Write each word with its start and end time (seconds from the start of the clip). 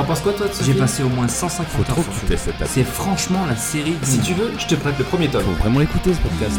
T'en 0.00 0.06
penses 0.06 0.22
quoi 0.22 0.32
toi 0.32 0.48
de 0.48 0.52
ce 0.54 0.60
J'ai 0.64 0.72
film 0.72 0.78
passé 0.78 1.02
au 1.02 1.10
moins 1.10 1.28
150 1.28 1.66
Faut 1.66 1.92
heures 1.92 2.04
sur 2.04 2.66
C'est 2.66 2.84
franchement 2.84 3.44
la 3.44 3.54
série 3.54 3.92
du 3.92 3.98
Si 4.02 4.12
moment. 4.12 4.26
tu 4.28 4.32
veux, 4.32 4.50
je 4.58 4.66
te 4.66 4.74
prête 4.74 4.98
le 4.98 5.04
premier 5.04 5.28
tome. 5.28 5.42
Faut 5.42 5.52
vraiment 5.62 5.78
l'écouter 5.78 6.14
ce 6.14 6.20
podcast. 6.20 6.58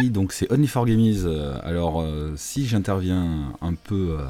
Oui, 0.00 0.08
donc 0.08 0.32
c'est 0.32 0.50
Only 0.50 0.66
for 0.66 0.86
Gamies. 0.86 1.20
Euh, 1.26 1.58
Alors, 1.62 2.00
euh, 2.00 2.32
si 2.36 2.66
j'interviens 2.66 3.52
un 3.60 3.74
peu 3.74 4.16
euh, 4.18 4.24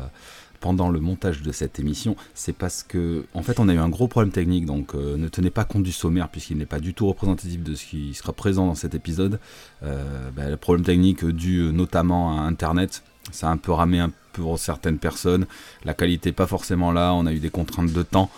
pendant 0.58 0.88
le 0.88 0.98
montage 0.98 1.42
de 1.42 1.52
cette 1.52 1.78
émission, 1.78 2.16
c'est 2.34 2.52
parce 2.52 2.82
que, 2.82 3.24
en 3.34 3.42
fait, 3.44 3.60
on 3.60 3.68
a 3.68 3.74
eu 3.74 3.78
un 3.78 3.88
gros 3.88 4.08
problème 4.08 4.32
technique. 4.32 4.66
Donc, 4.66 4.96
euh, 4.96 5.16
ne 5.16 5.28
tenez 5.28 5.50
pas 5.50 5.64
compte 5.64 5.84
du 5.84 5.92
sommaire 5.92 6.28
puisqu'il 6.28 6.58
n'est 6.58 6.66
pas 6.66 6.80
du 6.80 6.92
tout 6.92 7.06
représentatif 7.06 7.62
de 7.62 7.76
ce 7.76 7.84
qui 7.86 8.14
sera 8.14 8.32
présent 8.32 8.66
dans 8.66 8.74
cet 8.74 8.96
épisode. 8.96 9.38
Euh, 9.84 10.30
bah, 10.36 10.48
le 10.48 10.56
problème 10.56 10.84
technique 10.84 11.24
dû 11.24 11.70
notamment 11.72 12.36
à 12.36 12.42
Internet. 12.42 13.04
Ça 13.30 13.48
a 13.48 13.50
un 13.50 13.56
peu 13.56 13.72
ramé 13.72 13.98
un 13.98 14.08
peu 14.08 14.14
pour 14.38 14.58
certaines 14.58 14.98
personnes. 14.98 15.46
La 15.84 15.94
qualité 15.94 16.32
pas 16.32 16.46
forcément 16.46 16.92
là. 16.92 17.12
On 17.12 17.26
a 17.26 17.32
eu 17.32 17.38
des 17.38 17.50
contraintes 17.50 17.92
de 17.92 18.02
temps. 18.02 18.30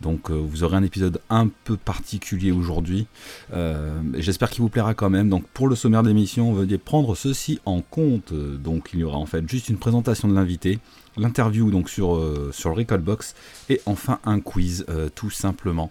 Donc 0.00 0.30
euh, 0.30 0.34
vous 0.34 0.62
aurez 0.62 0.76
un 0.76 0.84
épisode 0.84 1.20
un 1.28 1.48
peu 1.64 1.76
particulier 1.76 2.52
aujourd'hui. 2.52 3.06
Euh, 3.52 4.00
J'espère 4.14 4.50
qu'il 4.50 4.62
vous 4.62 4.68
plaira 4.68 4.94
quand 4.94 5.10
même. 5.10 5.28
Donc 5.28 5.44
pour 5.48 5.68
le 5.68 5.74
sommaire 5.74 6.02
de 6.02 6.08
l'émission, 6.08 6.52
veuillez 6.52 6.78
prendre 6.78 7.16
ceci 7.16 7.60
en 7.64 7.80
compte. 7.80 8.32
Donc 8.32 8.90
il 8.94 9.00
y 9.00 9.04
aura 9.04 9.18
en 9.18 9.26
fait 9.26 9.48
juste 9.48 9.68
une 9.68 9.78
présentation 9.78 10.28
de 10.28 10.34
l'invité, 10.34 10.78
l'interview 11.16 11.70
donc 11.70 11.90
sur, 11.90 12.14
euh, 12.14 12.50
sur 12.52 12.70
le 12.70 12.76
Recallbox 12.76 13.34
et 13.68 13.80
enfin 13.86 14.20
un 14.24 14.38
quiz 14.40 14.86
tout 15.16 15.30
simplement. 15.30 15.90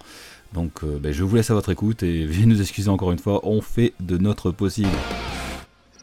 Donc 0.54 0.86
ben, 0.86 1.12
je 1.12 1.24
vous 1.26 1.36
laisse 1.36 1.52
à 1.52 1.54
votre 1.54 1.72
écoute 1.72 2.04
et 2.04 2.26
veuillez 2.26 2.46
nous 2.46 2.62
excuser 2.62 2.90
encore 2.90 3.12
une 3.12 3.20
fois, 3.20 3.42
on 3.46 3.60
fait 3.62 3.94
de 4.00 4.18
notre 4.18 4.52
possible. 4.52 4.88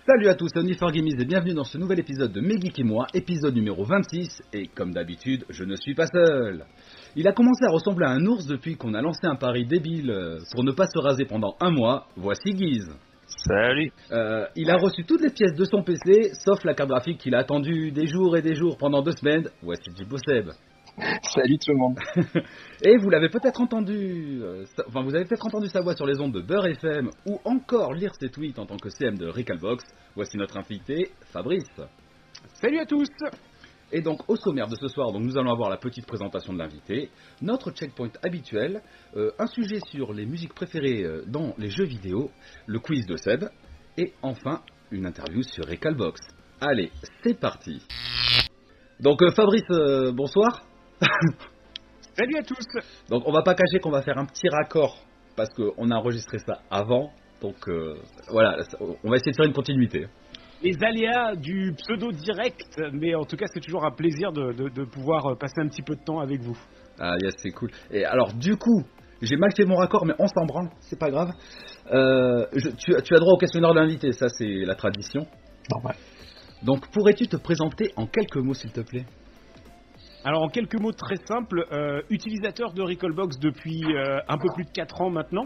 Salut 0.06 0.28
à 0.28 0.34
tous, 0.34 0.50
c'est 0.54 0.60
Gamies 0.62 1.14
et 1.18 1.24
bienvenue 1.24 1.54
dans 1.54 1.64
ce 1.64 1.78
nouvel 1.78 1.98
épisode 1.98 2.30
de 2.30 2.42
Mes 2.42 2.60
Geeks 2.60 2.78
et 2.78 2.84
moi, 2.84 3.06
épisode 3.14 3.54
numéro 3.54 3.84
26, 3.84 4.42
et 4.52 4.66
comme 4.66 4.92
d'habitude, 4.92 5.46
je 5.48 5.64
ne 5.64 5.76
suis 5.76 5.94
pas 5.94 6.06
seul. 6.08 6.66
Il 7.16 7.26
a 7.26 7.32
commencé 7.32 7.64
à 7.64 7.70
ressembler 7.70 8.04
à 8.04 8.10
un 8.10 8.26
ours 8.26 8.46
depuis 8.46 8.76
qu'on 8.76 8.92
a 8.92 9.00
lancé 9.00 9.20
un 9.26 9.36
pari 9.36 9.64
débile 9.64 10.10
euh, 10.10 10.40
pour 10.52 10.62
ne 10.62 10.72
pas 10.72 10.84
se 10.84 10.98
raser 10.98 11.24
pendant 11.24 11.56
un 11.58 11.70
mois, 11.70 12.06
voici 12.18 12.52
Guise. 12.52 12.94
Salut 13.48 13.92
Euh, 14.12 14.44
il 14.56 14.68
a 14.70 14.76
reçu 14.76 15.04
toutes 15.04 15.22
les 15.22 15.30
pièces 15.30 15.54
de 15.54 15.64
son 15.64 15.82
PC, 15.82 16.32
sauf 16.44 16.62
la 16.64 16.74
carte 16.74 16.90
graphique 16.90 17.16
qu'il 17.16 17.34
a 17.34 17.38
attendue 17.38 17.90
des 17.90 18.06
jours 18.06 18.36
et 18.36 18.42
des 18.42 18.56
jours 18.56 18.76
pendant 18.76 19.00
deux 19.00 19.16
semaines, 19.18 19.48
voici 19.62 19.84
Jibo 19.96 20.18
Seb. 20.18 20.50
Salut 21.34 21.58
tout 21.58 21.72
le 21.72 21.76
monde 21.76 21.98
Et 22.84 22.96
vous 22.98 23.10
l'avez 23.10 23.28
peut-être 23.28 23.60
entendu, 23.60 24.40
euh, 24.42 24.64
sa- 24.76 24.84
enfin 24.88 25.02
vous 25.02 25.14
avez 25.14 25.24
peut-être 25.24 25.46
entendu 25.46 25.68
sa 25.68 25.80
voix 25.80 25.94
sur 25.96 26.06
les 26.06 26.20
ondes 26.20 26.32
de 26.32 26.40
Beurre 26.40 26.66
FM, 26.66 27.10
ou 27.26 27.40
encore 27.44 27.94
lire 27.94 28.12
ses 28.20 28.28
tweets 28.28 28.58
en 28.58 28.66
tant 28.66 28.76
que 28.76 28.88
CM 28.90 29.18
de 29.18 29.26
Recalbox, 29.26 29.84
voici 30.14 30.36
notre 30.36 30.56
invité, 30.56 31.10
Fabrice. 31.32 31.64
Salut 32.60 32.78
à 32.78 32.86
tous 32.86 33.08
Et 33.90 34.02
donc 34.02 34.20
au 34.28 34.36
sommaire 34.36 34.68
de 34.68 34.76
ce 34.76 34.86
soir, 34.86 35.10
donc 35.10 35.22
nous 35.24 35.36
allons 35.36 35.50
avoir 35.50 35.68
la 35.68 35.78
petite 35.78 36.06
présentation 36.06 36.52
de 36.52 36.58
l'invité, 36.58 37.10
notre 37.42 37.72
checkpoint 37.72 38.12
habituel, 38.22 38.80
euh, 39.16 39.32
un 39.40 39.46
sujet 39.48 39.80
sur 39.90 40.12
les 40.12 40.26
musiques 40.26 40.54
préférées 40.54 41.02
euh, 41.02 41.24
dans 41.26 41.54
les 41.58 41.70
jeux 41.70 41.86
vidéo, 41.86 42.30
le 42.66 42.78
quiz 42.78 43.04
de 43.06 43.16
Seb, 43.16 43.44
et 43.98 44.12
enfin 44.22 44.60
une 44.92 45.06
interview 45.06 45.42
sur 45.42 45.66
Recalbox. 45.66 46.20
Allez, 46.60 46.92
c'est 47.24 47.38
parti. 47.38 47.82
Donc 49.00 49.22
euh, 49.22 49.32
Fabrice, 49.32 49.62
euh, 49.70 50.12
bonsoir. 50.12 50.62
Salut 52.16 52.36
à 52.38 52.42
tous 52.42 52.64
Donc 53.08 53.22
on 53.26 53.32
va 53.32 53.42
pas 53.42 53.54
cacher 53.54 53.80
qu'on 53.80 53.90
va 53.90 54.02
faire 54.02 54.18
un 54.18 54.26
petit 54.26 54.48
raccord 54.48 54.96
parce 55.36 55.50
qu'on 55.50 55.90
a 55.90 55.96
enregistré 55.96 56.38
ça 56.38 56.60
avant. 56.70 57.10
Donc 57.40 57.56
euh, 57.68 57.96
voilà, 58.30 58.56
on 59.02 59.10
va 59.10 59.16
essayer 59.16 59.32
de 59.32 59.36
faire 59.36 59.46
une 59.46 59.52
continuité. 59.52 60.06
Les 60.62 60.76
aléas 60.82 61.34
du 61.34 61.74
pseudo 61.76 62.12
direct, 62.12 62.80
mais 62.92 63.14
en 63.14 63.24
tout 63.24 63.36
cas 63.36 63.46
c'est 63.52 63.60
toujours 63.60 63.84
un 63.84 63.90
plaisir 63.90 64.32
de, 64.32 64.52
de- 64.52 64.68
de 64.68 64.84
pouvoir 64.84 65.26
euh, 65.26 65.34
passer 65.34 65.60
un 65.60 65.68
petit 65.68 65.82
peu 65.82 65.94
de 65.96 66.02
temps 66.04 66.20
avec 66.20 66.40
vous. 66.40 66.56
Ah 66.98 67.14
yes, 67.22 67.34
c'est 67.38 67.50
cool. 67.50 67.70
Et 67.90 68.04
alors 68.04 68.32
du 68.32 68.56
coup, 68.56 68.82
j'ai 69.20 69.36
mal 69.36 69.50
fait 69.54 69.64
mon 69.64 69.74
raccord, 69.76 70.06
mais 70.06 70.14
on 70.18 70.28
s'en 70.28 70.46
branle, 70.46 70.70
c'est 70.80 70.98
pas 70.98 71.10
grave. 71.10 71.30
Euh, 71.90 72.46
je- 72.54 72.70
tu, 72.70 72.94
as- 72.94 73.02
tu 73.02 73.14
as 73.14 73.18
droit 73.18 73.32
au 73.34 73.38
questionnaire 73.38 73.74
d'invité, 73.74 74.12
ça 74.12 74.28
c'est 74.28 74.64
la 74.64 74.76
tradition. 74.76 75.26
Normal. 75.70 75.96
Donc 76.62 76.88
pourrais-tu 76.92 77.26
te 77.26 77.36
présenter 77.36 77.92
en 77.96 78.06
quelques 78.06 78.36
mots 78.36 78.54
s'il 78.54 78.70
te 78.72 78.80
plaît? 78.80 79.04
Alors 80.26 80.42
en 80.42 80.48
quelques 80.48 80.80
mots 80.80 80.92
très 80.92 81.16
simples, 81.26 81.66
euh, 81.70 82.00
utilisateur 82.08 82.72
de 82.72 82.80
Recallbox 82.80 83.38
depuis 83.38 83.84
euh, 83.94 84.20
un 84.26 84.38
peu 84.38 84.48
plus 84.54 84.64
de 84.64 84.70
4 84.70 85.02
ans 85.02 85.10
maintenant. 85.10 85.44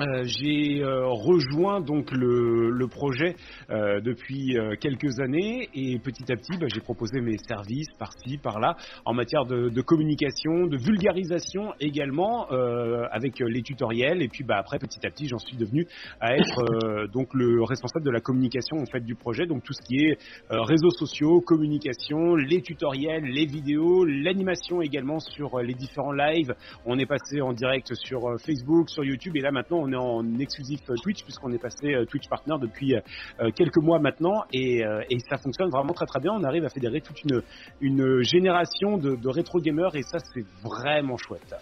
Euh, 0.00 0.24
j'ai 0.24 0.82
euh, 0.82 1.06
rejoint 1.06 1.80
donc 1.80 2.12
le, 2.12 2.70
le 2.70 2.88
projet 2.88 3.36
euh, 3.68 4.00
depuis 4.00 4.56
euh, 4.56 4.74
quelques 4.80 5.20
années 5.20 5.68
et 5.74 5.98
petit 5.98 6.32
à 6.32 6.36
petit 6.36 6.56
bah, 6.58 6.66
j'ai 6.72 6.80
proposé 6.80 7.20
mes 7.20 7.36
services 7.36 7.90
par-ci 7.98 8.38
par-là 8.38 8.74
en 9.04 9.12
matière 9.12 9.44
de, 9.44 9.68
de 9.68 9.82
communication, 9.82 10.66
de 10.66 10.78
vulgarisation 10.78 11.74
également 11.78 12.50
euh, 12.52 13.04
avec 13.10 13.38
les 13.40 13.62
tutoriels 13.62 14.22
et 14.22 14.28
puis 14.28 14.44
bah, 14.44 14.56
après 14.56 14.78
petit 14.78 15.06
à 15.06 15.10
petit 15.10 15.28
j'en 15.28 15.38
suis 15.38 15.58
devenu 15.58 15.86
à 16.20 16.36
être 16.36 17.06
donc 17.12 17.34
le 17.34 17.62
responsable 17.62 18.04
de 18.06 18.10
la 18.10 18.20
communication 18.20 18.78
en 18.78 18.86
fait 18.86 19.04
du 19.04 19.14
projet 19.14 19.46
donc 19.46 19.62
tout 19.62 19.74
ce 19.74 19.82
qui 19.82 20.06
est 20.06 20.18
réseaux 20.48 20.90
sociaux, 20.90 21.40
communication, 21.40 22.34
les 22.34 22.62
tutoriels, 22.62 23.24
les 23.24 23.46
vidéos, 23.46 24.04
l'animation 24.04 24.80
également 24.80 25.18
sur 25.18 25.58
les 25.58 25.74
différents 25.74 26.12
lives. 26.12 26.54
On 26.86 26.98
est 26.98 27.06
passé 27.06 27.40
en 27.40 27.52
direct 27.52 27.94
sur 27.94 28.20
Facebook, 28.44 28.88
sur 28.88 29.04
YouTube 29.04 29.36
et 29.36 29.40
là 29.40 29.50
maintenant 29.50 29.71
on 29.76 29.92
est 29.92 29.96
en 29.96 30.38
exclusif 30.38 30.80
euh, 30.88 30.94
Twitch 31.02 31.22
puisqu'on 31.24 31.52
est 31.52 31.58
passé 31.58 31.94
euh, 31.94 32.04
Twitch 32.04 32.28
Partner 32.28 32.56
depuis 32.60 32.94
euh, 32.94 33.50
quelques 33.54 33.78
mois 33.78 33.98
maintenant 33.98 34.42
et, 34.52 34.82
et 35.10 35.18
ça 35.30 35.36
fonctionne 35.38 35.70
vraiment 35.70 35.92
très 35.92 36.06
très 36.06 36.20
bien. 36.20 36.32
On 36.32 36.44
arrive 36.44 36.64
à 36.64 36.68
fédérer 36.68 37.00
toute 37.00 37.22
une, 37.24 37.42
une 37.80 38.22
génération 38.22 38.98
de, 38.98 39.16
de 39.16 39.28
rétro 39.28 39.60
gamers 39.60 39.94
et 39.94 40.02
ça 40.02 40.18
c'est 40.32 40.44
vraiment 40.62 41.16
chouette. 41.16 41.54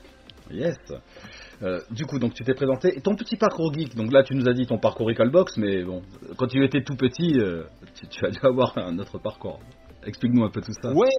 Yes. 0.51 0.77
Euh, 1.63 1.81
du 1.91 2.07
coup, 2.07 2.19
donc 2.19 2.35
tu 2.35 2.43
t'es 2.43 2.55
présenté. 2.55 2.97
Et 2.97 3.01
ton 3.01 3.15
petit 3.15 3.37
parcours 3.37 3.73
geek, 3.73 3.95
donc 3.95 4.13
là 4.13 4.23
tu 4.23 4.35
nous 4.35 4.49
as 4.49 4.53
dit 4.53 4.67
ton 4.67 4.79
parcours 4.79 5.07
Recalbox, 5.07 5.57
mais 5.59 5.85
bon, 5.85 6.03
quand 6.37 6.47
tu 6.47 6.65
étais 6.65 6.83
tout 6.83 6.97
petit, 6.97 7.39
euh, 7.39 7.65
tu, 7.95 8.09
tu 8.09 8.27
as 8.27 8.31
dû 8.31 8.39
avoir 8.43 8.77
un 8.77 8.99
autre 8.99 9.19
parcours. 9.19 9.61
Explique-nous 10.05 10.45
un 10.45 10.51
peu 10.51 10.61
tout 10.61 10.73
ça. 10.83 10.93
Ouais. 10.93 11.11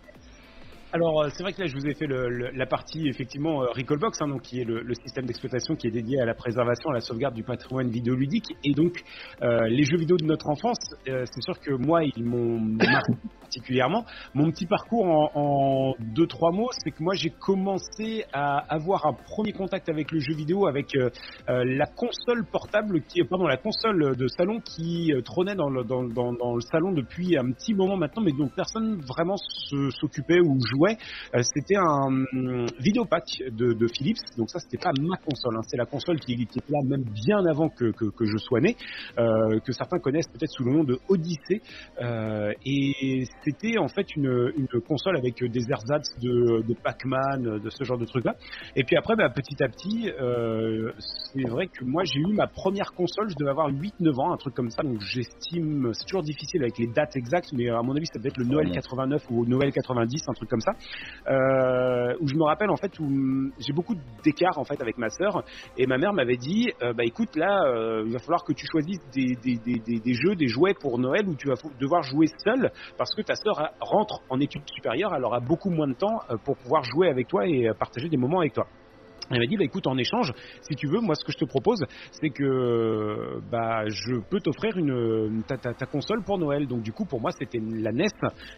Alors 0.94 1.22
euh, 1.24 1.30
c'est 1.34 1.44
vrai 1.44 1.54
que 1.54 1.62
là 1.62 1.68
je 1.68 1.74
vous 1.74 1.88
ai 1.88 1.94
fait 1.94 2.06
le- 2.06 2.28
le- 2.30 2.52
la 2.52 2.66
partie 2.66 3.08
effectivement 3.08 3.64
euh, 3.64 3.68
Recallbox, 3.72 4.22
hein, 4.22 4.28
donc 4.28 4.42
qui 4.42 4.60
est 4.60 4.66
le, 4.66 4.82
le 4.82 4.94
système 4.96 5.26
d'exploitation 5.26 5.76
qui 5.76 5.88
est 5.88 5.92
dédié 5.92 6.20
à 6.20 6.26
la 6.26 6.34
préservation, 6.34 6.90
à 6.90 6.94
la 6.94 7.00
sauvegarde 7.00 7.34
du 7.34 7.44
patrimoine 7.44 7.90
vidéoludique 7.90 8.46
et 8.66 8.74
donc 8.74 8.92
euh, 9.42 9.68
les 9.70 9.84
jeux 9.86 9.98
vidéo 9.98 10.18
de 10.18 10.26
notre 10.26 10.50
enfance. 10.50 10.78
euh, 11.08 11.24
c'est 11.32 11.42
sûr 11.44 11.60
que 11.62 11.72
moi 11.72 12.02
ils 12.04 12.26
m'ont 12.26 12.60
marqué 12.60 13.14
particulièrement. 13.42 14.04
Mon 14.34 14.50
petit 14.52 14.66
parcours 14.66 15.06
en, 15.06 15.30
en 15.34 15.94
deux 16.00 16.28
trois 16.28 16.52
mots, 16.52 16.70
c'est 16.84 16.92
que 16.92 17.02
moi 17.04 17.14
j'ai 17.16 17.32
commencé 17.40 18.24
à 18.34 18.58
avoir 18.74 19.06
un 19.06 19.14
premier 19.14 19.52
contact 19.54 19.88
avec 19.90 20.12
le 20.12 20.20
jeu 20.20 20.34
vidéo 20.36 20.68
avec 20.68 20.94
euh, 20.96 21.10
euh, 21.50 21.64
la 21.66 21.86
console 21.86 22.46
portable 22.52 23.02
qui, 23.08 23.22
pardon, 23.30 23.46
la 23.48 23.58
console 23.58 24.16
de 24.18 24.28
salon 24.28 24.60
qui 24.76 25.12
trônait 25.26 25.56
dans 25.56 25.70
le, 25.70 25.84
dans, 25.86 26.04
dans- 26.04 26.34
dans 26.34 26.56
le 26.56 26.62
salon 26.62 26.92
depuis 26.92 27.38
un 27.38 27.52
petit 27.52 27.74
moment 27.74 27.96
maintenant, 27.98 28.24
mais 28.24 28.32
dont 28.32 28.50
personne 28.56 29.00
vraiment 29.08 29.36
s'occupait 30.00 30.40
ou 30.42 30.58
jouait. 30.74 30.81
Euh, 30.90 31.42
c'était 31.44 31.76
un 31.76 32.26
hum, 32.34 32.66
vidéopack 32.80 33.24
de, 33.52 33.74
de 33.74 33.88
Philips, 33.88 34.20
donc 34.38 34.50
ça 34.50 34.60
c'était 34.60 34.78
pas 34.78 34.92
ma 35.00 35.18
console, 35.18 35.56
hein, 35.58 35.62
c'est 35.68 35.78
la 35.78 35.86
console 35.86 36.20
qui, 36.20 36.36
qui 36.36 36.44
était 36.44 36.72
là 36.72 36.80
même 36.86 37.04
bien 37.04 37.46
avant 37.46 37.70
que, 37.70 37.92
que, 37.92 38.06
que 38.06 38.26
je 38.26 38.38
sois 38.38 38.60
né, 38.62 38.76
euh, 39.18 39.60
que 39.60 39.72
certains 39.72 40.00
connaissent 40.00 40.28
peut-être 40.28 40.52
sous 40.52 40.64
le 40.64 40.74
nom 40.74 40.84
de 40.84 40.98
Odyssey, 41.10 41.62
Euh, 42.02 42.54
et 42.66 43.26
c'était 43.44 43.78
en 43.78 43.88
fait 43.88 44.16
une, 44.16 44.52
une 44.58 44.82
console 44.82 45.18
avec 45.18 45.44
des 45.44 45.70
ersatz 45.70 46.08
de, 46.20 46.62
de 46.68 46.74
Pac-Man, 46.74 47.60
de 47.60 47.70
ce 47.70 47.84
genre 47.84 47.98
de 47.98 48.06
trucs 48.06 48.26
là. 48.26 48.36
Et 48.76 48.84
puis 48.84 48.96
après, 48.98 49.16
bah, 49.16 49.30
petit 49.30 49.62
à 49.64 49.68
petit, 49.68 50.10
euh, 50.10 50.92
c'est 51.34 51.48
vrai 51.48 51.68
que 51.68 51.84
moi 51.84 52.04
j'ai 52.04 52.20
eu 52.20 52.34
ma 52.34 52.48
première 52.48 52.94
console, 52.94 53.30
je 53.30 53.36
devais 53.36 53.52
avoir 53.52 53.70
8-9 53.70 54.20
ans, 54.20 54.34
un 54.34 54.38
truc 54.38 54.54
comme 54.56 54.70
ça, 54.72 54.84
donc 54.84 55.00
j'estime, 55.02 55.92
c'est 55.94 56.06
toujours 56.06 56.24
difficile 56.24 56.62
avec 56.64 56.78
les 56.78 56.88
dates 56.88 57.16
exactes, 57.16 57.52
mais 57.54 57.70
à 57.70 57.82
mon 57.82 57.96
avis 57.96 58.06
ça 58.08 58.20
devait 58.20 58.30
être 58.30 58.38
le 58.38 58.46
Noël 58.46 58.72
89 58.72 59.24
ou 59.32 59.46
Noël 59.46 59.72
90, 59.72 60.24
un 60.28 60.34
truc 60.34 60.50
comme 60.50 60.62
ça, 60.62 60.71
euh, 61.28 62.16
où 62.20 62.28
je 62.28 62.36
me 62.36 62.44
rappelle 62.44 62.70
en 62.70 62.78
fait 62.78 63.00
où 63.00 63.06
hum, 63.06 63.52
j'ai 63.60 63.74
beaucoup 63.74 63.96
d'écart 64.24 64.58
en 64.58 64.64
fait 64.64 64.82
avec 64.82 64.98
ma 64.98 65.10
sœur, 65.10 65.44
et 65.78 65.86
ma 65.88 65.98
mère 65.98 66.14
m'avait 66.14 66.38
dit, 66.38 66.72
euh, 66.82 66.94
bah 66.94 67.04
écoute 67.04 67.36
là, 67.36 67.64
euh, 67.66 68.04
il 68.06 68.14
va 68.14 68.20
falloir 68.20 68.44
que 68.44 68.54
tu 68.54 68.66
choisisses 68.70 69.02
des, 69.14 69.36
des, 69.36 69.58
des, 69.58 70.00
des, 70.00 70.14
jeux, 70.14 70.36
des 70.36 70.48
jouets 70.48 70.74
pour 70.74 70.98
Noël 71.00 71.28
où 71.28 71.36
tu 71.36 71.48
vas 71.48 71.56
devoir 71.80 72.04
jouer 72.04 72.28
seul, 72.44 72.72
parce 72.98 73.14
que 73.16 73.22
ta 73.22 73.36
sœur 73.36 73.72
rentre 73.80 74.22
en 74.30 74.40
études 74.40 74.68
supérieures, 74.74 75.14
elle 75.16 75.24
aura 75.24 75.40
beaucoup 75.40 75.70
moins 75.70 75.88
de 75.88 75.94
temps 75.96 76.20
euh, 76.30 76.38
pour 76.44 76.58
pouvoir 76.58 76.84
jouer 76.84 77.10
avec 77.10 77.28
toi 77.28 77.48
et 77.48 77.70
partager 77.78 78.10
des 78.10 78.18
moments 78.18 78.40
avec 78.40 78.54
toi. 78.54 78.68
Elle 79.32 79.40
m'a 79.40 79.46
dit, 79.46 79.58
bah 79.58 79.64
écoute, 79.64 79.88
en 79.88 79.98
échange, 79.98 80.32
si 80.62 80.76
tu 80.76 80.88
veux, 80.88 81.00
moi 81.00 81.16
ce 81.16 81.24
que 81.26 81.32
je 81.32 81.38
te 81.38 81.46
propose, 81.46 81.84
c'est 82.12 82.30
que 82.30 83.40
bah 83.52 83.84
je 83.88 84.20
peux 84.30 84.40
t'offrir 84.40 84.78
une 84.78 85.44
ta, 85.48 85.58
ta, 85.58 85.74
ta 85.74 85.86
console 85.86 86.24
pour 86.24 86.38
Noël. 86.38 86.68
Donc 86.68 86.82
du 86.82 86.92
coup, 86.92 87.06
pour 87.06 87.22
moi, 87.22 87.32
c'était 87.32 87.60
la 87.60 87.92
NES 87.92 88.08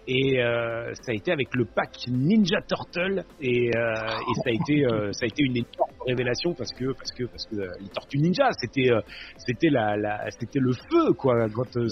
et 0.07 0.41
euh, 0.41 0.93
ça 0.93 1.11
a 1.11 1.15
été 1.15 1.31
avec 1.31 1.53
le 1.55 1.65
pack 1.65 1.91
Ninja 2.07 2.61
Turtle 2.67 3.23
et, 3.41 3.69
euh, 3.75 3.93
et 3.93 4.33
ça 4.35 4.49
a 4.49 4.51
été 4.51 4.85
euh, 4.85 5.11
ça 5.13 5.25
a 5.25 5.27
été 5.27 5.43
une 5.43 5.57
énorme 5.57 5.93
révélation 6.07 6.53
parce 6.53 6.71
que 6.73 6.93
parce 6.93 7.11
que 7.11 7.25
parce 7.25 7.45
que 7.45 7.55
euh, 7.55 7.67
les 7.79 7.89
Tortues 7.89 8.19
Ninja, 8.19 8.49
c'était 8.59 8.91
euh, 8.91 9.01
c'était 9.37 9.69
la, 9.69 9.95
la 9.97 10.29
c'était 10.31 10.59
le 10.59 10.73
feu 10.73 11.13
quoi 11.13 11.47
quand 11.49 11.77
euh, 11.77 11.87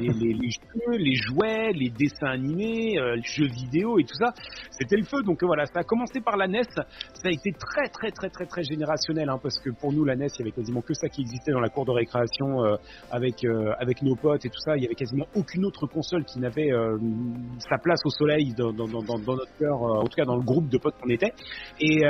les, 0.00 0.32
les, 0.32 0.50
jeux, 0.50 0.98
les 0.98 1.14
jouets, 1.14 1.70
les 1.72 1.90
dessins 1.90 2.26
animés, 2.26 2.96
les 2.96 3.22
jeux 3.22 3.46
vidéo 3.46 4.00
et 4.00 4.02
tout 4.02 4.16
ça, 4.16 4.32
c'était 4.70 4.96
le 4.96 5.04
feu. 5.04 5.22
Donc 5.22 5.44
voilà, 5.44 5.64
ça 5.66 5.78
a 5.80 5.84
commencé 5.84 6.20
par 6.20 6.36
la 6.36 6.48
NES, 6.48 6.62
a 7.28 7.32
été 7.32 7.52
très 7.52 7.88
très 7.88 8.10
très 8.10 8.28
très 8.28 8.46
très 8.46 8.62
générationnel, 8.62 9.28
hein, 9.28 9.38
parce 9.42 9.58
que 9.58 9.70
pour 9.70 9.92
nous 9.92 10.04
la 10.04 10.16
NES, 10.16 10.26
il 10.26 10.38
y 10.40 10.42
avait 10.42 10.52
quasiment 10.52 10.82
que 10.82 10.94
ça 10.94 11.08
qui 11.08 11.22
existait 11.22 11.52
dans 11.52 11.60
la 11.60 11.68
cour 11.68 11.84
de 11.84 11.92
récréation 11.92 12.62
avec 13.10 13.44
avec 13.78 14.02
nos 14.02 14.16
potes 14.16 14.44
et 14.44 14.50
tout 14.50 14.60
ça. 14.60 14.76
Il 14.76 14.82
y 14.82 14.86
avait 14.86 14.94
quasiment 14.94 15.26
aucune 15.34 15.64
autre 15.64 15.86
console 15.86 16.24
qui 16.24 16.38
n'avait 16.40 16.70
sa 17.58 17.78
place 17.78 18.00
au 18.04 18.10
soleil 18.10 18.54
dans, 18.54 18.72
dans, 18.72 18.86
dans, 18.86 19.02
dans 19.02 19.36
notre 19.36 19.56
cœur, 19.58 19.80
en 19.80 20.04
tout 20.04 20.16
cas 20.16 20.24
dans 20.24 20.36
le 20.36 20.44
groupe 20.44 20.68
de 20.68 20.78
potes 20.78 20.94
qu'on 21.00 21.10
était. 21.10 21.32
Et, 21.80 22.02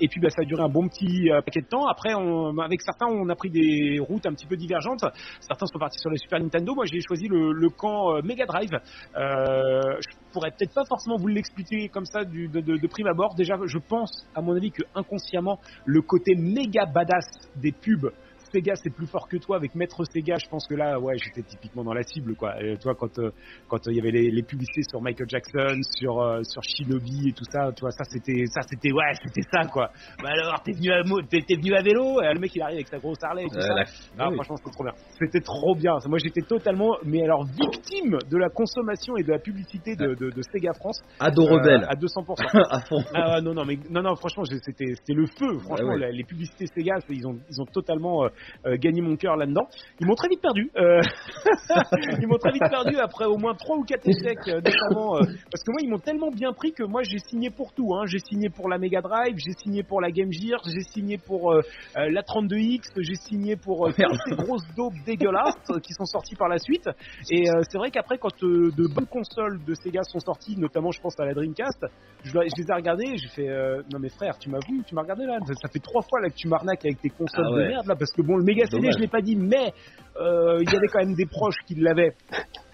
et 0.00 0.08
puis 0.08 0.20
bah, 0.20 0.30
ça 0.30 0.42
a 0.42 0.44
duré 0.44 0.62
un 0.62 0.68
bon 0.68 0.88
petit 0.88 1.28
paquet 1.44 1.62
de 1.62 1.68
temps. 1.68 1.86
Après, 1.86 2.14
on, 2.14 2.58
avec 2.58 2.80
certains, 2.82 3.06
on 3.06 3.28
a 3.28 3.34
pris 3.34 3.50
des 3.50 3.98
routes 4.00 4.26
un 4.26 4.32
petit 4.32 4.46
peu 4.46 4.56
divergentes. 4.56 5.04
Certains 5.40 5.66
sont 5.66 5.78
partis 5.78 5.98
sur 5.98 6.10
le 6.10 6.16
Super 6.16 6.40
Nintendo. 6.40 6.74
Moi, 6.74 6.84
j'ai 6.86 7.00
choisi 7.00 7.28
le, 7.28 7.52
le 7.52 7.68
camp 7.70 8.16
euh, 8.16 8.22
Mega 8.22 8.46
Drive. 8.46 8.70
Euh, 8.72 9.98
je 10.00 10.32
pourrais 10.32 10.50
peut-être 10.50 10.74
pas 10.74 10.84
forcément 10.84 11.16
vous 11.16 11.28
l'expliquer 11.28 11.88
comme 11.88 12.04
ça 12.04 12.24
du, 12.24 12.48
de, 12.48 12.60
de, 12.60 12.76
de, 12.76 12.86
prime 12.86 13.06
abord. 13.06 13.34
Déjà, 13.34 13.56
je 13.64 13.78
pense, 13.78 14.26
à 14.34 14.40
mon 14.40 14.54
avis, 14.56 14.70
que 14.70 14.82
inconsciemment, 14.94 15.58
le 15.84 16.02
côté 16.02 16.34
méga 16.34 16.86
badass 16.86 17.24
des 17.56 17.72
pubs 17.72 18.12
Sega 18.52 18.74
c'est 18.76 18.90
plus 18.90 19.06
fort 19.06 19.28
que 19.28 19.36
toi. 19.36 19.56
Avec 19.56 19.74
Maître 19.74 20.02
Sega 20.12 20.36
je 20.36 20.48
pense 20.48 20.66
que 20.66 20.74
là 20.74 20.98
ouais 20.98 21.14
j'étais 21.18 21.42
typiquement 21.42 21.84
dans 21.84 21.94
la 21.94 22.02
cible 22.02 22.34
quoi. 22.34 22.60
Et 22.62 22.76
toi 22.78 22.94
quand 22.94 23.18
euh, 23.18 23.30
quand 23.68 23.78
il 23.86 23.96
y 23.96 24.00
avait 24.00 24.10
les, 24.10 24.30
les, 24.30 24.42
publicités 24.42 24.82
sur 24.88 25.00
Michael 25.00 25.28
Jackson 25.28 25.80
sur 25.98 26.20
euh, 26.20 26.42
sur 26.42 26.62
Shinobi 26.62 27.28
et 27.28 27.32
tout 27.32 27.44
ça 27.50 27.70
tu 27.72 27.80
vois 27.80 27.90
ça 27.90 28.04
c'était 28.04 28.44
ça 28.46 28.60
c'était 28.62 28.92
ouais 28.92 29.12
c'était 29.24 29.46
ça 29.52 29.66
quoi. 29.68 29.90
Bah 30.22 30.30
alors 30.30 30.62
t'es 30.62 30.72
venu 30.72 30.90
à 30.90 31.02
t'es, 31.28 31.56
venu 31.56 31.74
à 31.74 31.82
vélo? 31.82 32.20
Et 32.22 32.32
le 32.34 32.40
mec 32.40 32.52
il 32.54 32.62
arrive 32.62 32.76
avec 32.76 32.88
sa 32.88 32.98
grosse 32.98 33.22
Harley 33.22 33.44
et 33.44 33.48
tout 33.48 33.60
ça. 33.60 33.74
ah, 34.18 34.28
oui. 34.28 34.34
franchement 34.34 34.56
c'était 34.56 34.70
trop 34.72 34.84
bien. 34.84 34.94
C'était 35.18 35.40
trop 35.40 35.74
bien. 35.74 35.92
Moi 36.06 36.18
j'étais 36.18 36.42
totalement 36.42 36.96
mais 37.04 37.22
alors 37.22 37.44
victime 37.44 38.18
de 38.30 38.36
la 38.36 38.48
consommation 38.48 39.16
et 39.16 39.22
de 39.22 39.30
la 39.30 39.38
publicité 39.38 39.96
de, 39.96 40.14
de, 40.14 40.30
de 40.30 40.42
Sega 40.52 40.72
France. 40.74 41.00
Ado 41.18 41.44
rebelle. 41.44 41.84
à 41.88 41.94
200% 41.94 42.66
à 42.70 42.80
fond. 42.80 43.02
Ah 43.14 43.40
non 43.40 43.54
non 43.54 43.64
mais 43.64 43.78
non 43.90 44.02
non 44.02 44.16
franchement 44.16 44.44
c'était 44.44 44.94
c'était 44.94 45.14
le 45.14 45.26
feu. 45.26 45.58
Franchement 45.60 45.94
ouais, 45.94 46.00
ouais. 46.00 46.12
les 46.12 46.24
publicités 46.24 46.66
Sega 46.66 46.98
ils 47.08 47.26
ont 47.26 47.38
ils 47.50 47.60
ont 47.60 47.66
totalement 47.66 48.26
euh, 48.66 48.76
gagné 48.76 49.00
mon 49.00 49.16
cœur 49.16 49.36
là-dedans. 49.36 49.68
Ils 50.00 50.06
m'ont 50.06 50.14
très 50.14 50.28
vite 50.28 50.40
perdu. 50.40 50.70
Euh... 50.76 51.00
ils 52.20 52.26
m'ont 52.26 52.38
très 52.38 52.52
vite 52.52 52.68
perdu 52.70 52.96
après 52.98 53.24
au 53.24 53.36
moins 53.36 53.54
trois 53.54 53.76
ou 53.76 53.84
quatre 53.84 54.06
échecs, 54.08 54.48
euh, 54.48 54.60
notamment 54.60 55.16
euh, 55.16 55.20
parce 55.50 55.64
que 55.64 55.70
moi 55.70 55.80
ils 55.82 55.88
m'ont 55.88 55.98
tellement 55.98 56.30
bien 56.30 56.52
pris 56.52 56.72
que 56.72 56.82
moi 56.82 57.02
j'ai 57.02 57.18
signé 57.18 57.50
pour 57.50 57.72
tout. 57.72 57.94
Hein. 57.94 58.06
J'ai 58.06 58.18
signé 58.18 58.48
pour 58.48 58.68
la 58.68 58.78
Mega 58.78 59.00
Drive, 59.00 59.36
j'ai 59.36 59.52
signé 59.52 59.82
pour 59.82 60.00
la 60.00 60.10
Game 60.10 60.32
Gear, 60.32 60.60
j'ai 60.64 60.82
signé 60.92 61.18
pour 61.18 61.52
euh, 61.52 61.60
la 61.94 62.22
32X, 62.22 62.90
j'ai 62.96 63.14
signé 63.14 63.56
pour 63.56 63.88
toutes 63.88 64.20
ces 64.28 64.36
grosses 64.36 64.66
daubes 64.76 64.94
dégueulasses 65.04 65.54
qui 65.82 65.92
sont 65.92 66.04
sorties 66.04 66.36
par 66.36 66.48
la 66.48 66.58
suite. 66.58 66.88
Et 67.30 67.44
c'est 67.68 67.78
vrai 67.78 67.90
qu'après 67.90 68.18
quand 68.18 68.30
de 68.42 68.94
bonnes 68.94 69.06
consoles 69.06 69.62
de 69.64 69.74
Sega 69.74 70.02
sont 70.02 70.20
sorties, 70.20 70.56
notamment 70.56 70.90
je 70.90 71.00
pense 71.00 71.18
à 71.18 71.24
la 71.24 71.34
Dreamcast, 71.34 71.86
je, 72.22 72.32
les 72.38 72.70
ai 72.70 72.74
regardées, 72.74 73.16
j'ai 73.16 73.28
fait 73.28 73.48
non 73.92 73.98
mais 73.98 74.08
frère, 74.08 74.38
tu 74.38 74.50
m'as 74.50 74.60
vu, 74.68 74.82
tu 74.86 74.94
m'as 74.94 75.02
regardé 75.02 75.24
là, 75.24 75.38
ça, 75.46 75.54
ça 75.54 75.68
fait 75.68 75.80
trois 75.80 76.02
fois 76.02 76.20
là 76.20 76.28
que 76.28 76.36
tu 76.36 76.48
m'arnaques 76.48 76.84
avec 76.84 77.00
tes 77.00 77.10
consoles 77.10 77.46
ah 77.46 77.54
ouais. 77.54 77.64
de 77.64 77.68
merde 77.68 77.86
là 77.86 77.96
parce 77.96 78.12
que 78.12 78.22
bon 78.30 78.36
le 78.36 78.44
Mega 78.44 78.64
CD, 78.66 78.90
je 78.92 78.98
l'ai 78.98 79.08
pas 79.08 79.20
dit, 79.20 79.36
mais 79.36 79.72
euh, 80.20 80.58
il 80.60 80.72
y 80.72 80.76
avait 80.76 80.86
quand 80.92 81.00
même 81.00 81.14
des 81.14 81.26
proches 81.26 81.58
qui 81.66 81.74
l'avaient. 81.74 82.14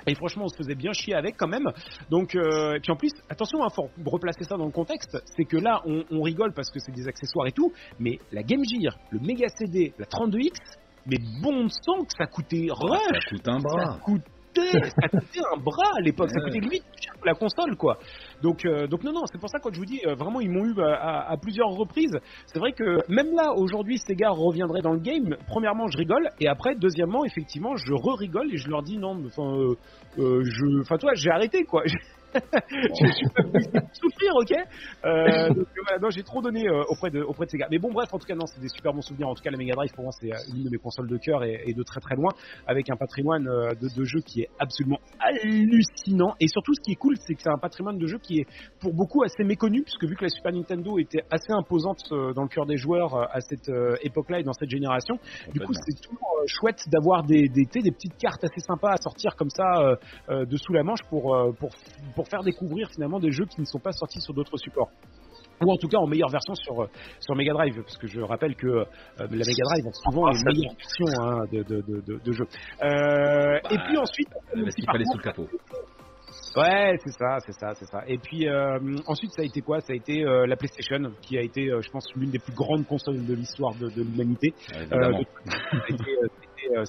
Et 0.07 0.15
franchement, 0.15 0.45
on 0.45 0.49
se 0.49 0.57
faisait 0.57 0.75
bien 0.75 0.93
chier 0.93 1.15
avec 1.15 1.37
quand 1.37 1.49
même. 1.49 1.67
Donc, 2.11 2.37
euh, 2.37 2.75
et 2.75 2.81
puis 2.81 2.93
en 2.93 2.97
plus, 2.97 3.11
attention, 3.29 3.59
il 3.61 3.65
hein, 3.65 3.69
faut 3.75 3.89
replacer 4.05 4.45
ça 4.45 4.57
dans 4.57 4.67
le 4.67 4.71
contexte. 4.71 5.19
C'est 5.37 5.45
que 5.45 5.57
là, 5.57 5.81
on, 5.85 6.05
on 6.11 6.23
rigole 6.23 6.53
parce 6.55 6.71
que 6.71 6.79
c'est 6.79 6.93
des 6.93 7.09
accessoires 7.09 7.47
et 7.47 7.53
tout, 7.53 7.73
mais 7.99 8.19
la 8.31 8.43
Game 8.43 8.63
Gear, 8.65 8.97
le 9.11 9.19
Mega 9.19 9.49
CD, 9.49 9.93
la 9.99 10.07
32X, 10.07 10.55
mais 11.07 11.17
bon 11.43 11.69
sang 11.69 12.05
que 12.05 12.13
ça 12.17 12.27
coûtait 12.27 12.67
rush. 12.71 13.01
Ça 13.01 13.31
coûte 13.31 13.49
un 13.49 13.59
bras. 13.59 13.93
Ça 13.95 14.01
coûte 14.05 14.23
ça 14.63 15.09
coûtait 15.09 15.41
un 15.55 15.59
bras 15.59 15.91
à 15.97 16.01
l'époque, 16.01 16.31
ça 16.31 16.41
coûtait 16.41 16.61
limite 16.61 16.85
la 17.25 17.35
console 17.35 17.77
quoi. 17.77 17.99
Donc 18.43 18.65
euh, 18.65 18.87
donc 18.87 19.03
non 19.05 19.13
non, 19.13 19.23
c'est 19.31 19.39
pour 19.39 19.49
ça 19.49 19.59
que 19.59 19.73
je 19.73 19.79
vous 19.79 19.85
dis 19.85 20.01
euh, 20.07 20.15
vraiment 20.15 20.41
ils 20.41 20.51
m'ont 20.51 20.65
eu 20.65 20.81
à, 20.81 20.95
à, 20.95 21.33
à, 21.33 21.37
plusieurs 21.37 21.69
reprises. 21.69 22.17
C'est 22.47 22.59
vrai 22.59 22.73
que 22.73 22.99
même 23.11 23.35
là 23.35 23.53
aujourd'hui 23.55 23.99
Sega 23.99 24.31
reviendrait 24.31 24.83
dans 24.83 24.93
le 24.93 25.01
game. 25.01 25.37
Premièrement, 25.49 25.87
je 25.89 25.99
rigole 25.99 26.31
et 26.41 26.49
après 26.49 26.75
deuxièmement, 26.77 27.25
effectivement, 27.25 27.77
je 27.77 27.93
re-rigole 27.93 28.53
et 28.53 28.57
je 28.57 28.69
leur 28.69 28.83
dis 28.83 28.99
non, 28.99 29.23
enfin 29.27 29.57
euh, 30.19 30.43
je 30.45 30.81
enfin 30.81 30.97
toi, 30.99 31.13
j'ai 31.15 31.31
arrêté 31.31 31.65
quoi. 31.65 31.83
je 32.35 33.81
souffrir, 33.93 34.35
ok 34.35 34.53
euh, 35.05 35.49
donc, 35.55 35.67
voilà, 35.85 35.99
non, 36.01 36.11
j'ai 36.11 36.23
trop 36.23 36.43
donné 36.43 36.69
euh, 36.69 36.83
auprès 36.89 37.11
de 37.11 37.23
auprès 37.23 37.47
de 37.47 37.51
ces 37.51 37.59
gars. 37.59 37.69
Mais 37.71 37.79
bon, 37.79 37.93
bref, 37.93 38.09
en 38.13 38.19
tout 38.19 38.27
cas, 38.27 38.35
non, 38.35 38.47
c'est 38.47 38.61
des 38.61 38.69
super 38.69 38.93
bons 38.93 39.03
souvenirs. 39.03 39.29
En 39.29 39.35
tout 39.35 39.43
cas, 39.43 39.51
la 39.51 39.57
Mega 39.57 39.75
Drive 39.75 39.93
pour 39.95 40.05
moi, 40.05 40.13
c'est 40.21 40.31
une 40.55 40.65
de 40.65 40.71
mes 40.71 40.79
consoles 40.79 41.09
de 41.09 41.17
cœur 41.17 41.45
et, 41.45 41.63
et, 41.67 41.75
de 41.75 41.83
très 41.83 42.01
très 42.01 42.17
loin, 42.17 42.31
avec 42.67 42.91
un 42.91 42.97
patrimoine 42.97 43.49
euh, 43.49 43.75
de, 43.75 43.89
de, 43.95 44.05
jeux 44.05 44.21
qui 44.21 44.43
est 44.43 44.49
absolument 44.59 44.99
hallucinant. 45.21 46.35
Et 46.41 46.49
surtout, 46.49 46.75
ce 46.75 46.81
qui 46.81 46.93
est 46.93 46.97
cool, 46.97 47.17
c'est 47.19 47.35
que 47.35 47.43
c'est 47.43 47.51
un 47.51 47.59
patrimoine 47.59 47.99
de 47.99 48.07
jeux 48.07 48.19
qui 48.19 48.41
est 48.41 48.47
pour 48.81 48.95
beaucoup 48.95 49.23
assez 49.23 49.45
méconnu, 49.45 49.83
puisque 49.83 50.05
vu 50.05 50.17
que 50.17 50.25
la 50.25 50.29
Super 50.29 50.53
Nintendo 50.53 50.99
était 50.99 51.25
assez 51.31 51.53
imposante 51.53 52.01
euh, 52.13 52.33
dans 52.33 52.43
le 52.43 52.49
cœur 52.49 52.67
des 52.67 52.77
joueurs 52.77 53.15
euh, 53.15 53.25
à 53.33 53.41
cette 53.41 53.71
époque-là 54.03 54.41
et 54.41 54.43
dans 54.43 54.53
cette 54.53 54.71
génération, 54.71 55.17
du 55.53 55.61
coup, 55.61 55.73
c'est 55.75 56.01
toujours 56.01 56.43
chouette 56.47 56.81
d'avoir 56.89 57.25
des, 57.25 57.49
des, 57.49 57.65
des, 57.65 57.91
petites 57.91 58.17
cartes 58.17 58.45
assez 58.45 58.61
sympas 58.61 58.93
à 58.93 58.97
sortir 58.97 59.35
comme 59.37 59.51
ça 59.51 59.97
de 60.29 60.57
sous 60.57 60.73
la 60.73 60.83
manche 60.83 61.03
pour 61.09 61.37
pour 61.59 61.71
pour 62.17 62.27
faire 62.29 62.43
découvrir 62.43 62.89
finalement 62.91 63.21
des 63.21 63.31
jeux 63.31 63.45
qui 63.45 63.61
ne 63.61 63.67
sont 63.67 63.79
pas 63.79 63.93
sortis 63.93 64.21
sur 64.21 64.35
d'autres 64.35 64.57
supports 64.57 64.91
ou 65.63 65.73
en 65.73 65.77
tout 65.77 65.89
cas 65.89 65.99
en 65.99 66.07
meilleure 66.07 66.31
version 66.31 66.55
sur 66.55 66.89
sur 67.21 67.35
Mega 67.35 67.53
Drive 67.53 67.77
parce 67.77 67.97
que 67.97 68.07
je 68.07 68.21
rappelle 68.21 68.55
que 68.57 68.67
euh, 68.67 68.85
la 69.19 69.27
Mega 69.29 69.65
Drive 69.65 69.87
a 69.87 69.93
souvent 69.93 70.29
une 70.29 70.43
meilleure 70.45 70.75
version 70.75 71.07
hein, 71.23 71.45
de, 71.53 71.63
de, 71.63 71.83
de, 72.03 72.21
de, 72.23 72.33
jeu. 72.33 72.45
Euh, 72.83 73.61
bah, 73.63 73.71
et 73.71 73.79
puis 73.87 73.97
ensuite, 73.97 74.29
euh, 74.55 74.69
fallait 74.87 75.05
sous 75.05 75.19
le 75.19 75.23
capot. 75.23 75.49
Ouais, 76.57 76.97
c'est 77.05 77.13
ça, 77.13 77.39
c'est 77.45 77.53
ça, 77.53 77.75
c'est 77.75 77.87
ça. 77.87 78.03
Et 78.07 78.19
puis 78.19 78.49
euh, 78.49 78.79
ensuite, 79.07 79.33
ça 79.33 79.43
a 79.43 79.45
été 79.45 79.61
quoi? 79.61 79.81
Ça 79.81 79.93
a 79.93 79.97
été 79.97 80.25
euh, 80.25 80.47
la 80.47 80.57
PlayStation, 80.57 81.13
qui 81.23 81.39
a 81.39 81.43
été, 81.43 81.71
euh, 81.71 81.81
je 81.81 81.91
pense, 81.91 82.07
l'une 82.15 82.31
des 82.31 82.39
plus 82.39 82.55
grandes 82.55 82.87
consoles 82.87 83.25
de 83.25 83.35
l'histoire 83.35 83.75
de, 83.75 83.89
de 83.89 84.03
l'humanité. 84.03 84.55
Ouais, 84.73 85.27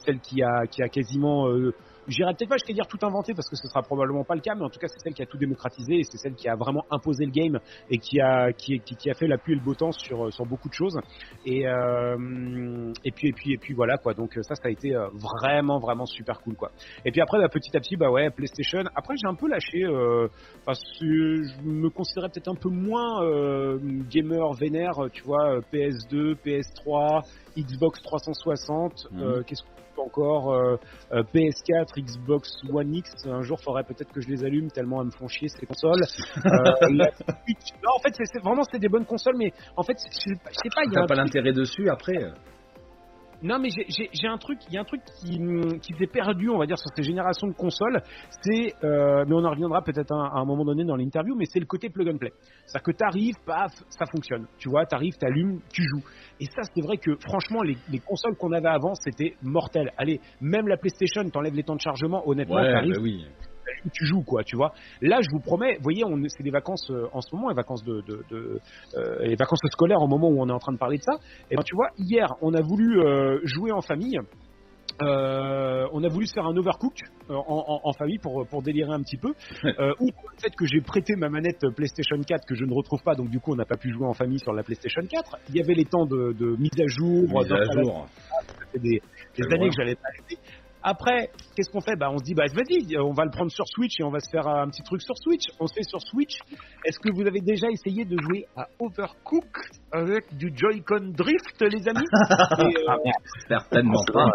celle 0.05 0.19
qui 0.19 0.41
a, 0.41 0.65
qui 0.67 0.81
a 0.81 0.89
quasiment 0.89 1.47
j'irai 2.07 2.33
peut-être 2.33 2.49
pas 2.49 2.55
jusqu'à 2.55 2.73
dire 2.73 2.87
tout 2.87 2.99
inventé 3.05 3.33
parce 3.33 3.49
que 3.49 3.55
ce 3.55 3.67
sera 3.67 3.81
probablement 3.81 4.23
pas 4.23 4.35
le 4.35 4.41
cas, 4.41 4.55
mais 4.55 4.63
en 4.63 4.69
tout 4.69 4.79
cas 4.79 4.87
c'est 4.87 4.99
celle 4.99 5.13
qui 5.13 5.21
a 5.21 5.25
tout 5.25 5.37
démocratisé 5.37 5.99
et 5.99 6.03
c'est 6.03 6.17
celle 6.17 6.35
qui 6.35 6.47
a 6.47 6.55
vraiment 6.55 6.85
imposé 6.91 7.25
le 7.25 7.31
game 7.31 7.59
et 7.89 7.97
qui 7.97 8.19
a 8.19 8.51
qui, 8.53 8.79
qui, 8.79 8.95
qui 8.95 9.09
a 9.09 9.13
fait 9.13 9.27
la 9.27 9.37
pluie 9.37 9.53
et 9.53 9.57
le 9.57 9.63
beau 9.63 9.75
temps 9.75 9.91
sur 9.91 10.31
sur 10.33 10.45
beaucoup 10.45 10.69
de 10.69 10.73
choses. 10.73 10.97
Et 11.45 11.67
euh, 11.67 12.93
et 13.03 13.11
puis 13.11 13.29
et 13.29 13.33
puis 13.33 13.53
et 13.53 13.57
puis 13.57 13.73
voilà 13.73 13.97
quoi. 13.97 14.13
Donc 14.13 14.33
ça 14.41 14.55
ça 14.55 14.67
a 14.67 14.69
été 14.69 14.95
euh, 14.95 15.07
vraiment 15.13 15.79
vraiment 15.79 16.05
super 16.05 16.39
cool 16.41 16.55
quoi. 16.55 16.71
Et 17.05 17.11
puis 17.11 17.21
après 17.21 17.39
bah, 17.39 17.49
petit 17.49 17.75
à 17.75 17.79
petit 17.79 17.97
bah 17.97 18.09
ouais 18.09 18.29
PlayStation. 18.29 18.83
Après 18.95 19.15
j'ai 19.21 19.27
un 19.27 19.35
peu 19.35 19.47
lâché 19.47 19.83
euh, 19.83 20.27
parce 20.65 20.81
que 20.99 21.43
je 21.43 21.61
me 21.63 21.89
considérais 21.89 22.29
peut-être 22.29 22.49
un 22.49 22.55
peu 22.55 22.69
moins 22.69 23.23
euh, 23.23 23.77
gamer 24.09 24.53
vénère, 24.53 24.95
tu 25.11 25.23
vois 25.23 25.59
PS2, 25.73 26.35
PS3, 26.45 27.23
Xbox 27.57 28.01
360. 28.01 29.07
Mmh. 29.11 29.43
Qu'est-ce 29.45 29.63
encore 29.99 30.53
euh, 30.53 30.77
euh, 31.11 31.23
PS4, 31.33 32.01
Xbox 32.01 32.49
One 32.71 32.95
X. 32.95 33.11
Un 33.25 33.41
jour, 33.41 33.59
faudrait 33.61 33.83
peut-être 33.83 34.11
que 34.11 34.21
je 34.21 34.27
les 34.27 34.43
allume 34.43 34.69
tellement 34.71 35.01
elles 35.01 35.07
me 35.07 35.11
font 35.11 35.27
chier 35.27 35.47
ces 35.49 35.65
consoles. 35.65 36.03
euh, 36.45 36.49
non, 36.97 37.91
en 37.95 37.99
fait, 37.99 38.15
c'est 38.23 38.41
vraiment 38.41 38.63
c'est 38.71 38.79
des 38.79 38.89
bonnes 38.89 39.05
consoles, 39.05 39.37
mais 39.37 39.51
en 39.75 39.83
fait, 39.83 39.97
je 40.09 40.19
sais 40.19 40.35
pas. 40.43 40.81
Il 40.85 40.93
y 40.93 40.97
a 40.97 41.05
pas 41.05 41.15
l'intérêt 41.15 41.53
dessus 41.53 41.89
après. 41.89 42.17
Non, 43.43 43.59
mais 43.59 43.69
j'ai 43.69 44.27
un 44.27 44.37
truc, 44.37 44.59
il 44.67 44.73
y 44.73 44.77
a 44.77 44.81
un 44.81 44.85
truc 44.85 45.01
qui, 45.19 45.39
qui 45.81 45.93
s'est 45.93 46.07
perdu, 46.07 46.49
on 46.49 46.57
va 46.57 46.65
dire, 46.65 46.77
sur 46.77 46.89
ces 46.95 47.03
générations 47.03 47.47
de 47.47 47.53
consoles. 47.53 48.01
C'est, 48.41 48.73
euh, 48.83 49.25
mais 49.27 49.35
on 49.35 49.43
en 49.43 49.51
reviendra 49.51 49.81
peut-être 49.81 50.11
à, 50.11 50.39
un 50.39 50.45
moment 50.45 50.65
donné 50.65 50.83
dans 50.83 50.95
l'interview, 50.95 51.35
mais 51.35 51.45
c'est 51.45 51.59
le 51.59 51.65
côté 51.65 51.89
plug 51.89 52.09
and 52.09 52.17
play. 52.17 52.31
C'est-à-dire 52.65 52.83
que 52.83 52.91
t'arrives, 52.91 53.35
paf, 53.45 53.71
ça 53.89 54.05
fonctionne. 54.05 54.47
Tu 54.57 54.69
vois, 54.69 54.85
t'arrives, 54.85 55.17
t'allumes, 55.17 55.59
tu 55.71 55.83
joues. 55.83 56.03
Et 56.39 56.45
ça, 56.45 56.61
c'est 56.63 56.81
vrai 56.81 56.97
que 56.97 57.11
franchement, 57.27 57.61
les, 57.61 57.77
les 57.89 57.99
consoles 57.99 58.35
qu'on 58.37 58.51
avait 58.51 58.69
avant, 58.69 58.93
c'était 58.95 59.35
mortel. 59.43 59.91
Allez, 59.97 60.19
même 60.41 60.67
la 60.67 60.77
PlayStation, 60.77 61.23
t'enlèves 61.29 61.55
les 61.55 61.63
temps 61.63 61.75
de 61.75 61.81
chargement, 61.81 62.27
honnêtement, 62.27 62.55
ouais, 62.55 62.71
t'arrives. 62.71 62.95
Bah 62.95 63.01
oui 63.03 63.25
tu 63.93 64.05
joues 64.05 64.23
quoi 64.23 64.43
tu 64.43 64.55
vois 64.55 64.73
là 65.01 65.19
je 65.21 65.29
vous 65.31 65.39
promets 65.39 65.75
vous 65.77 65.83
voyez 65.83 66.03
c'est 66.29 66.43
des 66.43 66.51
vacances 66.51 66.89
euh, 66.91 67.07
en 67.13 67.21
ce 67.21 67.33
moment 67.35 67.49
les 67.49 67.55
vacances 67.55 67.83
de, 67.83 68.01
de, 68.01 68.23
de 68.29 68.59
euh, 68.95 69.25
les 69.25 69.35
vacances 69.35 69.59
scolaires 69.71 70.01
au 70.01 70.07
moment 70.07 70.29
où 70.29 70.41
on 70.41 70.49
est 70.49 70.53
en 70.53 70.59
train 70.59 70.73
de 70.73 70.77
parler 70.77 70.97
de 70.97 71.03
ça 71.03 71.13
et 71.51 71.55
ben 71.55 71.63
tu 71.63 71.75
vois 71.75 71.89
hier 71.97 72.33
on 72.41 72.53
a 72.53 72.61
voulu 72.61 72.99
euh, 72.99 73.39
jouer 73.43 73.71
en 73.71 73.81
famille 73.81 74.19
euh, 75.01 75.85
on 75.91 76.03
a 76.03 76.07
voulu 76.07 76.25
se 76.25 76.33
faire 76.33 76.45
un 76.45 76.57
overcook 76.57 77.01
en, 77.29 77.35
en, 77.35 77.81
en, 77.83 77.93
famille 77.93 78.17
pour, 78.17 78.47
pour 78.47 78.63
délirer 78.63 78.91
un 78.91 79.01
petit 79.01 79.17
peu. 79.17 79.33
Euh, 79.79 79.93
ou 79.99 80.05
le 80.05 80.39
fait 80.41 80.55
que 80.55 80.65
j'ai 80.65 80.81
prêté 80.81 81.13
ma 81.15 81.29
manette 81.29 81.59
PlayStation 81.75 82.17
4 82.17 82.47
que 82.47 82.55
je 82.55 82.63
ne 82.63 82.73
retrouve 82.73 83.03
pas, 83.03 83.13
donc 83.13 83.29
du 83.29 83.39
coup 83.39 83.51
on 83.51 83.55
n'a 83.55 83.65
pas 83.65 83.75
pu 83.75 83.91
jouer 83.91 84.07
en 84.07 84.13
famille 84.13 84.39
sur 84.39 84.53
la 84.53 84.63
PlayStation 84.63 85.01
4. 85.07 85.37
Il 85.49 85.55
y 85.55 85.61
avait 85.61 85.73
les 85.73 85.85
temps 85.85 86.05
de, 86.05 86.33
de 86.33 86.55
mise 86.55 86.71
à 86.79 86.87
jour. 86.87 87.23
Mise 87.27 87.51
à 87.51 87.63
jour. 87.73 88.07
Ça 88.09 88.79
des, 88.79 89.01
des 89.37 89.53
années 89.53 89.69
que 89.69 89.75
j'avais 89.77 89.95
pas. 89.95 90.09
Après, 90.89 91.29
qu'est-ce 91.53 91.69
qu'on 91.69 91.81
fait? 91.81 91.97
Bah, 91.97 92.07
On 92.09 92.17
se 92.17 92.23
dit, 92.23 92.33
bah, 92.33 92.45
vas-y, 92.53 92.97
on 92.97 93.11
va 93.11 93.25
le 93.25 93.29
prendre 93.31 93.51
sur 93.51 93.67
Switch 93.67 93.99
et 93.99 94.03
on 94.03 94.09
va 94.09 94.21
se 94.21 94.29
faire 94.29 94.47
un 94.47 94.69
petit 94.69 94.81
truc 94.83 95.01
sur 95.01 95.17
Switch. 95.17 95.43
On 95.59 95.67
se 95.67 95.73
fait 95.73 95.83
sur 95.83 95.99
Switch. 96.01 96.37
Est-ce 96.85 96.97
que 96.99 97.09
vous 97.13 97.27
avez 97.27 97.41
déjà 97.41 97.67
essayé 97.69 98.05
de 98.05 98.15
jouer 98.21 98.45
à 98.55 98.67
Overcook 98.79 99.49
avec 99.91 100.33
du 100.37 100.49
Joy-Con 100.55 101.11
Drift, 101.13 101.61
les 101.61 101.89
amis? 101.89 102.07
Et, 102.59 102.89
euh, 102.89 103.11
Certainement 103.49 103.99
pas. 104.13 104.31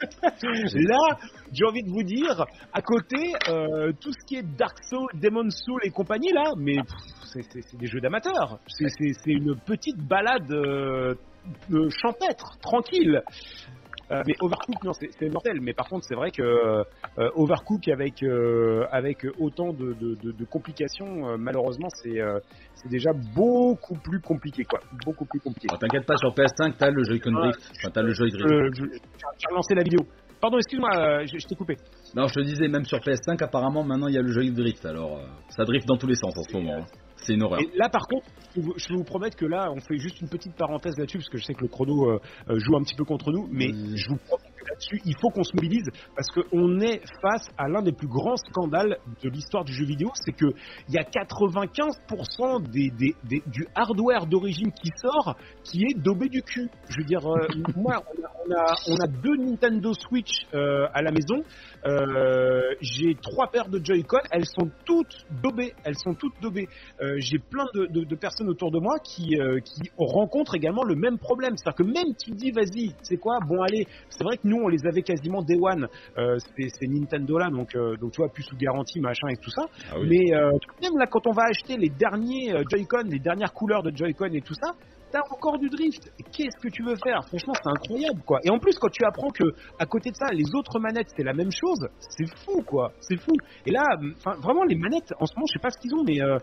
Là, 0.44 1.18
j'ai 1.52 1.64
envie 1.66 1.82
de 1.82 1.90
vous 1.90 2.04
dire, 2.04 2.44
à 2.72 2.80
côté, 2.80 3.32
euh, 3.48 3.90
tout 4.00 4.12
ce 4.12 4.24
qui 4.24 4.36
est 4.36 4.44
Dark 4.56 4.76
Souls, 4.88 5.08
Demon 5.20 5.50
Soul 5.50 5.80
et 5.82 5.90
compagnie, 5.90 6.30
là, 6.32 6.52
mais 6.56 6.76
c'est- 7.32 7.76
des 7.76 7.86
jeux 7.88 8.00
d'amateurs. 8.00 8.60
C'est 8.68 8.86
une 9.26 9.56
petite 9.66 9.98
balade 9.98 10.48
euh, 10.52 11.14
champêtre, 12.00 12.56
tranquille. 12.60 13.20
Euh, 14.10 14.22
mais 14.26 14.34
Overcook, 14.40 14.82
non, 14.84 14.92
c'est 14.94 15.28
mortel. 15.28 15.58
Mais 15.60 15.74
par 15.74 15.86
contre, 15.88 16.04
c'est 16.08 16.14
vrai 16.14 16.30
que 16.30 16.42
euh, 16.42 17.30
Overcook 17.34 17.88
avec 17.88 18.22
euh, 18.22 18.86
avec 18.90 19.26
autant 19.38 19.72
de, 19.72 19.92
de, 19.94 20.14
de- 20.22 20.32
de 20.32 20.44
complications, 20.44 21.28
euh, 21.28 21.36
malheureusement, 21.38 21.88
c'est 22.02 22.20
euh, 22.20 22.38
c'est 22.74 22.88
déjà 22.88 23.10
beaucoup 23.34 23.96
plus 23.96 24.20
compliqué, 24.20 24.64
quoi. 24.64 24.80
Beaucoup 25.04 25.26
plus 25.26 25.40
compliqué. 25.40 25.68
Oh, 25.72 25.76
T'inquiète 25.76 26.06
pas, 26.06 26.16
sur 26.16 26.30
PS5, 26.34 26.74
t'as 26.78 26.90
le 26.90 27.04
Joy-Con 27.04 27.34
Ah. 27.36 27.40
Drift. 27.42 27.70
Enfin, 27.76 27.90
t'as 27.92 28.02
le 28.02 28.14
Joy 28.14 28.30
Drift. 28.30 28.46
Euh, 28.46 28.70
j'ai 28.74 29.48
relancé 29.50 29.74
la 29.74 29.82
vidéo. 29.82 30.00
Pardon, 30.40 30.56
excuse-moi, 30.58 30.90
euh, 30.96 31.26
je, 31.26 31.36
je 31.38 31.46
t'ai 31.48 31.56
coupé. 31.56 31.76
Non, 32.14 32.28
je 32.28 32.34
te 32.34 32.40
disais, 32.40 32.68
même 32.68 32.84
sur 32.84 32.98
PS5, 32.98 33.42
apparemment, 33.42 33.82
maintenant, 33.82 34.06
il 34.06 34.14
y 34.14 34.18
a 34.18 34.22
le 34.22 34.32
Joy 34.32 34.52
Drift. 34.52 34.86
Alors, 34.86 35.18
euh, 35.18 35.26
ça 35.50 35.64
drift 35.64 35.86
dans 35.88 35.96
tous 35.96 36.06
les 36.06 36.14
sens 36.14 36.32
en 36.38 36.42
ce 36.42 36.56
moment. 36.56 36.76
hein. 36.78 36.86
C'est 37.28 37.34
une 37.34 37.42
horreur. 37.42 37.60
Et 37.60 37.68
là, 37.76 37.90
par 37.90 38.06
contre, 38.08 38.24
je 38.56 38.62
vous, 38.62 38.72
je 38.78 38.94
vous 38.94 39.04
promettre 39.04 39.36
que 39.36 39.44
là, 39.44 39.70
on 39.70 39.80
fait 39.80 39.98
juste 39.98 40.18
une 40.22 40.30
petite 40.30 40.56
parenthèse 40.56 40.96
là-dessus, 40.96 41.18
parce 41.18 41.28
que 41.28 41.36
je 41.36 41.44
sais 41.44 41.52
que 41.52 41.60
le 41.60 41.68
chrono 41.68 42.10
euh, 42.10 42.20
euh, 42.48 42.58
joue 42.58 42.74
un 42.74 42.82
petit 42.82 42.94
peu 42.94 43.04
contre 43.04 43.30
nous, 43.32 43.46
mais 43.52 43.66
je 43.68 44.08
vous 44.08 44.16
promets 44.16 44.48
là-dessus, 44.68 45.00
il 45.04 45.14
faut 45.20 45.30
qu'on 45.30 45.44
se 45.44 45.54
mobilise, 45.54 45.88
parce 46.14 46.28
qu'on 46.30 46.80
est 46.80 47.00
face 47.22 47.46
à 47.56 47.68
l'un 47.68 47.82
des 47.82 47.92
plus 47.92 48.08
grands 48.08 48.36
scandales 48.36 48.98
de 49.22 49.28
l'histoire 49.30 49.64
du 49.64 49.72
jeu 49.72 49.84
vidéo, 49.84 50.10
c'est 50.14 50.32
que 50.32 50.46
il 50.88 50.94
y 50.94 50.98
a 50.98 51.02
95% 51.04 52.60
des, 52.70 52.90
des- 52.90 53.16
des- 53.24 53.42
du 53.46 53.66
hardware 53.74 54.26
d'origine 54.26 54.72
qui 54.72 54.90
sort 54.96 55.36
qui 55.64 55.82
est 55.84 55.98
daubé 55.98 56.28
du 56.28 56.42
cul. 56.42 56.68
Je 56.88 56.98
veux 56.98 57.04
dire, 57.04 57.26
euh, 57.26 57.46
moi, 57.76 58.02
on 58.86 58.96
a, 59.02 59.06
deux 59.06 59.36
Nintendo 59.36 59.92
Switch 59.94 60.46
euh, 60.54 60.86
à 60.94 61.02
la 61.02 61.10
maison, 61.10 61.42
euh, 61.86 62.60
j'ai 62.80 63.14
trois 63.20 63.48
paires 63.50 63.68
de 63.68 63.80
Joy-Con, 63.82 64.18
elles 64.30 64.46
sont 64.46 64.70
toutes 64.84 65.26
daubées, 65.42 65.74
elles 65.84 65.96
sont 65.98 66.14
toutes 66.14 66.40
daubées. 66.40 66.68
J'ai 67.18 67.38
plein 67.38 67.66
de, 67.74 68.14
personnes 68.16 68.48
autour 68.48 68.70
de 68.70 68.78
moi 68.80 68.98
qui, 68.98 69.36
qui 69.64 69.90
rencontrent 69.96 70.54
également 70.56 70.84
le 70.84 70.94
même 70.96 71.18
problème. 71.18 71.56
C'est-à-dire 71.56 71.76
que 71.76 71.82
même 71.92 72.14
tu 72.22 72.30
dis, 72.32 72.50
vas-y, 72.50 72.94
c'est 73.02 73.16
quoi 73.16 73.38
Bon, 73.46 73.62
allez, 73.62 73.86
c'est 74.08 74.24
vrai 74.24 74.36
que 74.36 74.46
nous, 74.48 74.57
on 74.64 74.68
les 74.68 74.86
avait 74.86 75.02
quasiment 75.02 75.42
day 75.42 75.58
one. 75.60 75.88
Euh, 76.16 76.36
c'est 76.56 76.68
c'est 76.68 76.86
Nintendo 76.86 77.38
là, 77.38 77.50
donc, 77.50 77.74
euh, 77.74 77.96
donc 77.96 78.12
tu 78.12 78.20
vois, 78.20 78.28
plus 78.28 78.42
sous 78.42 78.56
garantie, 78.56 79.00
machin 79.00 79.28
et 79.28 79.36
tout 79.36 79.50
ça. 79.50 79.62
Ah 79.90 79.96
oui. 80.00 80.08
Mais 80.08 80.34
euh, 80.34 80.50
même 80.82 80.98
là, 80.98 81.06
quand 81.06 81.26
on 81.26 81.32
va 81.32 81.44
acheter 81.44 81.76
les 81.76 81.88
derniers 81.88 82.52
euh, 82.52 82.62
Joy-Con, 82.70 83.04
les 83.08 83.18
dernières 83.18 83.52
couleurs 83.52 83.82
de 83.82 83.94
Joy-Con 83.94 84.32
et 84.32 84.42
tout 84.42 84.54
ça, 84.54 84.72
t'as 85.10 85.20
encore 85.30 85.58
du 85.58 85.68
drift. 85.68 86.10
Qu'est-ce 86.32 86.58
que 86.60 86.68
tu 86.68 86.82
veux 86.82 86.96
faire? 87.02 87.24
Franchement, 87.26 87.54
c'est 87.54 87.68
incroyable, 87.68 88.20
quoi. 88.26 88.38
Et 88.44 88.50
en 88.50 88.58
plus, 88.58 88.78
quand 88.78 88.90
tu 88.90 89.04
apprends 89.04 89.30
que 89.30 89.44
à 89.78 89.86
côté 89.86 90.10
de 90.10 90.16
ça, 90.16 90.26
les 90.32 90.54
autres 90.54 90.78
manettes, 90.78 91.08
c'est 91.16 91.24
la 91.24 91.32
même 91.32 91.50
chose, 91.50 91.88
c'est 91.98 92.26
fou, 92.44 92.62
quoi. 92.62 92.92
C'est 93.00 93.16
fou. 93.16 93.32
Et 93.66 93.70
là, 93.70 93.82
enfin, 94.16 94.38
vraiment, 94.40 94.64
les 94.64 94.76
manettes, 94.76 95.12
en 95.18 95.26
ce 95.26 95.34
moment, 95.34 95.46
je 95.48 95.54
sais 95.54 95.62
pas 95.62 95.70
ce 95.70 95.78
qu'ils 95.78 95.94
ont, 95.94 96.04
mais 96.04 96.20
euh, 96.20 96.38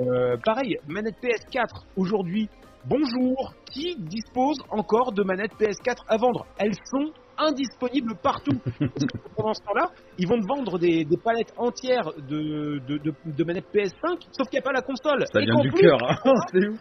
euh, 0.00 0.36
pareil, 0.44 0.76
manette 0.86 1.16
PS4 1.22 1.84
aujourd'hui. 1.96 2.48
Bonjour, 2.86 3.54
qui 3.70 3.96
dispose 3.98 4.56
encore 4.70 5.12
de 5.12 5.22
manettes 5.22 5.52
PS4 5.58 6.04
à 6.08 6.16
vendre? 6.16 6.46
Elles 6.58 6.76
sont 6.84 7.12
indisponibles 7.38 8.14
partout. 8.22 8.58
Pendant 9.36 9.54
ce 9.54 9.62
temps-là, 9.62 9.90
ils 10.18 10.26
vont 10.28 10.40
te 10.40 10.46
vendre 10.46 10.78
des, 10.78 11.04
des 11.04 11.16
palettes 11.16 11.52
entières 11.56 12.12
de, 12.16 12.78
de, 12.86 12.98
de, 12.98 13.12
de 13.24 13.44
manettes 13.44 13.72
PS5, 13.72 14.26
sauf 14.32 14.48
qu'il 14.48 14.58
n'y 14.58 14.58
a 14.58 14.62
pas 14.62 14.72
la 14.72 14.82
console. 14.82 15.24
Ça 15.32 15.40
Et 15.40 15.44
vient 15.44 15.60
du 15.60 15.70
cœur. 15.72 15.98
hein. 16.02 16.16
C'est 16.52 16.68
ouf. 16.68 16.80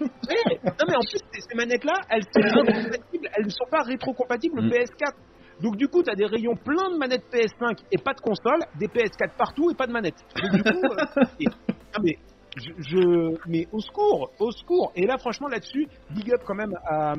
Ouais, 0.00 0.58
non 0.64 0.84
mais 0.88 0.96
en 0.96 1.00
plus 1.00 1.20
ces, 1.32 1.54
manettes-là, 1.56 1.94
elles 2.10 2.24
sont 2.24 2.40
incompatibles, 2.42 3.28
elles 3.36 3.44
ne 3.44 3.50
sont 3.50 3.66
pas 3.70 3.82
rétro-compatibles 3.82 4.62
Mm. 4.62 4.68
PS4. 4.70 5.12
Donc 5.60 5.76
du 5.76 5.86
coup, 5.86 6.02
tu 6.02 6.10
as 6.10 6.16
des 6.16 6.26
rayons 6.26 6.56
pleins 6.56 6.90
de 6.92 6.98
manettes 6.98 7.24
PS5 7.32 7.78
et 7.92 7.98
pas 7.98 8.14
de 8.14 8.20
console, 8.20 8.58
des 8.80 8.88
PS4 8.88 9.36
partout 9.38 9.70
et 9.70 9.74
pas 9.74 9.86
de 9.86 9.92
manettes. 9.92 10.16
Donc 10.42 10.50
du 10.52 10.62
coup, 10.64 10.86
euh, 10.86 11.22
et- 11.38 11.46
ah, 11.94 11.98
mais 12.02 12.16
je, 12.56 12.70
je- 12.78 13.36
mais 13.48 13.68
au 13.70 13.78
secours, 13.78 14.30
au 14.40 14.50
secours. 14.50 14.90
Et 14.96 15.06
là, 15.06 15.18
franchement, 15.18 15.46
là-dessus, 15.48 15.86
big 16.10 16.32
up 16.32 16.40
quand 16.44 16.54
même 16.56 16.72
à, 16.84 17.14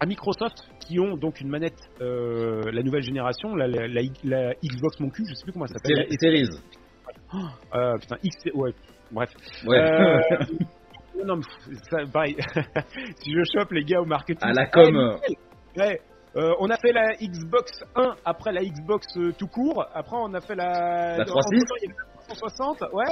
à 0.00 0.06
Microsoft 0.06 0.56
qui 0.80 0.98
ont 0.98 1.16
donc 1.16 1.40
une 1.40 1.48
manette, 1.48 1.78
euh, 2.00 2.62
la 2.72 2.82
nouvelle 2.82 3.02
génération, 3.02 3.54
la, 3.54 3.68
la, 3.68 3.86
la- 3.86 4.02
la 4.24 4.54
Xbox 4.54 4.98
mon 5.00 5.10
cul, 5.10 5.24
je 5.28 5.34
sais 5.34 5.42
plus 5.44 5.52
comment 5.52 5.66
ça 5.66 5.74
s'appelle. 5.74 6.06
Series. 6.18 6.48
Euh, 7.74 7.96
putain, 7.98 8.16
X, 8.22 8.36
ouais, 8.54 8.72
bref. 9.12 9.30
Ouais. 9.66 9.78
Euh, 9.78 10.18
non, 11.24 11.36
mais 11.36 11.42
pff, 11.42 11.78
ça, 11.90 11.98
pareil. 12.12 12.36
si 13.22 13.32
je 13.32 13.42
chope 13.56 13.70
les 13.72 13.84
gars 13.84 14.00
au 14.00 14.06
marketing. 14.06 14.48
À 14.48 14.52
la 14.52 14.66
com. 14.66 15.18
Ouais. 15.76 16.00
Euh, 16.36 16.54
on 16.60 16.70
a 16.70 16.76
fait 16.76 16.92
la 16.92 17.14
Xbox 17.16 17.70
1, 17.96 18.14
après 18.24 18.52
la 18.52 18.62
Xbox 18.62 19.04
euh, 19.16 19.32
tout 19.36 19.48
court, 19.48 19.84
après 19.94 20.16
on 20.16 20.32
a 20.32 20.40
fait 20.40 20.54
la... 20.54 21.18
La 21.18 21.24
360. 21.24 21.26
entre-temps, 21.26 21.74
il 21.82 21.88
y 21.88 21.90
avait 21.90 21.98
la 21.98 22.34
360, 22.34 22.80
ouais. 22.92 23.04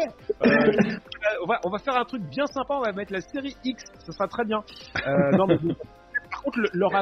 Euh, 0.46 1.38
on, 1.42 1.46
va, 1.48 1.60
on 1.64 1.70
va 1.70 1.78
faire 1.78 1.96
un 1.96 2.04
truc 2.04 2.22
bien 2.30 2.46
sympa, 2.46 2.74
on 2.74 2.82
va 2.82 2.92
mettre 2.92 3.12
la 3.12 3.20
série 3.20 3.56
X, 3.64 3.82
ce 4.06 4.12
sera 4.12 4.28
très 4.28 4.44
bien. 4.44 4.58
Non, 5.36 5.46
mais. 5.48 5.56
Par 6.30 6.42
contre, 6.42 6.58
leur 6.72 6.94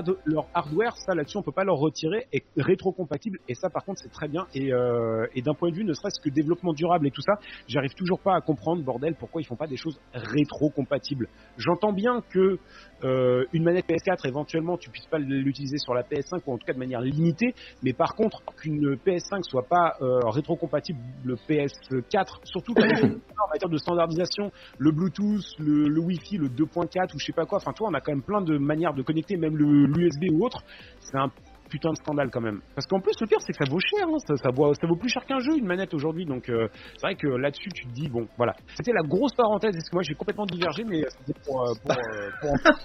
hardware, 0.55 0.97
ça 0.99 1.15
là-dessus, 1.15 1.37
on 1.37 1.43
peut 1.43 1.53
pas 1.53 1.65
leur 1.65 1.77
retirer, 1.77 2.27
est 2.33 2.45
rétro-compatible, 2.57 3.39
et 3.49 3.55
ça 3.55 3.71
par 3.71 3.85
contre, 3.85 4.01
c'est 4.03 4.13
très 4.13 4.29
bien. 4.29 4.47
Et, 4.55 4.73
euh, 4.73 5.27
et 5.35 5.43
d'un 5.43 5.55
point 5.55 5.71
de 5.71 5.75
vue, 5.75 5.85
ne 5.85 5.93
serait-ce 5.93 6.21
que 6.21 6.31
développement 6.31 6.73
durable 6.73 7.07
et 7.07 7.11
tout 7.11 7.23
ça, 7.23 7.35
j'arrive 7.69 7.95
toujours 7.95 8.21
pas 8.21 8.35
à 8.35 8.41
comprendre, 8.41 8.83
bordel, 8.83 9.15
pourquoi 9.19 9.41
ils 9.41 9.45
font 9.45 9.57
pas 9.57 9.67
des 9.67 9.77
choses 9.77 9.99
rétro-compatibles. 10.13 11.29
J'entends 11.57 11.93
bien 11.93 12.23
que 12.31 12.59
euh, 13.05 13.45
une 13.53 13.65
manette 13.65 13.87
PS4, 13.89 14.27
éventuellement, 14.27 14.77
tu 14.77 14.91
puisses 14.91 15.07
pas 15.07 15.19
l'utiliser 15.19 15.79
sur 15.79 15.95
la 15.95 16.03
PS5 16.03 16.41
ou 16.47 16.55
en 16.55 16.59
tout 16.59 16.65
cas 16.67 16.73
de 16.73 16.79
manière 16.79 17.01
limitée, 17.01 17.55
mais 17.83 17.93
par 17.93 18.15
contre, 18.15 18.43
qu'une 18.57 18.97
PS5 18.97 19.41
soit 19.43 19.67
pas 19.69 19.95
euh, 20.01 20.21
rétro-compatible 20.31 21.01
le 21.25 21.37
PS4, 21.37 22.27
surtout 22.45 22.75
quand 22.75 22.83
en 23.47 23.49
matière 23.53 23.69
de 23.69 23.79
standardisation, 23.79 24.51
le 24.79 24.93
Bluetooth, 24.93 25.45
le, 25.59 25.89
le 25.89 26.01
Wi-Fi, 26.01 26.39
le 26.39 26.49
2.4 26.49 27.15
ou 27.15 27.19
je 27.19 27.27
sais 27.27 27.33
pas 27.33 27.47
quoi, 27.47 27.59
enfin, 27.59 27.73
toi, 27.73 27.89
on 27.91 27.95
a 27.95 28.01
quand 28.01 28.13
même 28.13 28.25
plein 28.25 28.43
de 28.43 28.59
manières 28.59 28.95
de 28.95 29.03
connecter, 29.03 29.37
même 29.37 29.57
le- 29.57 29.87
l'USB 29.87 30.33
ou 30.33 30.45
autre. 30.45 30.63
C'est 31.01 31.19
un 31.19 31.31
putain 31.69 31.91
de 31.91 31.97
scandale 31.97 32.31
quand 32.31 32.41
même. 32.41 32.61
Parce 32.75 32.87
qu'en 32.87 33.01
plus, 33.01 33.13
le 33.21 33.27
pire, 33.27 33.39
c'est 33.41 33.53
que 33.53 33.65
ça 33.65 33.71
vaut 33.71 33.81
cher. 33.81 34.07
hein. 34.09 34.19
Ça, 34.27 34.37
ça, 34.37 34.51
vaut, 34.55 34.73
ça 34.75 34.87
vaut 34.87 34.97
plus 34.97 35.09
cher 35.09 35.25
qu'un 35.27 35.39
jeu, 35.41 35.57
une 35.57 35.67
manette 35.67 35.93
aujourd'hui. 35.95 36.25
Donc, 36.27 36.49
euh, 36.49 36.69
c'est 36.97 37.07
vrai 37.07 37.15
que 37.17 37.27
là-dessus, 37.29 37.69
tu 37.75 37.87
te 37.87 37.93
dis, 37.93 38.09
bon, 38.09 38.27
voilà. 38.37 38.55
C'était 38.75 38.93
la 38.93 39.03
grosse 39.07 39.35
parenthèse. 39.35 39.73
Parce 39.75 39.89
que 39.91 39.97
moi, 39.97 40.03
j'ai 40.03 40.15
complètement 40.15 40.47
divergé, 40.47 40.85
mais 40.85 41.03
c'était 41.27 41.41
pour, 41.45 41.63
euh, 41.63 41.73
pour, 41.83 41.93
euh, 41.93 42.31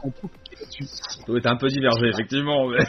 pour 0.02 0.14
profiter 0.14 0.56
là-dessus. 0.60 0.86
Un 1.48 1.58
peu 1.58 1.68
divergé, 1.68 2.08
effectivement. 2.08 2.68
mais- 2.70 2.86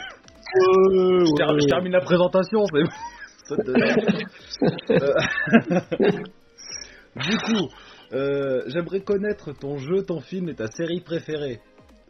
Euh, 0.55 1.25
Je 1.25 1.59
je 1.61 1.67
termine 1.67 1.91
la 1.93 2.01
présentation. 2.01 2.63
Euh, 3.51 3.57
du 7.15 7.37
coup, 7.37 7.69
euh, 8.13 8.63
j'aimerais 8.67 9.01
connaître 9.01 9.51
ton 9.51 9.77
jeu, 9.77 10.03
ton 10.05 10.19
film 10.21 10.49
et 10.49 10.55
ta 10.55 10.67
série 10.67 11.01
préférée. 11.01 11.59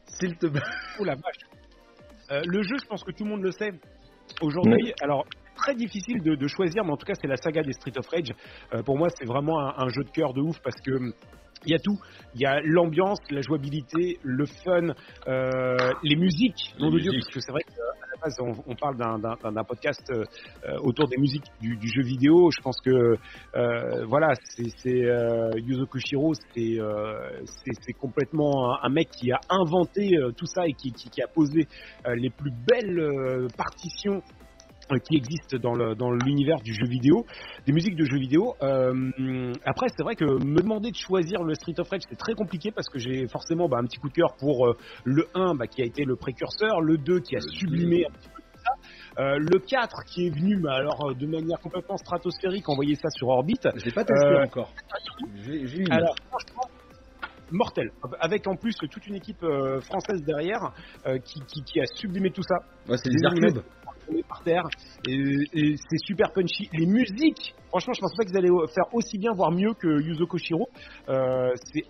S'il 0.06 0.38
te 0.38 0.48
plaît. 0.48 0.62
Oh 1.00 1.04
la 1.04 1.16
vache. 1.16 1.40
Euh, 2.34 2.42
le 2.46 2.64
jeu, 2.64 2.76
je 2.82 2.88
pense 2.88 3.04
que 3.04 3.12
tout 3.12 3.24
le 3.24 3.30
monde 3.30 3.44
le 3.44 3.52
sait. 3.52 3.72
Aujourd'hui, 4.42 4.94
alors 5.02 5.26
très 5.56 5.76
difficile 5.76 6.22
de, 6.24 6.36
de 6.36 6.48
choisir, 6.48 6.84
mais 6.84 6.92
en 6.92 6.98
tout 6.98 7.06
cas, 7.06 7.14
c'est 7.14 7.28
la 7.28 7.38
saga 7.38 7.62
des 7.62 7.74
Street 7.74 7.98
of 7.98 8.08
Rage. 8.08 8.32
Euh, 8.74 8.82
pour 8.82 8.98
moi, 8.98 9.10
c'est 9.10 9.26
vraiment 9.26 9.60
un, 9.60 9.86
un 9.86 9.90
jeu 9.90 10.04
de 10.04 10.10
cœur 10.10 10.34
de 10.34 10.42
ouf 10.42 10.60
parce 10.64 10.80
que 10.82 10.92
hum, 10.92 11.14
il 11.66 11.72
y 11.72 11.76
a 11.76 11.80
tout. 11.80 11.98
Il 12.36 12.42
y 12.42 12.46
a 12.46 12.60
l'ambiance, 12.62 13.20
la 13.30 13.42
jouabilité, 13.42 14.18
le 14.24 14.46
fun, 14.46 14.90
euh, 15.28 15.76
les 16.04 16.16
musiques, 16.16 16.74
nom 16.80 16.90
de 16.90 17.00
Dieu, 17.00 17.12
musiques. 17.12 17.26
parce 17.26 17.36
que 17.36 17.40
c'est 17.40 17.52
vrai 17.52 17.62
on, 18.40 18.76
parle 18.76 18.98
d'un- 18.98 19.64
podcast 19.64 20.02
euh, 20.12 20.24
autour 20.82 21.08
des 21.08 21.18
musiques 21.18 21.46
du, 21.60 21.78
jeu 21.82 22.04
vidéo. 22.04 22.50
Je 22.52 22.62
pense 22.62 22.80
que 22.82 23.16
euh, 23.56 24.06
voilà, 24.06 24.34
c'est 24.56 25.06
euh, 25.06 25.52
Yuzo 25.58 25.86
Koshiro, 25.86 26.34
c'est 26.34 27.94
complètement 28.00 28.78
un, 28.82 28.90
mec 28.90 29.10
qui 29.10 29.32
a 29.32 29.40
inventé 29.50 30.18
tout 30.38 30.46
ça 30.46 30.68
et 30.68 30.74
qui, 30.74 31.22
a 31.22 31.28
posé 31.28 31.68
les 32.16 32.30
plus 32.30 32.52
belles 32.52 33.48
partitions 33.58 34.22
qui 35.04 35.16
existent 35.18 35.58
dans 35.58 35.74
le 35.74 35.96
dans 35.96 36.12
l'univers 36.12 36.58
du 36.62 36.74
jeu 36.74 36.88
vidéo, 36.88 37.26
des 37.66 37.74
musiques 37.74 37.96
de 37.96 38.06
jeux 38.06 38.20
vidéo. 38.20 38.56
Euh, 38.62 39.54
après, 39.66 39.88
c'est 39.96 40.04
vrai 40.04 40.16
que 40.16 40.26
me 40.26 40.62
demander 40.62 40.92
de 40.92 40.96
choisir 40.96 41.44
le 41.44 41.54
Street 41.56 41.76
of 41.80 41.90
Rage, 41.90 42.02
c'est 42.10 42.18
très 42.18 42.34
compliqué 42.34 42.72
parce 42.72 42.90
que 42.90 43.00
j'ai 43.00 43.28
forcément 43.28 43.68
bah, 43.68 43.78
un 43.80 43.86
petit 43.86 43.98
coup 43.98 44.10
de 44.10 44.14
cœur 44.14 44.36
pour 44.40 44.68
euh, 44.68 44.78
le 45.04 45.28
1 45.34 45.56
bah, 45.56 45.68
qui 45.68 45.82
a 45.82 45.86
été 45.86 46.04
le 46.04 46.16
précurseur, 46.16 46.82
le 46.82 46.98
2 46.98 47.20
qui 47.22 47.36
a 47.36 47.40
sublimé 47.42 48.06
un 48.06 48.12
petit 48.12 48.30
peu 48.30 48.42
tout 48.42 48.62
ça, 48.64 49.22
euh, 49.22 49.38
le 49.40 49.60
4 49.60 50.04
qui 50.08 50.28
est 50.28 50.30
venu 50.30 50.60
bah, 50.62 50.74
alors 50.76 51.10
euh, 51.10 51.14
de 51.14 51.28
manière 51.28 51.60
complètement 51.60 51.98
stratosphérique 51.98 52.68
envoyer 52.70 52.96
ça 52.96 53.10
sur 53.10 53.28
orbite. 53.30 53.68
Je 53.76 53.86
l'ai 53.86 53.92
pas 53.92 54.04
testé 54.04 54.26
Euh, 54.28 54.44
encore. 54.46 54.72
J'ai 55.36 55.68
j'ai 55.68 55.78
une. 55.80 55.92
Alors 55.92 56.16
franchement, 56.30 56.70
mortel. 57.52 57.92
Avec 58.20 58.48
en 58.48 58.56
plus 58.56 58.76
toute 58.76 59.08
une 59.08 59.16
équipe 59.16 59.44
euh, 59.44 59.80
française 59.82 60.22
derrière 60.24 60.74
euh, 61.06 61.20
qui, 61.20 61.40
qui, 61.42 61.64
qui 61.64 61.80
a 61.80 61.86
sublimé 61.96 62.32
tout 62.32 62.44
ça. 62.44 62.56
Ouais, 62.90 62.98
c'est 62.98 63.10
les 63.10 63.24
par 64.28 64.44
terre 64.44 64.64
et, 65.08 65.76
c'est 65.90 66.06
super 66.06 66.32
punchy. 66.34 66.70
Les 66.74 66.86
musiques, 66.86 67.54
franchement, 67.70 67.94
je 67.94 68.02
pensais 68.02 68.16
pas 68.18 68.26
qu'ils 68.26 68.38
allaient 68.38 68.68
faire 68.74 68.94
aussi 68.94 69.18
bien, 69.18 69.32
voire 69.34 69.52
mieux 69.52 69.74
que 69.74 70.02
Yuzo 70.02 70.26
Koshiro. 70.28 70.68
Euh, 71.10 71.52
c'est 71.74 71.84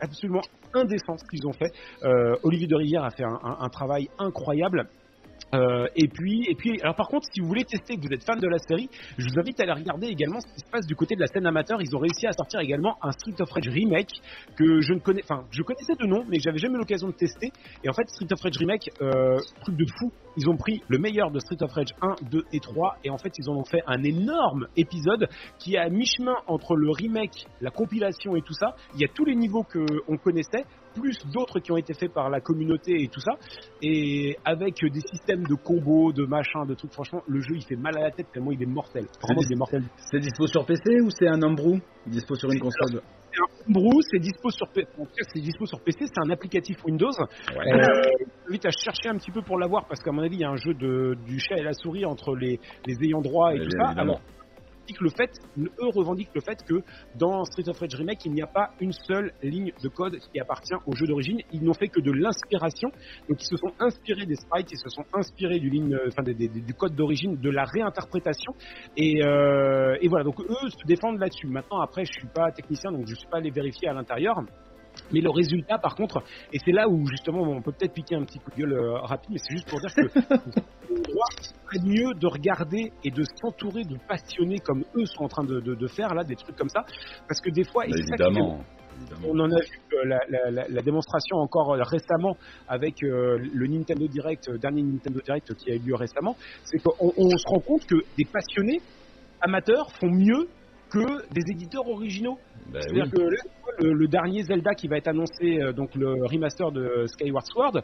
absolument 0.00 0.42
indécent 0.74 1.16
ce 1.16 1.24
qu'ils 1.24 1.46
ont 1.46 1.52
fait. 1.52 1.72
Euh, 2.02 2.36
Olivier 2.42 2.66
de 2.66 2.76
Rivière 2.76 3.04
a 3.04 3.10
fait 3.10 3.24
un 3.24 3.68
travail 3.68 4.08
incroyable. 4.18 4.88
Euh, 5.54 5.86
et 5.96 6.08
puis, 6.08 6.44
et 6.48 6.54
puis, 6.54 6.80
alors 6.82 6.94
par 6.94 7.08
contre, 7.08 7.26
si 7.32 7.40
vous 7.40 7.48
voulez 7.48 7.64
tester 7.64 7.96
que 7.96 8.02
vous 8.02 8.12
êtes 8.12 8.24
fan 8.24 8.38
de 8.38 8.48
la 8.48 8.58
série, 8.58 8.88
je 9.18 9.24
vous 9.24 9.38
invite 9.38 9.58
à 9.60 9.64
aller 9.64 9.72
regarder 9.72 10.06
également 10.06 10.40
ce 10.40 10.46
qui 10.54 10.60
se 10.60 10.70
passe 10.70 10.86
du 10.86 10.94
côté 10.94 11.14
de 11.16 11.20
la 11.20 11.26
scène 11.26 11.46
amateur. 11.46 11.80
Ils 11.80 11.94
ont 11.96 11.98
réussi 11.98 12.26
à 12.26 12.32
sortir 12.32 12.60
également 12.60 12.96
un 13.02 13.10
Street 13.12 13.34
of 13.40 13.50
Rage 13.50 13.68
remake 13.68 14.10
que 14.56 14.80
je 14.80 14.92
ne 14.92 15.00
connais, 15.00 15.22
enfin, 15.24 15.44
je 15.50 15.62
connaissais 15.62 15.94
de 15.94 16.06
nom, 16.06 16.24
mais 16.28 16.38
j'avais 16.38 16.58
jamais 16.58 16.78
l'occasion 16.78 17.08
de 17.08 17.14
tester. 17.14 17.50
Et 17.84 17.88
en 17.88 17.92
fait, 17.92 18.08
Street 18.08 18.32
of 18.32 18.40
Rage 18.40 18.56
remake, 18.58 18.90
euh, 19.02 19.36
truc 19.62 19.76
de 19.76 19.86
fou. 19.98 20.12
Ils 20.36 20.48
ont 20.48 20.56
pris 20.56 20.80
le 20.88 20.98
meilleur 20.98 21.30
de 21.30 21.40
Street 21.40 21.60
of 21.60 21.72
Rage 21.72 21.92
1, 22.00 22.14
2 22.30 22.44
et 22.52 22.60
3, 22.60 22.98
et 23.04 23.10
en 23.10 23.18
fait, 23.18 23.32
ils 23.38 23.50
en 23.50 23.56
ont 23.56 23.64
fait 23.64 23.82
un 23.86 24.02
énorme 24.04 24.68
épisode 24.76 25.28
qui 25.58 25.74
est 25.74 25.78
à 25.78 25.88
mi-chemin 25.88 26.36
entre 26.46 26.76
le 26.76 26.90
remake, 26.92 27.46
la 27.60 27.70
compilation 27.70 28.36
et 28.36 28.42
tout 28.42 28.52
ça. 28.52 28.74
Il 28.94 29.00
y 29.00 29.04
a 29.04 29.08
tous 29.08 29.24
les 29.24 29.34
niveaux 29.34 29.64
que 29.64 29.84
on 30.06 30.16
connaissait, 30.16 30.64
plus 30.94 31.16
d'autres 31.32 31.60
qui 31.60 31.72
ont 31.72 31.76
été 31.76 31.94
faits 31.94 32.12
par 32.12 32.30
la 32.30 32.40
communauté 32.40 33.02
et 33.02 33.08
tout 33.08 33.20
ça, 33.20 33.32
et 33.82 34.36
avec 34.44 34.80
des 34.80 35.00
systèmes 35.00 35.44
de 35.44 35.54
combos, 35.54 36.12
de 36.12 36.24
machins, 36.24 36.66
de 36.66 36.74
trucs. 36.74 36.92
Franchement, 36.92 37.22
le 37.26 37.40
jeu 37.40 37.54
il 37.56 37.64
fait 37.64 37.76
mal 37.76 37.96
à 37.98 38.02
la 38.02 38.10
tête 38.10 38.26
tellement 38.32 38.52
il 38.52 38.62
est 38.62 38.66
mortel. 38.66 39.06
Vraiment, 39.22 39.42
il 39.42 39.52
est 39.52 39.56
mortel. 39.56 39.82
C'est 40.10 40.18
dispo 40.18 40.46
sur 40.46 40.64
PC 40.66 41.00
ou 41.02 41.10
c'est 41.10 41.28
un 41.28 41.40
homebrew? 41.42 41.78
Dispo 42.06 42.34
sur 42.34 42.50
une 42.50 42.60
console 42.60 43.00
C'est 43.32 43.40
un 43.40 43.66
homebrew, 43.66 44.00
c'est 44.10 44.18
dispo 44.18 44.50
sur 44.50 44.68
PC. 44.68 44.88
C'est 45.32 45.40
dispo 45.40 45.66
sur 45.66 45.80
PC, 45.80 45.98
c'est 46.06 46.20
un 46.24 46.30
applicatif 46.30 46.82
Windows. 46.84 47.10
Ouais. 47.56 47.72
Euh, 47.72 48.48
invite 48.48 48.66
à 48.66 48.70
chercher 48.70 49.08
un 49.08 49.16
petit 49.16 49.30
peu 49.30 49.42
pour 49.42 49.58
l'avoir 49.58 49.86
parce 49.86 50.02
qu'à 50.02 50.12
mon 50.12 50.22
avis, 50.22 50.36
il 50.36 50.40
y 50.40 50.44
a 50.44 50.50
un 50.50 50.56
jeu 50.56 50.74
de, 50.74 51.16
du 51.26 51.38
chat 51.38 51.56
et 51.56 51.62
la 51.62 51.72
souris 51.72 52.04
entre 52.04 52.34
les, 52.34 52.58
les 52.86 52.94
ayants 53.04 53.20
droit 53.20 53.54
et 53.54 53.58
tout 53.58 53.70
ça. 53.70 53.86
évidemment. 53.88 54.20
Alors, 54.90 55.02
le 55.02 55.10
fait, 55.10 55.30
eux 55.58 55.90
revendiquent 55.94 56.34
le 56.34 56.40
fait 56.40 56.62
que 56.64 56.82
dans 57.16 57.44
Street 57.44 57.68
of 57.68 57.78
Rage 57.78 57.94
Remake, 57.94 58.24
il 58.24 58.32
n'y 58.32 58.42
a 58.42 58.46
pas 58.46 58.70
une 58.80 58.92
seule 58.92 59.32
ligne 59.42 59.72
de 59.82 59.88
code 59.88 60.18
qui 60.18 60.40
appartient 60.40 60.74
au 60.86 60.94
jeu 60.94 61.06
d'origine. 61.06 61.38
Ils 61.52 61.62
n'ont 61.62 61.74
fait 61.74 61.88
que 61.88 62.00
de 62.00 62.12
l'inspiration. 62.12 62.90
Donc, 63.28 63.42
ils 63.42 63.46
se 63.46 63.56
sont 63.56 63.72
inspirés 63.78 64.26
des 64.26 64.36
sprites, 64.36 64.70
ils 64.72 64.78
se 64.78 64.88
sont 64.88 65.04
inspirés 65.12 65.58
du, 65.58 65.70
du 65.70 66.74
code 66.74 66.94
d'origine, 66.94 67.36
de 67.36 67.50
la 67.50 67.64
réinterprétation. 67.64 68.52
Et, 68.96 69.24
euh, 69.24 69.96
et 70.00 70.08
voilà, 70.08 70.24
donc 70.24 70.40
eux 70.40 70.68
se 70.68 70.86
défendent 70.86 71.18
là-dessus. 71.18 71.46
Maintenant, 71.46 71.80
après, 71.80 72.04
je 72.04 72.12
suis 72.12 72.28
pas 72.28 72.50
technicien, 72.52 72.92
donc 72.92 73.06
je 73.06 73.14
suis 73.14 73.28
pas 73.28 73.38
allé 73.38 73.50
vérifier 73.50 73.88
à 73.88 73.92
l'intérieur. 73.92 74.36
Mais 75.12 75.20
le 75.20 75.30
résultat, 75.30 75.78
par 75.78 75.94
contre, 75.94 76.22
et 76.52 76.58
c'est 76.64 76.72
là 76.72 76.88
où 76.88 77.06
justement 77.06 77.42
on 77.42 77.62
peut 77.62 77.72
peut-être 77.72 77.94
piquer 77.94 78.16
un 78.16 78.24
petit 78.24 78.38
coup 78.38 78.50
de 78.50 78.56
gueule 78.62 78.72
euh, 78.74 78.98
rapide, 79.00 79.30
mais 79.32 79.38
c'est 79.38 79.54
juste 79.54 79.68
pour 79.68 79.80
dire 79.80 79.90
que 79.94 80.08
serait 81.40 81.84
mieux 81.84 82.14
de 82.14 82.26
regarder 82.26 82.92
et 83.04 83.10
de 83.10 83.22
s'entourer 83.40 83.82
de 83.84 83.96
passionnés 84.08 84.58
comme 84.58 84.80
eux 84.96 85.06
sont 85.06 85.24
en 85.24 85.28
train 85.28 85.44
de, 85.44 85.60
de- 85.60 85.74
de 85.74 85.86
faire 85.88 86.14
là, 86.14 86.24
des 86.24 86.36
trucs 86.36 86.56
comme 86.56 86.68
ça, 86.68 86.84
parce 87.28 87.40
que 87.40 87.50
des 87.50 87.64
fois, 87.64 87.84
Bah, 87.86 87.92
c'est 87.96 88.24
Évidemment. 88.24 88.64
on 89.24 89.38
en 89.38 89.50
a 89.50 89.60
vu 89.60 89.80
euh, 89.94 90.04
la, 90.04 90.18
la- 90.28 90.50
la- 90.50 90.68
la 90.68 90.82
démonstration 90.82 91.36
encore 91.36 91.74
euh, 91.74 91.82
récemment 91.82 92.36
avec 92.68 93.02
euh, 93.02 93.38
le 93.40 93.66
Nintendo 93.68 94.06
Direct, 94.08 94.48
euh, 94.48 94.58
dernier 94.58 94.82
Nintendo 94.82 95.20
Direct 95.24 95.54
qui 95.54 95.70
a 95.70 95.74
eu 95.74 95.78
lieu 95.78 95.94
récemment, 95.94 96.36
c'est 96.64 96.78
qu'on 96.82 97.12
on 97.16 97.28
se 97.30 97.44
rend 97.46 97.60
compte 97.60 97.84
que 97.86 97.96
des 98.18 98.24
passionnés 98.32 98.80
amateurs 99.40 99.90
font 100.00 100.10
mieux 100.10 100.48
que 100.90 101.32
des 101.32 101.42
éditeurs 101.52 101.86
originaux. 101.88 102.38
Bah 102.72 102.80
C'est-à-dire 102.80 103.04
oui. 103.04 103.10
que 103.10 103.22
là, 103.22 103.42
le, 103.80 103.92
le 103.94 104.08
dernier 104.08 104.42
Zelda 104.42 104.74
qui 104.74 104.88
va 104.88 104.96
être 104.98 105.08
annoncé, 105.08 105.60
euh, 105.60 105.72
donc 105.72 105.94
le 105.94 106.08
remaster 106.26 106.70
de 106.72 107.06
Skyward 107.06 107.46
Sword, 107.46 107.82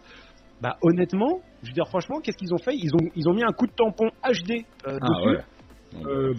bah 0.60 0.76
honnêtement, 0.82 1.40
je 1.62 1.68
veux 1.68 1.74
dire 1.74 1.86
franchement, 1.88 2.20
qu'est-ce 2.20 2.36
qu'ils 2.36 2.52
ont 2.54 2.58
fait? 2.58 2.74
Ils 2.74 2.94
ont, 2.94 3.08
ils 3.14 3.28
ont 3.28 3.34
mis 3.34 3.44
un 3.44 3.52
coup 3.52 3.66
de 3.66 3.72
tampon 3.72 4.08
HD 4.24 4.64
euh, 4.86 4.98
Ah 5.00 5.06
dessus. 5.08 5.28
ouais. 5.28 6.04
Euh, 6.06 6.34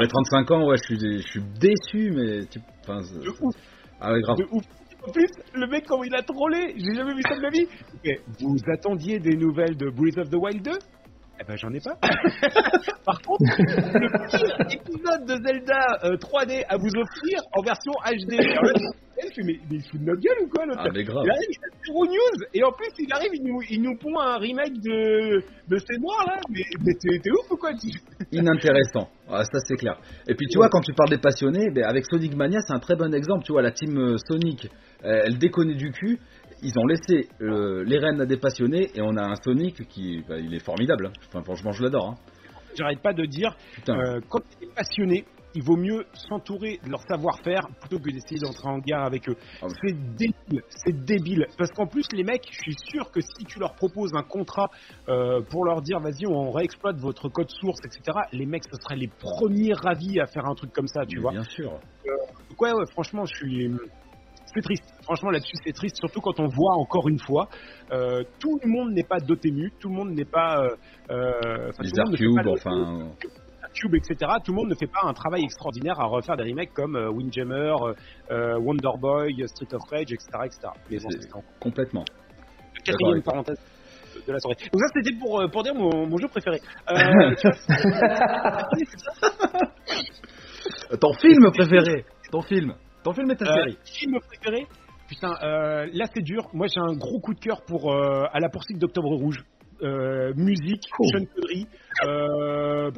les 0.00 0.08
35 0.08 0.50
ans, 0.52 0.66
ouais, 0.68 0.76
je 0.78 0.94
suis, 0.94 1.18
je 1.18 1.26
suis 1.26 1.42
déçu, 1.60 2.10
mais 2.14 2.46
tu. 2.46 2.60
Enfin, 2.82 3.00
de 3.00 3.28
ouf. 3.28 3.54
ah 4.00 4.12
ouais, 4.12 4.20
grave. 4.20 4.36
de 4.38 4.44
ouf. 4.50 4.64
En 5.06 5.12
plus, 5.12 5.28
le 5.52 5.66
mec, 5.66 5.84
quand 5.86 6.02
il 6.02 6.14
a 6.14 6.22
trollé, 6.22 6.74
j'ai 6.76 6.94
jamais 6.94 7.14
vu 7.14 7.20
ça 7.28 7.36
de 7.36 7.40
ma 7.42 7.50
vie. 7.50 7.66
Vous 8.40 8.56
attendiez 8.72 9.18
des 9.18 9.36
nouvelles 9.36 9.76
de 9.76 9.90
Breath 9.90 10.16
of 10.18 10.30
the 10.30 10.36
Wild 10.36 10.62
2 10.62 10.70
Eh 11.40 11.44
ben, 11.44 11.56
j'en 11.56 11.72
ai 11.72 11.80
pas. 11.80 11.96
Par 13.04 13.20
contre, 13.22 13.42
le 13.42 14.08
pire 14.30 14.80
épisode 14.80 15.24
de 15.26 15.34
Zelda 15.44 15.86
euh, 16.04 16.16
3D 16.16 16.64
à 16.68 16.76
vous 16.76 16.90
offrir 16.96 17.40
en 17.52 17.62
version 17.62 17.92
HD. 18.06 18.34
Alors 18.40 18.64
là, 18.64 18.72
je 19.20 19.34
fais, 19.34 19.42
mais, 19.44 19.58
mais 19.70 19.76
il 19.76 19.82
fout 19.82 20.00
de 20.00 20.04
notre 20.06 20.20
gueule 20.20 20.38
ou 20.44 20.48
quoi 20.48 20.64
l'autre 20.66 20.80
Ah, 20.84 20.88
mais 20.94 21.02
grave. 21.04 21.24
Il 21.24 21.30
arrive, 21.30 21.50
il 21.50 21.58
a 21.58 21.84
zéro 21.86 22.06
news, 22.06 22.46
et 22.54 22.64
en 22.64 22.72
plus, 22.72 22.88
il 22.98 23.12
arrive, 23.12 23.30
il 23.34 23.42
nous, 23.44 23.60
il 23.68 23.82
nous 23.82 23.96
pond 23.96 24.18
un 24.20 24.38
remake 24.38 24.74
de, 24.80 25.42
de 25.68 25.78
ces 25.78 25.98
noirs 25.98 26.24
là. 26.26 26.40
Mais, 26.50 26.62
mais 26.84 26.92
t'es 27.00 27.30
ouf 27.30 27.50
ou 27.50 27.56
quoi 27.56 27.72
tu- 27.74 27.98
Inintéressant. 28.32 29.08
Ah, 29.28 29.42
ça, 29.44 29.58
c'est 29.66 29.76
clair. 29.76 29.98
Et 30.28 30.34
puis, 30.34 30.46
tu 30.46 30.58
vois, 30.58 30.68
quand 30.68 30.80
tu 30.80 30.92
parles 30.94 31.10
des 31.10 31.18
passionnés, 31.18 31.70
ben, 31.70 31.84
avec 31.84 32.04
Sonic 32.06 32.34
Mania, 32.36 32.60
c'est 32.66 32.74
un 32.74 32.78
très 32.80 32.94
bon 32.96 33.12
exemple. 33.14 33.44
Tu 33.44 33.52
vois, 33.52 33.62
la 33.62 33.72
team 33.72 33.96
euh, 33.98 34.16
Sonic, 34.30 34.68
euh, 35.04 35.22
elle 35.26 35.38
déconnait 35.38 35.74
du 35.74 35.90
cul. 35.90 36.18
Ils 36.64 36.78
ont 36.78 36.86
laissé 36.86 37.28
euh, 37.42 37.84
les 37.84 37.98
rênes 37.98 38.20
à 38.22 38.26
des 38.26 38.38
passionnés 38.38 38.90
et 38.94 39.02
on 39.02 39.16
a 39.18 39.22
un 39.22 39.36
Sonic 39.36 39.86
qui, 39.88 40.24
bah, 40.26 40.38
il 40.38 40.54
est 40.54 40.64
formidable. 40.64 41.06
hein. 41.06 41.12
Enfin, 41.28 41.42
franchement, 41.42 41.72
je 41.72 41.82
l'adore. 41.82 42.08
hein. 42.08 42.14
J'arrête 42.74 43.02
pas 43.02 43.12
de 43.12 43.24
dire. 43.26 43.54
Euh, 43.88 44.20
quand 44.30 44.40
tu 44.40 44.64
es 44.64 44.68
passionné, 44.74 45.24
il 45.54 45.62
vaut 45.62 45.76
mieux 45.76 46.04
s'entourer 46.14 46.80
de 46.82 46.90
leur 46.90 47.00
savoir-faire 47.02 47.68
plutôt 47.80 47.98
que 47.98 48.10
d'essayer 48.10 48.40
d'entrer 48.40 48.66
en 48.66 48.78
guerre 48.78 49.04
avec 49.04 49.28
eux. 49.28 49.36
Ah 49.62 49.66
oui. 49.66 49.74
C'est 49.84 49.92
débile, 50.16 50.62
c'est 50.70 51.04
débile. 51.04 51.46
Parce 51.56 51.70
qu'en 51.70 51.86
plus, 51.86 52.06
les 52.12 52.24
mecs, 52.24 52.48
je 52.50 52.58
suis 52.58 52.74
sûr 52.90 53.10
que 53.12 53.20
si 53.20 53.44
tu 53.44 53.60
leur 53.60 53.74
proposes 53.74 54.12
un 54.14 54.22
contrat 54.24 54.68
euh, 55.08 55.42
pour 55.42 55.64
leur 55.66 55.82
dire, 55.82 56.00
vas-y, 56.00 56.26
on 56.26 56.50
réexploite 56.50 56.96
votre 56.96 57.28
code 57.28 57.50
source, 57.50 57.78
etc., 57.84 58.18
les 58.32 58.46
mecs, 58.46 58.64
ce 58.64 58.80
seraient 58.82 58.96
les 58.96 59.10
premiers 59.20 59.74
ravis 59.74 60.18
à 60.18 60.26
faire 60.26 60.46
un 60.46 60.54
truc 60.54 60.72
comme 60.72 60.88
ça, 60.88 61.04
tu 61.06 61.16
Mais 61.16 61.22
vois. 61.22 61.30
Bien 61.32 61.44
sûr. 61.44 61.70
Donc 62.48 62.60
ouais, 62.60 62.72
ouais, 62.72 62.86
franchement, 62.90 63.24
je 63.26 63.34
suis. 63.36 63.70
C'est 64.54 64.62
triste. 64.62 64.84
Franchement, 65.02 65.30
là-dessus, 65.30 65.56
c'est 65.64 65.72
triste, 65.72 65.96
surtout 65.96 66.20
quand 66.20 66.38
on 66.40 66.46
voit 66.46 66.74
encore 66.76 67.08
une 67.08 67.18
fois, 67.18 67.48
euh, 67.92 68.22
tout 68.38 68.58
le 68.62 68.70
monde 68.70 68.92
n'est 68.92 69.02
pas 69.04 69.18
Dotemu, 69.18 69.72
tout 69.80 69.88
le 69.88 69.94
monde 69.96 70.10
n'est 70.12 70.24
pas. 70.24 70.62
Euh, 70.62 70.68
euh, 71.10 71.70
enfin, 71.70 71.82
Les 71.82 71.90
enfin. 72.52 73.10
Cube, 73.74 73.96
etc. 73.96 74.14
Tout 74.44 74.52
le 74.52 74.56
monde 74.56 74.68
ne 74.68 74.76
fait 74.76 74.86
pas 74.86 75.00
un 75.02 75.12
travail 75.12 75.42
extraordinaire 75.42 75.98
à 75.98 76.04
refaire 76.04 76.36
des 76.36 76.44
remakes 76.44 76.72
comme 76.72 76.94
euh, 76.94 77.10
Windjammer, 77.10 77.74
euh, 78.30 78.56
Wonder 78.60 78.90
Boy, 79.00 79.42
Street 79.48 79.74
of 79.74 79.82
Rage, 79.90 80.12
etc. 80.12 80.28
etc. 80.44 80.68
Mais 80.88 80.98
bon, 80.98 81.10
C'est- 81.10 81.22
c'est 81.22 81.34
en- 81.34 81.42
Complètement. 81.58 82.04
quatrième 82.84 83.22
parenthèse 83.22 83.58
de 84.24 84.32
la 84.32 84.38
soirée. 84.38 84.56
Donc 84.72 84.80
ça, 84.80 84.86
c'était 84.94 85.16
pour, 85.18 85.42
pour 85.50 85.62
dire 85.64 85.74
mon, 85.74 86.06
mon 86.06 86.16
jeu 86.18 86.28
préféré. 86.28 86.60
Euh, 86.88 86.94
Ton 91.00 91.12
film 91.14 91.50
préféré 91.52 92.04
Ton 92.30 92.42
film 92.42 92.74
Ton 93.04 93.12
film 93.12 93.30
et 93.30 93.36
ta 93.36 93.44
Euh, 93.44 93.54
série 93.54 93.78
film 93.84 94.18
préféré 94.20 94.66
Putain, 95.08 95.34
euh, 95.42 95.86
là 95.92 96.06
c'est 96.14 96.22
dur. 96.22 96.48
Moi 96.54 96.66
j'ai 96.66 96.80
un 96.80 96.96
gros 96.96 97.20
coup 97.20 97.34
de 97.34 97.38
cœur 97.40 97.62
pour 97.66 97.92
euh, 97.92 98.24
à 98.32 98.40
la 98.40 98.48
poursuite 98.48 98.78
d'Octobre 98.78 99.14
Rouge. 99.14 99.44
Euh, 99.82 100.32
musique, 100.36 100.82
Oh. 100.98 101.04
Sean 101.12 101.24
Connery, 101.34 101.66
euh, 102.06 102.90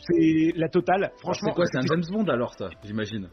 c'est 0.00 0.52
la 0.56 0.68
totale. 0.68 1.12
Franchement, 1.20 1.50
C'est 1.50 1.54
quoi 1.54 1.66
C'est 1.66 1.78
un 1.78 1.82
James 1.82 2.02
Bond 2.10 2.24
alors, 2.32 2.54
ça, 2.58 2.70
j'imagine? 2.82 3.28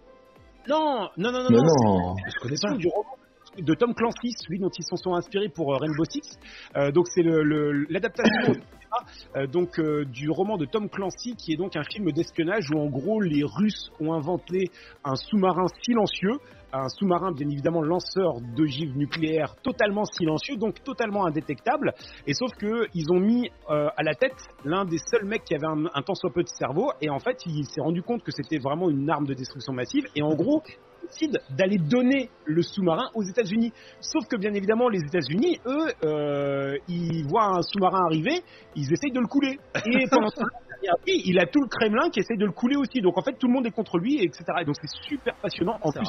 Non, 0.68 1.08
non, 1.18 1.32
non, 1.32 1.42
non, 1.44 1.50
non, 1.50 1.64
non. 1.64 2.16
Je 2.18 2.40
connais 2.42 2.56
c'est 2.58 2.78
du 2.78 2.88
roman 2.88 3.16
de 3.62 3.74
Tom 3.74 3.94
Clancy, 3.94 4.32
celui 4.38 4.60
dont 4.60 4.70
ils 4.70 4.84
se 4.84 4.96
sont 4.96 5.14
inspirés 5.14 5.50
pour 5.50 5.74
euh, 5.74 5.78
Rainbow 5.78 6.04
Six. 6.06 6.38
Euh, 6.76 6.92
donc 6.92 7.08
c'est 7.14 7.24
l'adaptation 7.24 8.54
euh, 9.36 9.48
donc 9.48 9.80
du 9.80 10.30
roman 10.30 10.58
de 10.58 10.66
Tom 10.66 10.90
Clancy, 10.90 11.36
qui 11.36 11.54
est 11.54 11.58
donc 11.58 11.76
un 11.76 11.84
film 11.84 12.12
d'espionnage 12.12 12.70
où 12.72 12.80
en 12.80 12.88
gros 12.88 13.22
les 13.22 13.44
Russes 13.44 13.92
ont 14.00 14.14
inventé 14.14 14.66
un 15.04 15.16
sous-marin 15.16 15.66
silencieux, 15.84 16.38
un 16.72 16.88
sous-marin 16.88 17.32
bien 17.32 17.50
évidemment 17.50 17.82
lanceur 17.82 18.42
d'ogives 18.56 18.96
nucléaires 18.96 19.56
totalement 19.64 20.06
silencieux, 20.06 20.58
donc 20.58 20.84
totalement 20.84 21.26
indétectable. 21.26 21.94
Et 22.28 22.34
sauf 22.34 22.52
que 22.58 22.88
ils 22.94 23.12
ont 23.12 23.20
mis 23.20 23.50
à 23.68 24.04
la 24.04 24.14
tête 24.14 24.38
l'un 24.66 24.86
des 24.86 24.98
seuls 24.98 25.26
mecs 25.26 25.44
qui 25.44 25.56
avait 25.56 25.68
un, 25.68 25.86
un 25.94 26.02
tant 26.04 26.14
soit 26.14 26.32
peu 26.32 26.44
de 26.44 26.50
cerveau, 26.50 26.92
et 27.02 27.10
en 27.10 27.20
fait 27.20 27.38
il 27.48 27.66
s'est 27.66 27.82
rendu 27.82 28.04
compte 28.04 28.24
que 28.24 28.32
c'était 28.32 28.60
vraiment 28.60 28.90
une 28.90 29.10
arme 29.10 29.26
de 29.26 29.34
destruction 29.34 29.74
massive. 29.74 30.06
Et 30.16 30.22
en 30.22 30.36
gros 30.36 30.62
décide 31.02 31.40
d'aller 31.58 31.78
donner 31.78 32.30
le 32.46 32.62
sous-marin 32.62 33.10
aux 33.16 33.24
États-Unis. 33.24 33.72
Sauf 34.00 34.28
que 34.28 34.38
bien 34.38 34.54
évidemment, 34.54 34.90
les 34.90 35.00
États-Unis, 35.00 35.60
eux, 35.66 35.88
euh, 36.04 36.78
ils 36.88 37.26
voient 37.28 37.58
un 37.58 37.62
sous-marin 37.62 38.06
arriver, 38.06 38.42
ils 38.76 38.92
essayent 38.92 39.12
de 39.12 39.20
le 39.20 39.28
couler. 39.28 39.58
Et 39.86 40.06
pendant 40.12 40.30
ce 40.30 40.36
temps-là, 40.36 40.96
lui, 41.06 41.22
il 41.26 41.40
a 41.40 41.46
tout 41.46 41.62
le 41.62 41.68
Kremlin 41.68 42.10
qui 42.10 42.20
essaye 42.20 42.38
de 42.38 42.46
le 42.46 42.52
couler 42.52 42.76
aussi. 42.78 43.02
Donc 43.02 43.18
en 43.18 43.22
fait, 43.22 43.34
tout 43.34 43.48
le 43.48 43.54
monde 43.54 43.66
est 43.66 43.72
contre 43.72 43.98
lui, 43.98 44.24
etc. 44.24 44.44
Et 44.62 44.66
donc 44.66 44.76
c'est 44.82 44.90
super 45.08 45.36
passionnant. 45.42 45.78
En 45.82 45.92
plus, 45.92 46.02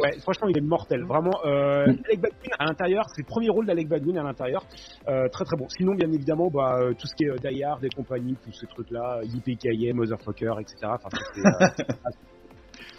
ouais. 0.00 0.18
franchement, 0.20 0.48
il 0.48 0.58
est 0.58 0.66
mortel. 0.66 1.04
Vraiment, 1.04 1.38
euh, 1.44 1.86
Alec 1.86 2.20
Baldwin 2.20 2.52
à 2.58 2.64
l'intérieur, 2.64 3.04
c'est 3.14 3.22
le 3.22 3.26
premier 3.26 3.48
rôle 3.50 3.66
d'Alec 3.66 3.88
Baldwin 3.88 4.18
à 4.18 4.22
l'intérieur. 4.22 4.64
Euh, 5.08 5.28
très 5.28 5.44
très 5.44 5.56
bon. 5.56 5.68
Sinon, 5.68 5.94
bien 5.94 6.10
évidemment, 6.10 6.50
bah, 6.50 6.78
euh, 6.78 6.94
tout 6.94 7.06
ce 7.06 7.14
qui 7.14 7.24
est 7.24 7.52
Die 7.52 7.62
Hard 7.62 7.84
et 7.84 7.88
compagnie, 7.90 8.36
tous 8.44 8.52
ces 8.52 8.66
trucs-là, 8.66 9.20
yippee 9.24 9.92
Motherfucker, 9.92 10.54
etc. 10.60 10.76
Enfin, 10.84 11.08
c'est, 11.34 11.42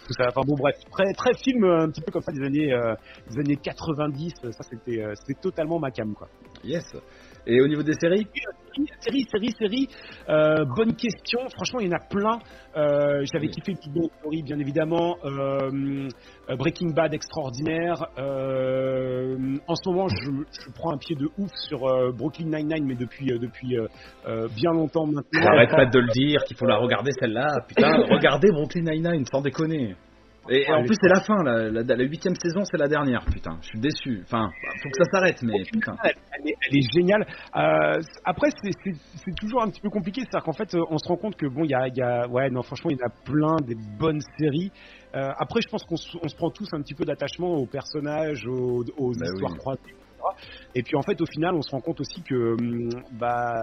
tout 0.06 0.12
ça. 0.12 0.28
Enfin 0.28 0.42
bon, 0.46 0.54
bref, 0.54 0.76
très 0.90 1.12
très 1.12 1.34
film 1.34 1.64
euh, 1.64 1.84
un 1.84 1.90
petit 1.90 2.00
peu 2.00 2.12
comme 2.12 2.22
ça 2.22 2.32
des 2.32 2.44
années 2.44 2.72
euh, 2.72 2.94
des 3.30 3.40
années 3.40 3.56
90. 3.56 4.32
Ça, 4.52 4.62
c'était 4.62 5.02
euh, 5.02 5.14
c'était 5.16 5.40
totalement 5.40 5.78
ma 5.78 5.90
cam 5.90 6.14
quoi. 6.14 6.28
Yes. 6.64 6.84
Et 7.46 7.60
au 7.60 7.66
niveau 7.66 7.82
des 7.82 7.94
séries? 8.00 8.26
Série, 9.00 9.24
série, 9.30 9.50
série. 9.58 9.88
Euh, 10.28 10.64
bonne 10.76 10.94
question. 10.94 11.40
Franchement, 11.54 11.80
il 11.80 11.86
y 11.86 11.88
en 11.88 11.96
a 11.96 12.00
plein. 12.00 12.38
Euh, 12.76 13.24
J'avais 13.32 13.48
kiffé 13.48 13.72
Big 13.72 13.92
Bang 13.94 14.10
Theory, 14.22 14.42
bien 14.42 14.58
évidemment. 14.58 15.16
Euh, 15.24 16.08
euh, 16.50 16.56
Breaking 16.56 16.92
Bad, 16.94 17.14
extraordinaire. 17.14 18.06
Euh, 18.18 19.56
en 19.66 19.74
ce 19.74 19.88
moment, 19.88 20.08
je, 20.08 20.30
je, 20.52 20.72
prends 20.74 20.92
un 20.92 20.98
pied 20.98 21.16
de 21.16 21.28
ouf 21.38 21.50
sur 21.68 21.86
euh, 21.86 22.12
Brooklyn 22.12 22.46
Nine-Nine, 22.46 22.84
mais 22.86 22.96
depuis, 22.96 23.32
euh, 23.32 23.38
depuis 23.38 23.76
bien 24.54 24.72
longtemps 24.72 25.06
maintenant. 25.06 25.40
J'arrête 25.42 25.70
pas 25.70 25.86
de 25.86 25.98
le 25.98 26.08
dire, 26.08 26.42
qu'il 26.44 26.56
faut 26.56 26.66
la 26.66 26.76
regarder 26.76 27.12
celle-là. 27.20 27.48
Putain, 27.68 27.96
regardez 28.10 28.50
Brooklyn 28.50 28.82
Nine-Nine, 28.82 29.24
sans 29.30 29.40
déconner. 29.40 29.94
Et, 30.48 30.70
en 30.70 30.84
plus, 30.84 30.96
c'est 31.00 31.08
la 31.08 31.20
fin, 31.20 31.42
la 31.42 32.04
huitième 32.04 32.34
saison, 32.34 32.64
c'est 32.64 32.76
la 32.76 32.88
dernière, 32.88 33.24
putain. 33.24 33.58
Je 33.62 33.68
suis 33.68 33.80
déçu. 33.80 34.22
Enfin, 34.24 34.50
faut 34.82 34.90
que 34.90 35.04
ça 35.04 35.10
s'arrête, 35.10 35.42
mais 35.42 35.62
putain. 35.64 35.96
Elle, 36.04 36.78
est, 36.78 36.92
géniale. 36.92 37.26
Euh, 37.56 38.00
après, 38.24 38.48
c'est 38.62 39.34
toujours 39.34 39.62
un 39.62 39.70
petit 39.70 39.80
peu 39.80 39.90
compliqué, 39.90 40.22
c'est-à-dire 40.22 40.44
qu'en 40.44 40.52
fait, 40.52 40.74
on 40.90 40.98
se 40.98 41.08
rend 41.08 41.16
compte 41.16 41.36
que 41.36 41.46
bon, 41.46 41.64
il 41.64 41.70
y 41.70 41.74
a, 41.74 41.88
y 41.88 42.02
a, 42.02 42.28
ouais, 42.28 42.50
non, 42.50 42.62
franchement, 42.62 42.90
il 42.90 42.98
y 42.98 43.02
en 43.02 43.06
a 43.06 43.24
plein 43.24 43.56
des 43.66 43.76
bonnes 43.98 44.20
séries. 44.38 44.70
Euh, 45.14 45.30
après, 45.38 45.60
je 45.62 45.68
pense 45.68 45.84
qu'on 45.84 45.96
se 45.96 46.36
prend 46.36 46.50
tous 46.50 46.68
un 46.72 46.82
petit 46.82 46.94
peu 46.94 47.04
d'attachement 47.04 47.54
aux 47.54 47.66
personnages, 47.66 48.46
aux, 48.46 48.84
aux 48.96 49.12
bah 49.12 49.26
histoires 49.26 49.56
croisées 49.56 49.94
et 50.74 50.82
puis 50.82 50.96
en 50.96 51.02
fait, 51.02 51.20
au 51.20 51.26
final, 51.26 51.54
on 51.54 51.62
se 51.62 51.70
rend 51.70 51.80
compte 51.80 52.00
aussi 52.00 52.22
que 52.22 52.54
hum, 52.54 52.88
bah, 53.12 53.54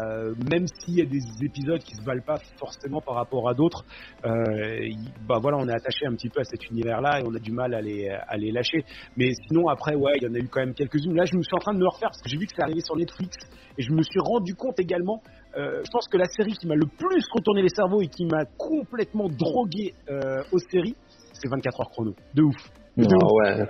même 0.49 0.65
s'il 0.67 0.95
y 0.95 1.01
a 1.01 1.05
des 1.05 1.21
épisodes 1.41 1.79
qui 1.79 1.95
se 1.95 2.03
valent 2.03 2.23
pas 2.25 2.39
forcément 2.57 3.01
par 3.01 3.15
rapport 3.15 3.49
à 3.49 3.53
d'autres, 3.53 3.85
euh, 4.25 4.89
bah 5.27 5.37
voilà, 5.41 5.57
on 5.57 5.67
est 5.67 5.73
attaché 5.73 6.05
un 6.05 6.15
petit 6.15 6.29
peu 6.29 6.39
à 6.41 6.43
cet 6.43 6.69
univers-là 6.69 7.19
et 7.19 7.23
on 7.25 7.33
a 7.33 7.39
du 7.39 7.51
mal 7.51 7.73
à 7.73 7.81
les, 7.81 8.09
à 8.09 8.37
les 8.37 8.51
lâcher. 8.51 8.83
Mais 9.17 9.31
sinon, 9.47 9.67
après, 9.67 9.95
ouais, 9.95 10.13
il 10.17 10.23
y 10.23 10.27
en 10.27 10.33
a 10.33 10.39
eu 10.39 10.47
quand 10.47 10.61
même 10.61 10.73
quelques-unes. 10.73 11.15
Là, 11.15 11.25
je 11.25 11.35
me 11.35 11.43
suis 11.43 11.55
en 11.55 11.59
train 11.59 11.73
de 11.73 11.79
me 11.79 11.87
refaire 11.87 12.09
parce 12.09 12.21
que 12.21 12.29
j'ai 12.29 12.37
vu 12.37 12.45
que 12.45 12.53
c'est 12.55 12.63
arrivé 12.63 12.81
sur 12.81 12.95
Netflix 12.95 13.35
et 13.77 13.81
je 13.81 13.91
me 13.91 14.01
suis 14.03 14.19
rendu 14.19 14.55
compte 14.55 14.79
également. 14.79 15.21
Euh, 15.55 15.81
je 15.83 15.91
pense 15.91 16.07
que 16.07 16.17
la 16.17 16.25
série 16.25 16.53
qui 16.53 16.67
m'a 16.67 16.75
le 16.75 16.87
plus 16.87 17.23
retourné 17.31 17.61
les 17.61 17.69
cerveaux 17.69 18.01
et 18.01 18.07
qui 18.07 18.25
m'a 18.25 18.45
complètement 18.57 19.29
drogué 19.29 19.93
euh, 20.09 20.43
aux 20.51 20.59
séries, 20.59 20.95
c'est 21.33 21.49
24 21.49 21.81
heures 21.81 21.89
chrono. 21.89 22.13
De 22.33 22.43
ouf. 22.43 22.55
Ah 22.97 23.03
ouais 23.03 23.67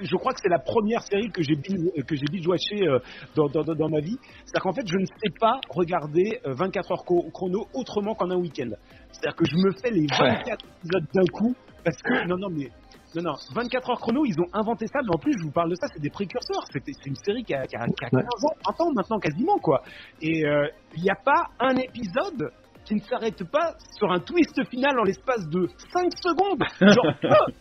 je 0.00 0.16
crois 0.16 0.32
que 0.32 0.40
c'est 0.42 0.48
la 0.50 0.58
première 0.58 1.02
série 1.02 1.30
que 1.30 1.42
j'ai 1.42 1.56
que 1.56 2.14
j'ai 2.14 2.86
euh, 2.86 2.98
dans, 3.34 3.48
dans, 3.48 3.62
dans, 3.62 3.88
ma 3.88 4.00
vie. 4.00 4.18
C'est-à-dire 4.44 4.62
qu'en 4.62 4.72
fait, 4.72 4.86
je 4.86 4.98
ne 4.98 5.06
sais 5.06 5.32
pas 5.40 5.60
regarder 5.70 6.40
24 6.44 6.90
euh, 6.90 6.94
heures 6.94 7.04
chrono 7.32 7.66
autrement 7.74 8.14
qu'en 8.14 8.30
un 8.30 8.36
week-end. 8.36 8.70
C'est-à-dire 9.10 9.36
que 9.36 9.44
je 9.46 9.56
me 9.56 9.72
fais 9.72 9.90
les 9.90 10.06
24 10.06 10.64
épisodes 10.78 11.06
d'un 11.14 11.26
coup 11.32 11.54
parce 11.84 11.96
que 12.02 12.28
non 12.28 12.36
non 12.36 12.48
mais 12.50 12.70
non, 13.14 13.22
non, 13.22 13.34
24 13.54 13.90
heures 13.90 14.00
chrono, 14.00 14.24
ils 14.24 14.40
ont 14.40 14.48
inventé 14.54 14.86
ça, 14.86 15.00
mais 15.02 15.14
en 15.14 15.18
plus, 15.18 15.34
je 15.38 15.44
vous 15.44 15.50
parle 15.50 15.68
de 15.68 15.74
ça, 15.74 15.86
c'est 15.92 16.00
des 16.00 16.08
précurseurs. 16.08 16.64
C'est 16.72 17.06
une 17.06 17.16
série 17.16 17.44
qui 17.44 17.52
a, 17.52 17.66
qui, 17.66 17.76
a, 17.76 17.80
15 17.80 18.10
ans, 18.14 18.54
20 18.78 18.84
ans 18.84 18.92
maintenant 18.94 19.18
quasiment, 19.18 19.58
quoi. 19.58 19.82
Et 20.22 20.46
euh, 20.46 20.66
il 20.96 21.02
n'y 21.02 21.10
a 21.10 21.16
pas 21.22 21.48
un 21.60 21.76
épisode 21.76 22.50
qui 22.86 22.94
ne 22.94 23.00
s'arrête 23.00 23.44
pas 23.50 23.74
sur 23.98 24.10
un 24.10 24.18
twist 24.18 24.58
final 24.70 24.98
en 24.98 25.02
l'espace 25.02 25.46
de 25.48 25.68
5 25.92 26.10
secondes. 26.22 26.62
Genre, 26.80 27.14
oh, 27.24 27.52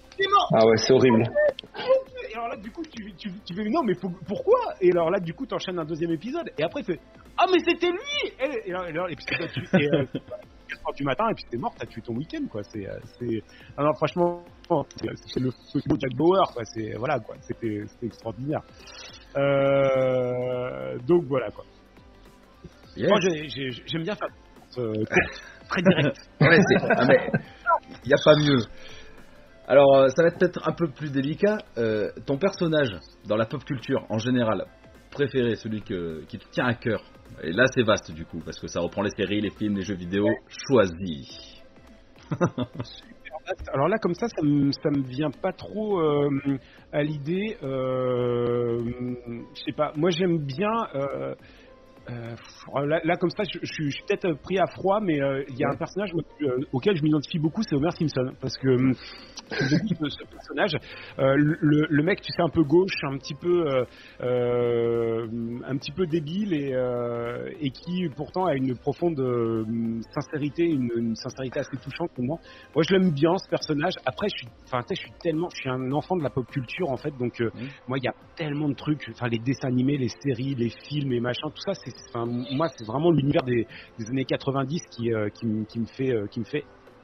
ah 0.54 0.66
ouais, 0.66 0.78
c'est 0.78 0.94
horrible. 0.94 1.24
Et 2.30 2.34
alors 2.36 2.50
là, 2.50 2.58
du 2.58 2.72
coup, 2.72 2.84
tu, 2.84 3.14
tu, 3.16 3.32
tu 3.46 3.54
fais, 3.56 3.70
non, 3.70 3.84
mais 3.84 3.94
pourquoi? 3.96 4.60
Et 4.82 4.92
alors 4.92 5.10
là, 5.10 5.20
du 5.20 5.34
coup, 5.34 5.46
tu 5.46 5.54
enchaînes 5.54 5.80
un 5.80 5.86
deuxième 5.86 6.12
épisode, 6.12 6.50
et 6.58 6.64
après, 6.64 6.82
il 6.82 6.86
fait, 6.86 7.00
ah, 7.38 7.46
mais 7.52 7.60
c'était 7.60 7.92
lui 7.92 8.32
Et, 8.40 8.70
et, 8.70 8.74
alors, 8.74 9.10
et 9.10 9.16
puis, 9.16 9.26
tu, 9.26 9.78
et, 9.78 9.88
euh, 9.88 10.06
4 10.72 10.88
heures 10.88 10.94
du 10.96 11.04
matin, 11.04 11.26
et 11.30 11.34
puis 11.34 11.46
c'est 11.50 11.58
mort, 11.58 11.74
t'as 11.78 11.86
tué 11.86 12.02
ton 12.02 12.16
week-end, 12.16 12.46
quoi. 12.50 12.64
C'est, 12.64 12.88
euh, 12.88 12.98
c'est, 13.20 13.42
alors, 13.78 13.96
franchement, 13.98 14.44
c'est 14.98 15.40
le, 15.40 15.50
le 15.50 16.00
Jack 16.00 16.16
Bauer, 16.16 16.50
quoi. 16.54 16.64
C'est, 16.66 16.94
voilà, 16.98 17.20
quoi. 17.20 17.36
C'était, 17.42 17.84
c'était 17.88 18.08
extraordinaire. 18.08 18.62
Euh, 19.38 20.98
donc, 21.00 21.26
voilà, 21.26 21.50
quoi. 21.52 21.66
Moi, 22.98 23.20
j'aime 23.22 24.04
bien 24.04 24.16
faire 24.16 24.28
euh, 24.78 24.94
très 25.70 25.82
direct. 25.82 26.18
ouais, 26.42 26.60
ah, 26.90 27.06
mais 27.06 27.32
il 28.04 28.08
n'y 28.08 28.14
a 28.14 28.24
pas 28.24 28.36
mieux. 28.36 28.60
Alors, 29.68 29.96
euh, 29.96 30.08
ça 30.10 30.24
va 30.24 30.30
être 30.30 30.40
peut-être 30.40 30.68
un 30.68 30.74
peu 30.74 30.90
plus 30.90 31.12
délicat. 31.12 31.58
Euh, 31.78 32.10
ton 32.26 32.38
personnage 32.38 32.90
dans 33.28 33.36
la 33.36 33.46
pop 33.46 33.64
culture 33.64 34.06
en 34.10 34.18
général 34.18 34.66
préféré, 35.12 35.56
celui 35.56 35.82
qui 35.82 36.38
te 36.38 36.50
tient 36.52 36.66
à 36.66 36.74
cœur. 36.74 37.04
Et 37.44 37.52
là, 37.52 37.66
c'est 37.74 37.84
vaste 37.84 38.12
du 38.12 38.26
coup, 38.26 38.40
parce 38.44 38.60
que 38.60 38.68
ça 38.68 38.80
reprend 38.80 39.02
les 39.02 39.12
séries, 39.12 39.42
les 39.42 39.52
films, 39.52 39.76
les 39.76 39.84
jeux 39.84 39.96
vidéo. 39.96 40.26
Choisis. 40.68 41.62
Alors 43.74 43.90
là, 43.90 43.98
comme 43.98 44.14
ça, 44.14 44.28
ça 44.28 44.42
me, 44.42 44.72
ça 44.72 44.90
me 44.90 45.06
vient 45.06 45.32
pas 45.32 45.52
trop 45.52 46.00
euh, 46.00 46.30
à 46.94 47.04
l'idée. 47.04 47.58
je 47.62 49.62
sais 49.66 49.74
pas. 49.76 49.92
Moi, 49.96 50.12
j'aime 50.12 50.46
bien. 50.46 50.72
Là, 52.86 53.18
comme 53.18 53.30
ça, 53.30 53.44
je, 53.44 53.66
suis 53.66 54.04
peut-être 54.08 54.34
pris 54.42 54.60
à 54.60 54.68
froid, 54.68 55.00
mais 55.02 55.20
il 55.50 55.58
y 55.58 55.64
a 55.64 55.70
un 55.70 55.78
personnage 55.78 56.12
auquel 56.72 56.98
je 56.98 57.04
m'identifie 57.04 57.40
beaucoup, 57.40 57.62
c'est 57.64 57.76
Homer 57.76 57.92
Simpson, 57.92 58.34
parce 58.40 58.58
que 58.58 58.94
ce 60.10 60.24
personnage. 60.26 60.74
Euh, 61.20 61.36
le, 61.36 61.88
le, 61.90 62.04
mec, 62.04 62.22
tu 62.22 62.32
sais, 62.32 62.42
un 62.42 62.50
peu 62.50 62.64
gauche, 62.64 62.96
un 63.04 63.18
petit 63.18 63.36
peu, 63.36 63.68
euh, 63.68 63.84
euh 64.22 65.28
un 65.68 65.78
petit 65.78 65.92
peu 65.92 66.06
débile 66.08 66.54
et, 66.54 66.74
euh, 66.74 67.50
et 67.60 67.70
qui 67.70 68.08
pourtant 68.16 68.46
a 68.46 68.56
une 68.56 68.78
profonde 68.78 69.20
euh, 69.20 69.64
sincérité, 70.14 70.64
une, 70.64 70.90
une, 70.96 71.16
sincérité 71.16 71.60
assez 71.60 71.78
touchante 71.78 72.12
pour 72.14 72.24
moi. 72.24 72.38
Moi, 72.76 72.84
je 72.88 72.94
l'aime 72.94 73.12
bien 73.12 73.38
ce 73.38 73.50
personnage. 73.50 73.94
Après, 74.06 74.28
je 74.30 74.38
suis, 74.40 74.48
enfin, 74.66 74.84
je 74.90 74.96
suis 74.96 75.12
tellement, 75.22 75.50
je 75.54 75.62
suis 75.62 75.70
un 75.70 75.92
enfant 75.92 76.16
de 76.16 76.24
la 76.24 76.30
pop 76.30 76.46
culture 76.48 76.90
en 76.90 76.98
fait, 76.98 77.12
donc 77.18 77.42
moi, 77.88 77.98
il 77.98 78.04
y 78.04 78.08
a 78.08 78.14
tellement 78.36 78.70
de 78.70 78.76
trucs, 78.76 79.10
enfin, 79.12 79.28
les 79.28 79.40
dessins 79.40 79.68
animés, 79.68 79.98
les 79.98 80.10
séries, 80.10 80.56
les 80.56 80.70
films 80.70 81.12
et 81.14 81.20
machin, 81.20 81.50
tout 81.50 81.62
ça, 81.62 81.74
c'est, 81.74 81.92
enfin, 82.10 82.26
moi, 82.26 82.68
c'est 82.76 82.86
vraiment 82.86 83.12
l'univers 83.12 83.44
des, 83.44 83.68
des, 83.98 84.10
années 84.10 84.26
90 84.26 84.82
qui, 84.92 85.12
qui, 85.34 85.66
qui 85.68 85.80
me 85.80 85.86
fait, 85.86 86.14
qui 86.30 86.40
me 86.40 86.46
fait 86.46 86.64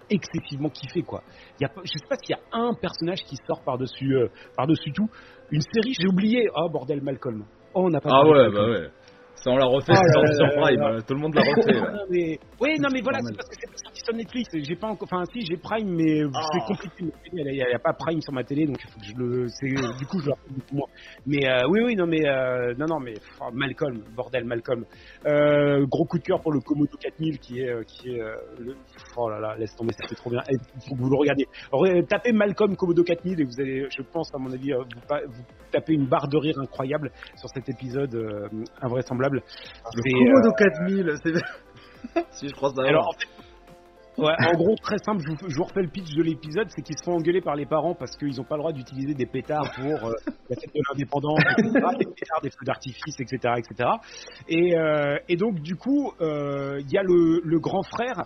excessivement 0.10 0.69
kiffé 0.69 1.01
quoi. 1.01 1.23
Il 1.60 1.63
y 1.63 1.65
a, 1.65 1.71
je 1.83 1.91
sais 1.91 2.07
pas 2.07 2.15
s'il 2.15 2.36
y 2.36 2.39
a 2.39 2.57
un 2.57 2.73
personnage 2.73 3.23
qui 3.23 3.36
sort 3.47 3.62
par-dessus 3.63 4.15
euh, 4.15 4.27
par-dessus 4.55 4.91
tout. 4.91 5.10
Une 5.51 5.62
série, 5.62 5.93
j'ai 5.99 6.07
oublié. 6.07 6.47
Oh 6.55 6.69
bordel, 6.69 7.01
Malcolm. 7.01 7.45
Oh, 7.73 7.86
on 7.86 7.89
n'a 7.89 8.01
pas. 8.01 8.10
Ah 8.12 8.25
ouais, 8.27 8.49
bah 8.51 8.69
ouais. 8.69 8.89
Ça, 9.43 9.52
on 9.52 9.58
l'a 9.58 9.65
refait 9.65 9.93
oh 9.93 10.26
sur, 10.26 10.62
Prime. 10.62 11.04
Tout 11.08 11.13
le 11.13 11.19
monde 11.19 11.36
l'a 11.36 11.41
refait. 11.41 12.06
mais... 12.10 12.39
Oui, 12.60 12.80
non, 12.80 12.89
mais 12.91 13.02
voilà, 13.02 13.19
c'est 13.21 13.36
parce 13.36 13.47
que 13.50 13.56
c'est 13.60 13.69
pas 13.69 13.78
sorti 13.78 14.02
sur 14.04 14.15
Netflix. 14.15 14.50
J'ai 14.54 14.76
pas 14.76 14.88
encore. 14.88 15.08
Enfin, 15.12 15.23
si, 15.32 15.45
j'ai 15.45 15.58
Prime, 15.58 15.89
mais 15.89 16.23
oh. 16.26 16.32
c'est 16.52 16.65
compliqué. 16.65 17.13
Il 17.32 17.45
n'y 17.45 17.62
a, 17.62 17.76
a, 17.76 17.80
pas 17.80 17.93
Prime 17.93 18.19
sur 18.21 18.34
ma 18.34 18.43
télé, 18.43 18.65
donc 18.65 18.78
il 18.84 18.89
faut 18.89 19.00
que 19.00 19.06
je 19.06 19.15
le. 19.15 19.97
Du 20.00 20.06
coup, 20.08 20.19
je 20.19 20.26
le 20.26 20.32
refais 20.32 20.50
beaucoup 20.50 20.76
moins. 20.76 20.88
Mais 21.28 21.47
euh, 21.47 21.67
oui, 21.69 21.82
oui, 21.86 21.95
non, 21.95 22.08
mais. 22.08 22.28
Euh, 22.28 22.73
non, 22.80 22.88
non, 22.88 23.00
mais. 23.00 23.13
Oh, 23.39 23.50
Malcolm, 23.54 24.02
bordel, 24.15 24.43
Malcolm. 24.43 24.86
Euh, 25.28 25.86
gros 25.86 26.06
coup 26.06 26.17
de 26.17 26.23
cœur 26.23 26.41
pour 26.41 26.52
le 26.52 26.60
Komodo 26.60 26.97
4000 26.97 27.38
qui 27.38 27.60
est. 27.60 27.86
qui 27.86 28.10
est 28.10 28.21
le... 28.60 28.76
Oh 29.15 29.30
là 29.30 29.39
là, 29.39 29.56
laisse 29.56 29.76
tomber, 29.76 29.93
c'était 29.93 30.15
trop 30.15 30.32
bien. 30.32 30.41
Il 30.50 30.58
faut 30.89 30.95
que 30.95 31.02
vous 31.02 31.10
le 31.10 31.17
regardiez. 31.17 31.45
tapez 32.10 32.32
Malcolm 32.32 32.76
Komodo 32.76 33.04
4000 33.04 33.39
et 33.39 33.43
vous 33.43 33.62
allez, 33.62 33.88
je 33.95 34.02
pense, 34.02 34.34
à 34.34 34.39
mon 34.39 34.52
avis, 34.52 34.73
vous, 34.73 34.84
vous 35.28 35.43
tapez 35.71 35.93
une 35.93 36.08
barre 36.08 36.28
de 36.28 36.38
rire 36.38 36.58
incroyable 36.60 37.12
sur 37.36 37.50
cet 37.50 37.69
épisode 37.69 38.15
invraisemblable 38.82 39.27
le 39.34 39.42
Komodo 40.12 40.52
4000, 40.58 41.13
c'est. 41.24 41.34
si 42.32 42.48
je 42.48 42.54
crois 42.54 42.72
ça. 42.76 42.84
Alors, 42.84 43.13
Ouais, 44.18 44.34
en 44.40 44.54
gros, 44.54 44.76
très 44.82 44.98
simple, 44.98 45.22
je 45.24 45.30
vous, 45.30 45.63
refais 45.63 45.84
le 45.84 45.90
pitch 45.90 46.16
de 46.16 46.24
l'épisode, 46.24 46.68
c'est 46.70 46.82
qu'ils 46.82 46.98
se 46.98 47.04
font 47.04 47.18
engueuler 47.18 47.40
par 47.40 47.56
les 47.56 47.68
parents 47.68 47.94
parce 47.94 48.18
qu'ils 48.18 48.36
n'ont 48.36 48.44
pas 48.44 48.56
le 48.56 48.62
droit 48.62 48.74
d'utiliser 48.74 49.13
des 49.13 49.28
pétards 49.28 49.72
pour 49.76 49.94
euh, 49.94 50.13
la 50.50 50.56
fête 50.56 50.74
de 50.74 50.82
l'indépendance, 50.90 51.40
des 51.56 52.06
pétards, 52.06 52.42
des 52.42 52.50
feux 52.50 52.66
d'artifice, 52.66 53.20
etc., 53.20 53.54
etc. 53.58 53.90
Et, 54.50 54.76
euh, 54.76 55.20
et, 55.30 55.36
donc, 55.36 55.60
du 55.62 55.76
coup, 55.76 56.12
euh, 56.20 56.80
il 56.80 56.92
y 56.92 56.98
a 56.98 57.04
le, 57.04 57.42
le 57.44 57.60
grand 57.60 57.84
frère 57.84 58.26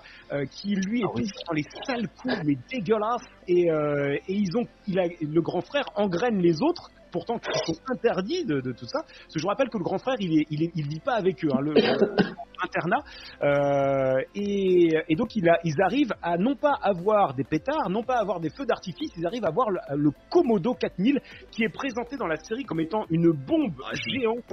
qui, 0.49 0.75
lui, 0.75 1.01
est 1.01 1.05
ah 1.05 1.21
dans 1.47 1.53
les 1.53 1.65
sales 1.85 2.07
coups, 2.21 2.35
mais 2.45 2.55
dégueulasses, 2.71 3.27
et, 3.49 3.67
et 3.67 4.33
ils 4.33 4.57
ont, 4.57 4.65
il 4.87 4.97
a, 4.97 5.07
le 5.21 5.41
grand 5.41 5.61
frère 5.61 5.83
engraine 5.95 6.39
les 6.39 6.61
autres 6.61 6.89
pourtant 7.11 7.37
qui 7.39 7.73
sont 7.73 7.79
interdits 7.91 8.45
de, 8.45 8.59
tout 8.71 8.85
ça. 8.85 9.01
Parce 9.03 9.33
que 9.33 9.39
je 9.39 9.41
vous 9.41 9.49
rappelle 9.49 9.69
que 9.69 9.77
le 9.77 9.83
grand 9.83 9.97
frère, 9.97 10.15
il 10.19 10.29
ne 10.29 10.43
il, 10.49 10.71
il 10.75 10.87
vit 10.87 10.99
pas 10.99 11.15
avec 11.15 11.43
eux, 11.43 11.49
hein, 11.51 11.61
le, 11.61 11.73
internat. 12.63 13.03
Euh, 13.41 14.21
et, 14.35 14.89
et, 15.09 15.15
donc 15.15 15.35
il 15.35 15.47
a, 15.49 15.57
ils 15.63 15.81
arrivent 15.81 16.13
à 16.21 16.37
non 16.37 16.55
pas 16.55 16.73
avoir 16.81 17.33
des 17.33 17.43
pétards, 17.43 17.89
non 17.89 18.03
pas 18.03 18.17
avoir 18.19 18.39
des 18.39 18.49
feux 18.49 18.65
d'artifice, 18.65 19.11
ils 19.17 19.25
arrivent 19.25 19.45
à 19.45 19.49
avoir 19.49 19.69
le, 19.69 20.11
Komodo 20.29 20.73
4000 20.73 21.19
qui 21.51 21.63
est 21.63 21.73
présenté 21.73 22.17
dans 22.17 22.27
la 22.27 22.37
série 22.37 22.63
comme 22.63 22.79
étant 22.79 23.05
une 23.09 23.31
bombe 23.31 23.73
ah, 23.85 23.93
géante 24.07 24.43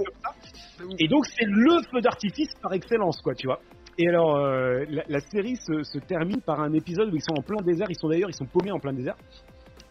Et 0.99 1.07
donc 1.07 1.25
c'est 1.25 1.45
le 1.45 1.81
feu 1.91 2.01
d'artifice 2.01 2.53
par 2.61 2.73
excellence, 2.73 3.21
quoi, 3.21 3.35
tu 3.35 3.47
vois. 3.47 3.59
Et 4.01 4.07
alors, 4.07 4.37
euh, 4.37 4.85
la, 5.09 5.19
série 5.19 5.57
se, 5.57 5.83
se, 5.83 5.99
termine 5.99 6.39
par 6.41 6.61
un 6.61 6.71
épisode 6.71 7.11
où 7.11 7.15
ils 7.17 7.21
sont 7.21 7.37
en 7.37 7.41
plein 7.41 7.61
désert. 7.61 7.87
Ils 7.89 7.97
sont 7.99 8.07
d'ailleurs, 8.07 8.29
ils 8.29 8.35
sont 8.35 8.45
paumés 8.45 8.71
en 8.71 8.79
plein 8.79 8.93
désert 8.93 9.15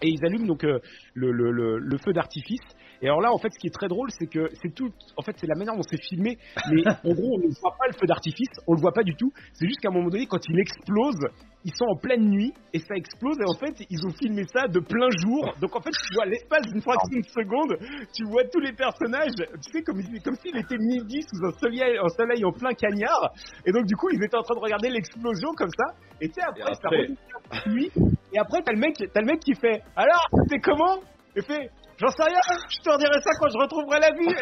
et 0.03 0.09
ils 0.09 0.25
allument 0.25 0.47
donc 0.47 0.65
euh, 0.65 0.79
le, 1.15 1.33
le, 1.33 1.79
le, 1.79 1.99
feu 1.99 2.13
d'artifice 2.13 2.61
Et 3.01 3.07
alors 3.07 3.21
là, 3.21 3.33
en 3.33 3.39
fait, 3.39 3.53
ce 3.53 3.59
qui 3.59 3.69
est 3.69 3.75
très 3.75 3.89
drôle, 3.89 4.09
c'est 4.19 4.27
que 4.27 4.49
c'est 4.61 4.75
tout. 4.75 4.91
En 5.17 5.23
fait, 5.23 5.35
c'est 5.39 5.47
la 5.47 5.55
manière 5.55 5.75
dont 5.75 5.87
c'est 5.89 6.03
filmé, 6.03 6.39
mais 6.71 6.83
en 7.05 7.15
gros, 7.15 7.37
on 7.37 7.39
ne 7.39 7.61
voit 7.61 7.77
pas 7.79 7.87
le 7.87 7.95
feu 7.95 8.07
d'artifice, 8.07 8.51
on 8.67 8.75
le 8.75 8.81
voit 8.81 8.93
pas 8.93 9.03
du 9.03 9.15
tout. 9.15 9.31
C'est 9.53 9.67
juste 9.67 9.81
qu'à 9.81 9.89
un 9.89 9.93
moment 9.93 10.09
donné, 10.09 10.27
quand 10.27 10.41
il 10.49 10.59
explose, 10.59 11.21
ils 11.65 11.75
sont 11.75 11.87
en 11.87 11.97
pleine 11.97 12.29
nuit 12.29 12.53
et 12.73 12.79
ça 12.79 12.95
explose 12.95 13.37
et 13.41 13.45
en 13.45 13.59
fait 13.59 13.75
ils 13.91 14.07
ont 14.07 14.13
filmé 14.13 14.45
ça 14.47 14.69
de 14.69 14.79
plein 14.79 15.09
jour 15.19 15.53
donc 15.61 15.75
en 15.75 15.81
fait 15.81 15.91
tu 15.91 16.15
vois 16.15 16.27
l'espace 16.27 16.63
d'une 16.63 16.81
fraction 16.81 17.19
de 17.19 17.27
seconde 17.27 17.77
tu 18.15 18.25
vois 18.31 18.45
tous 18.45 18.61
les 18.61 18.73
personnages 18.73 19.35
tu 19.35 19.73
sais 19.73 19.83
comme, 19.83 20.01
comme 20.25 20.37
s'il 20.37 20.57
était 20.57 20.79
midi 20.79 21.21
sous 21.23 21.45
un 21.45 21.51
soleil, 21.59 21.99
un 21.99 22.09
soleil 22.09 22.45
en 22.45 22.53
plein 22.53 22.71
cagnard 22.73 23.33
et 23.67 23.73
donc 23.73 23.87
du 23.87 23.97
coup 23.97 24.09
ils 24.13 24.23
étaient 24.23 24.37
en 24.37 24.43
train 24.43 24.55
de 24.55 24.61
regarder 24.61 24.89
l'explosion 24.89 25.51
comme 25.57 25.71
ça 25.77 25.97
et 26.21 26.29
tu 26.29 26.35
sais 26.35 26.47
après, 26.47 26.73
Et 26.73 27.55
ça 27.55 27.69
nuit 27.69 27.91
et 28.33 28.39
après 28.39 28.63
t'as 28.63 28.73
le 28.73 28.79
mec 28.79 28.95
t'as 29.13 29.21
le 29.21 29.27
mec 29.27 29.41
qui 29.41 29.55
fait 29.55 29.83
alors 29.97 30.27
c'est 30.49 30.61
comment? 30.61 31.01
Il 31.37 31.43
fait 31.43 31.71
j'en 31.99 32.09
sais 32.09 32.25
rien 32.25 32.41
je 32.71 32.79
te 32.81 32.91
redirai 32.91 33.21
ça 33.21 33.31
quand 33.41 33.49
je 33.49 33.59
retrouverai 33.59 34.01
la 34.01 34.11
vie 34.13 34.35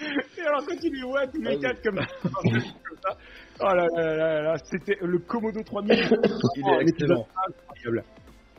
et 0.38 0.40
alors 0.46 0.62
quand 0.66 0.76
tu 0.76 0.90
les 0.90 1.02
vois 1.02 1.26
tous 1.26 1.40
les 1.42 1.58
quatre 1.58 1.82
comme, 1.82 1.98
ça 2.00 3.16
oh 3.60 3.74
là 3.74 3.86
là 3.96 4.16
là 4.16 4.42
là 4.42 4.54
c'était 4.70 4.96
le 5.00 5.18
Komodo 5.18 5.62
3000 5.62 5.94
Il 6.56 6.68
est 6.68 6.82
excellent. 6.82 7.26
incroyable 7.46 8.02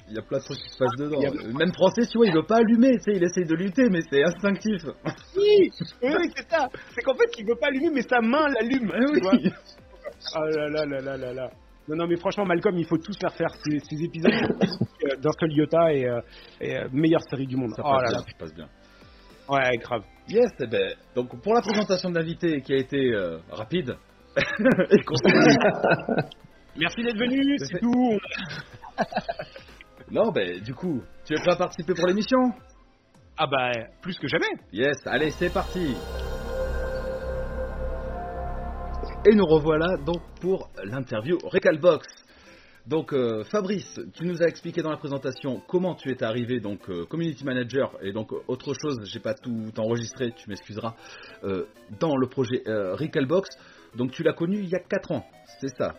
Il 0.08 0.16
y 0.16 0.18
a 0.18 0.22
plein 0.22 0.38
de 0.38 0.44
trucs 0.44 0.58
qui 0.60 0.70
se 0.70 0.78
passent 0.78 0.98
dedans. 1.00 1.20
A- 1.20 1.58
Même 1.58 1.74
Français, 1.74 2.06
tu 2.10 2.18
vois, 2.20 2.28
il 2.28 2.34
veut 2.34 2.46
pas 2.46 2.58
allumer, 2.58 2.94
tu 2.98 3.04
sais, 3.12 3.14
il 3.18 3.24
essaye 3.24 3.46
de 3.46 3.56
lutter, 3.56 3.90
mais 3.90 4.02
c'est 4.10 4.24
instinctif. 4.24 4.82
Oui, 5.36 5.72
oui, 6.04 6.32
c'est 6.36 6.48
ça. 6.50 6.70
C'est 6.94 7.02
qu'en 7.02 7.16
fait, 7.16 7.30
il 7.40 7.46
veut 7.48 7.56
pas 7.60 7.68
allumer, 7.68 7.90
mais 7.92 8.02
sa 8.04 8.22
main 8.22 8.48
l'allume. 8.50 8.92
Tu 9.16 9.22
vois. 9.22 9.34
oui. 9.34 9.52
Ah 10.36 10.46
là 10.46 10.70
là 10.70 10.86
là 10.86 11.02
là 11.02 11.18
là 11.18 11.34
là. 11.34 11.50
Non, 11.88 11.96
non, 11.98 12.08
mais 12.08 12.16
franchement, 12.18 12.46
Malcolm, 12.46 12.76
il 12.78 12.86
faut 12.86 12.98
tous 12.98 13.16
faire 13.20 13.34
faire 13.34 13.50
ces, 13.64 13.80
ces 13.80 14.04
épisodes 14.04 14.34
euh, 14.34 15.16
d'un 15.18 15.32
seul 15.40 15.52
iota 15.52 15.94
et, 15.94 16.06
euh, 16.06 16.20
et, 16.60 16.78
euh, 16.78 16.90
meilleure 16.92 17.22
série 17.30 17.46
du 17.46 17.56
monde. 17.56 17.70
Ça 17.76 17.84
oh 17.86 17.92
passe 17.92 18.02
là 18.02 18.10
bien, 18.10 18.18
là. 18.18 18.24
ça 18.26 18.38
passe 18.40 18.56
bien. 18.56 18.68
Ouais, 19.48 19.78
grave. 19.78 20.04
Yes, 20.28 20.50
eh 20.60 20.66
ben, 20.68 20.96
donc 21.16 21.40
pour 21.42 21.54
la 21.54 21.62
présentation 21.62 22.10
de 22.10 22.16
l'invité 22.18 22.62
qui 22.62 22.74
a 22.74 22.78
été 22.78 23.14
euh, 23.14 23.38
rapide 23.52 23.96
et. 24.38 24.42
Merci 26.78 27.04
d'être 27.04 27.18
venu, 27.18 27.58
C'est 27.58 27.80
tout. 27.80 28.20
non, 30.12 30.30
ben, 30.32 30.60
du 30.62 30.74
coup, 30.74 31.02
tu 31.26 31.34
es 31.34 31.38
prêt 31.38 31.54
à 31.54 31.56
participer 31.56 31.94
pour 31.94 32.06
l'émission? 32.08 32.40
Ah 33.38 33.48
bah, 33.48 33.72
plus 34.02 34.18
que 34.18 34.28
jamais. 34.28 34.50
Yes, 34.74 34.98
allez, 35.06 35.32
c'est 35.32 35.54
parti. 35.54 35.96
Et 39.28 39.34
nous 39.34 39.46
revoilà 39.46 39.98
donc 39.98 40.22
pour 40.40 40.70
l'interview 40.84 41.40
Recalbox. 41.44 42.06
Donc 42.86 43.12
euh, 43.12 43.44
Fabrice, 43.46 44.00
tu 44.14 44.24
nous 44.24 44.44
as 44.44 44.46
expliqué 44.46 44.84
dans 44.84 44.92
la 44.92 44.98
présentation 44.98 45.64
comment 45.68 45.96
tu 45.96 46.12
es 46.12 46.24
arrivé 46.24 46.60
donc 46.60 46.88
euh, 46.90 47.06
community 47.06 47.44
manager 47.44 47.98
et 48.04 48.12
donc 48.12 48.32
euh, 48.32 48.44
autre 48.48 48.76
chose, 48.80 49.00
j'ai 49.06 49.20
pas 49.20 49.34
tout 49.34 49.72
enregistré, 49.78 50.32
tu 50.32 50.48
m'excuseras, 50.48 50.94
euh, 51.44 51.66
dans 52.00 52.16
le 52.16 52.28
projet 52.28 52.62
Recalbox. 52.68 53.50
Donc 53.96 54.12
tu 54.12 54.22
l'as 54.22 54.34
connu 54.34 54.60
il 54.60 54.70
y 54.70 54.76
a 54.76 54.80
4 54.80 55.12
ans, 55.14 55.26
c'est 55.60 55.76
ça? 55.76 55.96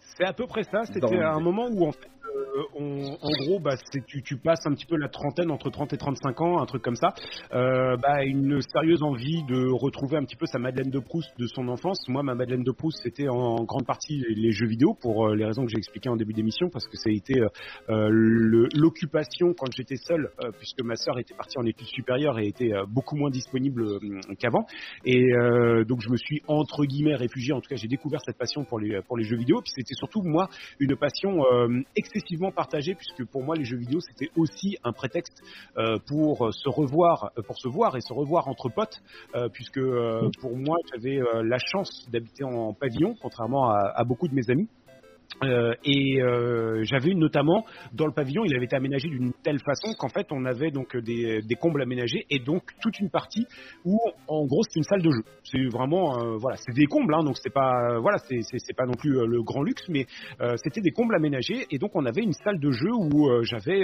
C'est 0.00 0.26
à 0.26 0.34
peu 0.34 0.46
près 0.46 0.64
ça. 0.64 0.84
C'était 0.84 1.16
un 1.16 1.40
moment 1.40 1.68
où, 1.70 1.86
en 1.86 1.92
fait, 1.92 2.10
euh, 2.24 2.62
on- 2.74 3.16
en 3.20 3.30
gros, 3.44 3.60
bah, 3.60 3.76
tu, 4.06 4.22
tu 4.22 4.36
passes 4.36 4.64
un 4.66 4.72
petit 4.74 4.86
peu 4.86 4.96
la 4.96 5.08
trentaine, 5.08 5.50
entre 5.50 5.70
30 5.70 5.92
et 5.92 5.96
35 5.96 6.40
ans, 6.40 6.60
un 6.60 6.66
truc 6.66 6.82
comme 6.82 6.96
ça. 6.96 7.14
Euh, 7.52 7.96
bah, 7.96 8.24
une 8.24 8.60
sérieuse 8.62 9.02
envie 9.02 9.42
de 9.44 9.70
retrouver 9.72 10.16
un 10.16 10.24
petit 10.24 10.36
peu 10.36 10.46
sa 10.46 10.58
Madeleine 10.58 10.90
de 10.90 10.98
Proust 10.98 11.30
de 11.38 11.46
son 11.46 11.68
enfance. 11.68 11.98
Moi, 12.08 12.22
ma 12.22 12.34
Madeleine 12.34 12.62
de 12.62 12.70
Proust, 12.72 13.00
c'était 13.02 13.28
en 13.28 13.64
grande 13.64 13.86
partie 13.86 14.22
les 14.28 14.52
jeux 14.52 14.66
vidéo, 14.66 14.94
pour 15.00 15.28
euh, 15.28 15.34
les 15.34 15.44
raisons 15.44 15.64
que 15.64 15.70
j'ai 15.70 15.78
expliquées 15.78 16.08
en 16.08 16.16
début 16.16 16.32
d'émission, 16.32 16.68
parce 16.70 16.86
que 16.86 16.96
ça 16.96 17.10
a 17.10 17.12
été 17.12 17.40
euh, 17.90 18.08
l'occupation 18.74 19.54
quand 19.58 19.70
j'étais 19.76 19.96
seul, 19.96 20.30
puisque 20.58 20.82
ma 20.82 20.96
sœur 20.96 21.18
était 21.18 21.34
partie 21.34 21.58
en 21.58 21.64
études 21.64 21.86
supérieures 21.88 22.38
et 22.38 22.46
était 22.46 22.72
beaucoup 22.88 23.16
moins 23.16 23.30
disponible 23.30 23.98
qu'avant. 24.38 24.66
Et 25.04 25.22
donc 25.86 26.00
je 26.00 26.10
me 26.10 26.16
suis 26.16 26.42
entre 26.48 26.84
guillemets 26.84 27.14
réfugié. 27.14 27.52
En 27.52 27.60
tout 27.60 27.68
cas, 27.68 27.76
j'ai 27.76 27.88
découvert 27.88 28.20
cette 28.24 28.38
passion 28.38 28.64
pour 28.64 28.78
les 28.78 29.24
jeux 29.24 29.36
vidéo. 29.36 29.60
Puis 29.60 29.72
c'était 29.74 29.94
surtout 29.94 30.22
moi 30.22 30.48
une 30.78 30.96
passion 30.96 31.44
euh, 31.44 31.82
excessivement 32.14 32.52
partagée, 32.52 32.94
puisque 32.94 33.24
pour 33.24 33.42
moi 33.42 33.56
les 33.56 33.64
jeux 33.64 33.76
vidéo 33.76 34.00
c'était 34.00 34.30
aussi 34.36 34.76
un 34.84 34.92
prétexte 34.92 35.42
euh, 35.76 35.98
pour 36.06 36.52
se 36.52 36.68
revoir, 36.68 37.32
euh, 37.38 37.42
pour 37.42 37.58
se 37.58 37.68
voir 37.68 37.96
et 37.96 38.00
se 38.00 38.12
revoir 38.12 38.48
entre 38.48 38.68
potes, 38.68 39.02
euh, 39.34 39.48
puisque 39.48 39.78
euh, 39.78 40.30
pour 40.40 40.56
moi 40.56 40.76
j'avais 40.92 41.18
euh, 41.18 41.42
la 41.42 41.58
chance 41.58 42.08
d'habiter 42.10 42.44
en 42.44 42.72
pavillon, 42.72 43.14
contrairement 43.20 43.70
à 43.70 44.04
beaucoup 44.04 44.28
de 44.28 44.34
mes 44.34 44.50
amis. 44.50 44.68
Euh, 45.44 45.74
et 45.84 46.20
euh, 46.22 46.82
j'avais 46.84 47.14
notamment 47.14 47.64
dans 47.92 48.06
le 48.06 48.12
pavillon, 48.12 48.44
il 48.44 48.54
avait 48.54 48.64
été 48.66 48.76
aménagé 48.76 49.08
d'une 49.08 49.32
telle 49.42 49.58
façon 49.58 49.92
qu'en 49.98 50.08
fait 50.08 50.26
on 50.30 50.44
avait 50.44 50.70
donc 50.70 50.96
des, 50.96 51.40
des 51.42 51.54
combles 51.56 51.82
aménagés 51.82 52.24
et 52.30 52.38
donc 52.38 52.62
toute 52.80 52.98
une 53.00 53.10
partie 53.10 53.46
où 53.84 53.98
en 54.28 54.46
gros 54.46 54.62
c'est 54.68 54.78
une 54.78 54.84
salle 54.84 55.02
de 55.02 55.10
jeu. 55.10 55.22
C'est 55.44 55.64
vraiment 55.72 56.18
euh, 56.18 56.36
voilà, 56.38 56.56
c'est 56.56 56.74
des 56.74 56.86
combles, 56.86 57.14
hein, 57.14 57.24
donc 57.24 57.36
c'est 57.42 57.52
pas 57.52 57.98
voilà, 58.00 58.18
c'est 58.18 58.76
pas 58.76 58.86
non 58.86 58.94
plus 58.94 59.18
euh, 59.18 59.26
le 59.26 59.42
grand 59.42 59.62
luxe, 59.62 59.82
mais 59.88 60.06
euh, 60.40 60.54
c'était 60.62 60.80
des 60.80 60.92
combles 60.92 61.14
aménagés 61.14 61.66
et 61.70 61.78
donc 61.78 61.90
on 61.94 62.04
avait 62.06 62.22
une 62.22 62.32
salle 62.32 62.58
de 62.60 62.70
jeu 62.70 62.90
où 62.92 63.28
euh, 63.28 63.42
j'avais 63.42 63.82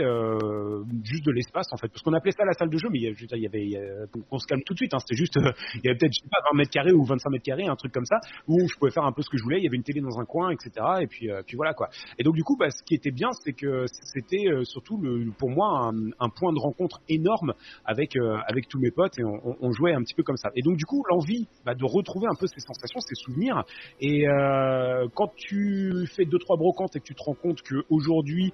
juste 1.05 1.25
de 1.27 1.33
l'espace 1.33 1.67
en 1.73 1.77
fait, 1.77 1.89
parce 1.89 2.03
qu'on 2.03 2.13
appelait 2.15 2.33
ça 2.33 2.45
la 2.45 2.53
salle 2.53 2.71
de 2.71 2.79
jeu, 2.79 2.89
mais 2.91 2.99
il 3.01 3.05
y 3.05 3.47
avait, 3.47 3.65
il 3.65 3.71
y 3.71 3.77
a- 3.77 4.07
on 4.31 4.39
se 4.39 4.47
calme 4.47 4.63
tout 4.65 4.75
de 4.75 4.79
suite, 4.79 4.95
hein, 4.95 4.99
c'était 5.01 5.17
juste, 5.17 5.35
il 5.75 5.81
y 5.85 5.89
avait 5.89 5.99
peut-être 5.99 6.15
pas 6.31 6.39
20 6.53 6.57
mètres 6.59 6.71
carrés 6.71 6.93
ou 6.93 7.05
25 7.05 7.31
mètres 7.31 7.45
carrés, 7.45 7.67
un 7.67 7.77
truc 7.77 7.93
comme 7.93 8.05
ça, 8.05 8.17
où 8.47 8.57
je 8.69 8.79
pouvais 8.79 8.91
faire 8.91 9.05
un 9.05 9.13
peu 9.13 9.23
ce 9.23 9.31
que 9.31 9.37
je 9.39 9.43
voulais. 9.43 9.59
Il 9.59 9.65
y 9.65 9.69
avait 9.69 9.77
une 9.77 9.83
télé 9.83 10.01
dans 10.01 10.19
un 10.19 10.25
coin, 10.25 10.51
etc. 10.51 10.71
Et 11.01 11.07
puis, 11.07 11.31
puis 11.49 11.57
voilà 11.57 11.75
quoi. 11.75 11.89
Et 12.19 12.23
donc 12.23 12.35
du 12.35 12.45
coup, 12.45 12.57
bah, 12.57 12.71
ce 12.71 12.83
qui 12.85 12.95
était 12.95 13.11
bien, 13.11 13.31
c'est 13.45 13.53
que 13.55 13.87
c'était 13.89 14.47
euh, 14.49 14.63
surtout 14.65 14.99
le, 15.01 15.33
pour 15.37 15.51
moi 15.51 15.89
un, 15.91 16.11
un 16.21 16.29
point 16.29 16.53
de 16.53 16.59
rencontre 16.61 17.01
énorme 17.09 17.55
avec 17.85 18.17
euh, 18.17 18.37
avec 18.47 18.69
tous 18.69 18.79
mes 18.79 18.91
potes 18.91 19.19
et 19.19 19.25
on, 19.25 19.57
on- 19.61 19.73
jouait 19.73 19.93
un 19.95 20.03
petit 20.03 20.15
peu 20.15 20.23
comme 20.23 20.37
ça. 20.37 20.51
Et 20.57 20.63
donc 20.63 20.77
du 20.77 20.85
coup, 20.85 21.03
l'envie 21.11 21.47
bah, 21.65 21.75
de 21.75 21.85
retrouver 21.85 22.27
un 22.31 22.35
peu 22.39 22.47
ces 22.47 22.61
sensations, 22.61 23.01
ces 23.01 23.15
souvenirs. 23.15 23.65
Et 24.01 24.29
euh, 24.29 25.07
quand 25.15 25.31
tu 25.37 26.07
fais 26.15 26.25
deux 26.25 26.39
trois 26.39 26.57
brocantes 26.57 26.95
et 26.97 27.01
que 27.01 27.05
tu 27.05 27.15
te 27.15 27.23
rends 27.23 27.35
compte 27.35 27.63
que 27.63 27.77
aujourd'hui, 27.91 28.53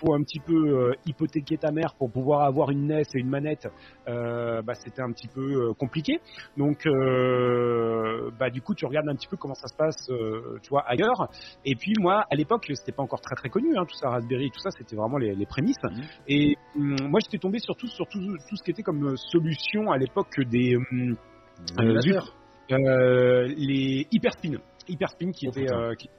faut 0.00 0.14
un 0.14 0.22
petit 0.22 0.40
peu 0.40 0.92
hypothéquer 1.06 1.56
ta 1.58 1.70
mère 1.72 1.94
pour 1.98 2.10
pouvoir 2.10 2.42
avoir 2.42 2.70
une 2.70 2.86
NES 2.86 3.02
et 3.14 3.18
une 3.18 3.28
manette, 3.28 3.68
bah, 4.06 4.74
c'était 4.74 5.02
un 5.02 5.12
petit 5.12 5.28
peu 5.28 5.72
compliqué. 5.74 6.18
Donc, 6.56 6.86
bah, 8.38 8.50
du 8.50 8.60
coup, 8.62 8.74
tu 8.74 8.84
regardes 8.86 9.08
un 9.08 9.14
petit 9.14 9.28
peu 9.28 9.36
comment 9.36 9.54
ça 9.54 9.68
se 9.68 9.76
passe, 9.76 10.10
tu 10.62 10.68
vois, 10.70 10.84
ailleurs. 10.86 11.28
Et 11.64 11.74
puis, 11.74 11.94
moi, 11.98 12.24
à 12.30 12.34
l'époque, 12.34 12.66
c'était 12.74 12.92
pas 12.92 13.02
encore 13.02 13.20
très 13.20 13.34
très 13.36 13.48
connu, 13.48 13.76
hein, 13.76 13.84
tout 13.86 13.96
ça, 13.96 14.10
Raspberry, 14.10 14.50
tout 14.50 14.60
ça, 14.60 14.70
c'était 14.70 14.96
vraiment 14.96 15.18
les, 15.18 15.34
les 15.34 15.46
prémices. 15.46 15.76
Mhm. 15.82 16.02
Et 16.28 16.56
hum, 16.76 16.96
moi, 17.08 17.20
j'étais 17.24 17.38
tombé 17.38 17.58
surtout 17.58 17.86
sur 17.88 18.06
tout, 18.08 18.18
tout 18.20 18.56
ce 18.56 18.62
qui 18.64 18.70
était 18.70 18.82
comme 18.82 19.04
euh, 19.08 19.16
solution 19.16 19.90
à 19.90 19.98
l'époque 19.98 20.40
des 20.50 20.76
hum, 20.76 21.16
Animateur. 21.78 22.34
euh, 22.72 23.46
les 23.56 24.06
hyperspin, 24.12 24.56
hyperspin 24.88 25.30
qui 25.32 25.46
Oh, 25.48 25.50
était 25.50 25.72
euh, 25.72 25.94
qui- 25.94 26.10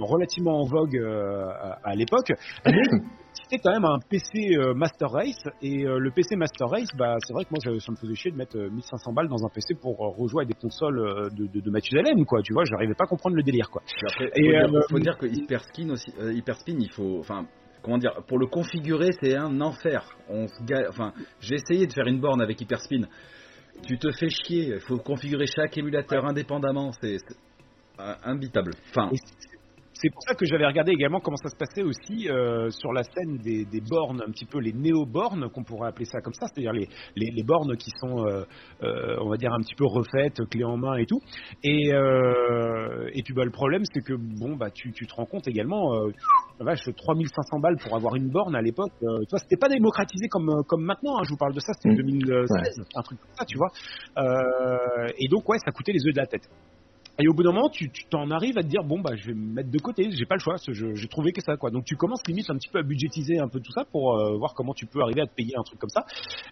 relativement 0.00 0.60
en 0.60 0.64
vogue 0.64 0.96
euh, 0.96 1.46
à 1.84 1.94
l'époque. 1.94 2.32
C'était 3.50 3.62
quand 3.62 3.72
même 3.72 3.84
un 3.86 3.98
PC 3.98 4.56
euh, 4.56 4.74
Master 4.74 5.10
Race 5.10 5.42
et 5.62 5.86
euh, 5.86 5.98
le 5.98 6.10
PC 6.10 6.36
Master 6.36 6.68
Race, 6.68 6.88
bah 6.98 7.16
c'est 7.26 7.32
vrai 7.32 7.44
que 7.44 7.50
moi 7.50 7.60
ça, 7.60 7.70
ça 7.80 7.92
me 7.92 7.96
faisait 7.96 8.14
chier 8.14 8.30
de 8.30 8.36
mettre 8.36 8.58
euh, 8.58 8.68
1500 8.68 9.12
balles 9.14 9.28
dans 9.28 9.42
un 9.42 9.48
PC 9.48 9.74
pour 9.80 10.04
euh, 10.04 10.08
rejouer 10.10 10.42
à 10.42 10.46
des 10.46 10.52
consoles 10.52 10.98
euh, 10.98 11.30
de, 11.30 11.46
de, 11.46 11.60
de 11.60 11.70
Mathusalem 11.70 12.26
quoi. 12.26 12.42
Tu 12.42 12.52
vois, 12.52 12.64
j'arrivais 12.64 12.94
pas 12.94 13.04
à 13.04 13.06
comprendre 13.06 13.36
le 13.36 13.42
délire 13.42 13.70
quoi. 13.70 13.82
Après, 14.02 14.30
Et, 14.36 14.44
faut, 14.44 14.50
dire, 14.50 14.74
euh, 14.74 14.80
faut 14.90 14.98
dire 14.98 15.16
que 15.16 15.26
Hyperspin 15.26 15.88
aussi, 15.88 16.12
euh, 16.20 16.34
Hyperspin, 16.34 16.76
il 16.78 16.90
faut, 16.92 17.20
enfin, 17.20 17.46
comment 17.82 17.96
dire, 17.96 18.12
pour 18.28 18.38
le 18.38 18.46
configurer, 18.46 19.12
c'est 19.22 19.34
un 19.34 19.60
enfer. 19.62 20.04
On 20.28 20.46
enfin, 20.88 21.14
j'ai 21.40 21.54
essayé 21.54 21.86
de 21.86 21.92
faire 21.94 22.06
une 22.06 22.20
borne 22.20 22.42
avec 22.42 22.60
Hyperspin. 22.60 23.06
Tu 23.86 23.98
te 23.98 24.10
fais 24.12 24.28
chier. 24.28 24.74
Il 24.74 24.80
faut 24.80 24.98
configurer 24.98 25.46
chaque 25.46 25.78
émulateur 25.78 26.26
indépendamment. 26.26 26.92
C'est 27.00 27.16
c'est, 27.18 27.36
euh, 28.00 28.14
imbitable. 28.24 28.72
Enfin, 28.90 29.10
C'est 30.00 30.10
pour 30.10 30.22
ça 30.22 30.34
que 30.36 30.46
j'avais 30.46 30.64
regardé 30.64 30.92
également 30.92 31.18
comment 31.18 31.36
ça 31.36 31.48
se 31.48 31.56
passait 31.56 31.82
aussi 31.82 32.28
euh, 32.28 32.70
sur 32.70 32.92
la 32.92 33.02
scène 33.02 33.38
des, 33.38 33.64
des 33.64 33.80
bornes, 33.80 34.22
un 34.22 34.30
petit 34.30 34.44
peu 34.44 34.60
les 34.60 34.72
néo-bornes, 34.72 35.48
qu'on 35.50 35.64
pourrait 35.64 35.88
appeler 35.88 36.04
ça 36.04 36.20
comme 36.20 36.34
ça, 36.34 36.46
c'est-à-dire 36.46 36.72
les, 36.72 36.86
les, 37.16 37.30
les 37.34 37.42
bornes 37.42 37.76
qui 37.76 37.90
sont, 38.00 38.24
euh, 38.24 38.44
euh, 38.84 39.16
on 39.20 39.28
va 39.28 39.36
dire, 39.36 39.52
un 39.52 39.58
petit 39.58 39.74
peu 39.74 39.84
refaites, 39.86 40.40
clés 40.50 40.62
en 40.62 40.76
main 40.76 40.96
et 40.98 41.06
tout. 41.06 41.18
Et, 41.64 41.88
et 41.88 43.22
puis 43.24 43.34
bah, 43.34 43.44
le 43.44 43.50
problème, 43.50 43.82
c'est 43.92 44.02
que 44.02 44.14
bon, 44.14 44.54
bah, 44.54 44.70
tu, 44.70 44.92
tu 44.92 45.04
te 45.06 45.14
rends 45.14 45.26
compte 45.26 45.48
également, 45.48 45.90
vache, 46.60 46.84
3500 46.96 47.58
balles 47.58 47.78
pour 47.82 47.96
avoir 47.96 48.14
une 48.14 48.30
borne 48.30 48.54
à 48.54 48.62
l'époque, 48.62 48.92
tu 49.00 49.06
vois, 49.30 49.40
c'était 49.40 49.56
pas 49.56 49.68
démocratisé 49.68 50.28
comme, 50.28 50.62
comme 50.68 50.84
maintenant, 50.84 51.18
hein, 51.18 51.22
je 51.24 51.30
vous 51.30 51.38
parle 51.38 51.54
de 51.54 51.60
ça, 51.60 51.72
c'était 51.72 51.88
Mm. 51.94 52.20
2016, 52.20 52.84
un 52.94 53.02
truc 53.02 53.18
comme 53.18 53.34
ça, 53.34 53.44
tu 53.46 53.58
vois. 53.58 53.70
Et 55.18 55.26
donc, 55.28 55.48
ouais, 55.48 55.58
ça 55.64 55.72
coûtait 55.72 55.92
les 55.92 56.06
œufs 56.06 56.14
de 56.14 56.20
la 56.20 56.26
tête. 56.26 56.48
Et 57.20 57.26
au 57.26 57.34
bout 57.34 57.42
d'un 57.42 57.52
moment, 57.52 57.68
tu 57.68 57.90
t'en 58.10 58.30
arrives 58.30 58.58
à 58.58 58.62
te 58.62 58.68
dire 58.68 58.84
bon 58.84 59.00
bah 59.00 59.16
je 59.16 59.26
vais 59.26 59.34
me 59.34 59.54
mettre 59.54 59.70
de 59.70 59.78
côté, 59.78 60.08
j'ai 60.12 60.24
pas 60.24 60.36
le 60.36 60.40
choix, 60.40 60.54
j'ai 60.68 61.08
trouvé 61.08 61.32
que 61.32 61.40
ça 61.40 61.56
quoi. 61.56 61.70
Donc 61.70 61.84
tu 61.84 61.96
commences 61.96 62.22
limite 62.28 62.48
un 62.48 62.56
petit 62.56 62.68
peu 62.68 62.78
à 62.78 62.82
budgétiser 62.82 63.40
un 63.40 63.48
peu 63.48 63.58
tout 63.58 63.72
ça 63.72 63.84
pour 63.84 64.14
euh, 64.14 64.36
voir 64.38 64.54
comment 64.54 64.72
tu 64.72 64.86
peux 64.86 65.00
arriver 65.00 65.22
à 65.22 65.26
te 65.26 65.34
payer 65.34 65.54
un 65.56 65.64
truc 65.64 65.80
comme 65.80 65.90
ça. 65.90 66.04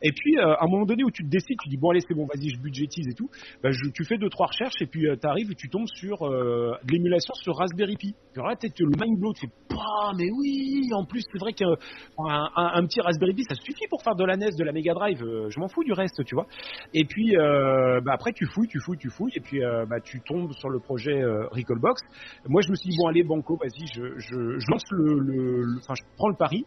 Et 0.03 0.11
puis 0.11 0.39
euh, 0.39 0.55
à 0.55 0.65
un 0.65 0.69
moment 0.69 0.85
donné 0.85 1.05
où 1.05 1.11
tu 1.13 1.23
te 1.23 1.29
décides, 1.29 1.57
tu 1.63 1.69
dis 1.69 1.77
bon 1.77 1.91
allez 1.91 2.01
c'est 2.01 2.15
bon 2.15 2.27
vas-y 2.27 2.51
je 2.51 2.61
budgétise 2.61 3.07
et 3.09 3.15
tout, 3.15 3.31
bah, 3.63 3.71
tu 3.95 4.05
fais 4.05 4.19
deux 4.19 4.29
trois 4.29 4.47
recherches 4.47 4.81
et 4.81 4.87
puis 4.87 5.03
tu 5.03 5.27
arrives 5.29 5.53
et 5.53 5.55
tu 5.55 5.69
tombes 5.69 5.87
sur 5.95 6.27
euh, 6.27 6.73
de 6.83 6.93
l'émulation 6.93 7.35
sur 7.35 7.57
Raspberry 7.57 7.97
Pi. 7.97 8.17
Alors 8.35 8.49
là 8.49 8.57
peut-être 8.57 8.81
le 8.81 8.91
mind 8.99 9.21
blow, 9.21 9.33
tu 9.35 9.47
fais 9.47 9.53
bah 9.71 10.13
mais 10.17 10.31
oui 10.31 10.91
en 10.93 11.05
plus 11.05 11.23
c'est 11.31 11.39
vrai 11.39 11.53
qu'un 11.53 11.77
un, 12.19 12.87
petit 12.87 13.01
Raspberry 13.01 13.35
Pi 13.35 13.45
ça 13.45 13.55
suffit 13.55 13.87
pour 13.89 14.03
faire 14.03 14.15
de 14.15 14.25
la 14.25 14.37
NES, 14.37 14.51
de 14.59 14.65
la 14.65 14.73
Mega 14.73 14.95
Drive, 14.95 15.23
euh, 15.23 15.49
je 15.51 15.61
m'en 15.61 15.69
fous 15.69 15.85
du 15.85 15.93
reste 15.93 16.25
tu 16.25 16.35
vois. 16.35 16.47
Et 16.95 17.05
puis 17.05 17.37
euh, 17.37 18.01
bah, 18.01 18.13
après 18.15 18.33
tu 18.33 18.47
fouilles, 18.47 18.69
tu 18.69 18.81
fouilles, 18.81 18.99
tu 18.99 19.11
fouilles, 19.11 19.33
et 19.35 19.41
puis 19.41 19.63
euh, 19.63 19.85
bah, 19.87 20.01
tu 20.01 20.21
tombes 20.21 20.53
sur 20.57 20.69
le 20.69 20.81
projet 20.81 21.23
euh, 21.23 21.47
Recallbox. 21.51 22.03
Moi 22.49 22.63
je 22.63 22.71
me 22.71 22.77
suis 22.77 22.91
dit 22.91 22.97
bon 22.99 23.09
allez 23.09 23.23
Banco, 23.23 23.57
vas-y, 23.61 23.87
je, 23.95 24.19
je, 24.19 24.59
je 24.59 24.71
lance 24.71 24.83
le, 24.91 25.19
le- 25.21 25.63
le- 25.63 25.79
enfin 25.79 25.95
je 25.95 26.03
prends 26.17 26.29
le 26.29 26.37
pari. 26.37 26.65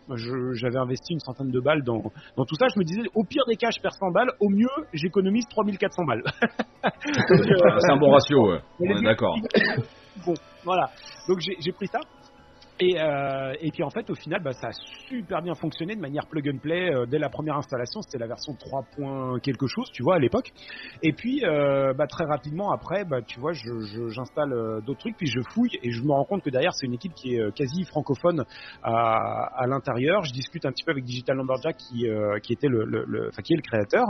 J'avais 0.54 0.78
investi 0.78 1.14
une 1.14 1.20
centaine 1.20 1.52
de 1.52 1.60
balles 1.60 1.84
dans, 1.84 2.02
dans 2.38 2.46
tout 2.46 2.56
ça. 2.56 2.68
Je 2.74 2.80
me 2.80 2.84
disais 2.86 3.02
au 3.16 3.24
pire 3.24 3.44
des 3.48 3.56
cas 3.56 3.70
je 3.76 3.82
perds 3.82 3.94
100 3.96 4.12
balles, 4.12 4.32
au 4.40 4.50
mieux 4.50 4.68
j'économise 4.94 5.46
3400 5.50 6.04
balles. 6.06 6.24
Euh, 6.86 6.90
C'est 7.80 7.92
un 7.92 7.98
bon 7.98 8.12
ratio, 8.12 8.52
ouais. 8.52 8.58
Est 8.82 8.94
on 8.94 8.98
est 8.98 9.04
d'accord. 9.04 9.36
bon, 10.26 10.34
voilà. 10.64 10.90
Donc 11.28 11.40
j'ai 11.40 11.72
pris 11.72 11.88
ça. 11.88 12.00
Et, 12.82 12.98
euh, 12.98 13.54
et 13.60 13.72
puis 13.72 13.84
en 13.84 13.90
fait, 13.90 14.10
au 14.10 14.16
final, 14.16 14.42
bah, 14.42 14.54
ça 14.54 14.68
a 14.68 14.72
super 15.10 15.42
bien 15.42 15.54
fonctionné 15.54 15.96
de 15.96 16.00
manière 16.00 16.26
plug 16.28 16.48
and 16.50 16.60
play 16.60 16.90
euh, 16.94 17.06
dès 17.06 17.20
la 17.20 17.30
première 17.30 17.58
installation. 17.58 18.02
C'était 18.02 18.18
la 18.18 18.28
version 18.28 18.54
3. 18.56 18.84
point 18.96 19.40
quelque 19.42 19.68
chose, 19.68 19.90
tu 19.92 20.02
vois, 20.02 20.16
à 20.16 20.20
l'époque. 20.20 20.52
Et 21.04 21.12
puis 21.12 21.44
euh, 21.44 21.94
bah, 21.94 22.08
très 22.08 22.24
rapidement 22.24 22.72
après, 22.72 23.04
bah, 23.04 23.22
tu 23.22 23.40
vois, 23.40 23.52
je- 23.52 23.80
je- 23.82 24.08
j'installe 24.10 24.54
euh, 24.54 24.80
d'autres 24.82 25.00
trucs, 25.02 25.18
puis 25.18 25.28
je 25.28 25.42
fouille 25.54 25.72
et 25.84 25.92
je 25.92 26.02
me 26.04 26.12
rends 26.12 26.24
compte 26.24 26.42
que 26.42 26.50
derrière, 26.50 26.72
c'est 26.74 26.86
une 26.86 26.94
équipe 26.94 27.14
qui 27.14 27.36
est 27.36 27.42
euh, 27.42 27.52
quasi 27.52 27.84
francophone 27.84 28.46
à, 28.82 29.62
à 29.62 29.68
l'intérieur. 29.68 30.24
Je 30.24 30.32
discute 30.32 30.66
un 30.66 30.72
petit 30.72 30.86
peu 30.86 30.92
avec 30.92 31.04
Digital 31.04 31.36
Lumberjack 31.36 31.76
qui, 31.76 32.08
euh, 32.08 32.40
qui 32.40 32.54
était 32.54 32.70
le, 32.70 32.86
le, 32.86 33.04
le- 33.06 33.30
qui 33.44 33.54
est 33.54 33.58
le 33.58 33.62
créateur, 33.62 34.06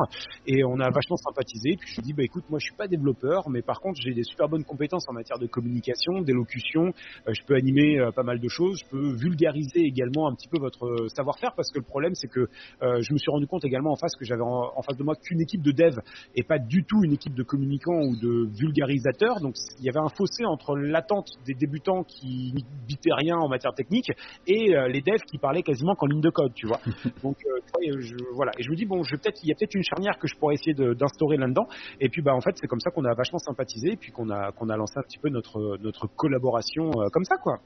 et 0.45 0.63
on 0.63 0.79
a 0.79 0.89
vachement 0.91 1.17
sympathisé. 1.17 1.75
Puis 1.79 1.89
je 1.91 1.95
lui 2.01 2.03
dis, 2.03 2.13
bah 2.13 2.23
écoute, 2.23 2.43
moi 2.49 2.59
je 2.59 2.65
suis 2.65 2.75
pas 2.75 2.87
développeur, 2.87 3.49
mais 3.49 3.63
par 3.63 3.79
contre 3.79 3.99
j'ai 3.99 4.13
des 4.13 4.23
super 4.23 4.47
bonnes 4.47 4.63
compétences 4.63 5.07
en 5.09 5.13
matière 5.13 5.39
de 5.39 5.47
communication, 5.47 6.21
d'élocution. 6.21 6.91
Je 7.27 7.41
peux 7.47 7.55
animer 7.55 7.99
pas 8.15 8.23
mal 8.23 8.39
de 8.39 8.47
choses. 8.47 8.58
Je 8.75 8.85
peux 8.89 9.13
vulgariser 9.15 9.81
également 9.81 10.27
un 10.27 10.35
petit 10.35 10.47
peu 10.47 10.59
votre 10.59 10.85
euh, 10.85 11.07
savoir-faire 11.09 11.53
parce 11.55 11.71
que 11.71 11.79
le 11.79 11.85
problème 11.85 12.13
c'est 12.15 12.27
que 12.27 12.41
euh, 12.81 13.01
je 13.01 13.13
me 13.13 13.17
suis 13.17 13.31
rendu 13.31 13.47
compte 13.47 13.65
également 13.65 13.91
en 13.91 13.95
face 13.95 14.15
que 14.15 14.25
j'avais 14.25 14.43
en, 14.43 14.71
en 14.75 14.81
face 14.81 14.97
de 14.97 15.03
moi 15.03 15.15
qu'une 15.15 15.41
équipe 15.41 15.61
de 15.61 15.71
dev 15.71 15.99
et 16.35 16.43
pas 16.43 16.59
du 16.59 16.83
tout 16.83 17.03
une 17.03 17.13
équipe 17.13 17.33
de 17.33 17.43
communicants 17.43 18.01
ou 18.01 18.15
de 18.15 18.49
vulgarisateurs. 18.57 19.39
Donc 19.41 19.55
il 19.79 19.85
y 19.85 19.89
avait 19.89 19.99
un 19.99 20.09
fossé 20.09 20.45
entre 20.45 20.75
l'attente 20.75 21.29
des 21.45 21.53
débutants 21.53 22.03
qui 22.03 22.53
n'y 22.53 22.65
bitaient 22.87 23.13
rien 23.13 23.37
en 23.37 23.47
matière 23.47 23.73
technique 23.73 24.11
et 24.47 24.75
euh, 24.75 24.87
les 24.87 25.01
devs 25.01 25.23
qui 25.29 25.37
parlaient 25.37 25.63
quasiment 25.63 25.95
qu'en 25.95 26.07
ligne 26.07 26.21
de 26.21 26.29
code, 26.29 26.53
tu 26.53 26.67
vois. 26.67 26.79
Donc 27.23 27.37
euh, 27.45 27.99
je, 27.99 28.15
voilà. 28.33 28.51
Et 28.57 28.63
je 28.63 28.69
me 28.69 28.75
dis 28.75 28.85
bon, 28.85 29.03
je 29.03 29.15
peut-être 29.15 29.39
il 29.43 29.49
y 29.49 29.51
a 29.51 29.55
peut-être 29.55 29.75
une 29.75 29.83
charnière 29.83 30.17
que 30.17 30.27
je 30.27 30.35
pourrais 30.35 30.55
essayer 30.55 30.73
d'instaurer 30.73 31.37
là-dedans. 31.37 31.67
Et 31.99 32.09
puis 32.09 32.21
bah 32.21 32.33
en 32.33 32.41
fait 32.41 32.55
c'est 32.55 32.67
comme 32.67 32.79
ça 32.79 32.91
qu'on 32.91 33.05
a 33.05 33.13
vachement 33.13 33.39
sympathisé 33.39 33.93
et 33.93 33.97
puis 33.97 34.11
qu'on 34.11 34.29
a 34.29 34.51
qu'on 34.51 34.69
a 34.69 34.77
lancé 34.77 34.93
un 34.97 35.03
petit 35.03 35.19
peu 35.19 35.29
notre 35.29 35.77
notre 35.81 36.07
collaboration 36.07 36.91
comme 37.11 37.23
ça 37.23 37.37
quoi. 37.37 37.59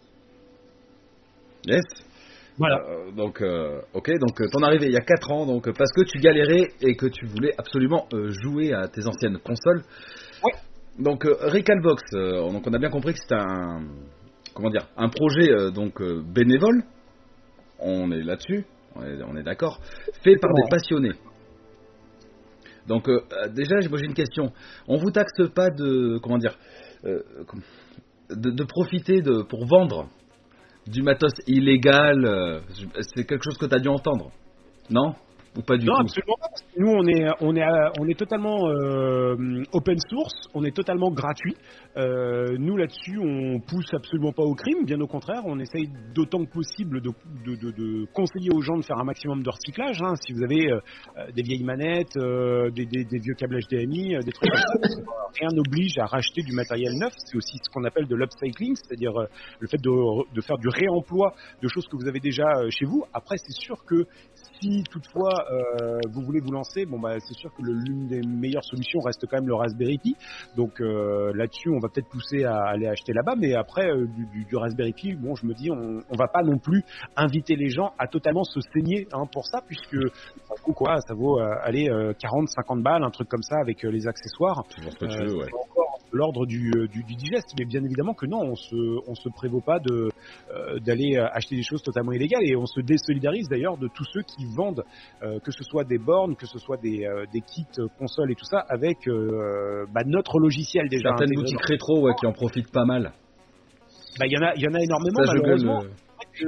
Yes. 1.66 1.84
Voilà. 2.58 2.82
Euh, 2.88 3.12
donc, 3.12 3.42
euh, 3.42 3.82
ok, 3.94 4.12
donc 4.20 4.40
euh, 4.40 4.48
t'en 4.52 4.62
arrivé 4.64 4.86
il 4.86 4.94
y 4.94 4.98
a 4.98 5.02
4 5.02 5.32
ans, 5.32 5.46
donc 5.46 5.68
euh, 5.68 5.74
parce 5.76 5.92
que 5.92 6.04
tu 6.04 6.20
galérais 6.20 6.72
et 6.82 6.96
que 6.96 7.08
tu 7.08 7.26
voulais 7.26 7.54
absolument 7.58 8.08
jouer 8.44 8.74
à 8.74 8.88
tes 8.88 9.06
anciennes 9.08 9.40
consoles. 9.40 9.84
Ouais. 10.44 10.54
Donc, 11.00 11.24
Recalbox, 11.24 12.04
donc 12.12 12.68
on 12.68 12.74
a 12.74 12.78
bien 12.78 12.92
compris 12.92 13.14
que 13.14 13.20
c'était 13.20 13.42
un, 13.42 13.82
comment 14.54 14.70
dire, 14.70 14.88
un 14.96 15.10
projet 15.10 15.72
donc 15.72 16.00
bénévole. 16.32 16.84
On 17.80 18.12
est 18.12 18.22
là-dessus, 18.22 18.64
on 18.96 19.36
est, 19.36 19.42
d'accord, 19.42 19.80
fait 20.24 20.38
par 20.38 20.52
des 20.54 20.70
passionnés. 20.70 21.14
Donc 22.88 23.10
déjà, 23.56 23.78
moi 23.90 23.98
j'ai 23.98 24.06
une 24.06 24.14
question. 24.14 24.52
On 24.88 24.98
vous 24.98 25.10
taxe 25.10 25.50
pas 25.56 25.72
de, 25.72 26.20
comment 26.22 26.38
dire, 26.38 26.56
de, 27.04 27.26
de 28.30 28.64
profiter 28.64 29.24
de 29.24 29.42
pour 29.42 29.66
vendre 29.66 30.08
du 30.88 31.02
matos 31.02 31.34
illégal, 31.48 32.26
euh, 32.26 32.60
c'est 33.14 33.26
quelque 33.26 33.44
chose 33.44 33.58
que 33.58 33.66
tu 33.66 33.76
as 33.76 33.80
dû 33.80 33.88
entendre, 33.88 34.32
non? 34.90 35.16
Ou 35.56 35.62
pas 35.62 35.78
du 35.78 35.86
Non, 35.86 35.94
tout 35.98 36.02
absolument 36.02 36.38
pas. 36.40 36.48
Nous, 36.78 36.88
on 36.90 37.06
est, 37.08 37.30
on 37.42 37.56
est, 37.56 37.64
on 38.00 38.08
est 38.08 38.18
totalement 38.18 38.68
euh, 38.70 39.64
open 39.72 39.98
source, 40.10 40.34
on 40.56 40.64
est 40.64 40.76
totalement 40.76 41.12
gratuit. 41.12 41.56
Euh, 41.96 42.58
nous, 42.58 42.76
là-dessus, 42.76 43.20
on 43.20 43.60
pousse 43.60 43.94
absolument 43.94 44.32
pas 44.32 44.42
au 44.42 44.56
crime, 44.56 44.84
bien 44.86 45.00
au 45.00 45.06
contraire, 45.08 45.42
on 45.46 45.60
essaye 45.60 45.90
d'autant 46.16 46.44
que 46.46 46.52
possible 46.52 47.02
de, 47.02 47.12
de, 47.46 47.56
de- 47.56 47.72
de 47.72 48.06
conseiller 48.14 48.50
aux 48.52 48.62
gens 48.62 48.78
de 48.78 48.82
faire 48.84 48.98
un 48.98 49.04
maximum 49.04 49.44
de 49.44 49.50
recyclage. 49.52 50.02
hein. 50.02 50.16
Si 50.26 50.34
vous 50.34 50.44
avez 50.44 50.72
euh, 50.72 50.80
euh, 51.18 51.32
des 51.36 51.44
vieilles 51.44 51.64
manettes, 51.64 52.18
euh, 52.18 52.72
des, 52.72 52.86
des- 52.88 53.04
des 53.06 53.20
vieux 53.20 53.36
câbles 53.36 53.60
HDMI, 53.60 54.16
euh, 54.16 54.20
des 54.22 54.32
trucs 54.32 54.50
comme 54.50 54.60
ça, 54.60 54.90
rien 55.40 55.50
n'oblige 55.54 55.98
à 56.00 56.06
racheter 56.06 56.42
du 56.42 56.54
matériel 56.54 56.94
neuf. 57.00 57.14
C'est 57.18 57.38
aussi 57.38 57.58
ce 57.62 57.70
qu'on 57.72 57.84
appelle 57.84 58.08
de 58.08 58.16
l'upcycling, 58.16 58.76
c'est-à-dire 58.76 59.16
euh, 59.16 59.26
le 59.60 59.68
fait 59.68 59.78
de, 59.82 60.34
de 60.34 60.42
faire 60.42 60.58
du 60.58 60.68
réemploi 60.70 61.34
de 61.62 61.68
choses 61.68 61.88
que 61.88 61.96
vous 61.96 62.08
avez 62.08 62.20
déjà 62.20 62.44
chez 62.72 62.86
vous. 62.86 63.04
Après, 63.14 63.36
c'est 63.38 63.54
sûr 63.54 63.86
que 63.86 64.06
si 64.60 64.84
toutefois 64.92 65.43
euh, 65.52 66.00
vous 66.12 66.22
voulez 66.22 66.40
vous 66.40 66.52
lancer, 66.52 66.86
bon 66.86 67.00
bah 67.00 67.20
c'est 67.20 67.34
sûr 67.36 67.52
que 67.56 67.62
l'une 67.64 68.08
des 68.08 68.22
meilleures 68.22 68.64
solutions 68.64 69.00
reste 69.02 69.26
quand 69.30 69.38
même 69.38 69.48
le 69.48 69.56
Raspberry 69.56 69.98
Pi. 69.98 70.16
Donc 70.56 70.80
euh, 70.82 71.32
là-dessus, 71.36 71.70
on 71.70 71.80
va 71.80 71.90
peut-être 71.90 72.10
pousser 72.10 72.44
à 72.44 72.56
aller 72.66 72.88
acheter 72.88 73.14
là-bas, 73.14 73.36
mais 73.38 73.54
après 73.56 73.90
euh, 73.90 74.06
du, 74.08 74.26
du- 74.28 74.46
du 74.46 74.56
Raspberry 74.56 74.94
Pi, 74.94 75.14
bon, 75.16 75.36
je 75.36 75.46
me 75.46 75.54
dis, 75.54 75.70
on, 75.72 76.02
on 76.10 76.16
va 76.16 76.28
pas 76.28 76.44
non 76.44 76.58
plus 76.58 76.84
inviter 77.16 77.56
les 77.56 77.70
gens 77.70 77.94
à 77.98 78.08
totalement 78.08 78.44
se 78.44 78.60
saigner 78.74 79.08
hein, 79.14 79.26
pour 79.32 79.46
ça, 79.48 79.62
puisque 79.66 79.98
ça 80.48 80.56
vaut 80.66 80.74
quoi 80.74 80.98
Ça 81.08 81.14
vaut 81.14 81.40
aller 81.40 81.90
40, 82.20 82.48
50 82.50 82.82
balles, 82.84 83.04
un 83.04 83.10
truc 83.12 83.28
comme 83.30 83.44
ça 83.44 83.58
avec 83.62 83.84
les 83.84 84.08
accessoires. 84.08 84.64
Ouais. 85.40 85.46
encore 85.54 86.00
l'ordre 86.16 86.46
du, 86.46 86.70
du, 86.92 87.02
du 87.04 87.16
digeste, 87.16 87.54
mais 87.58 87.66
bien 87.66 87.84
évidemment 87.84 88.14
que 88.14 88.28
non, 88.28 88.40
on 88.42 88.56
se, 88.56 88.76
on 89.10 89.16
se 89.16 89.30
prévaut 89.30 89.62
pas 89.62 89.80
de 89.80 90.10
d'aller 90.86 91.18
acheter 91.18 91.56
des 91.56 91.64
choses 91.64 91.82
totalement 91.82 92.12
illégales 92.12 92.44
et 92.44 92.56
on 92.56 92.68
se 92.68 92.82
désolidarise 92.82 93.48
d'ailleurs 93.50 93.78
de 93.78 93.88
tous 93.88 94.06
ceux 94.14 94.22
qui 94.22 94.46
vendent, 94.56 94.84
que 95.40 95.52
ce 95.52 95.64
soit 95.64 95.84
des 95.84 95.98
bornes, 95.98 96.36
que 96.36 96.46
ce 96.46 96.58
soit 96.60 96.78
des, 96.78 97.06
euh, 97.06 97.26
des 97.32 97.42
kits 97.42 97.66
euh, 97.80 97.88
consoles 97.98 98.32
et 98.32 98.36
tout 98.36 98.46
ça, 98.46 98.60
avec 98.70 99.08
euh, 99.08 99.86
bah, 99.94 100.02
notre 100.06 100.40
logiciel 100.40 100.88
déjà. 100.90 101.10
Certaines 101.10 101.28
intégré 101.30 101.42
boutiques 101.42 101.66
rétro 101.66 102.02
ouais, 102.02 102.14
qui 102.20 102.26
en 102.26 102.34
profitent 102.34 102.72
pas 102.72 102.86
mal. 102.86 103.14
Bah, 104.20 104.26
il 104.28 104.32
y 104.34 104.38
en 104.38 104.42
a, 104.46 104.54
y 104.56 104.68
en 104.68 104.74
a 104.74 104.82
énormément 104.82 105.24
Ça, 105.26 105.32
je 105.34 105.38
malheureusement. 105.40 105.82
euh, 105.84 105.88
je. 106.34 106.48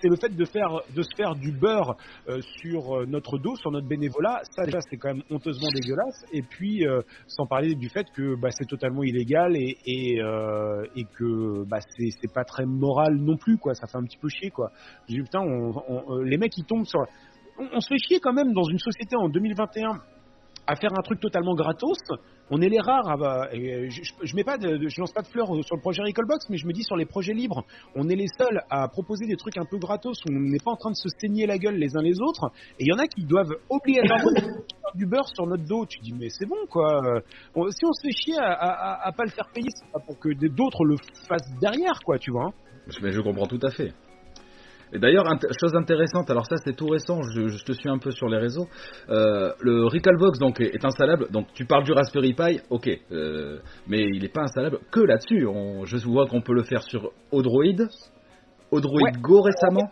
C'est 0.00 0.08
le 0.08 0.16
fait 0.16 0.34
de 0.34 0.44
faire 0.44 0.80
de 0.94 1.02
se 1.02 1.08
faire 1.16 1.34
du 1.34 1.52
beurre 1.52 1.96
euh, 2.28 2.40
sur 2.60 2.96
euh, 3.00 3.06
notre 3.06 3.38
dos, 3.38 3.56
sur 3.56 3.70
notre 3.70 3.86
bénévolat. 3.88 4.40
Ça 4.56 4.64
déjà 4.64 4.78
c'est 4.88 4.96
quand 4.96 5.14
même 5.14 5.22
honteusement 5.30 5.68
dégueulasse. 5.74 6.24
Et 6.32 6.42
puis 6.42 6.86
euh, 6.86 7.00
sans 7.26 7.46
parler 7.46 7.74
du 7.74 7.88
fait 7.88 8.06
que 8.14 8.36
bah, 8.40 8.48
c'est 8.50 8.66
totalement 8.68 9.02
illégal 9.02 9.56
et 9.56 9.76
et, 9.86 10.20
euh, 10.22 10.84
et 10.96 11.04
que 11.18 11.64
bah, 11.68 11.78
c'est 11.98 12.32
pas 12.32 12.44
très 12.44 12.66
moral 12.66 13.16
non 13.16 13.36
plus 13.36 13.56
quoi. 13.58 13.74
Ça 13.74 13.86
fait 13.86 13.98
un 13.98 14.04
petit 14.04 14.18
peu 14.18 14.28
chier 14.28 14.50
quoi. 14.50 14.70
J'ai 15.08 15.16
dit 15.16 15.22
putain, 15.22 15.40
on- 15.40 15.72
on- 15.88 16.16
euh, 16.18 16.24
les 16.24 16.36
mecs 16.38 16.56
ils 16.56 16.64
tombent 16.64 16.86
sur. 16.86 17.00
On, 17.74 17.80
se 17.80 17.88
fait 17.88 17.98
chier 17.98 18.20
quand 18.20 18.32
même 18.32 18.52
dans 18.52 18.64
une 18.64 18.78
société 18.78 19.16
en 19.16 19.28
2021 19.28 20.00
à 20.66 20.76
faire 20.76 20.90
un 20.96 21.02
truc 21.02 21.18
totalement 21.20 21.54
gratos. 21.54 21.98
On 22.52 22.60
est 22.60 22.68
les 22.68 22.78
rares. 22.80 23.08
à- 23.22 23.48
je, 23.52 24.02
je, 24.22 24.36
mets 24.36 24.44
pas 24.44 24.56
de, 24.58 24.88
je 24.88 25.00
lance 25.00 25.12
pas 25.12 25.22
de 25.22 25.26
fleurs 25.28 25.46
sur 25.64 25.76
le 25.76 25.80
projet 25.80 26.02
Recallbox, 26.02 26.48
mais 26.50 26.56
je 26.58 26.66
me 26.66 26.72
dis 26.72 26.82
sur 26.82 26.96
les 26.96 27.06
projets 27.06 27.32
libres, 27.32 27.64
on 27.96 28.08
est 28.08 28.14
les 28.16 28.26
seuls 28.38 28.60
à 28.70 28.86
proposer 28.88 29.26
des 29.26 29.36
trucs 29.36 29.56
un 29.56 29.64
peu 29.64 29.78
gratos 29.78 30.18
où 30.24 30.32
on 30.32 30.38
n'est 30.40 30.58
pas 30.64 30.72
en 30.72 30.76
train 30.76 30.90
de 30.90 30.96
se 30.96 31.08
saigner 31.20 31.46
la 31.46 31.58
gueule 31.58 31.76
les 31.76 31.96
uns 31.96 32.02
les 32.02 32.20
autres. 32.20 32.50
Et 32.78 32.84
il 32.84 32.88
y 32.88 32.92
en 32.92 32.98
a 32.98 33.06
qui 33.06 33.24
doivent 33.24 33.54
obligatoirement 33.68 34.62
du 34.94 35.06
beurre 35.06 35.28
sur 35.34 35.46
notre 35.46 35.64
dos. 35.64 35.86
Tu 35.86 35.98
dis 36.00 36.12
mais 36.12 36.28
c'est 36.30 36.46
bon 36.46 36.66
quoi. 36.68 37.00
On- 37.54 37.68
si 37.70 37.84
on 37.84 37.92
se 37.92 38.02
fait 38.06 38.12
chier 38.12 38.38
à, 38.38 38.52
à, 38.52 39.08
à- 39.08 39.12
pas 39.12 39.24
le 39.24 39.30
faire 39.30 39.48
payer, 39.52 39.68
c'est 39.74 39.90
pas 39.92 40.00
pour 40.00 40.18
que 40.18 40.28
d'autres 40.48 40.84
le 40.84 40.96
fassent 41.28 41.50
derrière 41.60 41.98
quoi, 42.04 42.18
tu 42.18 42.30
vois. 42.30 42.46
hein. 42.46 42.52
Mais 43.02 43.12
je 43.12 43.20
comprends 43.20 43.46
tout 43.46 43.60
à 43.62 43.70
fait. 43.70 43.92
Et 44.92 44.98
d'ailleurs, 44.98 45.24
int- 45.24 45.46
chose 45.60 45.74
intéressante, 45.76 46.30
alors 46.30 46.46
ça 46.46 46.56
c'est 46.64 46.74
tout 46.74 46.88
récent, 46.88 47.20
je, 47.34 47.48
je 47.48 47.64
te 47.64 47.72
suis 47.72 47.88
un 47.88 47.98
peu 47.98 48.10
sur 48.10 48.28
les 48.28 48.38
réseaux. 48.38 48.66
Euh, 49.08 49.52
le 49.60 49.86
Recalbox 49.86 50.38
donc 50.38 50.60
est, 50.60 50.74
est 50.74 50.84
installable. 50.84 51.28
Donc 51.30 51.46
tu 51.54 51.64
parles 51.64 51.84
du 51.84 51.92
Raspberry 51.92 52.34
Pi, 52.34 52.60
ok, 52.70 52.88
euh, 53.12 53.58
mais 53.86 54.00
il 54.02 54.22
n'est 54.22 54.28
pas 54.28 54.42
installable 54.42 54.78
que 54.90 55.00
là-dessus. 55.00 55.46
Je 55.84 55.96
vois 56.08 56.26
qu'on 56.26 56.40
peut 56.42 56.54
le 56.54 56.62
faire 56.64 56.82
sur 56.82 57.10
Odroid, 57.30 57.86
Odroid 58.72 59.00
Ouais. 59.02 59.20
Go 59.20 59.40
récemment. 59.42 59.90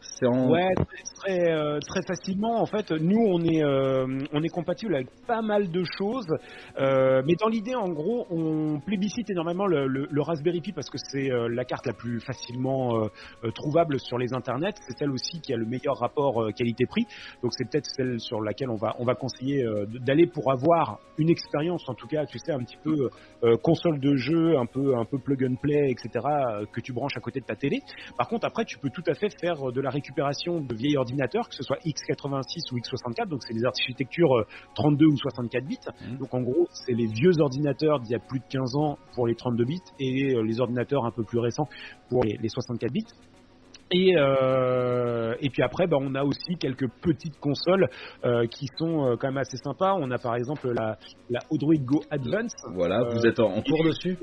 C'est 0.00 0.26
en 0.26 0.50
Ouais, 0.50 0.68
très 1.24 1.50
euh, 1.52 1.78
très 1.80 2.02
facilement. 2.06 2.60
En 2.60 2.66
fait, 2.66 2.90
nous 2.90 3.18
on 3.26 3.40
est 3.42 3.62
euh, 3.64 4.06
on 4.32 4.42
est 4.42 4.48
compatible 4.48 4.94
avec 4.94 5.08
pas 5.26 5.42
mal 5.42 5.70
de 5.70 5.82
choses, 5.98 6.26
euh, 6.78 7.22
mais 7.26 7.34
dans 7.40 7.48
l'idée, 7.48 7.74
en 7.74 7.88
gros, 7.88 8.26
on 8.30 8.80
plébiscite 8.80 9.30
énormément 9.30 9.66
le, 9.66 9.86
le- 9.86 10.06
le 10.10 10.22
Raspberry 10.22 10.60
Pi 10.60 10.72
parce 10.72 10.90
que 10.90 10.98
c'est 10.98 11.30
euh, 11.30 11.48
la 11.48 11.64
carte 11.64 11.86
la 11.86 11.92
plus 11.94 12.20
facilement 12.20 12.96
euh, 12.96 13.06
euh, 13.44 13.50
trouvable 13.52 13.98
sur 14.00 14.18
les 14.18 14.32
internets. 14.34 14.74
C'est 14.86 14.98
celle 14.98 15.10
aussi 15.10 15.40
qui 15.40 15.52
a 15.52 15.56
le 15.56 15.66
meilleur 15.66 15.96
rapport 15.98 16.46
qualité-prix. 16.56 17.06
Donc 17.42 17.52
c'est 17.56 17.68
peut-être 17.70 17.86
celle 17.96 18.20
sur 18.20 18.40
laquelle 18.40 18.70
on 18.70 18.76
va 18.76 18.94
on 18.98 19.04
va 19.04 19.14
conseiller 19.14 19.64
d'aller 20.00 20.26
pour 20.26 20.50
avoir 20.52 20.98
une 21.18 21.30
expérience, 21.30 21.88
en 21.88 21.94
tout 21.94 22.06
cas, 22.06 22.26
tu 22.26 22.38
sais, 22.38 22.52
un 22.52 22.58
petit 22.60 22.76
peu 22.82 23.08
console 23.62 24.00
de 24.00 24.16
jeu, 24.16 24.56
un 24.58 24.66
peu 24.66 24.96
un 24.96 25.04
peu 25.04 25.18
plug 25.18 25.44
and 25.44 25.56
play, 25.60 25.90
etc. 25.90 26.10
que 26.72 26.80
tu 26.80 26.92
branches 26.92 27.16
à 27.16 27.20
côté 27.20 27.40
de 27.40 27.46
ta 27.46 27.56
télé. 27.56 27.80
Par 28.18 28.28
contre, 28.28 28.46
après, 28.46 28.64
tu 28.64 28.78
peux 28.78 28.90
tout 28.90 29.02
à 29.06 29.14
fait 29.14 29.28
faire 29.40 29.72
de 29.72 29.80
la 29.80 29.90
récupération 29.90 30.60
de 30.60 30.74
vieilles 30.74 30.96
ordinateurs, 30.96 31.13
que 31.16 31.54
ce 31.54 31.62
soit 31.62 31.78
x86 31.84 32.72
ou 32.72 32.78
x64, 32.78 33.28
donc 33.28 33.42
c'est 33.42 33.54
des 33.54 33.64
architectures 33.64 34.34
euh, 34.36 34.46
32 34.74 35.06
ou 35.06 35.16
64 35.16 35.64
bits. 35.64 35.78
Mhm. 36.00 36.18
Donc 36.18 36.34
en 36.34 36.42
gros, 36.42 36.66
c'est 36.72 36.92
les 36.92 37.06
vieux 37.06 37.40
ordinateurs 37.40 38.00
d'il 38.00 38.12
y 38.12 38.14
a 38.14 38.18
plus 38.20 38.40
de 38.40 38.44
15 38.50 38.76
ans 38.76 38.98
pour 39.14 39.26
les 39.26 39.34
32 39.34 39.64
bits 39.64 39.80
et 39.98 40.34
euh, 40.34 40.42
les 40.42 40.60
ordinateurs 40.60 41.04
un 41.04 41.10
peu 41.10 41.24
plus 41.24 41.38
récents 41.38 41.68
pour 42.08 42.24
les, 42.24 42.36
les 42.40 42.48
64 42.48 42.92
bits. 42.92 43.04
Et, 43.90 44.14
euh, 44.16 45.34
et 45.40 45.50
puis 45.50 45.62
après, 45.62 45.86
bah, 45.86 45.98
on 46.00 46.14
a 46.14 46.24
aussi 46.24 46.56
quelques 46.58 46.88
petites 47.02 47.38
consoles 47.38 47.88
euh, 48.24 48.46
qui 48.46 48.66
sont 48.78 49.06
euh, 49.06 49.16
quand 49.16 49.28
même 49.28 49.36
assez 49.38 49.58
sympas. 49.58 49.94
On 49.94 50.10
a 50.10 50.18
par 50.18 50.34
exemple 50.36 50.72
la, 50.72 50.96
la 51.30 51.40
Odroid 51.50 51.76
Go 51.84 52.02
Advance, 52.10 52.54
Voilà, 52.74 53.00
Euh, 53.00 53.10
vous 53.14 53.26
êtes 53.26 53.38
en, 53.38 53.52
en 53.52 53.62
cours 53.62 53.84
dessus? 53.84 54.18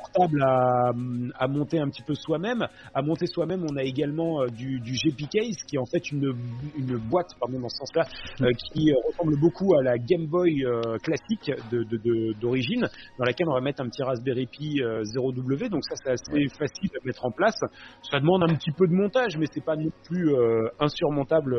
Portable 0.00 0.42
à, 0.42 0.90
à 1.38 1.48
monter 1.48 1.78
un 1.78 1.88
petit 1.88 2.02
peu 2.02 2.14
soi-même. 2.14 2.66
À 2.94 3.02
monter 3.02 3.26
soi-même, 3.26 3.64
on 3.70 3.76
a 3.76 3.82
également 3.82 4.42
euh, 4.42 4.46
du, 4.48 4.80
du 4.80 4.92
GP 4.92 5.28
Case, 5.30 5.56
qui 5.68 5.76
est 5.76 5.78
en 5.78 5.86
fait 5.86 6.10
une, 6.10 6.32
une 6.76 6.96
boîte, 6.96 7.28
pardon, 7.38 7.60
dans 7.60 7.68
ce 7.68 7.78
sens-là, 7.78 8.04
euh, 8.42 8.50
qui 8.72 8.90
euh, 8.90 8.94
ressemble 9.08 9.38
beaucoup 9.40 9.74
à 9.78 9.82
la 9.82 9.98
Game 9.98 10.26
Boy 10.26 10.64
euh, 10.64 10.96
classique 11.02 11.50
de- 11.70 11.84
de- 11.84 11.98
de- 11.98 12.40
d'origine, 12.40 12.86
dans 13.18 13.24
laquelle 13.24 13.48
on 13.48 13.54
va 13.54 13.60
mettre 13.60 13.82
un 13.82 13.88
petit 13.88 14.02
Raspberry 14.02 14.46
Pi 14.46 14.80
euh, 14.82 15.02
0W. 15.04 15.68
Donc 15.68 15.82
ça, 15.84 15.94
c'est 16.02 16.10
assez 16.12 16.48
facile 16.58 16.90
à 17.00 17.04
mettre 17.06 17.24
en 17.24 17.30
place. 17.30 17.58
Ça 18.10 18.20
demande 18.20 18.42
un 18.44 18.54
petit 18.54 18.72
peu 18.72 18.86
de 18.86 18.92
montage, 18.92 19.36
mais 19.38 19.46
c'est 19.52 19.64
pas 19.64 19.76
non 19.76 19.90
plus 20.08 20.34
insurmontable. 20.78 21.56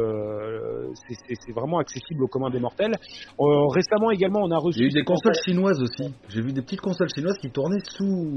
c'est- 1.08 1.52
vraiment 1.52 1.80
accessible 1.80 2.24
aux 2.24 2.28
communs 2.28 2.50
des 2.50 2.60
mortels. 2.60 2.96
Récemment 3.38 4.12
également, 4.12 4.40
on 4.44 4.52
a 4.52 4.58
reçu 4.58 4.80
J'ai 4.80 4.86
eu 4.86 4.90
des 4.90 5.04
consoles 5.04 5.36
chinoises 5.46 5.82
aussi. 5.82 6.14
J'ai 6.30 6.42
vu 6.42 6.54
des 6.54 6.62
petites 6.62 6.80
consoles 6.82 7.10
chinoises 7.14 7.38
qui 7.42 7.52
tournaient 7.52 7.82
sous 7.84 8.31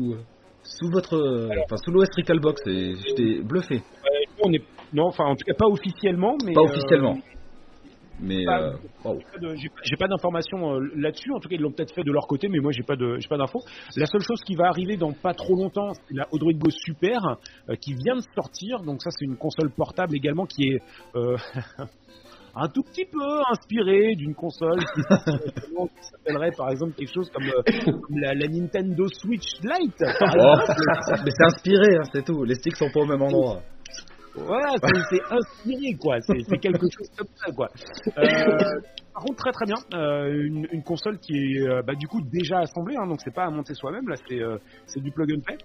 sous 0.63 0.91
votre 0.91 1.49
enfin 1.65 1.77
sous 1.77 1.91
l'OS 1.91 2.09
Recalbox 2.17 2.63
et 2.67 2.95
j'étais 2.97 3.43
bluffé. 3.43 3.83
on 4.43 4.53
est 4.53 4.63
non, 4.95 5.07
enfin 5.07 5.25
en 5.25 5.35
tout 5.35 5.45
cas 5.45 5.55
pas 5.55 5.67
officiellement, 5.67 6.37
mais 6.45 6.53
Pas 6.53 6.61
euh, 6.61 6.65
officiellement. 6.65 7.19
Mais 8.21 8.47
euh. 8.49 8.73
J'ai 9.83 9.97
pas 9.97 10.07
d'informations 10.07 10.75
euh, 10.75 10.91
là-dessus. 10.95 11.33
En 11.33 11.41
tout 11.41 11.49
cas, 11.49 11.57
ils 11.57 11.61
l'ont 11.61 11.73
peut-être 11.73 11.95
fait 11.95 12.05
de 12.05 12.13
leur 12.13 12.27
côté, 12.29 12.49
mais 12.49 12.61
moi, 12.61 12.71
j'ai 12.71 12.85
pas 12.85 12.95
de, 12.95 13.19
j'ai 13.19 13.29
pas 13.29 13.37
d'infos. 13.37 13.61
La 13.97 14.07
seule 14.07 14.21
chose 14.21 14.41
qui 14.47 14.55
va 14.55 14.69
arriver 14.69 14.97
dans 14.97 15.13
pas 15.13 15.35
trop 15.35 15.57
longtemps, 15.57 15.93
c'est 15.95 16.15
la 16.15 16.27
Odroid 16.33 16.53
Go 16.53 16.71
Super 16.71 17.21
euh, 17.69 17.75
qui 17.75 17.95
vient 17.95 18.15
de 18.15 18.23
sortir. 18.35 18.83
Donc 18.83 19.03
ça, 19.03 19.11
c'est 19.11 19.25
une 19.25 19.37
console 19.37 19.71
portable 19.71 20.15
également 20.17 20.47
qui 20.47 20.63
est 20.69 20.83
euh, 21.17 21.37
un 22.57 22.69
tout 22.69 22.83
petit 22.83 23.05
peu 23.05 23.41
inspirée 23.51 24.15
d'une 24.17 24.35
console 24.35 24.79
qui, 24.95 25.03
s'appellerait 26.01 26.53
par 26.57 26.71
exemple 26.71 26.95
quelque 26.95 27.13
chose 27.13 27.31
comme, 27.31 27.45
euh, 27.45 27.63
comme 27.85 28.19
la, 28.19 28.35
la 28.35 28.49
Nintendo 28.49 29.07
Switch 29.09 29.49
Lite. 29.63 29.95
Oh, 30.01 30.05
exemple. 30.05 31.23
mais 31.25 31.31
c'est 31.31 31.45
inspiré, 31.47 31.97
hein, 31.97 32.05
c'est 32.13 32.25
tout. 32.25 32.45
Les 32.45 32.55
sticks 32.55 32.77
sont 32.77 32.91
pas 32.91 33.01
au 33.01 33.07
même 33.07 33.23
endroit. 33.23 33.61
Voilà, 34.37 34.75
c'est 35.11 35.23
inspiré, 35.31 35.95
quoi. 36.01 36.19
C'est 36.21 36.59
quelque 36.59 36.87
chose 36.91 37.09
comme 37.17 37.29
ça, 37.37 37.53
quoi. 37.53 37.69
Euh, 38.19 38.81
par 39.15 39.23
contre, 39.23 39.37
très 39.37 39.53
très 39.53 39.67
bien. 39.67 39.77
Euh, 39.95 40.45
une, 40.45 40.67
une 40.73 40.83
console 40.83 41.19
qui 41.19 41.35
est 41.35 41.69
euh, 41.69 41.83
bah, 41.87 41.95
du 41.95 42.09
coup 42.09 42.21
déjà 42.21 42.59
assemblée, 42.59 42.97
hein, 42.97 43.07
donc 43.07 43.21
c'est 43.23 43.33
pas 43.33 43.45
à 43.45 43.51
monter 43.51 43.75
soi-même. 43.75 44.09
Là, 44.09 44.17
c'est 44.29 44.43
euh, 44.43 44.59
c'est 44.87 45.01
du 45.01 45.13
plug 45.13 45.33
and 45.33 45.41
play. 45.41 45.57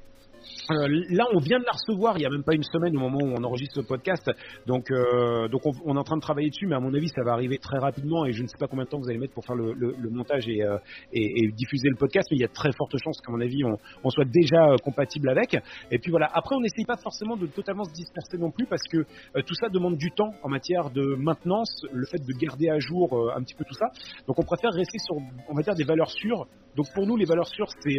Euh, 0.72 0.88
là, 1.10 1.26
on 1.34 1.40
vient 1.40 1.60
de 1.60 1.66
la 1.66 1.72
recevoir 1.72 2.18
il 2.18 2.22
y 2.22 2.26
a 2.26 2.30
même 2.30 2.44
pas 2.44 2.54
une 2.54 2.64
semaine 2.64 2.96
au 2.96 3.00
moment 3.00 3.20
où 3.22 3.34
on 3.38 3.44
enregistre 3.44 3.82
ce 3.82 3.88
podcast. 3.88 4.30
Donc, 4.68 4.92
euh, 4.92 5.48
donc 5.48 5.62
on, 5.66 5.96
est 5.96 6.00
en 6.00 6.04
train 6.04 6.18
de 6.18 6.22
travailler 6.22 6.50
dessus, 6.50 6.68
mais 6.68 6.76
à 6.76 6.80
mon 6.80 6.94
avis, 6.94 7.08
ça 7.10 7.24
va 7.24 7.34
arriver 7.34 7.58
très 7.58 7.78
rapidement 7.80 8.26
et 8.26 8.32
je 8.34 8.44
ne 8.44 8.48
sais 8.48 8.58
pas 8.60 8.68
combien 8.68 8.86
de 8.86 8.90
temps 8.90 9.00
vous 9.00 9.10
allez 9.10 9.18
mettre 9.18 9.34
pour 9.34 9.46
faire 9.46 9.56
le, 9.56 9.74
le- 9.74 9.96
le 10.00 10.10
montage 10.10 10.48
et, 10.48 10.64
euh, 10.64 10.78
et- 11.14 11.50
diffuser 11.54 11.90
le 11.90 11.96
podcast. 11.96 12.28
Mais 12.32 12.38
il 12.38 12.42
y 12.42 12.46
a 12.46 12.50
très 12.50 12.72
fortes 12.74 12.96
chances 13.04 13.20
qu'à 13.22 13.32
mon 13.32 13.42
avis, 13.42 13.64
on, 13.64 13.78
on 14.04 14.10
soit 14.10 14.26
déjà 14.26 14.70
euh, 14.70 14.76
compatible 14.84 15.30
avec. 15.30 15.58
Et 15.92 15.98
puis 16.00 16.12
voilà. 16.12 16.30
Après, 16.34 16.56
on 16.56 16.62
n'essaye 16.62 16.86
pas 16.86 16.98
forcément 16.98 17.36
de 17.36 17.48
totalement 17.48 17.84
se 17.86 17.94
disperser 17.94 18.38
non 18.38 18.52
plus 18.52 18.66
parce 18.68 18.84
que 18.92 18.98
euh, 18.98 19.42
tout 19.46 19.56
ça 19.56 19.70
demande 19.70 19.98
du 19.98 20.12
temps 20.12 20.34
en 20.44 20.50
matière 20.50 20.90
de 20.92 21.16
maintenance, 21.16 21.86
le 21.92 22.06
fait 22.06 22.20
de 22.20 22.34
garder 22.40 22.70
à 22.70 22.80
jour 22.80 23.32
un 23.36 23.42
petit 23.44 23.56
peu 23.56 23.64
tout 23.66 23.74
ça. 23.74 23.88
Donc, 24.28 24.38
on 24.40 24.44
préfère 24.44 24.72
rester 24.72 25.00
sur, 25.00 25.16
on 25.50 25.54
va 25.56 25.62
dire, 25.64 25.76
des 25.76 25.84
valeurs 25.84 26.10
sûres. 26.12 26.46
Donc, 26.76 26.86
pour 26.94 27.06
nous, 27.08 27.18
les 27.18 27.26
valeurs 27.26 27.48
sûres, 27.48 27.68
c'est 27.82 27.98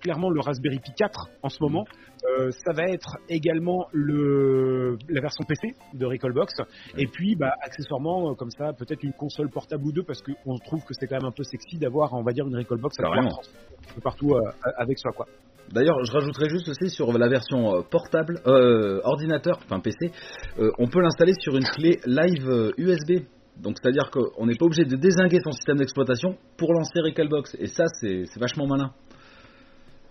clairement 0.00 0.30
le 0.30 0.40
Raspberry 0.40 0.78
Pi 0.78 0.92
4 0.96 1.27
en 1.42 1.48
ce 1.48 1.58
moment. 1.60 1.84
Euh, 2.24 2.50
ça 2.50 2.72
va 2.72 2.84
être 2.88 3.16
également 3.28 3.86
le, 3.92 4.96
la 5.08 5.20
version 5.20 5.44
PC 5.44 5.74
de 5.94 6.06
Recallbox. 6.06 6.52
Et 6.96 7.06
puis, 7.06 7.36
bah, 7.36 7.52
accessoirement, 7.62 8.30
euh, 8.30 8.34
comme 8.34 8.50
ça, 8.50 8.72
peut-être 8.72 9.02
une 9.02 9.12
console 9.12 9.50
portable 9.50 9.84
ou 9.86 9.92
deux, 9.92 10.02
parce 10.02 10.20
qu'on 10.22 10.58
trouve 10.58 10.80
que 10.80 10.94
c'est 10.98 11.06
quand 11.06 11.16
même 11.16 11.28
un 11.28 11.34
peu 11.34 11.44
sexy 11.44 11.78
d'avoir, 11.78 12.12
on 12.14 12.22
va 12.22 12.32
dire, 12.32 12.46
une 12.46 12.56
Recallbox 12.56 12.96
à 13.00 13.08
partout 14.02 14.34
euh, 14.34 14.70
avec 14.76 14.98
soi, 14.98 15.12
quoi. 15.12 15.26
D'ailleurs, 15.72 16.02
je 16.02 16.12
rajouterais 16.12 16.48
juste 16.48 16.68
aussi 16.68 16.88
sur 16.88 17.12
la 17.12 17.28
version 17.28 17.82
portable, 17.90 18.40
euh, 18.46 19.02
ordinateur, 19.04 19.58
enfin 19.66 19.80
PC, 19.80 20.10
on 20.78 20.88
peut 20.88 21.02
l'installer 21.02 21.34
sur 21.38 21.54
une 21.56 21.64
clé 21.64 22.00
live 22.06 22.72
USB. 22.78 23.26
Donc 23.58 23.76
c'est-à-dire 23.82 24.10
qu'on 24.10 24.46
n'est 24.46 24.54
pas 24.54 24.64
obligé 24.64 24.84
de 24.84 24.96
désinguer 24.96 25.40
son 25.44 25.50
système 25.50 25.76
d'exploitation 25.76 26.38
pour 26.56 26.72
lancer 26.72 27.00
Recalbox. 27.00 27.54
Et 27.58 27.66
ça, 27.66 27.84
c'est 28.00 28.24
vachement 28.38 28.66
malin. 28.66 28.92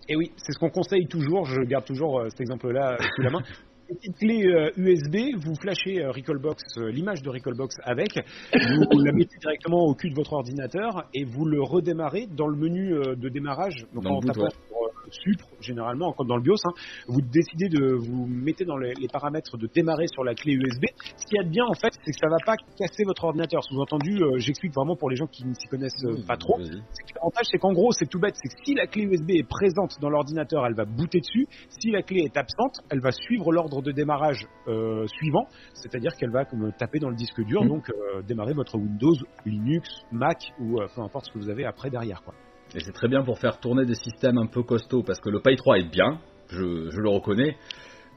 Et 0.09 0.15
oui, 0.15 0.31
c'est 0.37 0.53
ce 0.53 0.59
qu'on 0.59 0.69
conseille 0.69 1.07
toujours. 1.07 1.45
Je 1.45 1.61
garde 1.61 1.85
toujours 1.85 2.19
euh, 2.19 2.29
cet 2.29 2.41
exemple-là 2.41 2.93
euh, 2.93 3.05
sous 3.15 3.21
la 3.21 3.29
main. 3.31 3.41
Petite 3.87 4.17
clé 4.17 4.45
euh, 4.45 4.69
USB, 4.75 5.37
vous 5.37 5.55
flashez 5.55 6.03
euh, 6.03 6.11
Recallbox, 6.11 6.61
euh, 6.77 6.91
l'image 6.91 7.21
de 7.21 7.29
Recallbox 7.29 7.75
avec, 7.83 8.09
vous 8.53 8.99
la 9.03 9.13
mettez 9.13 9.37
directement 9.39 9.85
au 9.85 9.95
cul 9.95 10.09
de 10.09 10.15
votre 10.15 10.33
ordinateur 10.33 11.05
et 11.13 11.23
vous 11.23 11.45
le 11.45 11.61
redémarrez 11.61 12.27
dans 12.27 12.47
le 12.47 12.57
menu 12.57 12.93
euh, 12.93 13.15
de 13.15 13.29
démarrage. 13.29 13.85
Donc 13.93 14.03
Dans 14.03 14.09
le 14.09 14.15
en 14.17 14.19
boot, 14.19 14.27
tapant 14.33 14.43
ouais. 14.43 14.49
sur 14.49 14.77
Supre, 15.11 15.47
généralement, 15.61 16.11
comme 16.13 16.27
dans 16.27 16.35
le 16.37 16.41
BIOS, 16.43 16.55
hein, 16.65 16.73
vous 17.07 17.21
décidez 17.21 17.69
de 17.69 17.93
vous 17.95 18.25
mettez 18.27 18.65
dans 18.65 18.77
les, 18.77 18.93
les 18.99 19.07
paramètres 19.07 19.57
de 19.57 19.67
démarrer 19.73 20.07
sur 20.07 20.23
la 20.23 20.33
clé 20.35 20.53
USB. 20.53 20.85
Ce 21.17 21.25
qu'il 21.25 21.37
y 21.37 21.39
a 21.39 21.43
de 21.43 21.49
bien 21.49 21.65
en 21.65 21.73
fait, 21.73 21.93
c'est 22.05 22.11
que 22.11 22.17
ça 22.19 22.27
va 22.29 22.37
pas 22.45 22.55
casser 22.77 23.03
votre 23.05 23.23
ordinateur. 23.25 23.63
Sous-entendu, 23.63 24.21
euh, 24.21 24.37
j'explique 24.37 24.73
vraiment 24.73 24.95
pour 24.95 25.09
les 25.09 25.15
gens 25.15 25.27
qui 25.27 25.45
ne 25.45 25.53
s'y 25.53 25.67
connaissent 25.67 26.03
euh, 26.05 26.17
pas 26.27 26.37
trop. 26.37 26.57
L'avantage, 27.15 27.45
c'est 27.51 27.57
qu'en 27.57 27.73
gros, 27.73 27.91
c'est 27.91 28.05
tout 28.07 28.19
bête, 28.19 28.35
c'est 28.35 28.49
que 28.49 28.63
si 28.63 28.73
la 28.75 28.85
clé 28.87 29.03
USB 29.03 29.31
est 29.31 29.47
présente 29.47 29.99
dans 30.01 30.09
l'ordinateur, 30.09 30.65
elle 30.65 30.75
va 30.75 30.85
booter 30.85 31.19
dessus. 31.19 31.47
Si 31.69 31.89
la 31.91 32.01
clé 32.03 32.21
est 32.25 32.37
absente, 32.37 32.81
elle 32.89 32.99
va 33.01 33.11
suivre 33.11 33.51
l'ordre 33.51 33.81
de 33.81 33.91
démarrage 33.91 34.45
euh, 34.67 35.07
suivant, 35.07 35.47
c'est-à-dire 35.73 36.15
qu'elle 36.15 36.31
va 36.31 36.45
comme 36.45 36.71
taper 36.77 36.99
dans 36.99 37.09
le 37.09 37.15
disque 37.15 37.41
dur, 37.43 37.63
Mhm. 37.63 37.69
donc 37.69 37.89
euh, 37.89 38.21
démarrer 38.21 38.53
votre 38.53 38.77
Windows, 38.77 39.15
Linux, 39.45 39.89
Mac 40.11 40.37
ou 40.59 40.79
euh, 40.79 40.87
peu 40.93 41.01
importe 41.01 41.25
ce 41.25 41.31
que 41.31 41.39
vous 41.39 41.49
avez 41.49 41.65
après 41.65 41.89
derrière, 41.89 42.21
quoi. 42.23 42.33
Et 42.75 42.79
c'est 42.81 42.91
très 42.91 43.07
bien 43.07 43.23
pour 43.23 43.39
faire 43.39 43.59
tourner 43.59 43.85
des 43.85 43.95
systèmes 43.95 44.37
un 44.37 44.47
peu 44.47 44.63
costauds 44.63 45.03
parce 45.03 45.19
que 45.19 45.29
le 45.29 45.39
Pi 45.41 45.55
3 45.55 45.77
est 45.79 45.89
bien, 45.91 46.19
je, 46.49 46.89
je 46.89 46.99
le 46.99 47.09
reconnais. 47.09 47.55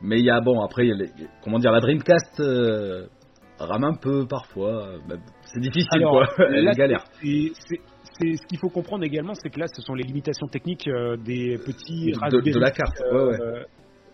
Mais 0.02 0.18
il 0.18 0.24
y 0.24 0.30
a, 0.30 0.40
bon, 0.40 0.60
après, 0.62 0.84
les- 0.84 1.10
comment 1.44 1.58
dire, 1.58 1.72
la 1.72 1.80
Dreamcast 1.80 2.40
euh, 2.40 3.06
rame 3.58 3.84
un 3.84 3.94
peu 3.94 4.26
parfois. 4.26 4.86
euh, 4.88 4.98
bah, 5.08 5.16
c'est 5.44 5.60
difficile, 5.60 5.88
Alors, 5.92 6.12
quoi. 6.36 6.46
Elle 6.54 6.64
là, 6.64 6.72
galère. 6.72 7.04
C'est 7.22 7.52
c'est- 7.54 8.36
ce 8.36 8.46
qu'il 8.46 8.58
faut 8.58 8.68
comprendre 8.68 9.04
également, 9.04 9.32
c'est 9.34 9.48
que 9.50 9.58
là, 9.60 9.66
ce 9.74 9.80
sont 9.82 9.94
les 9.94 10.02
limitations 10.04 10.46
techniques 10.46 10.86
euh, 10.88 11.16
des 11.16 11.56
petits 11.58 12.12
De, 12.12 12.18
Raspberry 12.18 12.50
de 12.52 12.58
la 12.58 12.70
carte, 12.70 13.00
ouais, 13.12 13.22
ouais. 13.22 13.40
euh, 13.40 13.62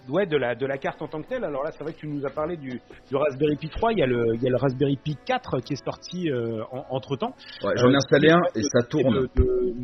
ouais, 0.09 0.27
de 0.27 0.37
la, 0.37 0.55
de 0.55 0.65
la 0.67 0.79
carte 0.79 1.03
en 1.03 1.09
tant 1.09 1.21
que 1.23 1.29
telle. 1.29 1.43
Alors 1.45 1.65
là, 1.65 1.71
c'est 1.73 1.83
vrai 1.83 1.93
que 1.93 1.99
tu 1.99 2.07
nous 2.07 2.25
as 2.25 2.31
parlé 2.31 2.57
du, 2.57 2.69
du 2.71 3.17
Raspberry 3.17 3.57
Pi 3.57 3.69
3, 3.69 3.93
il 3.95 3.99
y, 3.99 4.03
a 4.03 4.07
le, 4.07 4.35
il 4.35 4.43
y 4.43 4.47
a 4.47 4.51
le 4.51 4.57
Raspberry 4.57 4.97
Pi 5.03 5.17
4 5.27 5.59
qui 5.61 5.73
est 5.73 5.85
sorti 5.85 6.31
euh, 6.31 6.63
en- 6.71 6.85
entre-temps. 6.91 7.35
Ouais, 7.65 7.73
J'en 7.77 7.89
ai 7.91 7.95
Euh, 7.95 7.97
installé 7.97 8.31
un 8.31 8.41
et 8.55 8.63
ça 8.63 8.83
tourne. 8.89 9.15
de- 9.15 9.29
de- 9.35 9.75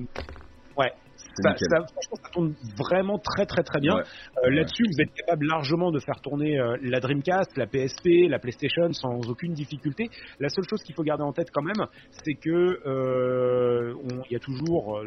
Ouais. 0.76 0.92
Ça, 1.36 1.54
ça- 1.56 1.86
franchement, 1.86 2.16
ça 2.22 2.28
tourne 2.30 2.54
vraiment 2.76 3.18
très 3.18 3.46
très 3.46 3.62
très 3.62 3.80
bien. 3.80 3.94
Ouais. 3.96 4.02
Euh, 4.44 4.50
Là-dessus, 4.50 4.82
vous 4.84 5.00
êtes 5.00 5.14
capable 5.14 5.46
largement 5.46 5.90
de 5.90 5.98
faire 5.98 6.20
tourner 6.20 6.58
euh, 6.58 6.76
la 6.82 7.00
Dreamcast, 7.00 7.56
la 7.56 7.66
PSP, 7.66 8.28
la 8.28 8.38
PlayStation 8.38 8.92
sans 8.92 9.28
aucune 9.30 9.54
difficulté. 9.54 10.10
La 10.40 10.48
seule 10.50 10.64
chose 10.68 10.82
qu'il 10.82 10.94
faut 10.94 11.02
garder 11.02 11.22
en 11.22 11.32
tête 11.32 11.48
quand 11.52 11.62
même, 11.62 11.86
c'est 12.24 12.34
que 12.34 12.50
euh, 12.86 13.94
il 14.28 14.32
y 14.32 14.36
a 14.36 14.40
toujours 14.40 15.00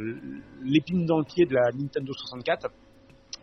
l'épine 0.64 1.06
dans 1.06 1.20
le 1.20 1.26
pied 1.26 1.46
de 1.46 1.54
la 1.54 1.72
Nintendo 1.78 2.12
64. 2.14 2.70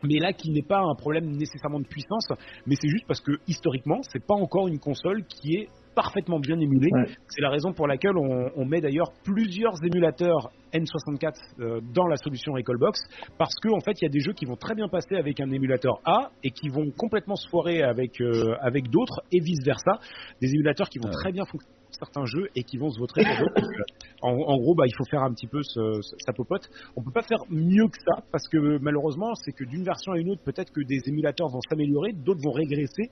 Mais 0.04 0.18
là, 0.18 0.32
qui 0.32 0.50
n'est 0.50 0.62
pas 0.62 0.80
un 0.80 0.94
problème 0.96 1.30
nécessairement 1.36 1.78
de 1.78 1.86
puissance, 1.86 2.26
mais 2.66 2.74
c'est 2.80 2.88
juste 2.88 3.06
parce 3.06 3.20
que 3.20 3.32
historiquement, 3.46 4.00
c'est 4.10 4.24
pas 4.24 4.34
encore 4.34 4.66
une 4.66 4.80
console 4.80 5.22
qui 5.24 5.54
est 5.54 5.68
parfaitement 5.94 6.38
bien 6.40 6.58
émulé. 6.58 6.88
Ouais. 6.92 7.06
C'est 7.28 7.40
la 7.42 7.50
raison 7.50 7.72
pour 7.72 7.86
laquelle 7.86 8.16
on, 8.16 8.50
on 8.56 8.64
met 8.64 8.80
d'ailleurs 8.80 9.12
plusieurs 9.24 9.74
émulateurs 9.84 10.50
N64 10.72 11.32
euh, 11.60 11.80
dans 11.94 12.06
la 12.06 12.16
solution 12.16 12.52
Recallbox 12.54 12.98
parce 13.38 13.54
qu'en 13.62 13.76
en 13.76 13.80
fait 13.80 14.00
il 14.00 14.04
y 14.04 14.08
a 14.08 14.10
des 14.10 14.20
jeux 14.20 14.32
qui 14.32 14.46
vont 14.46 14.56
très 14.56 14.74
bien 14.74 14.88
passer 14.88 15.16
avec 15.16 15.38
un 15.40 15.50
émulateur 15.50 16.00
A 16.04 16.30
et 16.42 16.50
qui 16.50 16.68
vont 16.70 16.90
complètement 16.96 17.36
se 17.36 17.48
foirer 17.48 17.82
avec, 17.82 18.20
euh, 18.20 18.54
avec 18.60 18.88
d'autres 18.88 19.20
et 19.32 19.40
vice 19.40 19.60
versa. 19.64 19.98
Des 20.40 20.48
émulateurs 20.54 20.88
qui 20.88 20.98
vont 20.98 21.08
ouais. 21.08 21.14
très 21.22 21.32
bien 21.32 21.44
fonctionner 21.44 21.74
pour 21.84 21.94
certains 21.94 22.24
jeux 22.24 22.48
et 22.56 22.62
qui 22.62 22.78
vont 22.78 22.88
se 22.88 22.98
vautrer 22.98 23.22
pour 23.22 23.36
d'autres. 23.38 23.68
En, 24.22 24.30
en 24.30 24.56
gros, 24.56 24.74
bah, 24.74 24.84
il 24.86 24.94
faut 24.96 25.04
faire 25.10 25.22
un 25.22 25.32
petit 25.34 25.46
peu 25.46 25.62
ce- 25.62 26.00
ce- 26.00 26.16
sa 26.24 26.32
popote. 26.32 26.62
On 26.96 27.02
peut 27.02 27.10
pas 27.12 27.22
faire 27.22 27.40
mieux 27.50 27.86
que 27.88 27.98
ça 28.06 28.22
parce 28.32 28.48
que 28.48 28.78
malheureusement, 28.80 29.34
c'est 29.34 29.52
que 29.52 29.64
d'une 29.64 29.84
version 29.84 30.12
à 30.12 30.18
une 30.18 30.30
autre, 30.30 30.42
peut-être 30.42 30.72
que 30.72 30.80
des 30.86 31.00
émulateurs 31.06 31.48
vont 31.48 31.60
s'améliorer, 31.68 32.12
d'autres 32.12 32.40
vont 32.42 32.52
régresser. 32.52 33.10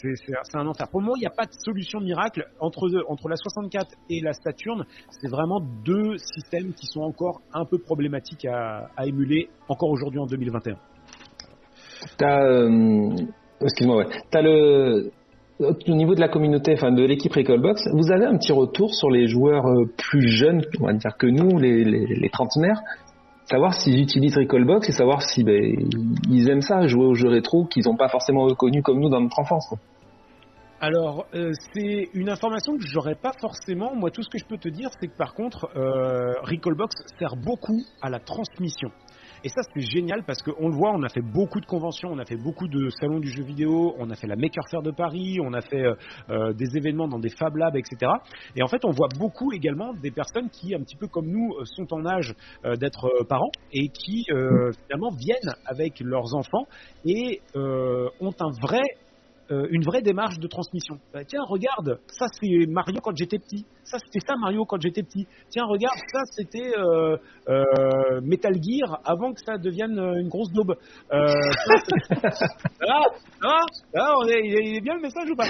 C'est 0.00 0.56
un 0.56 0.66
enfer. 0.66 0.88
Pour 0.88 1.00
moi, 1.00 1.14
il 1.16 1.20
n'y 1.20 1.26
a 1.26 1.30
pas 1.30 1.46
de 1.46 1.52
solution 1.52 2.00
miracle 2.00 2.46
entre, 2.60 2.88
la 3.28 3.36
64 3.36 3.86
et 4.10 4.20
la 4.20 4.32
Saturn. 4.34 4.84
C'est 5.08 5.30
vraiment 5.30 5.60
deux 5.60 6.16
systèmes 6.18 6.72
qui 6.74 6.86
sont 6.86 7.00
encore 7.00 7.40
un 7.52 7.64
peu 7.64 7.78
problématiques 7.78 8.44
à, 8.44 8.88
émuler 9.06 9.48
encore 9.68 9.90
aujourd'hui 9.90 10.20
en 10.20 10.26
2021. 10.26 10.76
T'as, 12.18 12.44
euh, 12.44 13.16
excuse-moi, 13.62 14.04
le, 14.34 15.10
au 15.60 15.94
niveau 15.94 16.14
de 16.14 16.20
la 16.20 16.28
communauté, 16.28 16.74
enfin 16.74 16.92
de 16.92 17.02
l'équipe 17.02 17.32
Recallbox, 17.32 17.88
vous 17.92 18.12
avez 18.12 18.26
un 18.26 18.36
petit 18.36 18.52
retour 18.52 18.92
sur 18.94 19.10
les 19.10 19.26
joueurs 19.26 19.66
euh, 19.66 19.86
plus 19.96 20.28
jeunes, 20.28 20.62
on 20.80 20.86
va 20.86 20.92
dire 20.92 21.16
que 21.16 21.26
nous, 21.26 21.58
les, 21.58 21.84
les, 21.84 22.06
les 22.06 22.28
trentenaires, 22.28 22.80
savoir 23.46 23.74
s'ils 23.74 24.00
utilisent 24.00 24.36
Recallbox 24.36 24.88
et 24.88 24.92
savoir 24.92 25.22
si 25.22 25.44
ben, 25.44 25.88
ils 26.30 26.48
aiment 26.48 26.62
ça, 26.62 26.86
jouer 26.86 27.06
aux 27.06 27.14
jeux 27.14 27.28
rétro 27.28 27.64
qu'ils 27.66 27.84
n'ont 27.84 27.96
pas 27.96 28.08
forcément 28.08 28.44
reconnus 28.44 28.82
comme 28.82 29.00
nous 29.00 29.08
dans 29.08 29.20
notre 29.20 29.38
enfance. 29.38 29.74
Alors, 30.80 31.24
euh, 31.34 31.52
c'est 31.72 32.10
une 32.12 32.28
information 32.28 32.76
que 32.76 32.84
j'aurais 32.84 33.14
pas 33.14 33.32
forcément. 33.40 33.94
Moi, 33.94 34.10
tout 34.10 34.22
ce 34.22 34.28
que 34.28 34.38
je 34.38 34.44
peux 34.44 34.58
te 34.58 34.68
dire, 34.68 34.90
c'est 35.00 35.08
que 35.08 35.16
par 35.16 35.32
contre, 35.32 35.70
euh, 35.76 36.34
Recallbox 36.42 36.94
sert 37.18 37.36
beaucoup 37.36 37.80
à 38.02 38.10
la 38.10 38.18
transmission. 38.18 38.90
Et 39.44 39.50
ça, 39.50 39.60
c'est 39.74 39.82
génial 39.82 40.24
parce 40.24 40.40
qu'on 40.42 40.68
le 40.68 40.74
voit, 40.74 40.92
on 40.94 41.02
a 41.02 41.10
fait 41.10 41.20
beaucoup 41.20 41.60
de 41.60 41.66
conventions, 41.66 42.08
on 42.10 42.18
a 42.18 42.24
fait 42.24 42.38
beaucoup 42.38 42.66
de 42.66 42.88
salons 42.98 43.20
du 43.20 43.28
jeu 43.28 43.42
vidéo, 43.42 43.94
on 43.98 44.08
a 44.08 44.14
fait 44.14 44.26
la 44.26 44.36
Maker 44.36 44.64
Faire 44.70 44.80
de 44.80 44.90
Paris, 44.90 45.36
on 45.44 45.52
a 45.52 45.60
fait 45.60 45.84
euh, 45.84 45.94
euh, 46.30 46.54
des 46.54 46.78
événements 46.78 47.08
dans 47.08 47.18
des 47.18 47.28
Fab 47.28 47.54
Labs, 47.54 47.76
etc. 47.76 48.10
Et 48.56 48.62
en 48.62 48.68
fait, 48.68 48.86
on 48.86 48.90
voit 48.90 49.08
beaucoup 49.18 49.52
également 49.52 49.92
des 49.92 50.10
personnes 50.10 50.48
qui, 50.48 50.74
un 50.74 50.80
petit 50.80 50.96
peu 50.96 51.08
comme 51.08 51.26
nous, 51.26 51.52
euh, 51.60 51.64
sont 51.66 51.92
en 51.92 52.06
âge 52.06 52.34
euh, 52.64 52.76
d'être 52.76 53.10
parents 53.28 53.50
et 53.70 53.88
qui 53.88 54.24
euh, 54.30 54.70
finalement 54.86 55.10
viennent 55.10 55.54
avec 55.66 56.00
leurs 56.00 56.34
enfants 56.34 56.66
et 57.04 57.42
ont 57.54 58.34
un 58.40 58.50
vrai 58.62 58.82
euh, 59.50 59.66
une 59.70 59.82
vraie 59.82 60.00
démarche 60.00 60.38
de 60.38 60.46
transmission. 60.46 60.96
Bah, 61.12 61.24
tiens, 61.24 61.42
regarde, 61.46 61.98
ça 62.06 62.26
c'est 62.40 62.66
Mario 62.66 63.00
quand 63.02 63.14
j'étais 63.14 63.38
petit. 63.38 63.66
Ça 63.82 63.98
c'était 63.98 64.24
ça 64.26 64.36
Mario 64.40 64.64
quand 64.64 64.80
j'étais 64.80 65.02
petit. 65.02 65.26
Tiens, 65.50 65.64
regarde, 65.66 65.98
ça 66.10 66.20
c'était 66.30 66.72
euh, 66.78 67.18
euh, 67.48 68.20
Metal 68.22 68.54
Gear 68.54 69.00
avant 69.04 69.34
que 69.34 69.40
ça 69.44 69.58
devienne 69.58 69.98
une 69.98 70.28
grosse 70.28 70.50
daube. 70.52 70.76
Ah, 72.86 73.02
ah, 73.42 73.60
ah, 73.96 74.14
il, 74.28 74.76
est, 74.76 74.80
bien 74.80 74.94
le 74.94 75.00
message 75.00 75.28
ou 75.30 75.36
pas? 75.36 75.44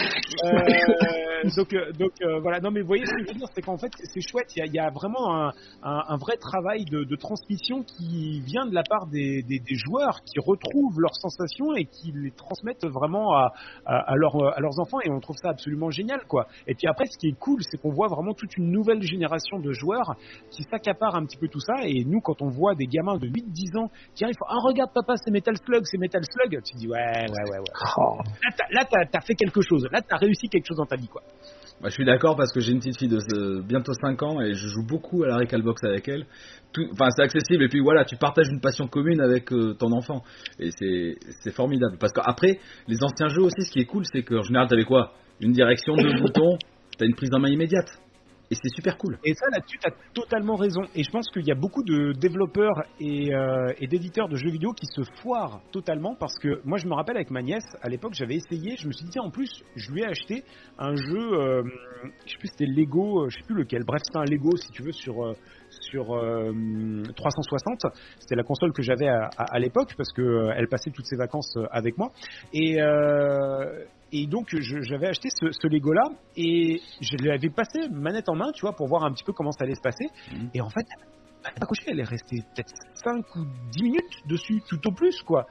Donc, 1.57 1.75
donc 1.99 2.13
voilà. 2.43 2.61
Non, 2.61 2.71
mais 2.71 2.81
vous 2.81 2.87
voyez 2.87 3.05
ce 3.05 3.13
que 3.13 3.23
je 3.23 3.33
veux 3.33 3.39
dire, 3.39 3.49
c'est 3.55 3.63
qu'en 3.63 3.77
fait 3.77 3.91
c'est 3.97 4.21
chouette. 4.21 4.53
Il 4.57 4.73
y 4.73 4.79
a, 4.79 4.91
vraiment 4.91 5.51
un, 5.83 6.17
vrai 6.17 6.37
travail 6.37 6.85
de, 6.85 7.17
transmission 7.17 7.83
qui 7.83 8.41
vient 8.41 8.67
de 8.67 8.75
la 8.75 8.83
part 8.83 9.07
des, 9.07 9.43
des 9.43 9.75
joueurs 9.75 10.21
qui 10.23 10.39
retrouvent 10.39 11.01
leurs 11.01 11.15
sensations 11.17 11.75
et 11.77 11.85
qui 11.85 12.13
les 12.13 12.31
transmettent 12.31 12.87
vraiment 12.87 13.35
à, 13.35 13.53
à, 13.87 14.13
à 14.13 14.15
leurs, 14.17 14.37
à 14.57 14.61
leurs 14.61 14.79
enfants 14.81 14.99
et 15.05 15.11
on 15.11 15.21
trouve 15.21 15.37
ça 15.37 15.51
absolument 15.51 15.91
génial 15.91 16.21
quoi. 16.27 16.47
Et 16.67 16.75
puis 16.75 16.87
après 16.89 17.07
ce 17.07 17.19
qui 17.19 17.29
est 17.29 17.39
cool 17.39 17.61
c'est 17.63 17.81
qu'on 17.81 17.93
voit 17.93 18.09
vraiment 18.09 18.35
toute 18.35 18.57
une 18.57 18.71
nouvelle 18.71 19.03
génération 19.03 19.59
de 19.59 19.73
joueurs 19.73 20.15
qui 20.51 20.63
s'accaparent 20.65 21.17
un 21.17 21.25
petit 21.27 21.37
peu 21.37 21.49
tout 21.49 21.61
ça 21.61 21.75
et 21.85 22.05
nous 22.05 22.21
quand 22.21 22.43
on 22.43 22.49
voit 22.49 22.75
des 22.75 22.87
gamins 22.87 23.19
de 23.19 23.29
8-10 23.29 23.79
ans 23.79 23.91
qui 24.15 24.25
arrivent 24.25 24.37
ah 24.49 24.59
regarde 24.63 24.91
papa 24.93 25.15
c'est 25.17 25.31
Metal 25.31 25.57
Slug 25.57 25.83
c'est 25.85 25.99
Metal 25.99 26.23
Slug 26.25 26.63
tu 26.63 26.73
te 26.75 26.79
dis 26.79 26.89
ouais 26.89 26.99
ouais 26.99 27.51
ouais 27.51 27.59
ouais 27.59 27.65
Oh. 27.97 28.19
là 28.71 28.85
t'as 29.11 29.21
fait 29.21 29.35
quelque 29.35 29.61
chose 29.61 29.87
là 29.91 30.01
t'as 30.01 30.17
réussi 30.17 30.49
quelque 30.49 30.67
chose 30.67 30.79
dans 30.79 30.87
ta 30.87 30.97
vie 30.97 31.09
quoi 31.09 31.23
Bah, 31.81 31.89
je 31.91 31.95
suis 31.95 32.05
d'accord 32.05 32.37
parce 32.37 32.53
que 32.53 32.61
j'ai 32.61 32.73
une 32.73 32.79
petite 32.79 32.99
fille 32.99 33.09
de 33.09 33.61
bientôt 33.63 33.93
5 33.93 34.23
ans 34.23 34.41
et 34.41 34.55
je 34.55 34.69
joue 34.69 34.87
beaucoup 34.87 35.23
à 35.25 35.29
la 35.29 35.37
Recalbox 35.37 35.85
avec 35.85 36.09
elle. 36.09 36.27
Enfin, 36.93 37.09
c'est 37.11 37.23
accessible 37.23 37.65
et 37.65 37.69
puis 37.69 37.81
voilà, 37.81 38.05
tu 38.05 38.17
partages 38.17 38.49
une 38.49 38.61
passion 38.61 38.87
commune 38.87 39.21
avec 39.21 39.53
euh, 39.53 39.75
ton 39.75 39.93
enfant 39.93 40.23
et 40.59 40.71
c'est 40.71 41.51
formidable. 41.53 41.97
Parce 41.99 42.13
qu'après, 42.13 42.59
les 42.89 43.03
anciens 43.03 43.29
jeux 43.29 43.43
aussi, 43.43 43.63
ce 43.63 43.71
qui 43.71 43.81
est 43.81 43.85
cool, 43.85 44.05
c'est 44.11 44.23
qu'en 44.23 44.43
général, 44.43 44.69
t'avais 44.69 44.85
quoi? 44.85 45.13
Une 45.41 45.53
direction, 45.53 45.95
deux 45.95 46.15
boutons, 46.21 46.57
t'as 46.99 47.07
une 47.07 47.15
prise 47.15 47.35
en 47.35 47.39
main 47.39 47.51
immédiate. 47.51 48.04
Et 48.55 48.57
c'est 48.63 48.75
super 48.77 48.97
cool. 48.99 49.19
Et 49.25 49.35
ça, 49.35 49.47
là-dessus, 49.51 49.79
tu 49.79 49.89
as 49.89 49.95
totalement 50.13 50.55
raison. 50.55 50.83
Et 50.95 51.03
je 51.03 51.11
pense 51.11 51.29
qu'il 51.31 51.45
y 51.45 51.51
a 51.51 51.57
beaucoup 51.57 51.83
de 51.83 52.13
développeurs 52.13 52.85
et, 53.01 53.35
euh, 53.35 53.73
et 53.81 53.89
d'éditeurs 53.89 54.29
de 54.29 54.37
jeux 54.37 54.51
vidéo 54.51 54.73
qui 54.73 54.87
se 54.87 55.03
foirent 55.21 55.61
totalement 55.73 56.15
parce 56.15 56.39
que 56.39 56.61
moi, 56.65 56.79
je 56.79 56.87
me 56.87 56.95
rappelle 56.95 57.17
avec 57.17 57.33
ma 57.33 57.43
nièce, 57.43 57.67
à 57.83 57.89
l'époque, 57.89 58.15
j'avais 58.15 58.37
essayé, 58.37 58.77
je 58.77 58.87
me 58.87 58.93
suis 58.93 59.07
dit, 59.07 59.19
en 59.19 59.31
plus, 59.31 59.51
je 59.75 59.91
lui 59.91 60.03
ai 60.03 60.07
acheté 60.07 60.45
un 60.79 60.95
jeu, 60.95 61.33
euh, 61.33 61.63
je 62.27 62.31
sais 62.31 62.39
plus, 62.39 62.49
c'était 62.49 62.67
Lego, 62.67 63.25
euh, 63.25 63.29
je 63.29 63.39
sais 63.39 63.45
plus 63.45 63.57
lequel, 63.57 63.83
bref, 63.85 64.03
c'était 64.05 64.19
un 64.19 64.25
Lego, 64.25 64.57
si 64.57 64.71
tu 64.71 64.85
veux, 64.85 64.93
sur. 64.93 65.35
Euh, 65.85 65.91
sur 65.91 66.15
euh, 66.15 67.03
360, 67.17 67.87
c'était 68.19 68.37
la 68.37 68.43
console 68.43 68.73
que 68.73 68.83
j'avais 68.83 69.09
à, 69.09 69.29
à- 69.37 69.55
à 69.55 69.59
l'époque 69.59 69.95
parce 69.97 70.13
que 70.13 70.23
euh, 70.23 70.53
elle 70.57 70.69
passait 70.69 70.91
toutes 70.91 71.07
ses 71.07 71.17
vacances 71.17 71.57
euh, 71.57 71.67
avec 71.71 71.99
moi 71.99 72.11
et, 72.53 72.81
euh, 72.81 73.85
et 74.13 74.27
donc 74.27 74.49
j'avais 74.59 75.09
acheté 75.09 75.29
ce, 75.31 75.51
ce 75.51 75.67
Lego 75.67 75.93
là 75.93 76.05
et 76.37 76.81
je 77.01 77.17
l'avais 77.27 77.51
passé 77.51 77.89
manette 77.91 78.29
en 78.29 78.35
main, 78.37 78.53
tu 78.53 78.63
vois, 78.63 78.73
pour 78.75 78.87
voir 78.89 79.05
un 79.05 79.13
petit 79.13 79.25
peu 79.25 79.33
comment 79.33 79.51
ça 79.53 79.65
allait 79.65 79.75
se 79.75 79.81
passer. 79.81 80.07
Mhm. 80.33 80.51
Et 80.55 80.61
en 80.61 80.69
fait, 80.71 80.87
elle 81.45 81.55
pas 81.61 81.67
elle 81.87 82.01
est 82.01 82.05
restée 82.05 82.39
peut-être 82.55 82.73
5 82.95 83.37
ou 83.37 83.45
10 83.73 83.83
minutes 83.83 84.27
dessus, 84.27 84.63
tout 84.69 84.81
au 84.89 84.93
plus, 84.93 85.21
quoi. 85.23 85.47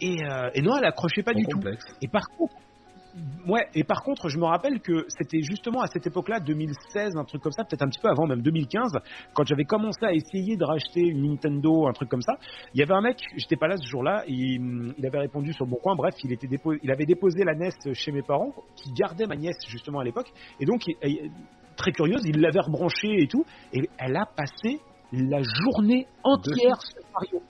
Et, 0.00 0.24
euh, 0.24 0.50
et 0.54 0.62
non, 0.62 0.76
elle 0.78 0.84
accrochait 0.84 1.22
pas 1.22 1.32
Trop 1.32 1.40
du 1.40 1.46
tout. 1.46 1.60
Et 2.02 2.08
par 2.08 2.22
contre, 2.36 2.54
ouais, 3.46 3.68
et 3.74 3.84
par 3.84 4.02
contre, 4.02 4.28
je 4.28 4.38
me 4.38 4.44
rappelle 4.44 4.80
que 4.80 5.04
c'était 5.08 5.42
justement 5.42 5.80
à 5.80 5.86
cette 5.86 6.06
époque-là, 6.06 6.40
2016, 6.40 7.16
un 7.16 7.24
truc 7.24 7.42
comme 7.42 7.52
ça, 7.52 7.64
peut-être 7.64 7.82
un 7.82 7.88
petit 7.88 8.00
peu 8.00 8.08
avant, 8.08 8.26
même 8.26 8.42
2015, 8.42 8.92
quand 9.34 9.44
j'avais 9.46 9.64
commencé 9.64 10.04
à 10.04 10.12
essayer 10.12 10.56
de 10.56 10.64
racheter 10.64 11.00
une 11.00 11.28
Nintendo, 11.28 11.86
un 11.86 11.92
truc 11.92 12.08
comme 12.08 12.22
ça. 12.22 12.34
Il 12.74 12.80
y 12.80 12.82
avait 12.82 12.94
un 12.94 13.00
mec, 13.00 13.18
j'étais 13.36 13.56
pas 13.56 13.68
là 13.68 13.76
ce 13.76 13.86
jour-là, 13.86 14.24
il, 14.26 14.94
il 14.96 15.06
avait 15.06 15.18
répondu 15.18 15.52
sur 15.52 15.64
le 15.64 15.70
bon 15.70 15.78
coin. 15.82 15.94
Bref, 15.94 16.14
il 16.24 16.32
était 16.32 16.48
il 16.82 16.90
avait 16.90 17.06
déposé 17.06 17.44
la 17.44 17.54
NES 17.54 17.94
chez 17.94 18.12
mes 18.12 18.22
parents, 18.22 18.52
qui 18.76 18.92
gardaient 18.92 19.26
ma 19.26 19.36
nièce 19.36 19.58
justement 19.68 20.00
à 20.00 20.04
l'époque, 20.04 20.30
et 20.60 20.64
donc 20.64 20.82
très 21.76 21.92
curieuse, 21.92 22.22
il 22.24 22.40
l'avait 22.40 22.60
rebranchée 22.60 23.22
et 23.22 23.28
tout, 23.28 23.44
et 23.72 23.88
elle 23.98 24.16
a 24.16 24.26
passé 24.26 24.80
la 25.12 25.40
journée 25.42 26.06
entière 26.22 26.80
sur 26.82 27.02
Mario 27.14 27.42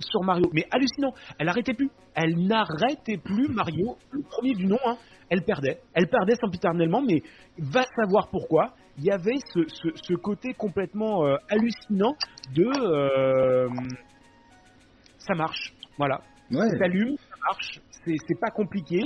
sur 0.00 0.22
Mario. 0.24 0.48
Mais 0.52 0.64
hallucinant, 0.70 1.12
elle 1.38 1.46
n'arrêtait 1.46 1.74
plus. 1.74 1.90
Elle 2.14 2.36
n'arrêtait 2.46 3.18
plus 3.18 3.48
Mario, 3.48 3.96
le 4.10 4.22
premier 4.22 4.54
du 4.54 4.66
nom. 4.66 4.78
hein. 4.86 4.96
Elle 5.28 5.42
perdait. 5.44 5.80
Elle 5.94 6.08
perdait 6.08 6.34
sempiternellement, 6.34 7.02
mais 7.02 7.22
va 7.58 7.82
savoir 7.96 8.28
pourquoi. 8.30 8.74
Il 8.98 9.04
y 9.04 9.10
avait 9.12 9.36
ce, 9.54 9.60
ce- 9.68 9.94
ce 9.94 10.14
côté 10.14 10.52
complètement 10.54 11.24
euh, 11.26 11.36
hallucinant 11.48 12.14
de 12.54 12.64
euh, 12.64 13.68
ça 15.18 15.34
marche. 15.34 15.72
Voilà. 15.98 16.20
Ouais. 16.50 16.68
Ça 16.70 16.78
s'allume, 16.78 17.16
ça 17.16 17.36
marche. 17.48 17.80
C'est 18.04 18.16
c'est 18.26 18.40
pas 18.40 18.50
compliqué, 18.50 18.98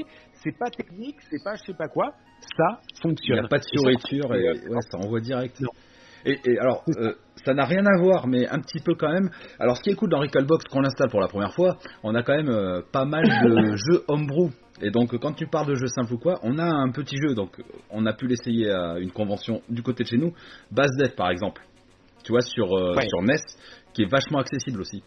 c'est 0.43 0.57
pas 0.57 0.71
technique, 0.71 1.17
c'est 1.31 1.43
pas 1.45 1.55
je 1.57 1.65
sais 1.67 1.75
pas 1.77 1.89
quoi. 1.89 2.13
Ça 2.57 2.81
Il 2.97 3.01
fonctionne. 3.03 3.39
n'y 3.41 3.45
a 3.45 3.49
pas 3.49 3.59
de 3.59 3.65
fioriture 3.71 4.35
et 4.35 4.55
c'est- 4.55 4.69
ouais, 4.69 4.81
ça 4.91 4.99
envoie 4.99 5.21
direct. 5.21 5.61
Non. 5.61 5.71
Et, 6.25 6.39
et 6.45 6.59
alors, 6.59 6.85
euh, 6.97 7.14
ça 7.45 7.55
n'a 7.55 7.64
rien 7.64 7.85
à 7.87 7.99
voir, 8.01 8.27
mais 8.27 8.47
un 8.49 8.61
petit 8.61 8.81
peu 8.81 8.95
quand 8.95 9.12
même. 9.12 9.31
Alors, 9.59 9.77
ce 9.77 9.83
qui 9.83 9.91
est 9.91 9.95
cool 9.95 10.09
dans 10.11 10.20
Recalbox, 10.20 10.64
qu'on 10.66 10.81
l'installe 10.81 11.11
pour 11.11 11.20
la 11.20 11.29
première 11.29 11.53
fois, 11.55 11.77
on 12.03 12.14
a 12.14 12.22
quand 12.22 12.35
même 12.37 12.49
euh, 12.49 12.81
pas 12.93 13.05
mal 13.05 13.25
de 13.25 13.77
jeux 13.91 14.05
homebrew. 14.09 14.51
Et 14.81 14.91
donc, 14.91 15.16
quand 15.18 15.33
tu 15.35 15.47
parles 15.47 15.68
de 15.68 15.75
jeux 15.75 15.87
simples 15.87 16.14
ou 16.14 16.18
quoi, 16.18 16.41
on 16.43 16.59
a 16.59 16.64
un 16.64 16.91
petit 16.91 17.16
jeu. 17.16 17.35
Donc, 17.35 17.61
on 17.91 18.07
a 18.07 18.12
pu 18.12 18.27
l'essayer 18.27 18.70
à 18.70 18.99
une 18.99 19.12
convention 19.12 19.62
du 19.68 19.83
côté 19.83 20.03
de 20.05 20.09
chez 20.09 20.16
nous. 20.18 20.33
Base 20.72 20.91
Death, 20.99 21.14
par 21.14 21.31
exemple. 21.31 21.62
Tu 22.25 22.33
vois, 22.33 22.41
sur, 22.41 22.72
euh, 22.75 22.95
Ouais. 22.95 23.07
sur 23.09 23.22
NES, 23.22 23.37
qui 23.93 24.03
est 24.03 24.11
vachement 24.11 24.39
accessible 24.39 24.81
aussi. 24.81 25.03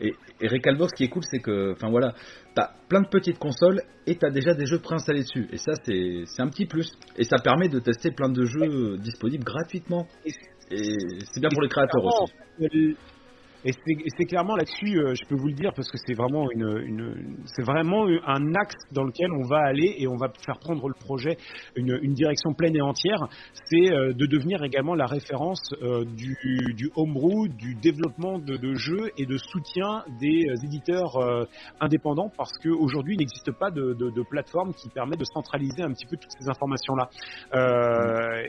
Et, 0.00 0.14
et 0.40 0.48
Recalbox, 0.48 0.92
ce 0.92 0.96
qui 0.96 1.04
est 1.04 1.08
cool, 1.08 1.22
c'est 1.30 1.38
que, 1.40 1.72
enfin 1.72 1.88
voilà, 1.90 2.14
t'as 2.54 2.70
plein 2.88 3.00
de 3.00 3.08
petites 3.08 3.38
consoles 3.38 3.82
et 4.06 4.16
t'as 4.16 4.30
déjà 4.30 4.54
des 4.54 4.66
jeux 4.66 4.80
préinstallés 4.80 5.22
dessus. 5.22 5.48
Et 5.52 5.56
ça, 5.56 5.72
c'est 5.84 6.24
c'est 6.26 6.42
un 6.42 6.48
petit 6.48 6.66
plus. 6.66 6.92
Et 7.16 7.24
ça 7.24 7.38
permet 7.38 7.68
de 7.68 7.78
tester 7.78 8.10
plein 8.10 8.28
de 8.28 8.44
jeux 8.44 8.98
disponibles 8.98 9.44
gratuitement. 9.44 10.06
Et 10.24 10.32
c'est 11.32 11.40
bien 11.40 11.50
pour 11.50 11.62
les 11.62 11.68
créateurs 11.68 12.04
aussi. 12.04 12.32
Euh, 13.64 13.68
Et 13.68 14.10
c'est 14.16 14.24
clairement 14.24 14.56
là-dessus, 14.56 14.98
euh, 14.98 15.14
je 15.14 15.26
peux 15.28 15.36
vous 15.36 15.48
le 15.48 15.54
dire, 15.54 15.72
parce 15.74 15.90
que 15.90 15.98
c'est 16.06 16.14
vraiment 16.14 16.50
une, 16.50 16.78
une 16.86 17.36
c'est 17.46 17.64
vraiment 17.64 18.06
un 18.26 18.54
axe 18.54 18.76
dans 18.92 19.04
lequel 19.04 19.30
on 19.32 19.46
va 19.48 19.58
aller 19.64 19.94
et 19.98 20.06
on 20.08 20.16
va 20.16 20.28
faire 20.44 20.58
prendre 20.58 20.88
le 20.88 20.94
projet 20.94 21.36
une, 21.76 21.98
une 22.02 22.14
direction 22.14 22.52
pleine 22.54 22.76
et 22.76 22.80
entière. 22.80 23.18
C'est 23.68 23.92
euh, 23.92 24.12
de 24.12 24.26
devenir 24.26 24.62
également 24.64 24.94
la 24.94 25.06
référence 25.06 25.60
euh, 25.82 26.04
du, 26.04 26.36
du 26.74 26.90
homebrew, 26.96 27.48
du 27.48 27.74
développement 27.74 28.38
de, 28.38 28.56
de, 28.56 28.74
jeux 28.74 29.10
et 29.16 29.26
de 29.26 29.36
soutien 29.36 30.04
des 30.20 30.46
éditeurs 30.64 31.16
indépendants, 31.80 32.30
parce 32.36 32.52
qu'aujourd'hui 32.58 33.14
il 33.14 33.18
n'existe 33.18 33.50
pas 33.52 33.70
de, 33.70 33.94
de, 33.94 34.10
de, 34.10 34.22
plateforme 34.22 34.72
qui 34.74 34.88
permet 34.88 35.16
de 35.16 35.24
centraliser 35.24 35.82
un 35.82 35.92
petit 35.92 36.06
peu 36.06 36.16
toutes 36.16 36.32
ces 36.38 36.48
informations-là. 36.48 37.08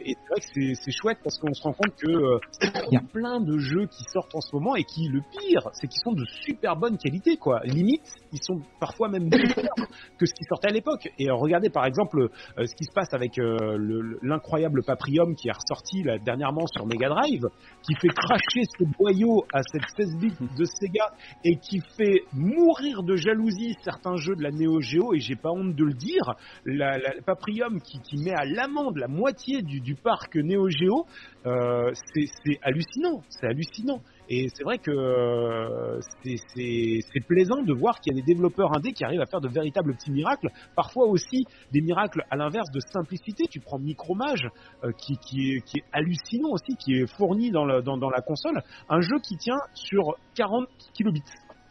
et 0.05 0.13
c'est 0.13 0.29
vrai 0.29 0.39
que 0.41 0.75
c'est 0.75 0.91
chouette 0.91 1.19
parce 1.23 1.37
qu'on 1.39 1.53
se 1.53 1.63
rend 1.63 1.73
compte 1.73 1.95
que 1.95 2.39
il 2.87 2.93
y 2.93 2.97
a 2.97 3.03
plein 3.13 3.39
de 3.39 3.57
jeux 3.57 3.85
qui 3.85 4.03
sortent 4.11 4.35
en 4.35 4.41
ce 4.41 4.55
moment 4.55 4.75
et 4.75 4.83
qui 4.83 4.96
le 5.05 5.21
pire, 5.21 5.69
c'est 5.73 5.87
qu'ils 5.87 6.01
sont 6.03 6.13
de 6.13 6.25
super 6.43 6.75
bonne 6.75 6.97
qualité, 6.97 7.37
quoi. 7.37 7.61
Limite, 7.63 8.03
ils 8.33 8.41
sont 8.41 8.61
parfois 8.79 9.09
même 9.09 9.29
meilleurs 9.29 9.55
que 10.17 10.25
ce 10.25 10.33
qui 10.33 10.43
sortait 10.49 10.69
à 10.69 10.71
l'époque. 10.71 11.09
Et 11.19 11.29
euh, 11.29 11.35
regardez 11.35 11.69
par 11.69 11.85
exemple 11.85 12.19
euh, 12.19 12.65
ce 12.65 12.75
qui 12.75 12.85
se 12.85 12.91
passe 12.93 13.13
avec 13.13 13.37
euh, 13.39 13.77
l'incroyable 14.21 14.83
Paprium 14.83 15.35
qui 15.35 15.49
est 15.49 15.53
ressorti 15.53 16.03
là, 16.03 16.17
dernièrement 16.17 16.65
sur 16.67 16.85
Mega 16.85 17.09
Drive, 17.09 17.45
qui 17.83 17.93
fait 17.95 18.09
cracher 18.09 18.63
ce 18.77 18.85
boyau 18.97 19.45
à 19.53 19.61
cette 19.63 19.83
16 19.97 20.17
bits 20.17 20.47
de 20.57 20.65
Sega 20.65 21.11
et 21.43 21.57
qui 21.57 21.81
fait 21.97 22.23
mourir 22.33 23.03
de 23.03 23.15
jalousie 23.15 23.75
certains 23.83 24.15
jeux 24.17 24.35
de 24.35 24.43
la 24.43 24.51
Neo 24.51 24.81
Geo. 24.81 25.13
Et 25.13 25.19
j'ai 25.19 25.35
pas 25.35 25.51
honte 25.51 25.75
de 25.75 25.83
le 25.83 25.93
dire, 25.93 26.35
la, 26.65 26.97
Paprium 27.25 27.79
qui, 27.81 28.17
met 28.17 28.33
à 28.33 28.45
l'amende 28.45 28.97
la 28.97 29.07
moitié 29.07 29.61
du, 29.61 29.79
du 29.79 29.95
parc 29.95 30.35
Neo 30.35 30.69
Geo, 30.69 31.05
c'est 31.43 32.59
hallucinant, 32.63 33.21
c'est 33.29 33.47
hallucinant. 33.47 34.01
Et 34.29 34.47
c'est 34.53 34.63
vrai 34.63 34.77
que 34.77 34.91
euh, 34.91 35.99
c'est 36.23 37.25
plaisant 37.27 37.61
de 37.63 37.73
voir 37.73 37.99
qu'il 37.99 38.13
y 38.13 38.19
a 38.19 38.21
des 38.21 38.33
développeurs 38.33 38.75
indés 38.75 38.91
qui 38.91 39.05
arrivent 39.05 39.21
à 39.21 39.25
faire 39.25 39.39
de 39.39 39.47
véritables 39.47 39.93
petits 39.95 40.11
miracles, 40.11 40.49
parfois 40.75 41.07
aussi 41.07 41.45
des 41.71 41.81
miracles 41.81 42.23
à 42.29 42.35
l'inverse 42.35 42.69
de 42.71 42.79
simplicité. 42.91 43.45
Tu 43.49 43.59
prends 43.59 43.79
Micromage, 43.79 44.47
euh, 44.83 44.91
qui, 44.91 45.17
qui, 45.17 45.51
est, 45.51 45.61
qui, 45.61 45.79
est, 45.79 45.83
hallucinant 45.93 46.49
aussi, 46.51 46.75
qui 46.75 46.93
est 46.95 47.07
fourni 47.17 47.51
dans, 47.51 47.65
le, 47.65 47.81
dans, 47.81 47.97
dans, 47.97 48.09
la 48.09 48.21
console, 48.21 48.61
un 48.89 48.99
jeu 48.99 49.17
qui 49.23 49.37
tient 49.37 49.59
sur 49.73 50.15
40 50.35 50.67
kilobits. 50.93 51.21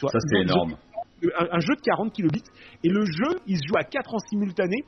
Ça 0.01 0.19
c'est 0.31 0.41
énorme. 0.41 0.77
Un, 1.39 1.57
un, 1.57 1.61
jeu 1.61 1.75
de 1.75 1.81
40 1.81 2.13
kilobits, 2.13 2.45
et 2.85 2.89
le 2.89 3.05
jeu, 3.05 3.41
il 3.47 3.57
se 3.57 3.63
joue 3.69 3.77
à 3.79 3.85
4 3.85 4.15
en 4.15 4.19
simultané, 4.19 4.85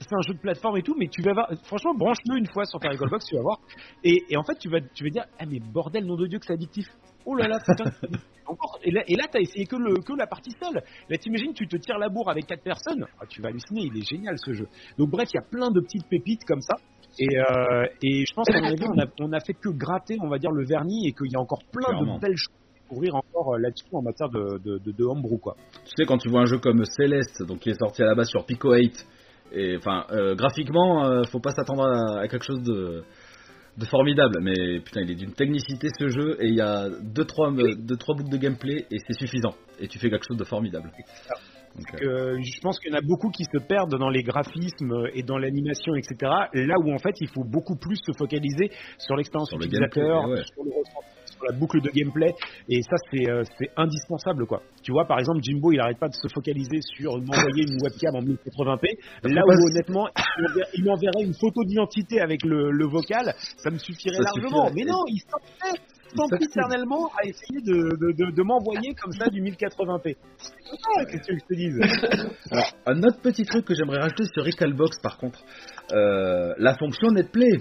c'est 0.00 0.14
un 0.14 0.20
jeu 0.26 0.34
de 0.34 0.38
plateforme 0.38 0.76
et 0.76 0.82
tout, 0.82 0.94
mais 0.98 1.08
tu 1.08 1.22
vas 1.22 1.32
voir, 1.32 1.50
franchement, 1.64 1.94
branche-le 1.94 2.38
une 2.38 2.46
fois 2.46 2.64
sur 2.64 2.78
ta 2.78 2.90
Box, 2.90 3.24
tu 3.26 3.36
vas 3.36 3.42
voir. 3.42 3.60
Et, 4.04 4.24
et, 4.28 4.36
en 4.36 4.42
fait, 4.44 4.56
tu 4.58 4.68
vas, 4.68 4.80
tu 4.80 5.04
vas 5.04 5.10
dire, 5.10 5.24
ah 5.38 5.46
mais 5.46 5.60
bordel, 5.60 6.04
nom 6.04 6.16
de 6.16 6.26
Dieu, 6.26 6.38
que 6.38 6.46
c'est 6.46 6.52
addictif. 6.52 6.86
Oh 7.24 7.34
là 7.34 7.48
là, 7.48 7.58
putain. 7.58 7.90
et 8.84 8.90
là, 8.90 9.02
et 9.08 9.16
là 9.16 9.24
t'as 9.30 9.40
essayé 9.40 9.66
que, 9.66 9.76
le, 9.76 9.94
que 9.96 10.12
la 10.16 10.26
partie 10.26 10.52
seule. 10.62 10.82
Là, 11.08 11.18
t'imagines, 11.18 11.52
tu 11.54 11.66
te 11.66 11.76
tires 11.76 11.98
la 11.98 12.08
bourre 12.08 12.30
avec 12.30 12.46
quatre 12.46 12.62
personnes. 12.62 13.04
Ah, 13.20 13.26
tu 13.28 13.42
vas 13.42 13.48
halluciner, 13.48 13.90
il 13.92 13.98
est 13.98 14.08
génial 14.08 14.36
ce 14.38 14.52
jeu. 14.52 14.68
Donc, 14.98 15.10
bref, 15.10 15.28
il 15.32 15.36
y 15.36 15.40
a 15.40 15.48
plein 15.48 15.70
de 15.70 15.80
petites 15.80 16.06
pépites 16.08 16.44
comme 16.44 16.60
ça. 16.60 16.76
Et, 17.18 17.38
euh, 17.38 17.86
et 18.02 18.24
je 18.26 18.34
pense 18.34 18.46
qu'à 18.46 18.60
mon 18.60 18.68
avis, 18.68 18.84
on 18.84 18.98
a, 18.98 19.06
on 19.20 19.32
a 19.32 19.40
fait 19.40 19.54
que 19.54 19.70
gratter, 19.70 20.18
on 20.20 20.28
va 20.28 20.38
dire, 20.38 20.50
le 20.50 20.64
vernis 20.64 21.08
et 21.08 21.12
qu'il 21.12 21.32
y 21.32 21.36
a 21.36 21.40
encore 21.40 21.62
plein 21.72 21.98
de 21.98 22.20
belles 22.20 22.36
choses 22.36 22.54
à 22.54 22.80
découvrir 22.82 23.14
encore 23.16 23.54
euh, 23.54 23.58
là-dessus 23.58 23.86
en 23.92 24.02
matière 24.02 24.28
de, 24.28 24.58
de, 24.58 24.78
de, 24.78 24.92
de 24.92 25.04
homebrew, 25.04 25.38
quoi. 25.38 25.56
Tu 25.84 25.92
sais, 25.96 26.04
quand 26.04 26.18
tu 26.18 26.28
vois 26.28 26.42
un 26.42 26.46
jeu 26.46 26.58
comme 26.58 26.84
Celeste, 26.84 27.42
donc 27.42 27.60
qui 27.60 27.70
est 27.70 27.78
sorti 27.78 28.02
à 28.02 28.06
la 28.06 28.14
base 28.14 28.28
sur 28.28 28.44
Pico 28.44 28.72
8, 28.74 28.92
et 29.56 29.76
enfin, 29.76 30.04
euh, 30.10 30.34
graphiquement, 30.34 31.06
euh, 31.06 31.22
faut 31.24 31.40
pas 31.40 31.52
s'attendre 31.52 31.86
à, 31.86 32.28
quelque 32.28 32.44
chose 32.44 32.62
de, 32.62 33.02
de, 33.78 33.84
formidable. 33.86 34.38
Mais 34.42 34.80
putain, 34.80 35.00
il 35.00 35.10
est 35.10 35.14
d'une 35.14 35.32
technicité 35.32 35.88
ce 35.98 36.08
jeu 36.08 36.36
et 36.40 36.48
il 36.48 36.54
y 36.54 36.60
a 36.60 36.88
deux 36.90 37.24
trois 37.24 37.50
deux 37.50 37.96
trois 37.96 38.14
boucles 38.14 38.30
de 38.30 38.36
gameplay 38.36 38.86
et 38.90 38.98
c'est 39.06 39.18
suffisant. 39.18 39.54
Et 39.80 39.88
tu 39.88 39.98
fais 39.98 40.10
quelque 40.10 40.26
chose 40.28 40.36
de 40.36 40.44
formidable. 40.44 40.92
Euh, 42.02 42.38
je 42.40 42.60
pense 42.60 42.78
qu'il 42.78 42.90
y 42.90 42.94
en 42.94 42.98
a 42.98 43.02
beaucoup 43.02 43.30
qui 43.30 43.44
se 43.44 43.58
perdent 43.66 43.98
dans 43.98 44.08
les 44.08 44.22
graphismes 44.22 45.08
et 45.12 45.22
dans 45.22 45.38
l'animation, 45.38 45.94
etc. 45.94 46.16
Là 46.54 46.74
où 46.82 46.92
en 46.92 46.98
fait 46.98 47.14
il 47.20 47.28
faut 47.28 47.44
beaucoup 47.44 47.76
plus 47.76 47.96
se 47.96 48.12
focaliser 48.18 48.70
sur 48.98 49.16
l'expérience 49.16 49.52
utilisateur, 49.52 50.22
sur 50.24 50.64
le 50.64 50.70
ressenti 50.70 51.15
la 51.48 51.56
boucle 51.56 51.80
de 51.80 51.90
gameplay. 51.90 52.32
Et 52.68 52.82
ça, 52.82 52.96
euh, 53.14 53.42
c'est 53.58 53.70
indispensable, 53.76 54.46
quoi. 54.46 54.62
Tu 54.82 54.92
vois, 54.92 55.06
par 55.06 55.18
exemple, 55.18 55.40
Jimbo, 55.42 55.72
il 55.72 55.80
arrête 55.80 55.98
pas 55.98 56.08
de 56.08 56.14
se 56.14 56.28
focaliser 56.32 56.80
sur 56.80 57.18
m'envoyer 57.18 57.64
une 57.66 57.78
webcam 57.82 58.14
en 58.14 58.22
1080p. 58.22 58.98
Là 59.24 59.42
où, 59.46 59.70
honnêtement, 59.70 60.08
il 60.74 60.84
m'enverrait 60.84 61.24
une 61.24 61.34
photo 61.34 61.64
d'identité 61.64 62.20
avec 62.20 62.44
le, 62.44 62.86
vocal, 62.86 63.34
ça 63.56 63.70
me 63.70 63.78
suffirait 63.78 64.18
largement. 64.20 64.70
Mais 64.74 64.84
non, 64.84 65.02
il 65.08 65.20
s'entête 65.20 66.40
éternellement 66.40 67.10
à 67.18 67.26
essayer 67.26 67.60
de, 67.62 68.30
de, 68.30 68.42
m'envoyer 68.42 68.94
comme 68.94 69.12
ça 69.12 69.28
du 69.28 69.42
1080p. 69.42 70.16
Qu'est-ce 71.10 71.26
que 71.26 71.34
je 71.34 71.46
te 71.46 71.54
dise 71.54 71.78
Alors, 72.50 72.72
un 72.86 72.98
autre 73.02 73.20
petit 73.20 73.44
truc 73.44 73.64
que 73.64 73.74
j'aimerais 73.74 73.98
rajouter 73.98 74.24
sur 74.32 74.44
Recalbox, 74.44 74.98
par 75.02 75.18
contre, 75.18 75.40
euh, 75.92 76.54
la 76.58 76.76
fonction 76.76 77.08
NetPlay. 77.10 77.58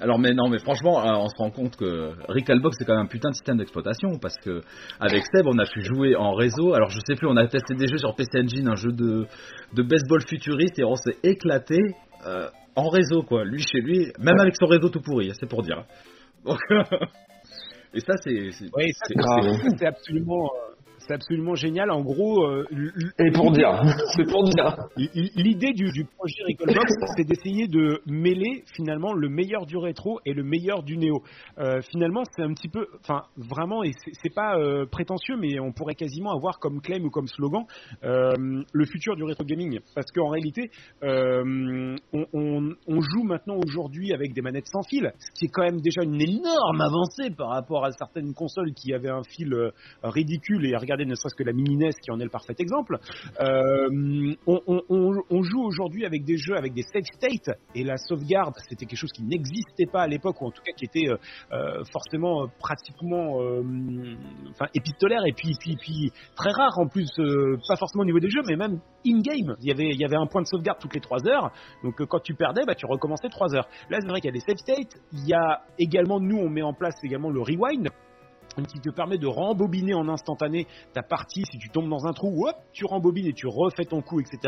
Alors 0.00 0.18
mais 0.18 0.32
non 0.32 0.48
mais 0.48 0.58
franchement 0.58 1.00
euh, 1.04 1.16
on 1.16 1.28
se 1.28 1.36
rend 1.36 1.50
compte 1.50 1.76
que 1.76 2.12
Recalbox 2.28 2.76
c'est 2.78 2.84
quand 2.84 2.94
même 2.94 3.06
un 3.06 3.08
putain 3.08 3.30
de 3.30 3.34
système 3.34 3.56
d'exploitation 3.56 4.18
parce 4.20 4.36
que 4.36 4.60
avec 5.00 5.24
Seb 5.32 5.46
on 5.46 5.58
a 5.58 5.66
pu 5.66 5.82
jouer 5.82 6.14
en 6.14 6.34
réseau. 6.34 6.74
Alors 6.74 6.90
je 6.90 7.00
sais 7.04 7.16
plus 7.16 7.26
on 7.26 7.36
a 7.36 7.46
testé 7.48 7.74
des 7.74 7.88
jeux 7.88 7.98
sur 7.98 8.14
PC 8.14 8.40
Engine 8.42 8.68
un 8.68 8.76
jeu 8.76 8.92
de, 8.92 9.26
de 9.74 9.82
baseball 9.82 10.20
futuriste 10.26 10.78
et 10.78 10.84
on 10.84 10.94
s'est 10.94 11.16
éclaté 11.24 11.78
euh, 12.26 12.48
en 12.76 12.88
réseau 12.88 13.22
quoi. 13.22 13.44
Lui 13.44 13.60
chez 13.60 13.80
lui 13.80 14.12
même 14.20 14.38
avec 14.38 14.54
son 14.56 14.66
réseau 14.66 14.88
tout 14.88 15.00
pourri 15.00 15.32
c'est 15.38 15.48
pour 15.48 15.62
dire. 15.62 15.84
Donc 16.44 16.60
et 17.94 18.00
ça 18.00 18.14
c'est 18.22 18.50
c'est 18.52 19.86
absolument 19.86 20.44
euh, 20.44 20.74
c'est 21.08 21.14
absolument 21.14 21.54
génial. 21.54 21.90
En 21.90 22.02
gros, 22.02 22.44
euh, 22.44 22.66
et 23.18 23.30
pour 23.32 23.50
dire, 23.50 23.80
c'est 24.16 24.30
pour 24.30 24.44
dire. 24.44 24.76
L'idée 24.96 25.72
du, 25.72 25.90
du, 25.90 26.04
projet 26.04 26.42
Recallbox, 26.46 26.92
c'est 27.16 27.24
d'essayer 27.24 27.66
de 27.66 28.00
mêler 28.06 28.64
finalement 28.74 29.14
le 29.14 29.28
meilleur 29.28 29.64
du 29.64 29.76
rétro 29.78 30.20
et 30.26 30.34
le 30.34 30.44
meilleur 30.44 30.82
du 30.82 30.98
néo. 30.98 31.22
Euh, 31.58 31.80
finalement, 31.90 32.22
c'est 32.36 32.42
un 32.42 32.52
petit 32.52 32.68
peu, 32.68 32.86
enfin 33.00 33.22
vraiment, 33.36 33.82
et 33.82 33.92
c'est 34.22 34.34
pas 34.34 34.58
euh, 34.58 34.84
prétentieux, 34.86 35.36
mais 35.38 35.58
on 35.58 35.72
pourrait 35.72 35.94
quasiment 35.94 36.32
avoir 36.32 36.58
comme 36.58 36.80
claim 36.80 37.02
ou 37.02 37.10
comme 37.10 37.26
slogan 37.26 37.64
le 38.02 38.84
futur 38.84 39.16
du 39.16 39.24
rétro 39.24 39.44
gaming, 39.44 39.80
parce 39.94 40.10
qu'en 40.12 40.28
réalité, 40.28 40.70
on, 41.02 41.96
on, 42.12 42.74
on, 42.86 43.00
joue 43.00 43.22
maintenant 43.22 43.56
aujourd'hui 43.56 44.12
avec 44.12 44.34
des 44.34 44.42
manettes 44.42 44.66
sans 44.66 44.82
fil, 44.82 45.12
ce 45.18 45.30
qui 45.38 45.46
est 45.46 45.48
quand 45.48 45.62
même 45.62 45.80
déjà 45.80 46.02
une 46.02 46.20
énorme 46.20 46.80
avancée 46.80 47.30
par 47.36 47.48
rapport 47.48 47.84
à 47.84 47.92
certaines 47.92 48.34
consoles 48.34 48.72
qui 48.74 48.92
avaient 48.92 49.10
un 49.10 49.22
fil 49.22 49.54
ridicule 50.02 50.66
et 50.66 50.76
ne 51.04 51.14
serait-ce 51.14 51.34
que 51.34 51.44
la 51.44 51.52
mini 51.52 51.76
NES 51.76 51.90
qui 52.02 52.10
en 52.10 52.20
est 52.20 52.24
le 52.24 52.30
parfait 52.30 52.54
exemple. 52.58 52.98
Euh, 53.40 54.34
on, 54.46 55.42
joue 55.42 55.62
aujourd'hui 55.62 56.04
avec 56.04 56.24
des 56.24 56.36
jeux 56.36 56.56
avec 56.56 56.74
des 56.74 56.82
save 56.82 57.04
states 57.04 57.56
et 57.74 57.84
la 57.84 57.96
sauvegarde, 57.96 58.54
c'était 58.68 58.86
quelque 58.86 58.98
chose 58.98 59.12
qui 59.12 59.22
n'existait 59.22 59.86
pas 59.90 60.02
à 60.02 60.06
l'époque 60.06 60.40
ou 60.42 60.46
en 60.46 60.50
tout 60.50 60.62
cas 60.62 60.72
qui 60.72 60.84
était 60.84 61.08
euh, 61.08 61.16
euh, 61.52 61.84
forcément 61.92 62.48
pratiquement 62.58 63.38
épistolaire 64.74 65.20
et 65.26 65.32
puis, 65.32 65.54
très 66.34 66.50
rare 66.50 66.78
en 66.78 66.86
plus, 66.86 67.10
pas 67.68 67.76
forcément 67.76 68.02
au 68.02 68.06
niveau 68.06 68.20
des 68.20 68.30
jeux, 68.30 68.42
mais 68.46 68.56
même 68.56 68.80
in-game. 69.06 69.56
Il 69.60 69.68
y 69.68 69.72
avait, 69.72 69.90
il 69.90 70.00
y 70.00 70.04
avait 70.04 70.16
un 70.16 70.26
point 70.26 70.42
de 70.42 70.46
sauvegarde 70.46 70.78
toutes 70.80 70.94
les 70.94 71.00
3 71.00 71.26
heures. 71.28 71.52
Donc 71.82 72.02
quand 72.06 72.20
tu 72.20 72.34
perdais, 72.34 72.64
bah, 72.66 72.74
tu 72.74 72.86
recommençais 72.86 73.28
3 73.28 73.54
heures. 73.54 73.68
Là, 73.90 73.98
c'est 74.00 74.08
vrai 74.08 74.20
qu'il 74.20 74.34
y 74.34 74.36
a 74.36 74.38
des 74.38 74.40
save 74.40 74.56
states. 74.56 75.00
Il 75.12 75.26
y 75.26 75.34
a 75.34 75.62
également, 75.78 76.20
nous, 76.20 76.38
on 76.38 76.48
met 76.48 76.62
en 76.62 76.72
place 76.72 76.94
également 77.02 77.30
le 77.30 77.40
rewind 77.40 77.88
qui 78.68 78.80
te 78.80 78.90
permet 78.90 79.18
de 79.18 79.26
rembobiner 79.26 79.94
en 79.94 80.08
instantané 80.08 80.66
ta 80.92 81.02
partie. 81.02 81.44
Si 81.50 81.58
tu 81.58 81.68
tombes 81.68 81.88
dans 81.88 82.06
un 82.06 82.12
trou, 82.12 82.46
hop, 82.46 82.56
tu 82.72 82.84
rembobines 82.84 83.26
et 83.26 83.32
tu 83.32 83.46
refais 83.46 83.84
ton 83.84 84.02
coup, 84.02 84.20
etc. 84.20 84.38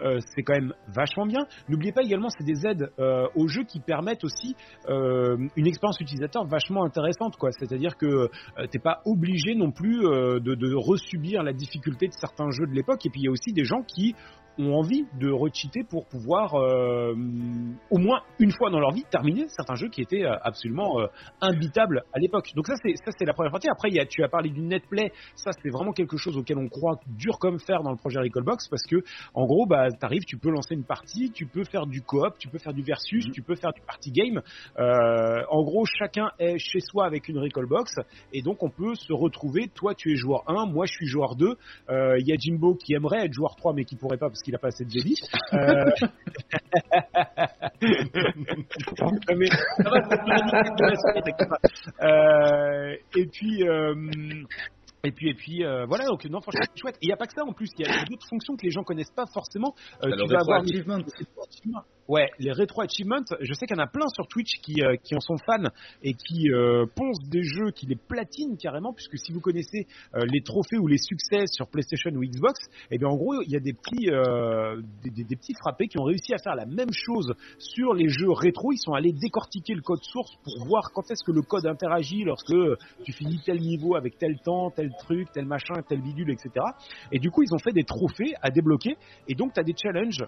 Euh, 0.00 0.18
c'est 0.34 0.42
quand 0.42 0.54
même 0.54 0.74
vachement 0.88 1.26
bien. 1.26 1.46
N'oubliez 1.68 1.92
pas 1.92 2.02
également, 2.02 2.28
c'est 2.28 2.44
des 2.44 2.66
aides 2.66 2.90
euh, 2.98 3.26
au 3.34 3.48
jeu 3.48 3.64
qui 3.64 3.80
permettent 3.80 4.24
aussi 4.24 4.54
euh, 4.88 5.36
une 5.56 5.66
expérience 5.66 6.00
utilisateur 6.00 6.44
vachement 6.46 6.84
intéressante. 6.84 7.36
quoi. 7.36 7.50
C'est-à-dire 7.52 7.96
que 7.96 8.28
t'es 8.70 8.78
pas 8.78 9.00
obligé 9.04 9.54
non 9.54 9.70
plus 9.70 10.00
de, 10.00 10.38
de 10.38 10.74
resubir 10.74 11.42
la 11.42 11.52
difficulté 11.52 12.08
de 12.08 12.12
certains 12.12 12.50
jeux 12.50 12.66
de 12.66 12.72
l'époque. 12.72 13.04
Et 13.06 13.10
puis 13.10 13.20
il 13.22 13.24
y 13.24 13.28
a 13.28 13.30
aussi 13.30 13.52
des 13.52 13.64
gens 13.64 13.82
qui 13.82 14.14
ont 14.58 14.74
envie 14.74 15.04
de 15.18 15.30
recheater 15.30 15.84
pour 15.84 16.06
pouvoir 16.06 16.54
euh, 16.54 17.14
au 17.90 17.98
moins 17.98 18.22
une 18.38 18.52
fois 18.52 18.70
dans 18.70 18.80
leur 18.80 18.92
vie 18.92 19.04
terminer 19.10 19.46
certains 19.48 19.74
jeux 19.74 19.88
qui 19.88 20.00
étaient 20.00 20.24
euh, 20.24 20.36
absolument 20.42 21.00
euh, 21.00 21.06
imbitables 21.40 22.04
à 22.12 22.18
l'époque. 22.18 22.52
Donc 22.54 22.66
ça 22.66 22.74
c'est 22.82 22.96
ça 22.96 23.10
c'est 23.18 23.24
la 23.24 23.34
première 23.34 23.52
partie. 23.52 23.68
Après 23.68 23.88
il 23.88 23.96
y 23.96 24.00
a, 24.00 24.06
tu 24.06 24.22
as 24.22 24.28
parlé 24.28 24.50
du 24.50 24.60
netplay, 24.60 25.12
ça 25.34 25.50
c'est 25.62 25.70
vraiment 25.70 25.92
quelque 25.92 26.16
chose 26.16 26.36
auquel 26.36 26.58
on 26.58 26.68
croit 26.68 26.98
dur 27.06 27.38
comme 27.38 27.58
fer 27.58 27.82
dans 27.82 27.90
le 27.90 27.96
projet 27.96 28.18
Recallbox 28.20 28.68
parce 28.68 28.84
que 28.86 28.96
en 29.34 29.44
gros 29.44 29.66
bah 29.66 29.88
t'arrives, 29.90 30.24
tu 30.26 30.38
peux 30.38 30.50
lancer 30.50 30.74
une 30.74 30.84
partie, 30.84 31.30
tu 31.32 31.46
peux 31.46 31.64
faire 31.64 31.86
du 31.86 32.02
coop, 32.02 32.38
tu 32.38 32.48
peux 32.48 32.58
faire 32.58 32.72
du 32.72 32.82
versus, 32.82 33.26
mm-hmm. 33.26 33.32
tu 33.32 33.42
peux 33.42 33.56
faire 33.56 33.72
du 33.72 33.82
party 33.82 34.10
game. 34.10 34.40
en 34.78 35.62
gros 35.62 35.84
chacun 35.84 36.30
est 36.38 36.58
chez 36.58 36.80
soi 36.80 37.06
avec 37.06 37.28
une 37.28 37.38
Recallbox 37.38 37.92
et 38.32 38.42
donc 38.42 38.62
on 38.62 38.70
peut 38.70 38.94
se 38.94 39.12
retrouver. 39.12 39.68
Toi 39.74 39.94
tu 39.94 40.12
es 40.12 40.16
joueur 40.16 40.44
1, 40.46 40.66
moi 40.66 40.86
je 40.86 40.92
suis 40.92 41.06
joueur 41.06 41.36
2. 41.36 41.56
Il 41.90 42.26
y 42.26 42.32
a 42.32 42.36
Jimbo 42.38 42.74
qui 42.74 42.94
aimerait 42.94 43.26
être 43.26 43.32
joueur 43.32 43.56
3 43.56 43.74
mais 43.74 43.84
qui 43.84 43.96
pourrait 43.96 44.16
pas 44.16 44.28
parce 44.28 44.42
qu'il 44.46 44.54
a 44.54 44.58
pas 44.58 44.68
assez 44.68 44.84
de 44.84 44.90
débit. 44.90 45.16
Euh... 45.52 45.90
mais, 49.36 49.50
ça 50.96 51.44
va, 51.48 51.58
euh, 52.02 52.96
et 53.16 53.26
puis. 53.26 53.68
Euh, 53.68 53.94
et 55.04 55.12
puis, 55.12 55.28
et 55.28 55.34
puis 55.34 55.64
euh, 55.64 55.86
voilà, 55.86 56.06
donc 56.06 56.24
non, 56.24 56.40
franchement, 56.40 56.62
c'est 56.62 56.80
chouette. 56.80 56.96
Et 56.96 57.06
il 57.06 57.08
n'y 57.08 57.12
a 57.12 57.16
pas 57.16 57.26
que 57.26 57.34
ça 57.34 57.44
en 57.44 57.52
plus, 57.52 57.68
il 57.78 57.86
y 57.86 57.88
a 57.88 58.04
d'autres 58.04 58.26
fonctions 58.28 58.56
que 58.56 58.64
les 58.64 58.70
gens 58.70 58.82
connaissent 58.82 59.12
pas 59.14 59.26
forcément. 59.26 59.74
Euh, 60.02 60.10
tu 60.10 60.32
vas 60.32 60.40
avoir. 60.40 60.62
Ouais, 62.08 62.30
les 62.38 62.52
rétro 62.52 62.82
achievements, 62.82 63.24
je 63.40 63.52
sais 63.52 63.66
qu'il 63.66 63.76
y 63.76 63.80
en 63.80 63.82
a 63.82 63.88
plein 63.88 64.06
sur 64.14 64.28
Twitch 64.28 64.60
qui, 64.62 64.80
euh, 64.80 64.94
qui 65.02 65.16
en 65.16 65.20
sont 65.20 65.38
fans 65.38 65.70
et 66.04 66.14
qui 66.14 66.52
euh, 66.52 66.86
poncent 66.94 67.28
des 67.28 67.42
jeux, 67.42 67.72
qui 67.72 67.86
les 67.86 67.96
platinent 67.96 68.56
carrément, 68.56 68.92
puisque 68.92 69.18
si 69.18 69.32
vous 69.32 69.40
connaissez 69.40 69.88
euh, 70.14 70.24
les 70.24 70.40
trophées 70.42 70.78
ou 70.78 70.86
les 70.86 70.98
succès 70.98 71.46
sur 71.46 71.66
PlayStation 71.66 72.12
ou 72.12 72.22
Xbox, 72.22 72.60
eh 72.92 72.98
bien 72.98 73.08
en 73.08 73.16
gros, 73.16 73.42
il 73.42 73.50
y 73.50 73.56
a 73.56 73.60
des 73.60 73.72
petits, 73.72 74.08
euh, 74.08 74.80
des, 75.02 75.24
des, 75.24 75.34
petits 75.34 75.54
frappés 75.54 75.88
qui 75.88 75.98
ont 75.98 76.04
réussi 76.04 76.32
à 76.32 76.38
faire 76.38 76.54
la 76.54 76.64
même 76.64 76.92
chose 76.92 77.34
sur 77.58 77.92
les 77.92 78.08
jeux 78.08 78.30
rétro. 78.30 78.70
Ils 78.70 78.78
sont 78.78 78.92
allés 78.92 79.12
décortiquer 79.12 79.74
le 79.74 79.82
code 79.82 80.02
source 80.04 80.30
pour 80.44 80.64
voir 80.64 80.92
quand 80.94 81.10
est-ce 81.10 81.24
que 81.24 81.32
le 81.32 81.42
code 81.42 81.66
interagit 81.66 82.22
lorsque 82.22 82.54
tu 83.02 83.12
finis 83.12 83.40
tel 83.44 83.58
niveau 83.58 83.96
avec 83.96 84.16
tel 84.16 84.38
temps, 84.44 84.70
tel 84.70 84.92
truc, 85.00 85.26
tel 85.32 85.44
machin, 85.44 85.82
tel 85.88 86.00
bidule, 86.00 86.30
etc. 86.30 86.50
Et 87.10 87.18
du 87.18 87.32
coup, 87.32 87.42
ils 87.42 87.52
ont 87.52 87.58
fait 87.58 87.72
des 87.72 87.84
trophées 87.84 88.34
à 88.42 88.50
débloquer 88.50 88.96
et 89.26 89.34
donc 89.34 89.54
tu 89.54 89.60
as 89.60 89.64
des 89.64 89.74
challenges 89.76 90.24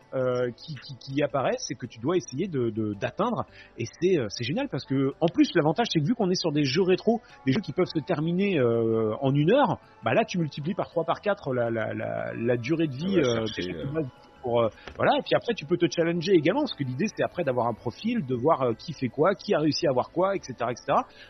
qui, 0.56 0.74
qui, 0.74 0.96
qui 0.98 1.22
apparaissent 1.22 1.67
c'est 1.68 1.74
que 1.74 1.86
tu 1.86 2.00
dois 2.00 2.16
essayer 2.16 2.48
d'atteindre. 2.48 3.44
De, 3.44 3.82
et 3.82 3.86
c'est, 4.00 4.16
c'est 4.28 4.44
génial 4.44 4.68
parce 4.68 4.84
que, 4.84 5.12
en 5.20 5.28
plus, 5.28 5.50
l'avantage, 5.54 5.86
c'est 5.92 6.00
que 6.00 6.06
vu 6.06 6.14
qu'on 6.14 6.30
est 6.30 6.40
sur 6.40 6.50
des 6.50 6.64
jeux 6.64 6.82
rétro, 6.82 7.20
des 7.46 7.52
jeux 7.52 7.60
qui 7.60 7.72
peuvent 7.72 7.86
se 7.86 8.00
terminer 8.00 8.58
euh, 8.58 9.14
en 9.20 9.34
une 9.34 9.52
heure, 9.52 9.78
bah 10.04 10.14
là, 10.14 10.24
tu 10.24 10.38
multiplies 10.38 10.74
par 10.74 10.88
3 10.88 11.04
par 11.04 11.20
4 11.20 11.52
la, 11.52 11.70
la, 11.70 11.94
la, 11.94 12.32
la 12.34 12.56
durée 12.56 12.86
de 12.86 12.94
vie. 12.94 13.18
Euh, 13.18 13.44
euh... 13.44 14.02
Pour, 14.42 14.60
euh, 14.62 14.68
voilà. 14.96 15.18
Et 15.18 15.22
puis 15.22 15.34
après 15.34 15.52
tu 15.52 15.66
peux 15.66 15.76
te 15.76 15.86
challenger 15.90 16.32
également 16.32 16.60
parce 16.60 16.74
que 16.74 16.84
l'idée 16.84 17.06
c'est 17.08 17.24
après 17.24 17.42
d'avoir 17.42 17.66
un 17.66 17.74
profil 17.74 18.24
de 18.24 18.36
voir 18.36 18.62
euh, 18.62 18.72
qui 18.74 18.92
fait 18.92 19.08
quoi 19.08 19.34
qui 19.34 19.52
a 19.52 19.58
réussi 19.58 19.88
à 19.88 19.90
avoir 19.90 20.10
quoi 20.12 20.36
etc 20.36 20.52
etc 20.70 20.78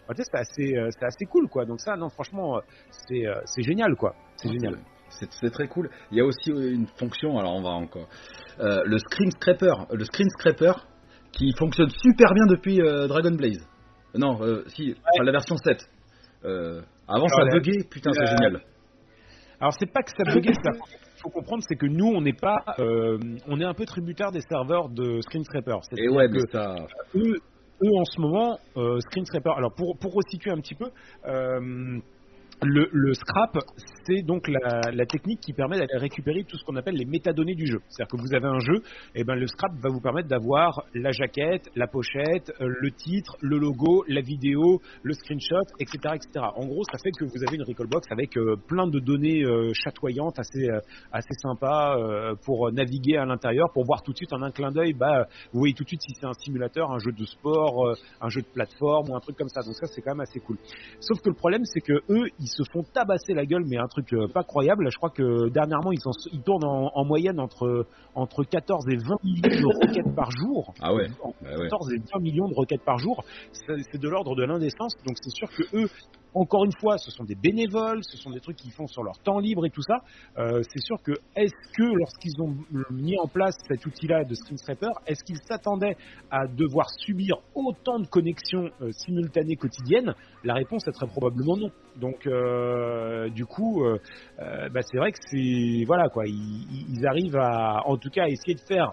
bah, 0.07 0.15
c'est 0.15 0.35
assez 0.35 0.77
euh, 0.77 0.91
c'est 0.91 1.07
assez 1.07 1.25
cool 1.25 1.49
quoi. 1.49 1.65
Donc 1.65 1.81
ça 1.81 1.97
non 1.97 2.11
franchement 2.11 2.61
c'est 2.91 3.25
c'est 3.47 3.63
génial 3.63 3.97
quoi. 3.97 4.15
C'est 4.37 4.51
génial 4.51 4.79
c'est 5.11 5.51
très 5.51 5.69
cool. 5.69 5.91
Il 6.11 6.19
y 6.19 6.21
a 6.21 6.25
aussi 6.25 6.51
une 6.51 6.87
fonction, 6.99 7.39
alors 7.39 7.55
on 7.55 7.63
va 7.63 7.71
encore, 7.71 8.09
euh, 8.61 8.83
le 8.85 8.99
screen 8.99 9.31
scraper, 9.33 9.73
le 9.93 10.05
screen 10.05 10.29
scraper 10.31 10.73
qui 11.33 11.53
fonctionne 11.59 11.91
super 11.91 12.33
bien 12.35 12.47
depuis 12.47 12.81
euh, 12.81 13.07
Dragon 13.07 13.35
Blaze. 13.35 13.67
Non, 14.15 14.41
euh, 14.43 14.65
si, 14.69 14.89
ouais. 14.89 14.95
enfin, 15.15 15.25
la 15.25 15.33
version 15.33 15.57
7. 15.57 15.79
Euh, 16.45 16.81
avant 17.07 17.27
alors, 17.27 17.51
ça 17.51 17.59
buguait, 17.59 17.85
putain 17.91 18.11
c'est 18.13 18.27
génial. 18.27 18.63
Alors 19.61 19.75
c'est 19.79 19.93
pas 19.93 20.03
que 20.03 20.11
ça 20.11 20.33
buguait, 20.33 20.55
ça 20.55 20.71
faut 21.23 21.31
comprendre, 21.31 21.63
c'est 21.69 21.77
que 21.77 21.87
nous, 21.87 22.07
on 22.07 22.21
n'est 22.21 22.33
pas, 22.33 22.65
euh, 22.79 23.19
on 23.47 23.61
est 23.61 23.65
un 23.65 23.75
peu 23.75 23.85
tributaire 23.85 24.31
des 24.31 24.41
serveurs 24.49 24.89
de 24.89 25.21
Screen 25.23 25.45
Scraper. 25.45 25.77
Et 25.97 26.09
ouais, 26.09 26.29
que 26.29 26.39
ça... 26.53 26.77
eux, 27.15 27.35
eux, 27.85 27.97
en 27.97 28.05
ce 28.05 28.21
moment, 28.21 28.59
euh, 28.77 28.99
Screen 29.01 29.25
Scraper. 29.27 29.51
Alors 29.57 29.75
pour 29.75 29.97
pour 29.99 30.15
resituer 30.15 30.51
un 30.51 30.61
petit 30.61 30.75
peu. 30.75 30.87
Euh, 31.27 31.99
le, 32.61 32.89
le, 32.91 33.15
scrap, 33.15 33.57
c'est 34.09 34.23
donc 34.23 34.49
la, 34.49 35.07
technique 35.07 35.41
qui 35.41 35.53
permet 35.53 35.79
d'aller 35.79 35.99
récupérer 35.99 36.45
tout 36.45 36.57
ce 36.57 36.65
qu'on 36.65 36.77
appelle 36.77 36.95
les 36.95 37.05
métadonnées 37.05 37.55
du 37.55 37.67
jeu. 37.67 37.79
C'est-à-dire 37.89 38.11
que 38.11 38.21
vous 38.21 38.35
avez 38.35 38.47
un 38.47 38.59
jeu, 38.59 38.83
et 39.15 39.25
ben 39.25 39.35
le 39.35 39.47
scrap 39.47 39.73
va 39.83 39.91
vous 39.91 40.01
permettre 40.01 40.29
d'avoir 40.29 40.85
la 40.95 41.11
jaquette, 41.11 41.69
la 41.77 41.87
pochette, 41.87 42.53
euh, 42.61 42.69
le 42.81 42.91
titre, 42.91 43.37
le 43.41 43.59
logo, 43.59 44.05
la 44.09 44.21
vidéo, 44.21 44.81
le 45.03 45.13
screenshot, 45.13 45.65
etc., 45.79 46.15
etc. 46.15 46.47
En 46.57 46.67
gros, 46.67 46.83
ça 46.85 46.99
fait 47.03 47.11
que 47.11 47.25
vous 47.25 47.43
avez 47.47 47.57
une 47.57 47.63
Recallbox 47.63 48.07
avec 48.11 48.37
euh, 48.37 48.57
plein 48.67 48.87
de 48.87 48.99
données 48.99 49.45
euh, 49.45 49.73
chatoyantes, 49.75 50.39
assez 50.39 50.69
assez 51.13 51.35
sympa 51.41 51.97
pour 52.45 52.71
naviguer 52.73 53.17
à 53.17 53.25
l'intérieur, 53.25 53.71
pour 53.73 53.85
voir 53.85 54.03
tout 54.03 54.13
de 54.13 54.17
suite 54.17 54.33
en 54.33 54.43
un 54.43 54.51
clin 54.51 54.71
d'œil. 54.71 54.93
Bah, 54.93 55.27
vous 55.53 55.61
voyez 55.61 55.75
tout 55.75 55.85
de 55.85 55.89
suite 55.89 56.03
si 56.03 56.15
c'est 56.19 56.27
un 56.27 56.33
simulateur, 56.33 56.91
un 56.91 56.99
jeu 56.99 57.13
de 57.13 57.25
sport, 57.25 57.95
un 58.21 58.29
jeu 58.29 58.43
de 58.43 58.47
plateforme 58.47 59.11
ou 59.11 59.17
un 59.17 59.21
truc 59.21 59.37
comme 59.37 59.49
ça. 59.49 59.61
Donc 59.63 59.75
ça, 59.75 59.87
c'est 59.87 60.01
quand 60.01 60.13
même 60.13 60.21
assez 60.21 60.41
cool. 60.41 60.57
Sauf 61.01 61.21
que 61.21 61.29
le 61.29 61.35
problème, 61.35 61.65
c'est 61.65 61.81
que 61.81 61.95
eux, 62.11 62.29
ils 62.39 62.49
se 62.49 62.63
font 62.73 62.83
tabasser 62.83 63.35
la 63.35 63.47
gueule, 63.47 63.65
mais 63.67 63.79
un 63.79 63.89
truc 63.89 63.98
euh, 64.13 64.29
pas 64.29 64.43
croyable. 64.43 64.89
Je 64.91 64.97
crois 64.97 65.11
que 65.11 65.49
dernièrement, 65.49 65.93
ils, 65.93 66.01
sont, 66.01 66.13
ils 66.33 66.43
tournent 66.43 66.65
en, 66.65 66.91
en, 66.95 67.05
moyenne 67.05 67.41
entre, 67.41 67.87
entre 68.15 68.45
14 68.45 68.89
et 68.89 68.97
20 68.97 69.25
millions 69.25 69.69
de 69.69 69.87
requêtes 69.87 70.15
par 70.15 70.31
jour. 70.31 70.75
Ah 70.81 70.95
ouais. 70.95 71.09
Bah 71.43 71.51
14 71.63 71.89
ouais. 71.89 71.97
et 71.97 72.03
20 72.15 72.21
millions 72.21 72.49
de 72.49 72.55
requêtes 72.55 72.85
par 72.85 72.99
jour. 72.99 73.25
C'est 73.53 74.01
de 74.01 74.09
l'ordre 74.09 74.35
de 74.35 74.45
l'indécence. 74.45 74.95
Donc 75.07 75.17
c'est 75.21 75.35
sûr 75.35 75.49
que 75.51 75.63
eux, 75.77 75.89
encore 76.39 76.65
une 76.65 76.73
fois, 76.81 76.99
ce 76.99 77.11
sont 77.11 77.25
des 77.25 77.35
bénévoles, 77.35 78.05
ce 78.05 78.17
sont 78.17 78.31
des 78.31 78.41
trucs 78.41 78.57
qu'ils 78.57 78.73
font 78.73 78.87
sur 78.87 79.03
leur 79.03 79.19
temps 79.19 79.39
libre 79.39 79.67
et 79.67 79.71
tout 79.71 79.83
ça. 79.83 79.99
Euh, 80.39 80.63
c'est 80.73 80.83
sûr 80.83 80.97
que 81.03 81.13
est-ce 81.35 81.73
que 81.77 81.83
lorsqu'ils 81.83 82.41
ont 82.41 82.55
mis 82.91 83.19
en 83.19 83.27
place 83.27 83.57
cet 83.69 83.85
outil-là 83.85 84.25
de 84.25 84.35
Screen 84.35 84.57
Scraper, 84.59 84.91
est-ce 85.07 85.25
qu'ils 85.25 85.41
s'attendaient 85.49 85.97
à 86.31 86.47
devoir 86.47 86.87
subir 86.99 87.37
autant 87.55 87.99
de 87.99 88.07
connexions 88.07 88.71
euh, 88.81 88.91
simultanées 88.93 89.57
quotidiennes? 89.57 90.15
La 90.45 90.55
réponse 90.55 90.87
est 90.87 90.93
très 90.93 91.07
probablement 91.07 91.57
non. 91.57 91.71
Donc, 91.97 92.27
euh, 92.27 93.29
du 93.31 93.45
coup, 93.45 93.83
bah, 94.39 94.81
c'est 94.83 94.99
vrai 94.99 95.11
que 95.11 95.19
c'est 95.31 95.85
voilà 95.85 96.09
quoi, 96.09 96.25
ils, 96.27 97.07
arrivent 97.07 97.37
à, 97.37 97.83
en 97.87 97.97
tout 97.97 98.11
cas, 98.11 98.25
à 98.25 98.29
essayer 98.29 98.55
de 98.55 98.61
faire 98.61 98.93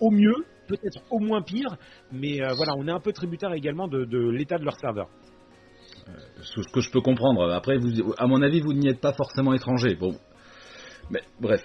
au 0.00 0.10
mieux, 0.10 0.44
peut-être 0.66 1.00
au 1.10 1.18
moins 1.18 1.40
pire, 1.40 1.76
mais 2.12 2.38
voilà, 2.54 2.74
on 2.76 2.86
est 2.86 2.92
un 2.92 3.00
peu 3.00 3.12
tributaire 3.12 3.52
également 3.54 3.88
de, 3.88 4.04
de 4.04 4.28
l'état 4.28 4.58
de 4.58 4.64
leur 4.64 4.76
serveur 4.78 5.08
ce 6.42 6.72
que 6.72 6.80
je 6.80 6.90
peux 6.90 7.00
comprendre. 7.00 7.50
Après, 7.52 7.76
vous, 7.78 8.14
à 8.18 8.26
mon 8.26 8.42
avis, 8.42 8.60
vous 8.60 8.72
n'y 8.72 8.88
êtes 8.88 9.00
pas 9.00 9.12
forcément 9.12 9.54
étranger. 9.54 9.94
Bon, 9.94 10.14
mais 11.10 11.22
bref. 11.40 11.62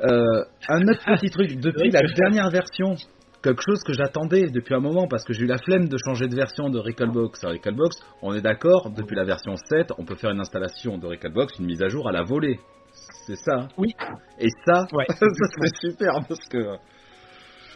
Euh, 0.00 0.44
un 0.68 0.82
autre 0.88 1.04
petit 1.04 1.30
truc 1.30 1.60
depuis 1.60 1.90
la 1.90 2.00
dernière 2.16 2.50
version, 2.50 2.94
quelque 3.42 3.62
chose 3.62 3.82
que 3.84 3.92
j'attendais 3.92 4.50
depuis 4.50 4.74
un 4.74 4.80
moment 4.80 5.06
parce 5.08 5.24
que 5.24 5.32
j'ai 5.32 5.44
eu 5.44 5.46
la 5.46 5.58
flemme 5.58 5.88
de 5.88 5.96
changer 6.04 6.26
de 6.26 6.34
version 6.34 6.70
de 6.70 6.78
Recalbox 6.78 7.44
à 7.44 7.50
Recalbox. 7.50 7.96
On 8.22 8.34
est 8.34 8.40
d'accord, 8.40 8.90
depuis 8.90 9.16
la 9.16 9.24
version 9.24 9.56
7, 9.56 9.92
on 9.98 10.04
peut 10.04 10.16
faire 10.16 10.30
une 10.30 10.40
installation 10.40 10.98
de 10.98 11.06
Recalbox, 11.06 11.58
une 11.58 11.66
mise 11.66 11.82
à 11.82 11.88
jour 11.88 12.08
à 12.08 12.12
la 12.12 12.22
volée. 12.22 12.58
C'est 13.26 13.36
ça 13.36 13.68
Oui. 13.76 13.94
Et 14.38 14.48
ça, 14.66 14.86
ouais. 14.92 15.06
ça 15.08 15.26
c'est 15.26 15.90
super 15.90 16.14
parce 16.26 16.48
que 16.50 16.76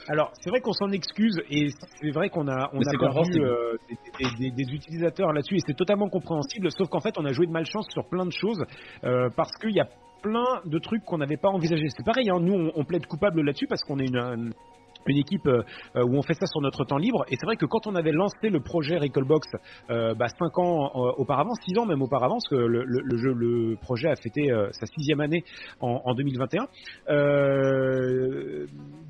alors, 0.08 0.32
c'est 0.40 0.50
vrai 0.50 0.60
qu'on 0.60 0.72
s'en 0.72 0.90
excuse 0.90 1.40
et 1.50 1.68
c'est 2.00 2.10
vrai 2.10 2.28
qu'on 2.28 2.46
a, 2.48 2.70
on 2.72 2.80
a 2.80 2.98
perdu 2.98 3.40
euh, 3.40 3.76
des, 3.88 4.50
des, 4.50 4.50
des, 4.50 4.72
utilisateurs 4.72 5.32
là-dessus 5.32 5.56
et 5.56 5.60
c'est 5.66 5.76
totalement 5.76 6.08
compréhensible, 6.08 6.70
sauf 6.70 6.88
qu'en 6.88 7.00
fait, 7.00 7.16
on 7.18 7.24
a 7.24 7.32
joué 7.32 7.46
de 7.46 7.52
malchance 7.52 7.86
sur 7.90 8.06
plein 8.08 8.26
de 8.26 8.32
choses 8.32 8.62
euh, 9.04 9.30
parce 9.34 9.52
qu'il 9.56 9.74
y 9.74 9.80
a 9.80 9.88
plein 10.22 10.60
de 10.64 10.78
trucs 10.78 11.04
qu'on 11.04 11.18
n'avait 11.18 11.36
pas 11.36 11.48
envisagé. 11.48 11.86
C'est 11.88 12.04
pareil, 12.04 12.28
hein, 12.30 12.38
nous, 12.40 12.54
on, 12.54 12.72
on, 12.76 12.84
plaide 12.84 13.06
coupable 13.06 13.42
là-dessus 13.42 13.66
parce 13.66 13.82
qu'on 13.82 13.98
est 13.98 14.06
une, 14.06 14.16
une 14.16 14.54
équipe 15.08 15.46
euh, 15.46 15.62
où 15.96 16.16
on 16.16 16.22
fait 16.22 16.34
ça 16.34 16.46
sur 16.46 16.60
notre 16.60 16.84
temps 16.84 16.98
libre. 16.98 17.24
Et 17.28 17.36
c'est 17.36 17.46
vrai 17.46 17.56
que 17.56 17.66
quand 17.66 17.86
on 17.86 17.94
avait 17.94 18.12
lancé 18.12 18.48
le 18.48 18.60
projet 18.60 18.96
Recallbox 18.98 19.48
euh, 19.90 20.14
bah, 20.14 20.26
5 20.28 20.58
ans 20.58 20.86
euh, 20.94 21.12
auparavant, 21.16 21.54
6 21.54 21.78
ans 21.78 21.86
même 21.86 22.02
auparavant, 22.02 22.36
parce 22.36 22.48
que 22.48 22.54
le, 22.54 22.84
le, 22.84 23.00
le, 23.02 23.16
jeu, 23.16 23.32
le 23.32 23.76
projet 23.76 24.08
a 24.08 24.16
fêté 24.16 24.50
euh, 24.50 24.68
sa 24.72 24.86
sixième 24.86 25.20
année 25.20 25.44
en, 25.80 26.00
en 26.04 26.14
2021, 26.14 26.66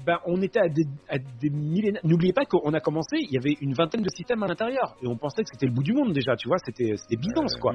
bah, 0.06 0.20
on 0.26 0.42
était 0.42 0.60
à 0.60 0.68
des, 0.68 0.84
à 1.08 1.18
des 1.18 1.50
millénaires. 1.50 2.02
N'oubliez 2.04 2.32
pas 2.32 2.44
qu'on 2.44 2.72
a 2.74 2.80
commencé, 2.80 3.16
il 3.18 3.32
y 3.32 3.38
avait 3.38 3.56
une 3.60 3.72
vingtaine 3.72 4.02
de 4.02 4.10
systèmes 4.10 4.42
à 4.42 4.46
l'intérieur. 4.46 4.96
Et 5.02 5.06
on 5.06 5.16
pensait 5.16 5.42
que 5.42 5.48
c'était 5.52 5.66
le 5.66 5.72
bout 5.72 5.82
du 5.82 5.92
monde 5.92 6.12
déjà, 6.12 6.36
tu 6.36 6.48
vois, 6.48 6.58
c'était 6.58 6.94
Byzance 7.16 7.56
quoi. 7.60 7.72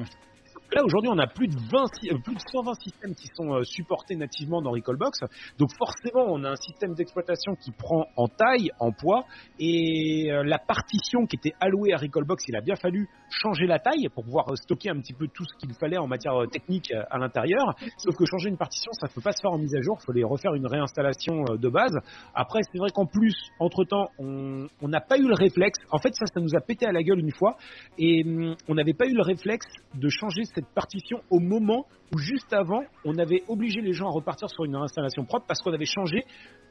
Là, 0.72 0.84
aujourd'hui, 0.84 1.10
on 1.12 1.18
a 1.18 1.26
plus 1.26 1.48
de, 1.48 1.56
20, 1.56 2.20
plus 2.22 2.34
de 2.34 2.40
120 2.52 2.74
systèmes 2.74 3.14
qui 3.14 3.26
sont 3.34 3.62
supportés 3.64 4.14
nativement 4.14 4.62
dans 4.62 4.70
Recallbox. 4.70 5.18
Donc, 5.58 5.70
forcément, 5.76 6.26
on 6.28 6.44
a 6.44 6.50
un 6.50 6.56
système 6.56 6.94
d'exploitation 6.94 7.56
qui 7.56 7.72
prend 7.72 8.06
en 8.16 8.28
taille, 8.28 8.70
en 8.78 8.92
poids. 8.92 9.24
Et 9.58 10.30
la 10.44 10.58
partition 10.58 11.26
qui 11.26 11.36
était 11.36 11.54
allouée 11.60 11.92
à 11.92 11.96
Recallbox, 11.96 12.44
il 12.48 12.56
a 12.56 12.60
bien 12.60 12.76
fallu 12.76 13.08
changer 13.30 13.66
la 13.66 13.80
taille 13.80 14.08
pour 14.14 14.24
pouvoir 14.24 14.46
stocker 14.56 14.90
un 14.90 15.00
petit 15.00 15.12
peu 15.12 15.26
tout 15.26 15.44
ce 15.44 15.56
qu'il 15.58 15.74
fallait 15.74 15.98
en 15.98 16.06
matière 16.06 16.34
technique 16.52 16.92
à 17.10 17.18
l'intérieur. 17.18 17.74
Sauf 17.98 18.14
que 18.14 18.24
changer 18.24 18.48
une 18.48 18.56
partition, 18.56 18.92
ça 18.92 19.08
ne 19.08 19.12
peut 19.12 19.20
pas 19.20 19.32
se 19.32 19.40
faire 19.40 19.50
en 19.50 19.58
mise 19.58 19.74
à 19.74 19.80
jour. 19.80 19.98
Il 20.02 20.06
fallait 20.06 20.24
refaire 20.24 20.54
une 20.54 20.66
réinstallation 20.66 21.42
de 21.56 21.68
base. 21.68 21.96
Après, 22.34 22.60
c'est 22.70 22.78
vrai 22.78 22.90
qu'en 22.94 23.06
plus, 23.06 23.34
entre-temps, 23.58 24.08
on 24.18 24.88
n'a 24.88 25.00
pas 25.00 25.18
eu 25.18 25.26
le 25.26 25.34
réflexe. 25.34 25.78
En 25.90 25.98
fait, 25.98 26.14
ça, 26.14 26.26
ça 26.26 26.40
nous 26.40 26.54
a 26.56 26.60
pété 26.60 26.86
à 26.86 26.92
la 26.92 27.02
gueule 27.02 27.18
une 27.18 27.32
fois. 27.32 27.56
Et 27.98 28.24
on 28.68 28.74
n'avait 28.74 28.94
pas 28.94 29.06
eu 29.06 29.14
le 29.14 29.22
réflexe 29.22 29.66
de 29.94 30.08
changer 30.08 30.44
cette 30.44 30.59
partition 30.66 31.20
au 31.30 31.38
moment 31.38 31.86
où 32.14 32.18
juste 32.18 32.52
avant, 32.52 32.82
on 33.04 33.18
avait 33.18 33.42
obligé 33.48 33.80
les 33.80 33.92
gens 33.92 34.08
à 34.08 34.12
repartir 34.12 34.48
sur 34.50 34.64
une 34.64 34.74
installation 34.74 35.24
propre 35.24 35.46
parce 35.46 35.60
qu'on 35.60 35.72
avait 35.72 35.84
changé 35.84 36.24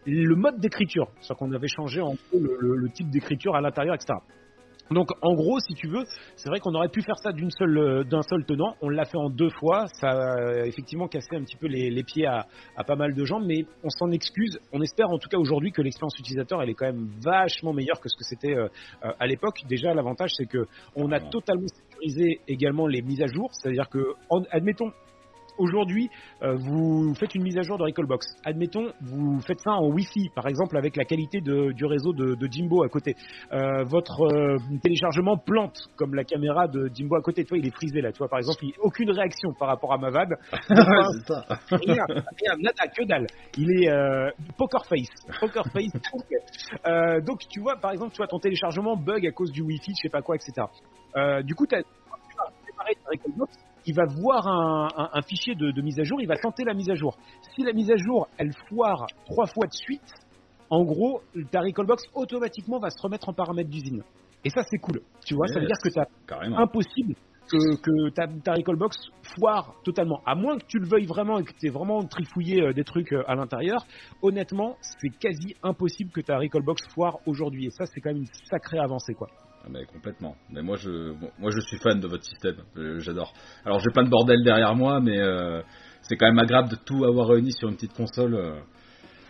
le 0.06 0.36
mode 0.36 0.60
d'écriture. 0.60 1.08
C'est-à-dire 1.22 1.38
qu'on 1.38 1.52
avait 1.52 1.68
changé 1.68 2.02
en 2.02 2.14
gros 2.14 2.40
le, 2.40 2.58
le, 2.60 2.76
le 2.76 2.90
type 2.90 3.10
d'écriture 3.10 3.56
à 3.56 3.62
l'intérieur, 3.62 3.96
etc. 3.96 4.16
Donc 4.92 5.10
en 5.22 5.34
gros, 5.36 5.60
si 5.60 5.76
tu 5.76 5.88
veux, 5.88 6.04
c'est 6.36 6.50
vrai 6.50 6.60
qu'on 6.60 6.74
aurait 6.74 6.90
pu 6.90 7.02
faire 7.02 7.18
ça 7.20 7.32
d'une 7.32 7.52
seule 7.52 8.06
d'un 8.06 8.22
seul 8.24 8.44
tenant. 8.46 8.76
On 8.82 8.90
l'a 8.90 9.06
fait 9.06 9.18
en 9.18 9.30
deux 9.30 9.50
fois. 9.50 9.86
Ça 10.00 10.10
a 10.10 10.66
effectivement 10.66 11.08
cassé 11.08 11.36
un 11.36 11.44
petit 11.44 11.58
peu 11.58 11.68
les, 11.68 11.90
les 11.90 12.04
pieds 12.04 12.26
à, 12.26 12.48
à, 12.76 12.84
pas 12.84 12.96
mal 12.96 13.14
de 13.14 13.26
gens, 13.26 13.40
mais 13.40 13.66
on 13.84 13.90
s'en 13.90 14.10
excuse. 14.12 14.60
On 14.74 14.82
espère 14.82 15.10
en 15.10 15.20
tout 15.20 15.30
cas 15.30 15.38
aujourd'hui 15.38 15.72
que 15.72 15.82
l'expérience 15.82 16.18
utilisateur 16.18 16.62
elle 16.62 16.70
est 16.70 16.74
quand 16.74 16.88
même 16.88 17.10
vachement 17.24 17.74
meilleure 17.74 18.00
que 18.00 18.10
ce 18.10 18.18
que 18.18 18.24
c'était 18.24 18.56
euh, 18.56 18.68
à 19.20 19.28
l'époque. 19.28 19.60
Déjà, 19.68 19.94
l'avantage 19.94 20.32
c'est 20.36 20.48
que 20.48 20.66
on 20.96 21.12
a 21.12 21.20
totalement 21.20 21.68
également 22.47 22.88
les 22.88 23.02
mises 23.02 23.22
à 23.22 23.28
jour, 23.28 23.50
c'est-à-dire 23.54 23.89
que 23.89 24.14
en, 24.30 24.41
admettons 24.52 24.91
aujourd'hui, 25.60 26.10
euh, 26.41 26.56
vous 26.56 27.14
faites 27.16 27.36
une 27.36 27.43
mise 27.43 27.58
à 27.58 27.62
jour 27.62 27.78
de 27.78 27.84
Recallbox. 27.84 28.26
Admettons, 28.45 28.91
vous 29.02 29.39
faites 29.41 29.60
ça 29.60 29.72
en 29.72 29.89
Wi-Fi, 29.91 30.30
par 30.34 30.47
exemple, 30.47 30.78
avec 30.78 30.95
la 30.95 31.06
qualité 31.06 31.41
de, 31.41 31.72
du 31.74 31.86
réseau 31.86 32.14
de, 32.14 32.36
de, 32.36 32.47
Jimbo 32.50 32.84
à 32.84 32.89
côté. 32.89 33.16
Euh, 33.52 33.84
votre 33.84 34.22
euh, 34.22 34.58
téléchargement 34.82 35.38
plante, 35.38 35.78
comme 35.95 36.16
la 36.16 36.24
caméra 36.24 36.68
de 36.68 36.89
Jimbo 36.93 37.16
à 37.16 37.22
côté. 37.22 37.43
Toi, 37.43 37.58
il 37.58 37.68
est 37.68 37.76
frisé 37.76 38.02
là. 38.02 38.12
Tu 38.12 38.18
vois, 38.18 38.30
par 38.30 38.39
exemple, 38.39 38.64
il 38.64 38.74
aucune 38.80 39.12
réaction 39.12 39.50
par 39.60 39.68
rapport 39.68 39.93
à 39.93 39.97
ma 39.97 40.10
VAD. 40.10 40.30
ça. 41.28 41.45
Rien, 41.72 42.04
rien, 42.08 42.56
nada, 42.58 42.88
que 42.88 43.06
dalle. 43.06 43.28
Il 43.58 43.70
est 43.72 43.89
poker 44.58 44.86
face, 44.86 45.10
poker 45.39 45.66
face. 45.72 45.91
donc, 47.24 47.39
tu 47.50 47.60
vois, 47.60 47.76
par 47.76 47.91
exemple, 47.91 48.12
tu 48.12 48.18
vois, 48.18 48.28
ton 48.28 48.39
téléchargement 48.39 48.95
bug 48.95 49.28
à 49.28 49.32
cause 49.32 49.52
du 49.52 49.62
Wi-Fi, 49.62 49.91
je 49.91 50.02
sais 50.04 50.10
pas 50.10 50.22
quoi, 50.22 50.36
etc. 50.36 50.68
Euh, 51.16 51.41
du 51.41 51.55
coup, 51.55 51.66
tu 51.66 51.76
as 51.76 51.82
préparé 51.82 52.95
ta 52.95 53.10
Recallbox 53.10 53.55
il 53.86 53.95
va 53.95 54.05
voir 54.05 54.47
un, 54.47 54.88
un, 54.95 55.10
un 55.14 55.22
fichier 55.22 55.55
de, 55.55 55.72
de, 55.72 55.82
mise 55.82 55.99
à 55.99 56.03
jour, 56.03 56.22
il 56.22 56.28
va 56.28 56.38
tenter 56.38 56.64
la 56.64 56.74
mise 56.74 56.89
à 56.89 56.95
jour. 56.95 57.18
Si 57.55 57.64
la 57.64 57.74
mise 57.74 57.89
à 57.89 57.95
jour, 57.95 58.28
elle 58.38 58.51
foire 58.68 59.07
trois 59.26 59.47
fois 59.47 59.66
de 59.66 59.74
suite, 59.74 60.14
en 60.70 60.84
gros, 60.84 61.22
ta 61.51 61.62
Recallbox 61.62 62.03
automatiquement 62.14 62.80
va 62.80 62.89
se 62.89 63.01
remettre 63.01 63.30
en 63.30 63.34
paramètre 63.34 63.70
d'usine. 63.70 64.03
Et 64.45 64.49
ça, 64.49 64.62
c'est 64.70 64.78
cool. 64.78 65.01
Tu 65.26 65.34
vois, 65.34 65.47
yes, 65.47 65.53
ça 65.53 65.60
veut 65.60 65.66
dire 65.66 65.78
que 65.84 65.89
c'est 65.89 66.55
impossible 66.55 67.16
que, 67.49 67.82
que 67.82 68.10
ta, 68.12 68.28
ta 68.28 68.53
Recallbox 68.53 68.95
foire 69.36 69.74
totalement. 69.84 70.22
À 70.26 70.36
moins 70.36 70.57
que 70.60 70.66
tu 70.66 70.78
le 70.78 70.88
veuilles 70.88 71.07
vraiment 71.07 71.39
et 71.39 71.43
que 71.43 71.51
tu 71.51 71.68
aies 71.68 71.72
vraiment 71.72 72.03
trifouillé 72.03 72.62
euh, 72.62 72.74
des 72.74 72.84
trucs 72.84 73.12
euh, 73.12 73.24
à 73.28 73.36
l'intérieur, 73.36 73.86
honnêtement, 74.22 74.78
c'est 74.82 75.10
quasi 75.10 75.55
impossible 75.64 76.12
que 76.12 76.22
ta 76.22 76.38
Recallbox 76.38 76.82
foire 76.93 77.18
aujourd'hui. 77.26 77.66
Et 77.66 77.72
ça, 77.72 77.86
c'est 77.86 77.99
quand 78.01 78.12
même 78.12 78.22
une 78.22 78.47
sacrée 78.49 78.80
avancée, 78.80 79.16
quoi. 79.16 79.30
Ah 79.64 79.68
mais 79.70 79.86
complètement. 79.86 80.36
Mais 80.49 80.62
moi 80.62 80.78
je, 80.78 81.12
bon, 81.14 81.30
moi 81.38 81.51
je 81.51 81.60
suis 81.60 81.78
fan 81.78 81.99
de 81.99 82.07
votre 82.07 82.24
système. 82.24 82.55
J'adore. 82.99 83.34
Alors 83.66 83.80
j'ai 83.80 83.91
plein 83.91 84.03
de 84.03 84.10
bordel 84.10 84.43
derrière 84.43 84.76
moi, 84.76 84.99
mais 85.01 85.20
euh, 85.20 85.62
c'est 86.01 86.16
quand 86.16 86.28
même 86.28 86.39
agréable 86.39 86.70
de 86.70 86.76
tout 86.76 87.03
avoir 87.03 87.28
réuni 87.28 87.51
sur 87.51 87.68
une 87.68 87.76
petite 87.76 87.93
console. 87.93 88.36
Euh, 88.36 88.60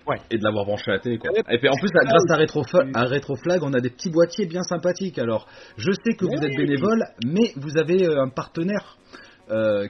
ouais. 0.07 0.17
Et 0.30 0.38
de 0.38 0.43
l'avoir 0.43 0.65
branché 0.65 0.91
à 0.91 0.95
la 0.95 0.99
télé. 0.99 1.17
Quoi. 1.17 1.32
Et 1.49 1.57
puis 1.57 1.69
en 1.69 1.75
plus, 1.75 1.89
là, 1.93 2.01
grâce 2.05 2.30
à, 2.30 2.38
Retro, 2.38 2.63
à 2.93 3.05
Retroflag, 3.05 3.63
on 3.63 3.73
a 3.73 3.80
des 3.80 3.89
petits 3.89 4.11
boîtiers 4.11 4.45
bien 4.45 4.63
sympathiques. 4.63 5.17
Alors 5.17 5.47
je 5.77 5.91
sais 5.91 6.13
que 6.13 6.25
vous 6.25 6.45
êtes 6.45 6.55
bénévole, 6.55 7.03
mais 7.25 7.53
vous 7.55 7.77
avez 7.77 8.05
euh, 8.05 8.23
un 8.23 8.30
partenaire. 8.30 8.97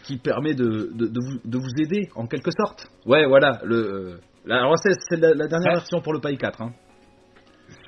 Qui 0.06 0.16
permet 0.16 0.54
de, 0.54 0.90
de, 0.94 1.08
de, 1.08 1.20
vous, 1.20 1.40
de 1.44 1.58
vous 1.58 1.82
aider 1.82 2.08
en 2.16 2.28
quelque 2.28 2.50
sorte. 2.50 2.88
Ouais, 3.06 3.26
voilà. 3.28 3.60
Le, 3.66 4.22
alors 4.50 4.74
c'est 4.78 5.18
la, 5.18 5.34
la, 5.34 5.48
dernière 5.48 5.74
version 5.74 6.00
pour 6.00 6.14
le 6.14 6.22
Pi 6.22 6.38
4. 6.38 6.62
Hein. 6.62 6.72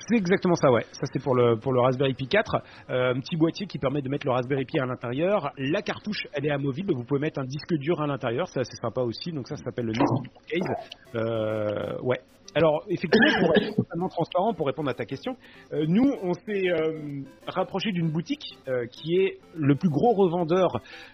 C'est 0.08 0.16
exactement 0.16 0.54
ça, 0.54 0.70
ouais. 0.70 0.84
Ça 0.92 1.06
c'est 1.12 1.22
pour 1.22 1.34
le 1.34 1.56
pour 1.56 1.72
le 1.72 1.80
Raspberry 1.80 2.14
Pi 2.14 2.26
4, 2.26 2.56
euh, 2.90 3.14
un 3.14 3.20
petit 3.20 3.36
boîtier 3.36 3.66
qui 3.66 3.78
permet 3.78 4.02
de 4.02 4.08
mettre 4.08 4.26
le 4.26 4.32
Raspberry 4.32 4.64
Pi 4.64 4.78
à 4.78 4.86
l'intérieur. 4.86 5.52
La 5.58 5.82
cartouche, 5.82 6.26
elle 6.32 6.46
est 6.46 6.50
amovible. 6.50 6.94
Vous 6.94 7.04
pouvez 7.04 7.20
mettre 7.20 7.40
un 7.40 7.44
disque 7.44 7.74
dur 7.74 8.00
à 8.00 8.06
l'intérieur, 8.06 8.48
c'est 8.48 8.60
assez 8.60 8.76
sympa 8.76 9.02
aussi. 9.02 9.32
Donc 9.32 9.48
ça, 9.48 9.56
s'appelle 9.56 9.86
le 9.86 9.92
Nest 9.92 10.12
Case. 10.48 11.14
Euh, 11.14 11.98
ouais. 12.02 12.18
Alors, 12.54 12.84
effectivement, 12.88 13.40
pour 13.40 13.56
être 13.56 13.76
totalement 13.76 14.08
transparent, 14.08 14.52
pour 14.52 14.66
répondre 14.66 14.90
à 14.90 14.94
ta 14.94 15.06
question, 15.06 15.36
euh, 15.72 15.86
nous, 15.88 16.12
on 16.22 16.34
s'est 16.34 16.68
euh, 16.68 17.22
rapproché 17.46 17.92
d'une 17.92 18.10
boutique 18.10 18.44
euh, 18.68 18.84
qui 18.86 19.16
est 19.16 19.38
le 19.54 19.74
plus 19.74 19.88
gros 19.88 20.12
revendeur 20.12 20.68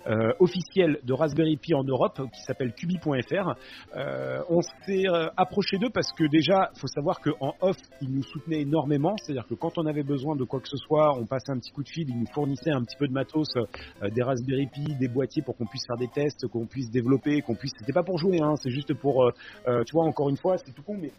euh, 0.09 0.33
officiel 0.41 0.99
de 1.05 1.13
Raspberry 1.13 1.57
Pi 1.57 1.75
en 1.75 1.85
Europe, 1.85 2.21
qui 2.33 2.43
s'appelle 2.43 2.73
cubi.fr. 2.73 3.55
on 4.49 4.61
s'est 4.85 5.05
approché 5.37 5.79
d'eux 5.79 5.91
parce 5.95 6.13
que 6.13 6.25
déjà, 6.25 6.71
faut 6.77 6.89
savoir 6.89 7.21
qu'en 7.21 7.55
off, 7.61 7.77
ils 8.03 8.11
nous 8.11 8.25
soutenaient 8.25 8.63
énormément. 8.63 9.15
C'est-à-dire 9.19 9.47
que 9.47 9.55
quand 9.55 9.79
on 9.79 9.87
avait 9.87 10.03
besoin 10.03 10.35
de 10.35 10.43
quoi 10.43 10.61
que 10.61 10.69
ce 10.69 10.77
soit, 10.77 11.17
on 11.17 11.27
passait 11.27 11.53
un 11.53 11.59
petit 11.59 11.71
coup 11.71 11.85
de 11.85 11.89
fil, 11.89 12.09
ils 12.09 12.19
nous 12.19 12.27
fournissaient 12.35 12.73
un 12.73 12.83
petit 12.83 12.97
peu 12.97 13.07
de 13.07 13.13
matos, 13.13 13.49
des 14.03 14.23
Raspberry 14.23 14.67
Pi, 14.67 14.97
des 14.99 15.09
boîtiers 15.09 15.43
pour 15.43 15.57
qu'on 15.57 15.67
puisse 15.67 15.87
faire 15.87 15.97
des 15.97 16.09
tests, 16.09 16.49
qu'on 16.49 16.67
puisse 16.67 16.91
développer, 16.91 17.43
qu'on 17.43 17.55
puisse... 17.55 17.73
C'était 17.79 17.93
pas 17.93 18.03
pour 18.03 18.19
jouer, 18.19 18.41
hein, 18.41 18.55
c'est 18.57 18.71
juste 18.71 18.95
pour... 18.95 19.31
tu 19.65 19.93
vois, 19.93 20.05
encore 20.05 20.31
une 20.31 20.37
fois, 20.37 20.57
c'est 20.59 20.73
tout 20.73 20.83
con, 20.83 20.97
mais 21.01 21.13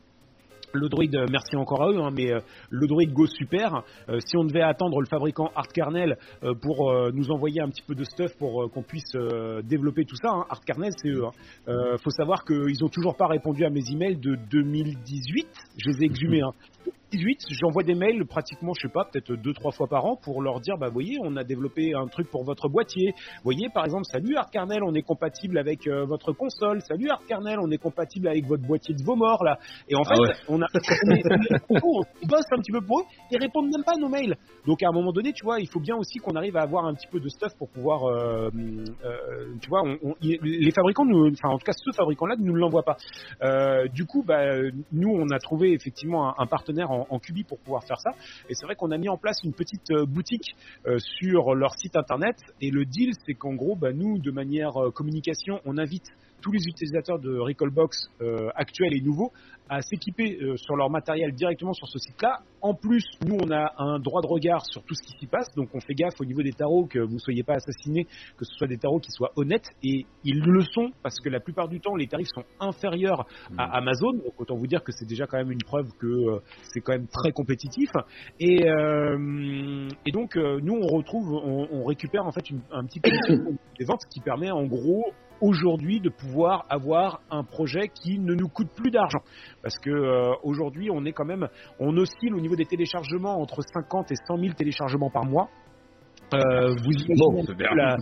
le 0.73 0.89
droid, 0.89 1.27
merci 1.31 1.55
encore 1.55 1.83
à 1.83 1.91
eux, 1.91 1.99
hein, 1.99 2.11
mais 2.13 2.31
euh, 2.31 2.39
le 2.69 2.87
droid 2.87 3.05
Go 3.05 3.25
Super, 3.25 3.83
euh, 4.09 4.19
si 4.25 4.37
on 4.37 4.43
devait 4.43 4.61
attendre 4.61 4.99
le 4.99 5.07
fabricant 5.07 5.49
Art 5.55 5.67
Kernel 5.67 6.17
euh, 6.43 6.53
pour 6.53 6.93
nous 7.13 7.31
envoyer 7.31 7.61
un 7.61 7.69
petit 7.69 7.81
peu 7.81 7.95
de 7.95 8.03
stuff 8.03 8.35
pour 8.37 8.69
qu'on 8.71 8.83
puisse 8.83 9.13
développer 9.63 10.05
tout 10.05 10.15
ça, 10.15 10.29
hein, 10.29 10.45
Art 10.49 10.61
c'est 10.65 11.09
eux. 11.09 11.25
Hein. 11.25 11.97
faut 12.03 12.09
savoir 12.09 12.43
qu'ils 12.45 12.83
ont 12.83 12.89
toujours 12.89 13.15
pas 13.15 13.27
répondu 13.27 13.65
à 13.65 13.69
mes 13.69 13.81
emails 13.91 14.17
de 14.17 14.35
2018, 14.51 15.47
je 15.77 15.89
les 15.89 16.03
ai 16.03 16.05
exhumés. 16.05 16.41
18, 17.11 17.39
j'envoie 17.49 17.83
des 17.83 17.95
mails 17.95 18.25
pratiquement, 18.25 18.73
je 18.73 18.87
sais 18.87 18.93
pas, 18.93 19.05
peut-être 19.05 19.33
deux 19.33 19.53
trois 19.53 19.71
fois 19.71 19.87
par 19.87 20.05
an 20.05 20.15
pour 20.15 20.41
leur 20.41 20.59
dire, 20.59 20.77
bah 20.77 20.87
vous 20.87 20.93
voyez, 20.93 21.17
on 21.23 21.35
a 21.35 21.43
développé 21.43 21.93
un 21.93 22.07
truc 22.07 22.29
pour 22.29 22.43
votre 22.43 22.69
boîtier. 22.69 23.13
Vous 23.15 23.43
voyez, 23.43 23.69
par 23.73 23.85
exemple, 23.85 24.05
salut 24.05 24.35
ArtKernel, 24.35 24.83
on 24.83 24.93
est 24.93 25.01
compatible 25.01 25.57
avec 25.57 25.87
euh, 25.87 26.05
votre 26.05 26.33
console. 26.33 26.81
Salut 26.81 27.09
ArtKernel, 27.09 27.59
on 27.59 27.71
est 27.71 27.77
compatible 27.77 28.27
avec 28.27 28.45
votre 28.45 28.63
boîtier 28.63 28.93
de 28.95 29.03
vos 29.03 29.15
morts 29.15 29.43
là. 29.43 29.57
Et 29.87 29.95
en 29.95 30.03
fait, 30.03 30.15
ah 30.17 30.21
ouais. 30.21 30.33
on 30.49 30.61
a, 30.61 30.67
on, 30.73 31.11
est, 31.11 31.23
on 31.69 32.27
bosse 32.27 32.45
un 32.51 32.59
petit 32.59 32.71
peu 32.71 32.81
pour 32.81 32.99
eux, 32.99 33.03
ils 33.31 33.39
répondent 33.39 33.69
même 33.71 33.83
pas 33.83 33.93
à 33.93 33.99
nos 33.99 34.09
mails. 34.09 34.35
Donc 34.67 34.83
à 34.83 34.87
un 34.89 34.93
moment 34.93 35.11
donné, 35.11 35.33
tu 35.33 35.43
vois, 35.43 35.59
il 35.59 35.67
faut 35.67 35.79
bien 35.79 35.95
aussi 35.95 36.19
qu'on 36.19 36.35
arrive 36.35 36.57
à 36.57 36.61
avoir 36.61 36.85
un 36.85 36.93
petit 36.93 37.07
peu 37.07 37.19
de 37.19 37.29
stuff 37.29 37.53
pour 37.57 37.69
pouvoir, 37.69 38.03
euh, 38.05 38.49
euh, 39.03 39.55
tu 39.61 39.69
vois, 39.69 39.81
on, 39.83 40.15
les 40.21 40.71
fabricants, 40.71 41.05
nous, 41.05 41.31
enfin 41.31 41.49
en 41.49 41.57
tout 41.57 41.65
cas 41.65 41.73
ce 41.73 41.91
fabricant-là, 41.95 42.35
ne 42.37 42.45
nous 42.45 42.55
l'envoie 42.55 42.83
pas. 42.83 42.97
Euh, 43.43 43.87
du 43.87 44.05
coup, 44.05 44.23
bah, 44.25 44.43
nous, 44.91 45.09
on 45.09 45.29
a 45.29 45.39
trouvé 45.39 45.73
effectivement 45.73 46.29
un, 46.29 46.35
un 46.37 46.45
partenaire 46.45 46.91
en 46.91 46.98
en, 46.99 47.07
en 47.09 47.19
Cubi 47.19 47.43
pour 47.43 47.59
pouvoir 47.59 47.83
faire 47.83 47.99
ça. 47.99 48.11
Et 48.49 48.55
c'est 48.55 48.65
vrai 48.65 48.75
qu'on 48.75 48.91
a 48.91 48.97
mis 48.97 49.09
en 49.09 49.17
place 49.17 49.37
une 49.43 49.53
petite 49.53 49.91
euh, 49.91 50.05
boutique 50.05 50.55
euh, 50.85 50.97
sur 50.99 51.55
leur 51.55 51.73
site 51.77 51.95
internet. 51.95 52.35
Et 52.61 52.71
le 52.71 52.85
deal, 52.85 53.13
c'est 53.25 53.33
qu'en 53.33 53.53
gros, 53.53 53.75
bah, 53.75 53.91
nous, 53.93 54.19
de 54.19 54.31
manière 54.31 54.77
euh, 54.77 54.91
communication, 54.91 55.59
on 55.65 55.77
invite 55.77 56.05
tous 56.41 56.51
les 56.51 56.63
utilisateurs 56.67 57.19
de 57.19 57.37
Recallbox 57.37 57.97
actuels 58.55 58.95
et 58.95 59.01
nouveaux 59.01 59.33
à 59.69 59.81
s'équiper 59.81 60.39
euh, 60.41 60.57
sur 60.57 60.75
leur 60.75 60.89
matériel 60.89 61.31
directement 61.33 61.73
sur 61.73 61.87
ce 61.87 61.99
site-là. 61.99 62.39
En 62.61 62.73
plus, 62.73 63.05
nous, 63.25 63.37
on 63.39 63.51
a 63.51 63.71
un 63.77 63.99
droit 63.99 64.21
de 64.21 64.27
regard 64.27 64.65
sur 64.65 64.83
tout 64.83 64.95
ce 64.95 65.03
qui 65.03 65.17
s'y 65.17 65.27
passe, 65.27 65.53
donc 65.55 65.69
on 65.73 65.79
fait 65.79 65.93
gaffe 65.93 66.19
au 66.19 66.25
niveau 66.25 66.41
des 66.41 66.51
tarots 66.51 66.87
que 66.87 66.99
vous 66.99 67.13
ne 67.13 67.19
soyez 67.19 67.43
pas 67.43 67.53
assassinés, 67.53 68.05
que 68.37 68.45
ce 68.45 68.53
soit 68.55 68.67
des 68.67 68.77
tarots 68.77 68.99
qui 68.99 69.11
soient 69.11 69.31
honnêtes, 69.35 69.69
et 69.83 70.05
ils 70.23 70.41
le 70.41 70.61
sont 70.63 70.91
parce 71.03 71.19
que 71.19 71.29
la 71.29 71.39
plupart 71.39 71.69
du 71.69 71.79
temps, 71.79 71.95
les 71.95 72.07
tarifs 72.07 72.27
sont 72.33 72.43
inférieurs 72.59 73.27
à 73.57 73.67
mmh. 73.67 73.71
Amazon. 73.73 74.13
Donc 74.13 74.39
autant 74.39 74.55
vous 74.55 74.67
dire 74.67 74.83
que 74.83 74.91
c'est 74.91 75.07
déjà 75.07 75.27
quand 75.27 75.37
même 75.37 75.51
une 75.51 75.63
preuve 75.63 75.87
que 75.99 76.07
euh, 76.07 76.39
c'est 76.73 76.81
quand 76.81 76.93
même 76.93 77.07
très 77.07 77.31
compétitif. 77.31 77.91
Et, 78.39 78.67
euh, 78.67 79.87
et 80.05 80.11
donc, 80.11 80.35
nous, 80.35 80.73
on 80.81 80.87
retrouve, 80.87 81.31
on, 81.31 81.67
on, 81.71 81.83
récupère 81.85 82.25
en 82.25 82.31
fait 82.31 82.49
une, 82.49 82.61
un 82.71 82.85
petit 82.85 82.99
peu 82.99 83.09
des 83.79 83.85
ventes 83.85 84.05
qui 84.09 84.19
permet 84.19 84.51
en 84.51 84.65
gros 84.65 85.13
aujourd'hui 85.41 85.99
de 85.99 86.09
pouvoir 86.09 86.65
avoir 86.69 87.21
un 87.31 87.43
projet 87.43 87.89
qui 87.89 88.19
ne 88.19 88.33
nous 88.33 88.47
coûte 88.47 88.69
plus 88.75 88.91
d'argent. 88.91 89.21
Parce 89.61 89.77
que 89.79 89.89
euh, 89.89 90.33
aujourd'hui, 90.43 90.89
on 90.91 91.05
est 91.05 91.13
quand 91.13 91.25
même, 91.25 91.47
on 91.79 91.95
oscille 91.97 92.33
au 92.33 92.39
niveau 92.39 92.55
des 92.55 92.65
téléchargements 92.65 93.39
entre 93.39 93.61
50 93.61 94.11
et 94.11 94.15
100 94.27 94.37
000 94.37 94.53
téléchargements 94.53 95.09
par 95.09 95.25
mois. 95.25 95.49
Euh, 96.33 96.69
vous 96.83 96.91
imaginez 96.91 97.15
bon, 97.17 97.43
la, 97.75 97.97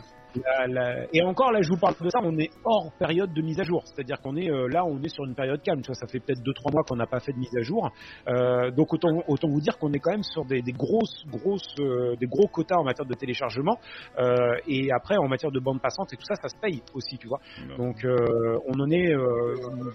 la, 0.45 0.67
la... 0.67 1.05
Et 1.13 1.21
encore 1.21 1.51
là, 1.51 1.61
je 1.61 1.69
vous 1.69 1.77
parle 1.79 1.95
de 2.01 2.09
ça, 2.09 2.19
on 2.23 2.37
est 2.37 2.49
hors 2.63 2.91
période 2.97 3.33
de 3.33 3.41
mise 3.41 3.59
à 3.59 3.63
jour. 3.63 3.83
C'est-à-dire 3.85 4.19
qu'on 4.21 4.35
est 4.35 4.49
euh, 4.49 4.67
là, 4.67 4.85
on 4.85 5.01
est 5.01 5.09
sur 5.09 5.25
une 5.25 5.35
période 5.35 5.61
calme. 5.61 5.81
Tu 5.81 5.87
vois, 5.87 5.95
ça 5.95 6.07
fait 6.07 6.19
peut-être 6.19 6.41
2-3 6.41 6.73
mois 6.73 6.83
qu'on 6.83 6.95
n'a 6.95 7.07
pas 7.07 7.19
fait 7.19 7.33
de 7.33 7.37
mise 7.37 7.55
à 7.57 7.61
jour. 7.61 7.89
Euh, 8.27 8.71
donc 8.71 8.93
autant, 8.93 9.09
autant 9.27 9.47
vous 9.47 9.61
dire 9.61 9.77
qu'on 9.77 9.91
est 9.93 9.99
quand 9.99 10.11
même 10.11 10.23
sur 10.23 10.45
des, 10.45 10.61
des 10.61 10.71
grosses, 10.71 11.25
grosses, 11.27 11.75
euh, 11.79 12.15
des 12.15 12.27
gros 12.27 12.47
quotas 12.47 12.77
en 12.77 12.83
matière 12.83 13.05
de 13.07 13.13
téléchargement. 13.13 13.77
Euh, 14.17 14.55
et 14.67 14.91
après, 14.91 15.17
en 15.17 15.27
matière 15.27 15.51
de 15.51 15.59
bande 15.59 15.81
passante 15.81 16.13
et 16.13 16.17
tout 16.17 16.25
ça, 16.25 16.35
ça 16.35 16.49
se 16.49 16.59
paye 16.59 16.81
aussi, 16.93 17.17
tu 17.17 17.27
vois. 17.27 17.39
Non. 17.67 17.77
Donc 17.77 18.03
euh, 18.03 18.57
on 18.67 18.79
en 18.79 18.89
est, 18.91 19.13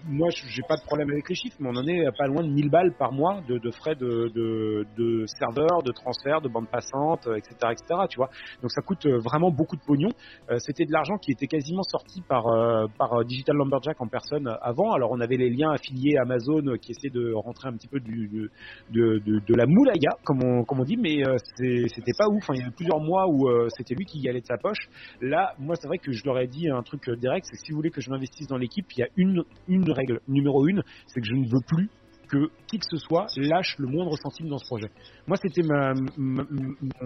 moi, 0.07 0.29
j'ai 0.31 0.63
pas 0.69 0.77
de 0.77 0.85
problème 0.85 1.11
avec 1.11 1.29
les 1.29 1.35
chiffres, 1.35 1.57
mais 1.61 1.69
on 1.69 1.77
en 1.77 1.87
est 1.87 2.05
pas 2.17 2.27
loin 2.27 2.43
de 2.43 2.49
1000 2.49 2.71
balles 2.71 2.95
par 2.99 3.13
mois 3.13 3.41
de, 3.49 3.59
de 3.59 3.71
frais 3.71 3.95
de, 3.95 4.29
de, 4.35 4.87
de 4.97 5.27
serveurs, 5.27 5.83
de 5.85 5.93
transfert, 5.93 6.41
de 6.41 6.49
bande 6.49 6.69
passante, 6.69 7.27
etc., 7.37 7.55
etc. 7.73 8.01
Tu 8.09 8.17
vois. 8.17 8.31
Donc 8.61 8.71
ça 8.71 8.83
coûte 8.83 9.07
vraiment 9.07 9.51
beaucoup 9.51 9.77
de 9.77 9.83
pognon. 9.83 10.11
Euh, 10.51 10.59
c'était 10.59 10.85
de 10.85 10.93
l'argent 10.93 11.17
qui 11.17 11.33
était 11.33 11.47
quasiment 11.47 11.83
sorti 11.83 12.23
par, 12.23 12.47
euh, 12.47 12.87
par 12.99 13.25
Digital 13.25 13.57
Lumberjack 13.57 14.01
en 14.01 14.09
personne 14.09 14.49
avant. 14.61 14.93
Alors 14.93 15.11
on 15.13 15.21
avait 15.21 15.37
les 15.37 15.51
liens 15.51 15.71
affiliés 15.71 16.17
Amazon 16.19 16.77
qui 16.81 16.93
essaient 16.93 17.11
de 17.11 17.33
rentrer 17.33 17.69
un 17.69 17.73
petit 17.73 17.89
peu 17.89 18.01
du, 18.01 18.51
de, 18.91 19.19
de, 19.19 19.41
de, 19.47 19.55
la 19.55 19.67
moulaya, 19.67 20.11
comme 20.25 20.43
on, 20.43 20.65
comme 20.65 20.81
on 20.81 20.85
dit, 20.85 20.97
mais 20.97 21.27
euh, 21.27 21.37
c'était 21.57 22.13
pas 22.19 22.27
ouf. 22.29 22.43
Enfin, 22.43 22.55
il 22.55 22.61
y 22.61 22.65
a 22.65 22.71
plusieurs 22.71 23.01
mois 23.01 23.27
où 23.29 23.49
c'était 23.77 23.95
lui 23.95 24.05
qui 24.05 24.19
y 24.21 24.29
allait 24.29 24.41
de 24.41 24.47
sa 24.47 24.59
poche. 24.59 24.89
Là, 25.21 25.55
moi 25.59 25.77
c'est 25.77 25.87
vrai 25.87 25.99
que 25.99 26.13
je 26.13 26.25
leur 26.25 26.39
ai 26.39 26.47
dit 26.47 26.69
un 26.69 26.83
truc 26.83 27.09
direct, 27.11 27.47
c'est 27.47 27.57
que 27.57 27.63
si 27.65 27.73
vous 27.73 27.77
voulez 27.77 27.91
que 27.91 28.01
je 28.01 28.11
m'investisse 28.11 28.47
dans 28.47 28.57
l'équipe, 28.59 28.87
il 28.97 29.01
y 29.01 29.03
a 29.03 29.09
une, 29.17 29.45
une 29.69 29.91
règle. 29.91 30.21
Numéro 30.29 30.67
une, 30.67 30.83
c'est 31.07 31.21
que 31.21 31.27
je 31.27 31.35
ne 31.35 31.47
veux 31.47 31.61
plus 31.67 31.89
que 32.33 32.49
qui 32.67 32.79
que 32.79 32.87
ce 32.91 32.97
soit 32.97 33.27
lâche 33.37 33.77
le 33.79 33.87
moindre 33.87 34.17
centime 34.17 34.49
dans 34.49 34.57
ce 34.57 34.65
projet. 34.65 34.89
Moi, 35.27 35.37
c'était 35.37 35.63
ma, 35.63 35.93
ma- 36.17 36.47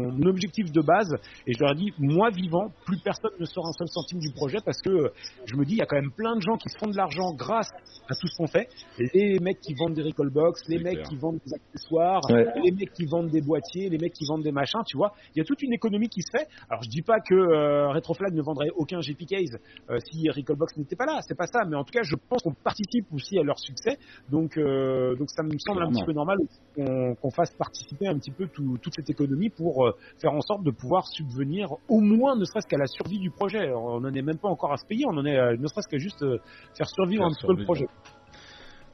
mon 0.01 0.23
objectif 0.29 0.71
de 0.71 0.81
base, 0.81 1.13
et 1.49 1.53
je 1.53 1.59
leur 1.59 1.73
ai 1.73 1.75
dit, 1.75 1.93
moi 1.99 2.31
vivant, 2.31 2.71
plus 2.87 2.99
personne 3.03 3.33
ne 3.41 3.45
sort 3.45 3.67
un 3.67 3.73
seul 3.73 3.89
centime 3.89 4.21
du 4.21 4.31
projet 4.31 4.59
parce 4.65 4.81
que 4.81 5.11
je 5.47 5.57
me 5.57 5.65
dis, 5.65 5.73
il 5.73 5.79
y 5.79 5.83
a 5.83 5.87
quand 5.87 6.01
même 6.01 6.13
plein 6.13 6.37
de 6.37 6.41
gens 6.43 6.57
qui 6.57 6.69
se 6.69 6.79
font 6.79 6.87
de 6.87 6.97
l'argent 6.97 7.35
grâce 7.35 7.69
à 8.09 8.15
tout 8.15 8.29
ce 8.29 8.37
qu'on 8.37 8.47
fait. 8.47 8.69
Les 8.99 9.41
mecs 9.41 9.61
qui 9.61 9.75
vendent 9.75 9.95
des 9.95 10.03
recallbox, 10.03 10.63
les 10.69 10.79
C'est 10.79 10.85
mecs 10.85 10.93
clair. 10.95 11.09
qui 11.09 11.17
vendent 11.17 11.41
des 11.45 11.53
accessoires, 11.55 12.21
Ouais. 12.31 12.47
les 12.63 12.71
mecs 12.71 12.93
qui 12.93 13.07
vendent 13.07 13.31
des 13.31 13.41
boîtiers, 13.43 13.89
les 13.89 13.99
mecs 13.99 14.13
qui 14.13 14.25
vendent 14.29 14.45
des 14.45 14.53
machins, 14.53 14.81
tu 14.87 14.97
vois. 14.97 15.13
Il 15.35 15.39
y 15.39 15.41
a 15.41 15.45
toute 15.45 15.61
une 15.63 15.73
économie 15.73 16.09
qui 16.09 16.23
se 16.23 16.31
fait. 16.31 16.47
Alors 16.71 16.83
je 16.85 16.89
dis 16.89 17.03
pas 17.03 17.19
que 17.19 17.35
euh, 17.35 17.89
Retroflag 17.89 18.33
ne 18.33 18.43
vendrait 18.43 18.71
aucun 18.77 19.01
GP 19.01 19.27
Case 19.27 19.59
euh, 19.91 19.99
si 20.09 20.31
Recallbox 20.31 20.77
n'était 20.77 20.95
pas 20.97 21.07
là, 21.07 21.19
c'est 21.27 21.37
pas 21.37 21.47
ça. 21.49 21.65
Mais 21.69 21.75
en 21.77 21.83
tout 21.83 21.93
cas, 21.93 22.03
je 22.05 22.15
pense 22.29 22.43
qu'on 22.43 22.55
participe 22.55 23.07
aussi 23.13 23.39
à 23.39 23.43
leur 23.43 23.59
succès. 23.59 23.99
Donc, 24.31 24.57
euh, 24.57 25.16
donc 25.17 25.31
ça 25.31 25.43
me 25.43 25.51
semble 25.59 25.83
un 25.83 25.91
petit 25.91 26.05
peu 26.05 26.13
normal 26.13 26.39
qu'on 26.75 27.15
qu'on 27.15 27.31
fasse 27.31 27.51
participer 27.55 28.07
un 28.09 28.19
petit 28.19 28.31
peu 28.31 28.47
tout- 28.49 28.79
toute 28.79 28.95
cette 28.95 29.11
économie 29.11 29.51
pour 29.51 29.87
euh, 29.87 29.93
faire 30.21 30.33
en 30.33 30.41
sorte 30.41 30.63
de 30.65 30.71
pouvoir 30.71 31.07
subvenir 31.09 31.69
au 31.89 32.01
moins, 32.01 32.37
ne 32.37 32.45
serait-ce 32.45 32.67
qu'à 32.67 32.79
la 32.79 32.87
survie 32.87 33.19
du 33.19 33.31
projet. 33.31 33.61
Alors, 33.61 33.85
on 33.85 34.01
n'en 34.01 34.13
est 34.13 34.23
même 34.23 34.39
pas 34.39 34.49
encore 34.49 34.73
à 34.73 34.77
se 34.77 34.87
payer, 34.87 35.05
on 35.07 35.17
en 35.17 35.25
est 35.27 35.37
euh, 35.39 35.57
ne 35.57 35.67
serait-ce 35.67 35.89
qu'à 35.89 35.99
juste 35.99 36.23
euh, 36.23 36.39
faire 36.77 36.89
survivre 36.89 37.23
Faire 37.23 37.29
un 37.31 37.35
petit 37.35 37.47
peu 37.47 37.55
le 37.55 37.65
projet. 37.65 37.87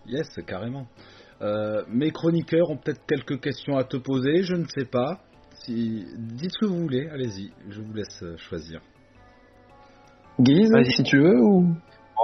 Yes, 0.07 0.29
carrément. 0.47 0.87
Euh, 1.41 1.83
mes 1.89 2.11
chroniqueurs 2.11 2.71
ont 2.71 2.77
peut-être 2.77 3.05
quelques 3.07 3.41
questions 3.41 3.77
à 3.77 3.85
te 3.85 3.97
poser, 3.97 4.43
je 4.43 4.55
ne 4.55 4.65
sais 4.67 4.85
pas. 4.85 5.21
Si... 5.65 6.05
Dites 6.17 6.51
ce 6.53 6.59
que 6.61 6.67
vous 6.67 6.79
voulez, 6.79 7.09
allez-y, 7.09 7.53
je 7.69 7.81
vous 7.81 7.93
laisse 7.95 8.25
choisir. 8.49 8.81
Guise, 10.41 10.73
si 10.97 11.03
tu 11.03 11.19
veux, 11.19 11.41
ou? 11.41 11.75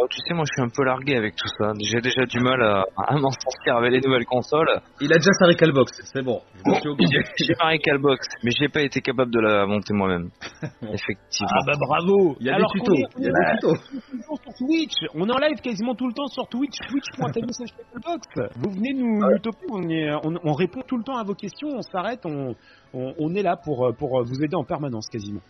Oh, 0.00 0.06
tu 0.08 0.18
sais, 0.26 0.34
moi 0.34 0.44
je 0.46 0.52
suis 0.52 0.62
un 0.62 0.68
peu 0.68 0.84
largué 0.84 1.16
avec 1.16 1.34
tout 1.34 1.48
ça. 1.58 1.72
J'ai 1.80 2.00
déjà 2.00 2.24
du 2.24 2.38
mal 2.40 2.62
à, 2.62 2.84
à 2.96 3.14
m'en 3.16 3.30
sortir 3.30 3.76
avec 3.76 3.90
les 3.92 4.00
nouvelles 4.00 4.26
consoles. 4.26 4.68
Il 5.00 5.12
a 5.12 5.16
déjà 5.16 5.32
sa 5.38 5.46
Recalbox, 5.46 5.90
c'est 6.12 6.22
bon. 6.22 6.40
J'ai 6.64 7.54
ma 7.58 7.70
Recalbox, 7.72 8.26
mais 8.44 8.50
j'ai 8.58 8.68
pas 8.68 8.82
été 8.82 9.00
capable 9.00 9.30
de 9.32 9.40
la 9.40 9.66
monter 9.66 9.94
moi-même. 9.94 10.30
Effectivement. 10.82 11.48
Ah 11.50 11.60
bah 11.66 11.72
bravo 11.80 12.36
Il 12.40 12.46
y 12.46 12.50
a 12.50 12.54
Alors 12.56 12.70
des 12.72 12.80
tutos, 12.80 12.94
il 13.18 13.24
y 13.24 13.28
a 13.28 13.30
des 13.30 13.58
tutos. 13.60 13.76
toujours 14.10 14.38
sur 14.42 14.54
Twitch. 14.66 14.94
On 15.14 15.28
est 15.28 15.32
en 15.32 15.38
live 15.38 15.60
quasiment 15.62 15.94
tout 15.94 16.06
le 16.06 16.12
temps 16.14 16.26
sur 16.28 16.46
Twitch, 16.48 16.76
twitch.tv 16.88 17.46
slash 17.52 17.70
Box. 18.04 18.26
Vous 18.56 18.70
venez 18.70 18.92
nous, 18.94 19.18
nous 19.18 19.38
toper, 19.38 19.66
on, 19.70 19.88
est- 19.88 20.12
on, 20.24 20.34
on 20.44 20.52
répond 20.52 20.82
tout 20.86 20.96
le 20.96 21.02
temps 21.04 21.16
à 21.16 21.24
vos 21.24 21.34
questions, 21.34 21.68
on 21.74 21.82
s'arrête, 21.82 22.20
on, 22.24 22.54
on, 22.94 23.14
on 23.18 23.34
est 23.34 23.42
là 23.42 23.56
pour, 23.56 23.92
pour 23.98 24.22
vous 24.24 24.42
aider 24.44 24.54
en 24.54 24.64
permanence 24.64 25.08
quasiment. 25.08 25.40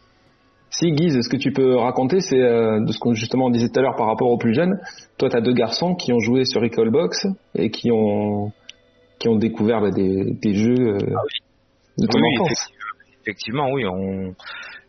Si 0.71 0.93
Guise, 0.93 1.19
ce 1.23 1.29
que 1.29 1.37
tu 1.37 1.53
peux 1.53 1.77
raconter, 1.77 2.21
c'est 2.21 2.41
euh, 2.41 2.81
de 2.85 2.93
ce 2.93 2.99
qu'on 2.99 3.15
justement 3.15 3.47
on 3.47 3.51
disait 3.51 3.69
tout 3.69 3.79
à 3.79 3.83
l'heure 3.83 3.97
par 3.97 4.07
rapport 4.07 4.31
aux 4.31 4.37
plus 4.39 4.55
jeunes. 4.55 4.79
Toi, 5.19 5.31
tu 5.31 5.37
as 5.37 5.41
deux 5.41 5.55
garçons 5.55 5.95
qui 5.95 6.13
ont 6.13 6.19
joué 6.21 6.45
sur 6.45 6.61
Recallbox 6.61 7.27
et 7.55 7.71
qui 7.71 7.91
ont 7.91 8.53
qui 9.19 9.29
ont 9.29 9.37
découvert 9.37 9.81
bah, 9.81 9.91
des, 9.91 10.35
des 10.43 10.55
jeux 10.55 10.79
euh, 10.79 10.99
de 11.99 12.07
ton 12.07 12.19
Oui, 12.21 12.39
enfance. 12.41 12.69
effectivement, 13.23 13.71
oui, 13.73 13.85
on... 13.87 14.35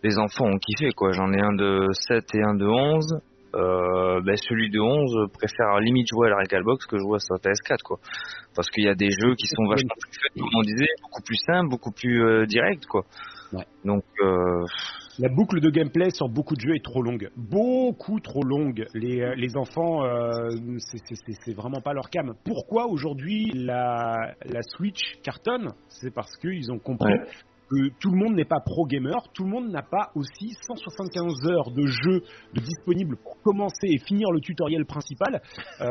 les 0.04 0.18
enfants 0.20 0.46
ont 0.46 0.58
kiffé 0.60 0.92
quoi. 0.92 1.12
J'en 1.14 1.32
ai 1.34 1.40
un 1.40 1.54
de 1.54 1.88
7 2.08 2.26
et 2.36 2.44
un 2.44 2.56
de 2.56 2.68
11. 2.68 3.22
Euh, 3.56 4.22
ben, 4.22 4.36
celui 4.38 4.70
de 4.70 4.80
11 4.80 5.32
préfère 5.34 5.80
limite 5.80 6.06
jouer 6.08 6.28
à 6.28 6.32
la 6.32 6.38
Recalbox 6.42 6.86
que 6.86 7.00
jouer 7.00 7.16
à 7.16 7.20
sa 7.20 7.36
PS4 7.36 7.82
quoi. 7.84 7.98
Parce 8.56 8.70
qu'il 8.70 8.84
y 8.84 8.90
a 8.90 8.94
des 8.94 9.10
jeux 9.10 9.34
qui 9.36 9.48
sont 9.48 9.66
vachement 9.68 9.96
plus 10.00 10.12
faits, 10.22 10.40
comme 10.40 10.50
on 10.56 10.62
disait, 10.62 10.86
beaucoup 11.02 11.24
plus 11.24 11.38
simples, 11.48 11.70
beaucoup 11.70 11.92
plus 11.92 12.24
euh, 12.24 12.46
directs 12.46 12.86
quoi. 12.88 13.06
Ouais. 13.54 13.66
Donc 13.86 14.04
euh, 14.22 14.64
La 15.22 15.28
boucle 15.28 15.60
de 15.60 15.70
gameplay 15.70 16.12
sur 16.12 16.30
beaucoup 16.30 16.56
de 16.56 16.62
jeux 16.62 16.76
est 16.76 16.84
trop 16.84 17.02
longue, 17.02 17.30
beaucoup 17.36 18.22
trop 18.22 18.42
longue. 18.42 18.86
Les, 18.94 19.20
euh, 19.22 19.36
les 19.36 19.58
enfants, 19.58 20.06
euh, 20.06 20.50
c'est- 20.78 21.54
vraiment 21.54 21.82
pas 21.82 21.92
leur 21.94 22.10
cam. 22.10 22.34
Pourquoi 22.46 22.88
aujourd'hui 22.88 23.52
la, 23.54 24.16
la 24.46 24.62
Switch 24.62 25.18
cartonne? 25.22 25.74
C'est 25.90 26.14
parce 26.14 26.34
qu'ils 26.38 26.72
ont 26.72 26.80
compris 26.80 27.12
Ouais. 27.12 27.26
que 27.70 27.90
tout 28.00 28.12
le 28.12 28.18
monde 28.18 28.36
n'est 28.36 28.46
pas 28.46 28.62
pro 28.66 28.86
gamer, 28.86 29.18
tout 29.34 29.44
le 29.44 29.50
monde 29.50 29.70
n'a 29.70 29.82
pas 29.82 30.10
aussi 30.16 30.54
175 30.66 31.34
heures 31.52 31.72
de 31.72 31.86
jeu 31.86 32.22
de 32.54 32.62
disponible 32.62 33.18
pour 33.18 33.42
commencer 33.44 33.88
et 33.88 33.98
finir 34.08 34.32
le 34.32 34.40
tutoriel 34.40 34.86
principal, 34.86 35.42
euh, 35.82 35.86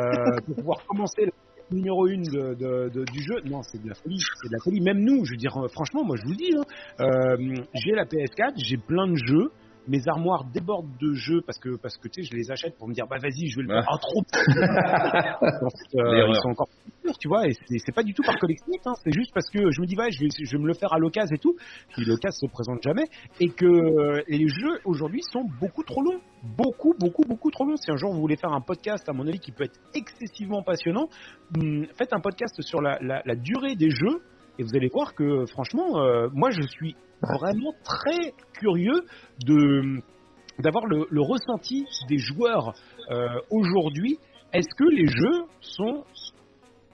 pour 0.46 0.56
pouvoir 0.56 0.86
commencer 0.86 1.26
la 1.26 1.32
numéro 1.70 2.06
1 2.06 2.18
de, 2.22 2.54
de- 2.54 2.88
de- 2.88 3.04
du 3.04 3.22
jeu. 3.22 3.40
Non, 3.44 3.62
c'est 3.62 3.82
de 3.82 3.88
la 3.88 3.94
folie, 3.94 4.20
c'est 4.40 4.48
de 4.48 4.52
la 4.52 4.58
folie. 4.64 4.80
Même 4.80 5.00
nous, 5.00 5.24
je 5.24 5.32
veux 5.32 5.36
dire, 5.36 5.56
euh, 5.56 5.68
franchement, 5.68 6.04
moi 6.04 6.16
je 6.16 6.22
vous 6.24 6.30
le 6.30 6.36
dis, 6.36 6.54
hein, 6.56 6.64
euh, 7.00 7.62
j'ai 7.74 7.92
la 7.92 8.04
PS4, 8.04 8.52
j'ai 8.56 8.76
plein 8.76 9.06
de 9.08 9.16
jeux. 9.16 9.50
Mes 9.88 10.06
armoires 10.06 10.44
débordent 10.52 10.96
de 11.00 11.14
jeux 11.14 11.40
parce 11.46 11.58
que 11.58 11.76
parce 11.76 11.96
que 11.96 12.08
tu 12.08 12.22
sais 12.22 12.30
je 12.30 12.36
les 12.36 12.50
achète 12.50 12.76
pour 12.76 12.88
me 12.88 12.94
dire 12.94 13.06
bah 13.08 13.16
vas-y 13.20 13.48
je 13.48 13.56
vais 13.56 13.62
le 13.62 13.68
faire 13.68 13.86
ah 13.88 13.98
trop. 13.98 14.22
En 15.68 15.70
fait, 15.70 15.98
euh, 15.98 16.28
ils 16.28 16.34
sont 16.42 16.50
encore 16.50 16.68
plus 17.02 17.12
tu 17.18 17.28
vois 17.28 17.46
et 17.46 17.52
c'est 17.52 17.94
pas 17.94 18.02
du 18.02 18.14
tout 18.14 18.22
par 18.22 18.36
collectif 18.38 18.80
hein, 18.84 18.92
c'est 19.02 19.12
juste 19.12 19.32
parce 19.34 19.48
que 19.50 19.70
je 19.70 19.80
me 19.80 19.86
dis 19.86 19.96
ouais 19.96 20.10
je 20.10 20.20
vais 20.20 20.28
je 20.30 20.56
vais 20.56 20.62
me 20.62 20.66
le 20.66 20.74
faire 20.74 20.92
à 20.92 20.98
l'occasion 20.98 21.34
et 21.34 21.38
tout. 21.38 21.56
Puis 21.90 22.04
l'occasion 22.04 22.46
se 22.48 22.52
présente 22.52 22.82
jamais. 22.82 23.04
Et 23.40 23.48
que 23.48 23.66
euh, 23.66 24.22
les 24.28 24.48
jeux 24.48 24.78
aujourd'hui 24.84 25.22
sont 25.22 25.44
beaucoup 25.60 25.82
trop 25.82 26.02
longs. 26.02 26.20
Beaucoup 26.56 26.94
beaucoup 26.98 27.24
beaucoup 27.26 27.50
trop 27.50 27.64
longs. 27.64 27.76
Si 27.76 27.90
un 27.90 27.96
jour 27.96 28.12
vous 28.12 28.20
voulez 28.20 28.36
faire 28.36 28.52
un 28.52 28.60
podcast 28.60 29.08
à 29.08 29.12
mon 29.12 29.26
avis 29.26 29.40
qui 29.40 29.52
peut 29.52 29.64
être 29.64 29.78
excessivement 29.94 30.62
passionnant 30.62 31.08
hum, 31.56 31.86
faites 31.96 32.12
un 32.12 32.20
podcast 32.20 32.60
sur 32.62 32.80
la, 32.80 32.98
la, 33.00 33.22
la 33.24 33.34
durée 33.34 33.74
des 33.74 33.90
jeux 33.90 34.22
et 34.58 34.62
vous 34.62 34.74
allez 34.74 34.88
voir 34.88 35.14
que 35.14 35.46
franchement 35.46 36.00
euh, 36.00 36.28
moi 36.32 36.50
je 36.50 36.62
suis 36.62 36.96
vraiment 37.22 37.72
très 37.84 38.32
curieux 38.54 39.02
de 39.44 40.00
d'avoir 40.58 40.86
le, 40.86 41.06
le 41.10 41.20
ressenti 41.22 41.84
des 42.08 42.18
joueurs 42.18 42.74
euh, 43.10 43.28
aujourd'hui. 43.50 44.18
Est-ce 44.52 44.68
que 44.76 44.90
les 44.90 45.06
jeux 45.06 45.44
sont 45.60 46.04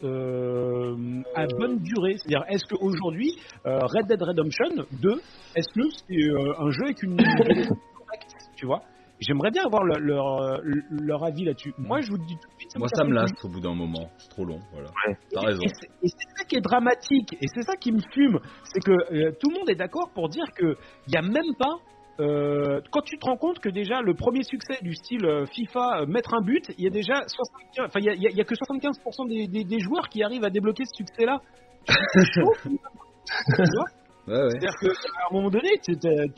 euh, 0.02 1.22
à 1.34 1.46
bonne 1.46 1.78
durée? 1.78 2.16
C'est-à-dire, 2.18 2.44
est-ce 2.48 2.64
qu'aujourd'hui, 2.68 3.32
euh, 3.64 3.78
Red 3.78 4.06
Dead 4.06 4.20
Redemption 4.20 4.84
2, 5.00 5.10
est-ce 5.56 5.68
que 5.74 5.88
c'est 6.06 6.14
euh, 6.14 6.52
un 6.58 6.70
jeu 6.70 6.84
avec 6.84 7.02
une 7.02 7.16
durée 7.16 7.68
correcte 7.96 8.34
Tu 8.56 8.66
vois? 8.66 8.82
J'aimerais 9.26 9.50
bien 9.50 9.64
avoir 9.64 9.84
le- 9.84 10.00
leur, 10.00 10.42
euh, 10.42 10.58
leur 10.90 11.24
avis 11.24 11.44
là-dessus. 11.44 11.72
Moi, 11.78 12.00
je 12.00 12.10
vous 12.10 12.16
le 12.16 12.24
dis 12.26 12.36
tout 12.36 12.48
de 12.48 12.54
suite. 12.58 12.76
Moi, 12.78 12.88
ça 12.88 13.04
me 13.04 13.14
lasse 13.14 13.30
au 13.44 13.48
bout 13.48 13.60
d'un 13.60 13.74
moment, 13.74 14.10
c'est 14.18 14.28
trop 14.30 14.44
long, 14.44 14.60
voilà. 14.72 14.88
Ouais. 15.06 15.16
T'as 15.32 15.40
raison. 15.40 15.62
et 15.62 15.68
c'est- 15.68 15.90
ça 16.36 16.44
qui 16.44 16.56
est 16.56 16.60
dramatique, 16.60 17.32
et 17.40 17.46
c'est 17.54 17.62
ça 17.62 17.76
qui 17.76 17.92
me 17.92 18.00
fume, 18.12 18.38
c'est 18.64 18.80
que 18.80 18.90
euh, 18.92 19.32
tout 19.40 19.50
le 19.50 19.58
monde 19.58 19.70
est 19.70 19.74
d'accord 19.76 20.10
pour 20.14 20.28
dire 20.28 20.44
que 20.56 20.76
il 21.08 21.14
y 21.14 21.16
a 21.16 21.22
même 21.22 21.54
pas. 21.58 21.76
euh, 22.20 22.80
quand 22.92 23.00
tu 23.02 23.18
te 23.18 23.26
rends 23.26 23.36
compte 23.36 23.58
que 23.58 23.68
déjà 23.68 24.00
le 24.00 24.14
premier 24.14 24.44
succès 24.44 24.78
du 24.82 24.94
style 24.94 25.24
euh, 25.26 25.46
FIFA 25.46 26.02
euh, 26.02 26.06
mettre 26.06 26.32
un 26.34 26.42
but, 26.42 26.62
il 26.78 26.84
y 26.84 26.86
a 26.86 26.90
déjà 26.90 27.26
75, 27.26 27.86
enfin 27.88 27.98
il 27.98 28.04
y 28.04 28.08
a, 28.08 28.14
il 28.14 28.22
y 28.22 28.26
a- 28.28 28.30
il 28.30 28.36
y 28.36 28.40
a 28.40 28.44
que 28.44 28.54
75% 28.54 29.26
des, 29.28 29.48
des- 29.48 29.64
des 29.64 29.80
joueurs 29.80 30.08
qui 30.08 30.22
arrivent 30.22 30.44
à 30.44 30.50
débloquer 30.50 30.84
ce 30.84 30.94
succès-là. 30.96 31.40
Ouais, 34.26 34.34
ouais. 34.34 34.48
C'est-à-dire 34.50 34.74
qu'à 34.80 34.88
un 35.30 35.34
moment 35.34 35.50
donné, 35.50 35.70
tu 35.82 35.92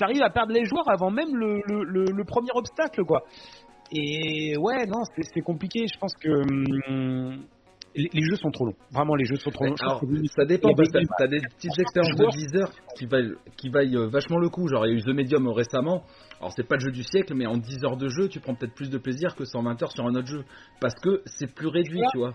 arrives 0.05 0.23
à 0.23 0.31
perdre 0.31 0.53
les 0.53 0.65
joueurs 0.65 0.89
avant 0.91 1.11
même 1.11 1.35
le, 1.37 1.61
le- 1.67 1.85
le- 1.85 2.13
le 2.13 2.25
premier 2.25 2.51
obstacle, 2.55 3.05
quoi. 3.05 3.23
Et 3.93 4.57
ouais, 4.59 4.87
non, 4.87 5.03
c'est 5.33 5.41
compliqué. 5.43 5.87
Je 5.87 5.99
pense 5.99 6.13
que 6.21 6.29
hum, 6.89 7.45
les, 7.95 8.09
les 8.13 8.23
jeux 8.25 8.35
sont 8.37 8.51
trop 8.51 8.67
longs. 8.67 8.75
Vraiment, 8.91 9.15
les 9.15 9.25
jeux 9.25 9.37
sont 9.37 9.51
trop 9.51 9.65
longs. 9.65 9.77
Alors, 9.87 10.01
ça 10.37 10.45
dépend, 10.45 10.69
parce 10.77 10.89
que 10.91 10.99
des- 10.99 11.07
t'as 11.19 11.27
des 11.29 11.41
petites 11.57 11.79
expériences 11.79 12.17
de 12.17 12.25
10 12.37 12.57
heures 12.61 12.73
qui 12.99 13.07
vaillent, 13.07 13.35
qui 13.57 13.69
vaillent 13.71 13.97
euh, 13.97 14.09
vachement 14.09 14.39
le 14.39 14.49
coup. 14.49 14.67
Genre, 14.69 14.85
il 14.87 14.91
y 14.93 14.95
a 14.95 14.99
eu 14.99 15.03
The 15.03 15.15
Medium 15.15 15.47
récemment. 15.49 16.03
Alors, 16.41 16.53
c'est 16.57 16.67
pas 16.67 16.75
le 16.75 16.81
jeu 16.81 16.91
du 16.91 17.05
siècle, 17.05 17.35
mais 17.35 17.47
en 17.47 17.57
10 17.57 17.85
heures 17.85 17.97
de 17.97 18.09
jeu, 18.09 18.29
tu 18.29 18.41
prends 18.41 18.55
peut-être 18.57 18.75
plus 18.75 18.91
de 18.91 18.99
plaisir 18.99 19.37
que 19.37 19.45
120 19.45 19.81
heures 19.83 19.93
sur 19.93 20.05
un 20.05 20.15
autre 20.17 20.27
jeu. 20.27 20.45
Parce 20.81 20.95
que 20.97 21.23
c'est 21.27 21.55
plus 21.55 21.69
réduit, 21.69 22.01
tu 22.13 22.19
vois. 22.19 22.35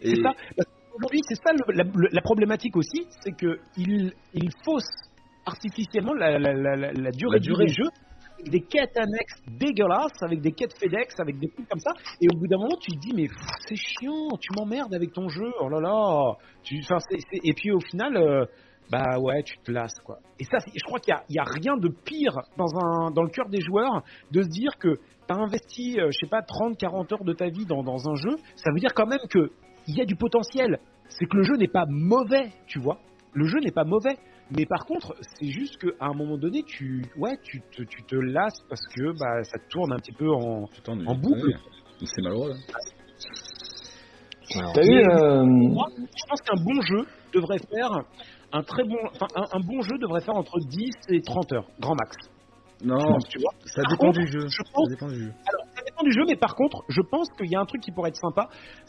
C'est 0.00 0.16
ça. 0.16 0.32
Parce 0.56 0.68
qu'aujourd'hui, 0.94 1.20
c'est 1.28 1.34
ça 1.36 1.52
le- 1.52 2.08
la, 2.12 2.20
problématique 2.22 2.76
aussi, 2.76 3.06
c'est 3.20 3.32
que 3.32 3.58
il, 3.76 4.12
fausse 4.64 4.88
artificiellement 5.46 6.14
la, 6.14 6.38
la- 6.38 6.76
la- 6.76 7.10
durée, 7.10 7.40
du- 7.40 7.50
jeux 7.50 7.88
avec 8.34 8.50
des 8.50 8.60
quêtes 8.60 8.96
annexes 8.96 9.40
dégueulasses, 9.46 10.22
avec 10.22 10.40
des 10.40 10.52
quêtes 10.52 10.74
FedEx, 10.78 11.14
avec 11.20 11.38
des 11.38 11.48
trucs 11.48 11.68
comme 11.68 11.80
ça. 11.80 11.92
Et 12.20 12.26
au 12.32 12.38
bout 12.38 12.46
d'un 12.46 12.58
moment, 12.58 12.76
tu 12.80 12.92
te 12.92 12.98
dis, 12.98 13.12
mais 13.14 13.26
c'est 13.66 13.76
chiant, 13.76 14.28
tu 14.40 14.48
m'emmerdes 14.56 14.94
avec 14.94 15.12
ton 15.12 15.28
jeu, 15.28 15.50
oh 15.60 15.68
là 15.68 15.80
là. 15.80 16.34
Tu, 16.62 16.80
et 17.44 17.52
puis 17.54 17.70
au 17.70 17.80
final, 17.80 18.16
euh, 18.16 18.44
bah 18.90 19.18
ouais, 19.20 19.42
tu 19.44 19.56
te 19.58 19.70
lasses, 19.70 19.98
quoi. 20.04 20.18
Et 20.38 20.44
ça, 20.44 20.58
je 20.66 20.84
crois 20.84 20.98
qu'il 20.98 21.14
n'y 21.30 21.38
a, 21.38 21.44
rien 21.44 21.76
de 21.76 21.88
pire 22.04 22.34
dans, 22.56 22.74
un, 22.76 23.10
dans 23.12 23.22
le 23.22 23.30
cœur 23.30 23.48
des 23.48 23.60
joueurs 23.60 24.02
de 24.30 24.42
se 24.42 24.48
dire 24.48 24.72
que 24.78 24.96
tu 24.96 25.34
as 25.34 25.36
investi, 25.36 25.98
euh, 25.98 26.10
je 26.10 26.18
sais 26.26 26.30
pas, 26.30 26.42
30, 26.42 26.76
40 26.76 27.12
heures 27.12 27.24
de 27.24 27.32
ta 27.32 27.48
vie 27.48 27.64
dans, 27.66 27.82
dans 27.82 28.08
un 28.08 28.14
jeu. 28.16 28.36
Ça 28.56 28.70
veut 28.72 28.80
dire 28.80 28.92
quand 28.94 29.06
même 29.06 29.26
que 29.30 29.50
il 29.86 29.96
y 29.96 30.00
a 30.00 30.04
du 30.04 30.16
potentiel. 30.16 30.78
C'est 31.08 31.26
que 31.26 31.36
le 31.36 31.42
jeu 31.44 31.56
n'est 31.56 31.68
pas 31.68 31.84
mauvais, 31.88 32.50
tu 32.66 32.78
vois. 32.80 32.98
Le 33.32 33.46
jeu 33.46 33.58
n'est 33.60 33.72
pas 33.72 33.84
mauvais. 33.84 34.16
Mais 34.50 34.66
par 34.66 34.84
contre, 34.84 35.14
c'est 35.38 35.48
juste 35.48 35.78
qu'à 35.78 36.06
un 36.06 36.12
moment 36.14 36.36
donné, 36.36 36.62
tu, 36.64 37.02
ouais, 37.16 37.36
tu, 37.42 37.60
te, 37.74 37.82
tu 37.82 38.02
te 38.04 38.14
lasses 38.16 38.60
parce 38.68 38.82
que 38.94 39.12
bah, 39.18 39.42
ça 39.44 39.58
tourne 39.70 39.92
un 39.92 39.96
petit 39.96 40.12
peu 40.12 40.30
en. 40.30 40.68
Boucle. 41.14 41.46
ouais. 41.46 41.54
C'est 42.04 42.22
malheureux. 42.22 42.52
hein. 42.52 42.74
T'as 44.74 44.82
vu 44.82 44.98
euh, 44.98 45.42
Moi, 45.44 45.86
je 45.96 46.28
pense 46.28 46.40
qu'un 46.42 46.62
bon 46.62 46.80
jeu 46.82 47.06
devrait 47.32 47.58
faire 47.70 47.90
un 48.52 48.62
très 48.62 48.84
bon, 48.84 48.96
enfin, 49.10 49.26
un, 49.34 49.58
un 49.58 49.60
bon 49.60 49.80
jeu 49.82 49.98
devrait 49.98 50.20
faire 50.20 50.36
entre 50.36 50.58
10 50.60 50.90
et 51.08 51.22
30 51.22 51.52
heures, 51.54 51.66
grand 51.80 51.94
max. 51.96 52.16
Non, 52.84 53.18
tu 53.28 53.38
vois. 53.40 53.52
ça 53.64 53.82
dépend 53.88 54.06
contre, 54.08 54.20
du 54.20 54.26
jeu. 54.26 54.40
je 54.46 54.62
Ça 54.62 54.90
dépend 54.90 55.08
du 55.08 55.24
jeu. 55.24 55.32
Alors, 55.48 55.63
dépend 55.94 56.04
du 56.04 56.12
jeu, 56.12 56.24
mais 56.28 56.36
par 56.36 56.54
contre, 56.54 56.82
je 56.88 57.00
pense 57.00 57.28
qu'il 57.36 57.50
y 57.50 57.56
a 57.56 57.60
un 57.60 57.64
truc 57.64 57.80
qui 57.80 57.92
pourrait 57.92 58.10
être 58.10 58.20
sympa, 58.20 58.48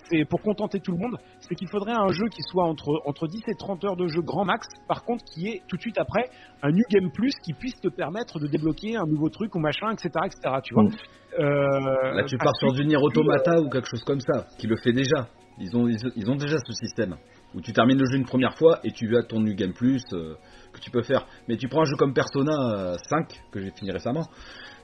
c'est 0.09 0.25
pour 0.25 0.41
contenter 0.41 0.79
tout 0.79 0.91
le 0.91 0.97
monde, 0.97 1.17
c'est 1.39 1.55
qu'il 1.55 1.67
faudrait 1.69 1.93
un 1.93 2.09
jeu 2.09 2.27
qui 2.29 2.41
soit 2.43 2.65
entre, 2.65 3.01
entre 3.05 3.27
10 3.27 3.41
et 3.47 3.55
30 3.57 3.83
heures 3.85 3.95
de 3.95 4.07
jeu 4.07 4.21
grand 4.21 4.45
max, 4.45 4.67
par 4.87 5.03
contre, 5.03 5.23
qui 5.25 5.47
est 5.47 5.61
tout 5.67 5.77
de 5.77 5.81
suite 5.81 5.97
après 5.97 6.29
un 6.61 6.71
New 6.71 6.83
Game 6.89 7.11
Plus 7.11 7.33
qui 7.43 7.53
puisse 7.53 7.79
te 7.81 7.89
permettre 7.89 8.39
de 8.39 8.47
débloquer 8.47 8.95
un 8.95 9.05
nouveau 9.05 9.29
truc 9.29 9.55
ou 9.55 9.59
machin, 9.59 9.91
etc. 9.91 10.09
etc. 10.25 10.55
tu 10.63 10.73
vois. 10.73 10.83
Mm. 10.83 10.91
Euh, 11.39 12.13
Là, 12.13 12.23
tu 12.25 12.37
pars 12.37 12.55
sur 12.59 12.71
du 12.73 12.85
Nier 12.85 12.97
Automata 12.97 13.59
ou 13.61 13.69
quelque 13.69 13.87
chose 13.89 14.03
comme 14.03 14.21
ça, 14.21 14.45
qui 14.57 14.67
le 14.67 14.77
fait 14.77 14.93
déjà. 14.93 15.27
Ils 15.57 15.75
ont, 15.75 15.87
ils, 15.87 15.97
ils 16.15 16.29
ont 16.29 16.35
déjà 16.35 16.57
ce 16.65 16.73
système 16.73 17.15
où 17.53 17.61
tu 17.61 17.71
termines 17.71 17.97
le 17.97 18.05
jeu 18.05 18.17
une 18.17 18.25
première 18.25 18.55
fois 18.57 18.79
et 18.83 18.91
tu 18.91 19.15
as 19.17 19.23
ton 19.23 19.39
New 19.39 19.55
Game 19.55 19.73
Plus 19.73 20.03
euh, 20.13 20.35
que 20.73 20.79
tu 20.79 20.91
peux 20.91 21.01
faire. 21.01 21.25
Mais 21.47 21.55
tu 21.55 21.69
prends 21.69 21.81
un 21.81 21.85
jeu 21.85 21.95
comme 21.97 22.13
Persona 22.13 22.53
euh, 22.75 22.97
5 23.09 23.41
que 23.51 23.61
j'ai 23.61 23.71
fini 23.71 23.91
récemment, 23.91 24.27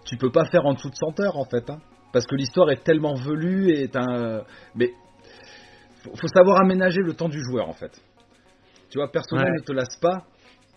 tu 0.05 0.17
peux 0.17 0.31
pas 0.31 0.45
faire 0.45 0.65
en 0.65 0.73
dessous 0.73 0.89
de 0.89 0.95
100 0.95 1.19
heures 1.19 1.37
en 1.37 1.45
fait, 1.45 1.69
hein. 1.69 1.79
Parce 2.13 2.25
que 2.25 2.35
l'histoire 2.35 2.69
est 2.71 2.83
tellement 2.83 3.15
velue 3.15 3.69
et 3.71 3.83
est 3.83 3.95
un. 3.95 4.43
Mais 4.75 4.91
faut, 6.03 6.15
faut 6.15 6.27
savoir 6.27 6.59
aménager 6.61 7.01
le 7.01 7.13
temps 7.13 7.29
du 7.29 7.43
joueur 7.43 7.69
en 7.69 7.73
fait. 7.73 7.91
Tu 8.89 8.97
vois, 8.97 9.11
Persona 9.11 9.43
Ouais. 9.43 9.51
ne 9.51 9.63
te 9.63 9.71
lasse 9.71 9.95
pas 10.01 10.25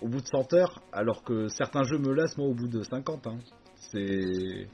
au 0.01 0.09
bout 0.09 0.21
de 0.21 0.27
100 0.27 0.53
heures, 0.55 0.81
alors 0.93 1.23
que 1.25 1.49
certains 1.49 1.83
jeux 1.85 1.99
me 1.99 2.13
lassent 2.13 2.37
moi 2.37 2.47
au 2.49 2.55
bout 2.55 2.69
de 2.69 2.83
50. 2.83 3.27
hein. 3.27 3.39
C'est 3.91 4.69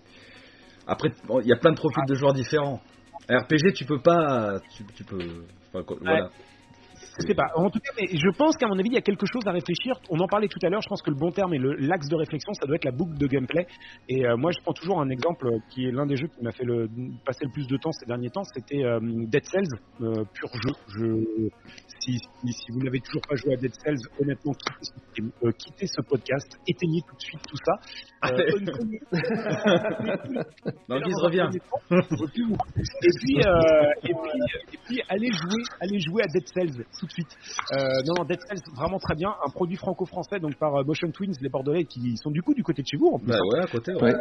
après, 0.86 1.10
il 1.42 1.46
y 1.46 1.52
a 1.52 1.56
plein 1.56 1.70
de 1.72 1.76
profils 1.76 2.04
de 2.08 2.14
joueurs 2.14 2.32
différents. 2.32 2.80
RPG, 3.28 3.74
tu 3.74 3.84
peux 3.84 4.00
pas, 4.00 4.58
tu, 4.76 4.84
tu 4.94 5.04
peux, 5.04 5.44
enfin, 5.72 5.84
voilà. 6.00 6.30
Je 7.18 7.26
sais 7.26 7.34
pas. 7.34 7.48
En 7.56 7.70
tout 7.70 7.80
cas, 7.80 7.90
mais 8.00 8.06
je 8.12 8.30
pense 8.36 8.56
qu'à 8.56 8.66
mon 8.68 8.78
avis, 8.78 8.88
il 8.88 8.94
y 8.94 8.98
a 8.98 9.02
quelque 9.02 9.26
chose 9.26 9.42
à 9.46 9.50
réfléchir. 9.52 9.94
On 10.10 10.18
en 10.20 10.26
parlait 10.28 10.48
tout 10.48 10.58
à 10.62 10.68
l'heure. 10.68 10.80
Je 10.82 10.88
pense 10.88 11.02
que 11.02 11.10
le 11.10 11.16
bon 11.16 11.30
terme 11.32 11.52
et 11.54 11.58
le- 11.58 11.74
l'axe 11.74 12.08
de 12.08 12.14
réflexion, 12.16 12.52
ça 12.54 12.66
doit 12.66 12.76
être 12.76 12.84
la 12.84 12.92
boucle 12.92 13.18
de 13.18 13.26
gameplay. 13.26 13.66
Et 14.08 14.26
euh, 14.26 14.36
moi, 14.36 14.52
je 14.52 14.60
prends 14.62 14.72
toujours 14.72 15.00
un 15.00 15.08
exemple 15.10 15.46
euh, 15.46 15.58
qui 15.70 15.86
est 15.86 15.90
l'un 15.90 16.06
des 16.06 16.16
jeux 16.16 16.28
qui 16.28 16.42
m'a 16.42 16.52
fait 16.52 16.64
le, 16.64 16.88
passer 17.26 17.44
le 17.44 17.50
plus 17.52 17.66
de 17.66 17.76
temps 17.76 17.92
ces 17.92 18.06
derniers 18.06 18.30
temps. 18.30 18.44
C'était 18.44 18.84
euh, 18.84 19.00
Dead 19.02 19.44
Cells, 19.44 19.66
euh, 20.02 20.24
pur 20.32 20.48
jeu. 20.62 20.72
Je, 20.88 21.48
si, 22.00 22.12
si, 22.18 22.52
si 22.52 22.72
vous 22.72 22.80
n'avez 22.80 23.00
toujours 23.00 23.22
pas 23.28 23.34
joué 23.36 23.54
à 23.54 23.56
Dead 23.56 23.72
Cells, 23.84 23.98
honnêtement, 24.20 24.52
quittez 24.52 24.82
ce, 24.82 25.22
euh, 25.46 25.50
quittez 25.58 25.86
ce 25.86 26.00
podcast, 26.02 26.58
éteignez 26.66 27.00
tout 27.06 27.16
de 27.16 27.20
suite 27.22 27.40
tout 27.48 27.56
ça. 27.64 27.72
Euh, 28.30 28.36
le 30.88 31.00
guise, 31.04 31.16
reviens. 31.22 31.50
Et 31.50 31.58
puis, 33.18 33.36
euh, 33.40 33.92
et 34.04 34.12
puis, 34.14 34.40
et 34.72 34.78
puis, 34.86 35.02
allez 35.08 35.30
jouer, 35.32 35.62
allez 35.80 35.98
jouer 36.00 36.22
à 36.22 36.26
Dead 36.32 36.46
Cells 36.48 36.84
tout 37.00 37.06
de 37.06 37.12
suite. 37.12 37.36
Euh, 37.72 37.76
non, 38.06 38.14
non, 38.18 38.24
Dead 38.24 38.38
Cells 38.48 38.62
vraiment 38.76 38.98
très 38.98 39.14
bien, 39.16 39.30
un 39.44 39.50
produit 39.50 39.76
franco-français 39.76 40.38
donc 40.38 40.54
par 40.56 40.74
euh, 40.76 40.84
Motion 40.84 41.10
Twins, 41.10 41.34
les 41.40 41.48
Bordelais 41.48 41.84
qui 41.84 42.16
sont 42.18 42.30
du 42.30 42.42
coup 42.42 42.54
du 42.54 42.62
côté 42.62 42.82
de 42.82 42.86
chez 42.86 42.96
vous 42.98 43.08
en 43.14 43.18
plus. 43.18 43.28
Bah 43.28 43.38
ouais, 43.52 43.60
à 43.64 43.66
côté. 43.66 43.94
Ouais. 43.94 44.12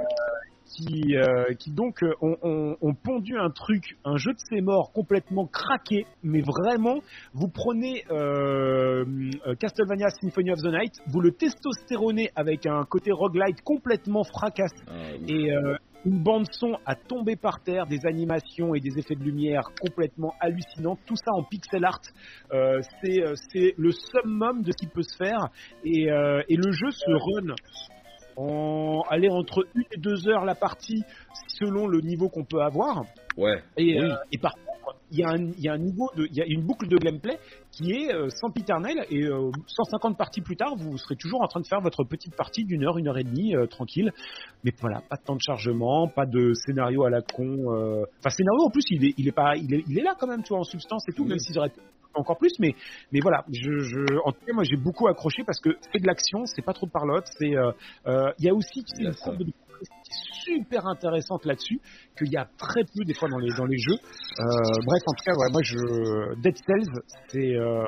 Qui, 0.71 1.17
euh, 1.17 1.55
qui 1.57 1.71
donc 1.71 2.03
euh, 2.03 2.13
ont, 2.21 2.37
ont- 2.43 2.77
ont 2.79 2.93
pondu 2.93 3.35
un 3.39 3.49
truc, 3.49 3.97
un 4.05 4.17
jeu 4.17 4.33
de 4.33 4.37
ses 4.49 4.61
morts 4.61 4.91
complètement 4.93 5.47
craqué, 5.47 6.05
mais 6.21 6.41
vraiment, 6.41 6.99
vous 7.33 7.47
prenez 7.47 8.03
euh, 8.11 9.03
euh, 9.47 9.55
Castlevania 9.59 10.09
Symphony 10.21 10.51
of 10.51 10.59
the 10.59 10.71
Night, 10.71 10.93
vous 11.07 11.21
le 11.21 11.31
testostéronez 11.31 12.29
avec 12.35 12.67
un 12.67 12.83
côté 12.85 13.11
roguelite 13.11 13.61
complètement 13.63 14.23
fracasse 14.23 14.69
Ah, 14.87 14.91
oui. 15.19 15.33
et 15.47 15.51
euh, 15.51 15.75
une 16.05 16.23
bande 16.23 16.45
son 16.51 16.77
à 16.85 16.95
tomber 16.95 17.35
par 17.35 17.61
terre, 17.61 17.85
des 17.85 18.05
animations 18.05 18.73
et 18.73 18.79
des 18.79 18.97
effets 18.97 19.15
de 19.15 19.23
lumière 19.23 19.63
complètement 19.81 20.33
hallucinants, 20.39 20.97
tout 21.05 21.15
ça 21.15 21.31
en 21.33 21.43
pixel 21.43 21.83
art. 21.85 22.01
Euh, 22.53 22.79
c'est 23.01 23.21
euh, 23.21 23.33
c'est 23.51 23.73
le 23.77 23.91
summum 23.91 24.61
de 24.61 24.71
ce 24.71 24.77
qui 24.77 24.87
peut 24.87 25.03
se 25.03 25.17
faire 25.17 25.49
et, 25.83 26.09
euh, 26.11 26.41
et 26.47 26.55
le 26.55 26.71
jeu 26.71 26.91
se 26.91 27.11
run 27.11 27.55
en 28.37 29.01
aller 29.09 29.29
entre 29.29 29.67
une 29.75 29.83
et 29.91 29.97
deux 29.97 30.27
heures 30.29 30.45
la 30.45 30.55
partie 30.55 31.03
selon 31.47 31.87
le 31.87 31.99
niveau 32.01 32.29
qu'on 32.29 32.45
peut 32.45 32.61
avoir. 32.61 33.03
Ouais. 33.37 33.61
Et, 33.77 33.99
Oui. 33.99 34.09
euh, 34.09 34.15
et 34.31 34.37
par 34.37 34.53
contre, 34.53 34.68
il 35.11 35.19
y, 35.19 35.23
a 35.23 35.29
un- 35.29 35.51
il 35.57 35.59
y 35.59 35.67
a 35.69 35.73
un 35.73 35.77
niveau 35.77 36.09
de, 36.15 36.25
il 36.27 36.35
y 36.35 36.41
a 36.41 36.45
une 36.47 36.65
boucle 36.65 36.87
de 36.87 36.97
gameplay 36.97 37.39
qui 37.71 37.91
est 37.91 38.13
euh, 38.13 38.29
sempiternelle 38.41 39.05
et 39.09 39.23
euh, 39.23 39.51
150 39.67 40.17
parties 40.17 40.41
plus 40.41 40.55
tard, 40.55 40.75
vous 40.77 40.97
serez 40.97 41.15
toujours 41.15 41.41
en 41.41 41.47
train 41.47 41.61
de 41.61 41.67
faire 41.67 41.81
votre 41.81 42.03
petite 42.03 42.35
partie 42.35 42.65
d'une 42.65 42.83
heure, 42.83 42.97
une 42.97 43.07
heure 43.07 43.17
et 43.17 43.23
demie, 43.23 43.55
euh, 43.55 43.65
tranquille. 43.67 44.11
Mais 44.63 44.71
voilà, 44.81 45.01
pas 45.09 45.15
de 45.17 45.23
temps 45.23 45.35
de 45.35 45.41
chargement, 45.41 46.07
pas 46.07 46.25
de 46.25 46.53
scénario 46.53 47.03
à 47.05 47.09
la 47.09 47.21
con. 47.21 47.73
euh. 47.73 48.05
Enfin, 48.19 48.29
scénario 48.29 48.63
en 48.65 48.69
plus, 48.69 48.83
il 48.91 49.05
est, 49.05 49.13
il 49.17 49.27
est 49.27 49.31
pas, 49.33 49.55
il 49.55 49.73
est, 49.73 49.83
il 49.87 49.97
est 49.99 50.03
là 50.03 50.15
quand 50.19 50.27
même, 50.27 50.43
tu 50.43 50.49
vois, 50.49 50.59
en 50.59 50.63
substance 50.63 51.03
et 51.09 51.13
tout, 51.13 51.23
Oui. 51.23 51.29
même 51.29 51.39
s'ils 51.39 51.57
auraient 51.57 51.69
pu 51.69 51.79
encore 52.15 52.37
plus. 52.37 52.51
Mais, 52.59 52.75
mais 53.11 53.19
voilà, 53.21 53.45
je, 53.51 53.79
je, 53.79 53.99
en 54.25 54.31
tout 54.31 54.39
cas, 54.45 54.53
moi, 54.53 54.63
j'ai 54.63 54.77
beaucoup 54.77 55.07
accroché 55.07 55.43
parce 55.45 55.59
que 55.61 55.69
c'est 55.91 56.01
de 56.01 56.07
l'action, 56.07 56.45
c'est 56.45 56.63
pas 56.65 56.73
trop 56.73 56.87
de 56.87 56.91
parlotte, 56.91 57.25
c'est, 57.37 57.55
euh, 57.55 57.71
euh, 58.07 58.31
il 58.39 58.45
y 58.45 58.49
a 58.49 58.53
aussi, 58.53 58.83
tu 58.83 58.95
sais, 58.95 59.03
une 59.03 59.13
courbe 59.15 59.37
de 59.43 59.51
super 60.45 60.87
intéressante 60.87 61.45
là-dessus 61.45 61.79
qu'il 62.17 62.31
y 62.31 62.37
a 62.37 62.47
très 62.57 62.81
peu 62.83 63.03
des 63.05 63.13
fois 63.13 63.29
dans 63.29 63.37
les 63.37 63.49
dans 63.57 63.65
les 63.65 63.77
jeux. 63.77 63.95
Euh, 64.39 64.43
bref, 64.85 65.01
en 65.05 65.13
tout 65.13 65.23
cas, 65.25 65.33
ouais, 65.33 65.51
moi 65.51 65.61
je 65.63 66.41
Dead 66.41 66.55
Cells, 66.57 67.01
c'est 67.29 67.55
euh, 67.55 67.83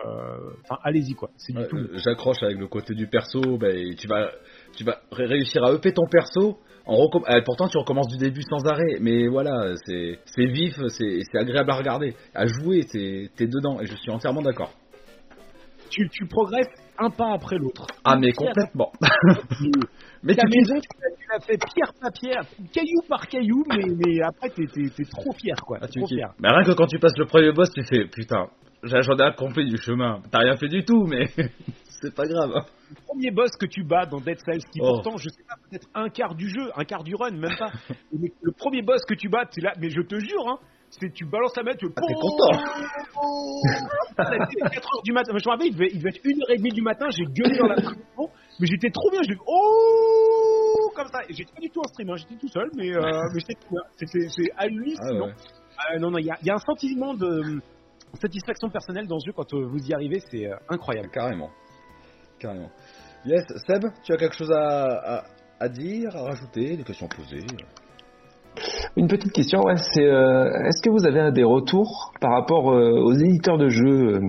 enfin 0.64 0.80
allez-y 0.84 1.14
quoi, 1.14 1.30
c'est 1.38 1.56
Ouais, 1.56 1.68
euh, 1.74 1.98
J'accroche 2.04 2.42
avec 2.44 2.58
le 2.58 2.68
côté 2.68 2.94
du 2.94 3.08
perso. 3.08 3.58
bah, 3.58 3.70
et 3.72 3.96
tu 3.96 4.08
vas, 4.08 4.32
tu 4.76 4.84
vas 4.84 5.02
ré- 5.12 5.26
réussir 5.26 5.64
à 5.64 5.74
upper 5.74 5.94
ton 5.94 6.06
perso. 6.10 6.58
En 6.86 6.96
recomm- 6.96 7.44
pourtant, 7.46 7.68
tu 7.68 7.78
recommences 7.78 8.08
du 8.08 8.18
début 8.18 8.42
sans 8.42 8.66
arrêt. 8.66 8.98
Mais 9.00 9.28
voilà, 9.28 9.74
c'est 9.86 10.18
vif, 10.46 10.74
c'est 10.98 11.22
agréable 11.38 11.72
à 11.72 11.76
regarder. 11.76 12.16
À 12.34 12.48
jouer, 12.48 12.84
t'es 12.92 13.48
dedans. 13.48 13.80
Et 13.82 13.86
je 13.86 13.96
suis 13.98 14.10
entièrement 14.12 14.42
d'accord. 14.42 14.74
Tu, 15.92 16.10
tu 16.10 16.26
progresses 16.26 16.68
un 16.98 17.10
pas 17.10 17.34
après 17.34 17.58
l'autre. 17.58 17.86
Ah, 18.04 18.16
mais 18.16 18.32
complètement. 18.32 18.92
mais 20.24 20.36
Ta 20.36 20.44
tu 20.44 20.58
maison, 20.58 20.80
tu 20.80 20.88
l'as- 21.02 21.16
tu 21.18 21.26
l'as 21.32 21.40
fait 21.40 21.58
pierre 21.74 21.94
par 22.00 22.12
pierre, 22.12 22.44
caillou 22.74 23.02
par 23.08 23.28
caillou, 23.28 23.64
mais, 23.70 23.84
mais 23.96 24.22
après 24.24 24.50
t'es 24.50 24.66
t'es- 24.68 24.90
t'es 24.96 25.04
trop 25.06 25.32
fier 25.34 25.56
quoi. 25.66 25.78
Ah, 25.82 25.88
t'es 25.88 25.94
tu 25.94 26.00
trop 26.00 26.08
fier. 26.08 26.30
Mais 26.40 26.50
rien 26.50 26.64
que 26.64 26.72
quand 26.74 26.88
tu 26.88 27.00
passes 27.00 27.18
le 27.18 27.26
premier 27.26 27.52
boss, 27.52 27.70
tu 27.72 27.84
fais 27.84 28.06
putain, 28.06 28.48
j'ai- 28.84 29.02
j'en 29.02 29.18
ai 29.18 29.24
accompli 29.24 29.66
du 29.70 29.78
chemin. 29.78 30.22
T'as 30.32 30.40
rien 30.40 30.56
fait 30.58 30.68
du 30.70 30.84
tout, 30.84 31.06
mais 31.06 31.26
c'est 32.02 32.14
pas 32.16 32.26
grave. 32.28 32.52
hein. 32.56 32.66
Le 32.90 32.96
premier 33.08 33.32
boss 33.32 33.52
que 33.60 33.66
tu 33.66 33.84
bats 33.84 34.06
dans 34.06 34.20
Dead 34.20 34.38
Cells, 34.46 34.64
qui 34.72 34.80
Oh. 34.82 34.88
pourtant, 34.96 35.18
je 35.18 35.30
sais 35.30 35.44
pas, 35.48 35.56
peut-être 35.70 35.88
un 35.96 36.10
quart 36.10 36.36
du 36.36 36.50
jeu, 36.50 36.70
un 36.76 36.84
quart 36.84 37.04
du 37.04 37.16
run, 37.16 37.32
même 37.32 37.56
pas. 37.58 37.72
Mais 38.12 38.32
le 38.42 38.52
premier 38.52 38.82
boss 38.82 39.02
que 39.08 39.14
tu 39.14 39.30
bats, 39.30 39.46
t'es 39.46 39.62
là, 39.62 39.72
mais 39.80 39.90
je 39.90 40.02
te 40.02 40.20
jure, 40.20 40.46
hein, 40.50 40.58
c'est 40.90 41.12
tu 41.14 41.24
balances 41.26 41.54
ta 41.54 41.64
main, 41.64 41.72
tu 41.74 41.88
Ah, 41.96 42.02
t'es 42.06 42.14
content. 42.14 42.52
Ça 44.18 44.24
a 44.24 44.36
été 44.36 44.60
4 44.60 44.96
heures 44.96 45.04
du 45.04 45.14
matin. 45.14 45.32
Je 45.38 45.46
me 45.48 45.52
rappelle, 45.52 45.68
il 45.68 45.74
devait, 45.74 45.90
il 45.94 46.00
devait 46.00 46.10
être 46.10 46.24
1h30 46.24 46.74
du 46.74 46.82
matin, 46.82 47.06
j'ai 47.12 47.24
gueulé 47.26 47.58
dans 47.58 47.68
la 47.68 47.76
maison, 47.78 48.30
mais 48.60 48.68
j'étais 48.68 48.90
trop 48.92 49.10
bien, 49.12 49.22
j'ai 49.28 49.36
oh 49.48 50.92
comme 50.96 51.08
ça. 51.08 51.20
J'étais 51.30 51.52
pas 51.54 51.62
du 51.62 51.70
tout 51.70 51.80
en 51.80 51.88
stream, 51.88 52.10
hein, 52.10 52.16
j'étais 52.18 52.36
tout 52.36 52.48
seul, 52.48 52.70
mais, 52.76 52.94
euh, 52.94 53.02
mais. 53.34 53.40
C'était 53.98 54.28
c'est 54.30 54.52
Ah 54.56 54.64
hallucinant. 54.64 55.28
ouais. 55.28 55.34
Euh, 55.96 56.00
non, 56.00 56.12
non, 56.12 56.18
il 56.20 56.26
y 56.26 56.32
a, 56.32 56.38
il 56.42 56.48
y 56.48 56.52
a 56.52 56.56
un 56.56 56.58
sentiment 56.66 57.14
de 57.14 57.26
euh, 57.26 57.60
satisfaction 58.22 58.70
personnelle 58.70 59.08
dans 59.08 59.20
ce 59.20 59.28
jeu 59.28 59.34
quand 59.36 59.52
euh, 59.54 59.66
vous 59.66 59.80
y 59.80 59.94
arrivez, 59.94 60.20
c'est 60.30 60.46
euh, 60.48 60.56
incroyable. 60.70 61.10
Carrément. 61.12 61.50
Carrément. 62.40 62.70
Yes, 63.26 63.44
Seb, 63.68 63.84
tu 64.04 64.14
as 64.14 64.18
quelque 64.18 64.36
chose 64.36 64.52
à, 64.52 65.18
à, 65.18 65.24
à 65.60 65.70
dire, 65.70 66.16
à 66.16 66.24
rajouter, 66.24 66.76
des 66.78 66.84
questions 66.84 67.08
posées 67.08 67.46
Une 68.98 69.08
petite 69.08 69.32
question, 69.32 69.62
ouais, 69.62 69.76
c'est 69.78 70.04
euh, 70.06 70.50
est-ce 70.66 70.82
que 70.82 70.90
vous 70.90 71.06
avez 71.06 71.32
des 71.32 71.44
retours 71.44 72.12
par 72.20 72.32
rapport 72.34 72.72
euh, 72.72 73.00
aux 73.00 73.14
éditeurs 73.14 73.58
de 73.58 73.70
jeux? 73.70 74.20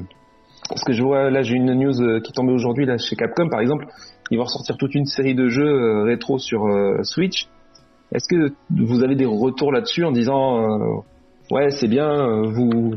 Parce 0.69 0.85
que 0.85 0.93
je 0.93 1.03
vois 1.03 1.31
là, 1.31 1.43
j'ai 1.43 1.55
une 1.55 1.75
news 1.75 2.01
euh, 2.03 2.21
qui 2.21 2.31
est 2.31 2.35
tombée 2.35 2.53
aujourd'hui 2.53 2.87
là 2.87 2.97
chez 2.97 3.17
Capcom 3.17 3.49
par 3.51 3.61
exemple, 3.61 3.87
ils 4.33 4.39
vont 4.39 4.45
ressortir 4.45 4.77
toute 4.79 4.95
une 4.95 5.05
série 5.05 5.35
de 5.35 5.49
jeux 5.49 5.63
euh, 5.63 6.05
rétro 6.05 6.39
sur 6.39 6.65
euh, 6.65 7.03
Switch. 7.03 7.49
Est-ce 8.15 8.27
que 8.29 8.53
vous 8.71 9.03
avez 9.05 9.15
des 9.15 9.27
retours 9.27 9.71
là-dessus 9.73 10.05
en 10.05 10.11
disant 10.13 10.59
euh, 10.63 10.97
ouais 11.51 11.71
c'est 11.71 11.89
bien, 11.89 12.43
vous 12.51 12.95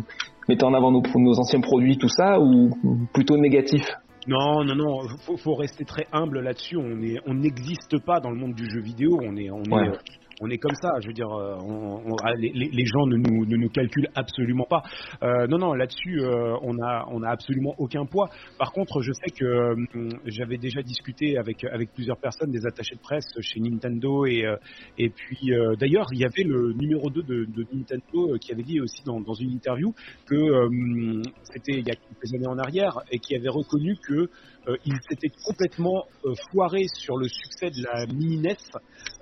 mettez 0.47 0.65
en 0.65 0.73
avant 0.73 0.91
nos, 0.91 1.01
nos 1.15 1.39
anciens 1.39 1.59
produits 1.61 1.97
tout 1.97 2.09
ça 2.09 2.39
ou 2.39 2.71
plutôt 3.13 3.37
négatif? 3.37 3.83
Non, 4.27 4.63
non, 4.63 4.75
non, 4.75 5.07
faut, 5.25 5.37
faut 5.37 5.55
rester 5.55 5.85
très 5.85 6.07
humble 6.11 6.39
là-dessus. 6.39 6.77
On 6.77 7.33
n'existe 7.33 8.03
pas 8.03 8.19
dans 8.19 8.31
le 8.31 8.37
monde 8.37 8.55
du 8.55 8.69
jeu 8.69 8.81
vidéo. 8.81 9.19
On 9.21 9.35
est, 9.37 9.51
on 9.51 9.61
Ouais. 9.71 9.87
est, 9.87 10.24
on 10.41 10.49
est 10.49 10.57
comme 10.57 10.75
ça. 10.81 10.89
Je 11.01 11.07
veux 11.07 11.13
dire, 11.13 11.29
euh, 11.29 11.55
on- 11.61 12.11
on- 12.11 12.15
ah, 12.23 12.33
les, 12.35 12.85
gens 12.85 13.05
ne 13.07 13.17
nous, 13.17 13.45
ne 13.45 13.55
nous 13.55 13.69
calculent 13.69 14.09
absolument 14.15 14.65
pas. 14.69 14.81
Euh, 15.23 15.47
non, 15.47 15.57
non, 15.57 15.73
là-dessus, 15.73 16.19
euh, 16.21 16.57
on 16.61 16.77
a, 16.81 17.05
on 17.11 17.23
a 17.23 17.29
absolument 17.29 17.73
aucun 17.77 18.05
poids. 18.05 18.29
Par 18.57 18.71
contre, 18.71 19.01
je 19.01 19.11
sais 19.13 19.31
que 19.31 19.45
euh, 19.45 20.09
j'avais 20.25 20.57
déjà 20.57 20.81
discuté 20.81 21.37
avec, 21.37 21.63
avec 21.63 21.91
plusieurs 21.93 22.17
personnes, 22.17 22.51
des 22.51 22.65
attachés 22.65 22.95
de 22.95 23.01
presse 23.01 23.25
chez 23.41 23.59
Nintendo 23.59 24.25
et, 24.25 24.45
euh, 24.45 24.55
et 24.97 25.09
puis 25.09 25.53
euh, 25.53 25.75
d'ailleurs, 25.75 26.07
il 26.11 26.19
y 26.19 26.25
avait 26.25 26.43
le 26.43 26.73
numéro 26.73 27.09
2 27.09 27.23
de, 27.23 27.45
de 27.45 27.65
Nintendo 27.73 28.37
qui 28.39 28.51
avait 28.51 28.63
dit 28.63 28.79
aussi 28.81 29.03
dans, 29.05 29.21
dans 29.21 29.33
une 29.33 29.51
interview 29.51 29.93
que 30.25 30.35
c'était 31.43 31.79
il 31.79 31.87
y 31.87 31.91
a 31.91 31.95
quelques 31.95 32.33
années 32.33 32.47
en 32.47 32.57
arrière 32.57 32.99
et 33.11 33.19
qui 33.19 33.35
avait 33.35 33.49
reconnu 33.49 33.95
que 34.07 34.29
euh, 34.67 34.77
ils 34.85 34.97
s'étaient 35.07 35.31
complètement 35.45 36.05
euh, 36.25 36.33
foirés 36.51 36.87
sur 36.93 37.17
le 37.17 37.27
succès 37.27 37.69
de 37.69 37.83
la 37.83 38.05
mini 38.07 38.37
NES 38.37 38.57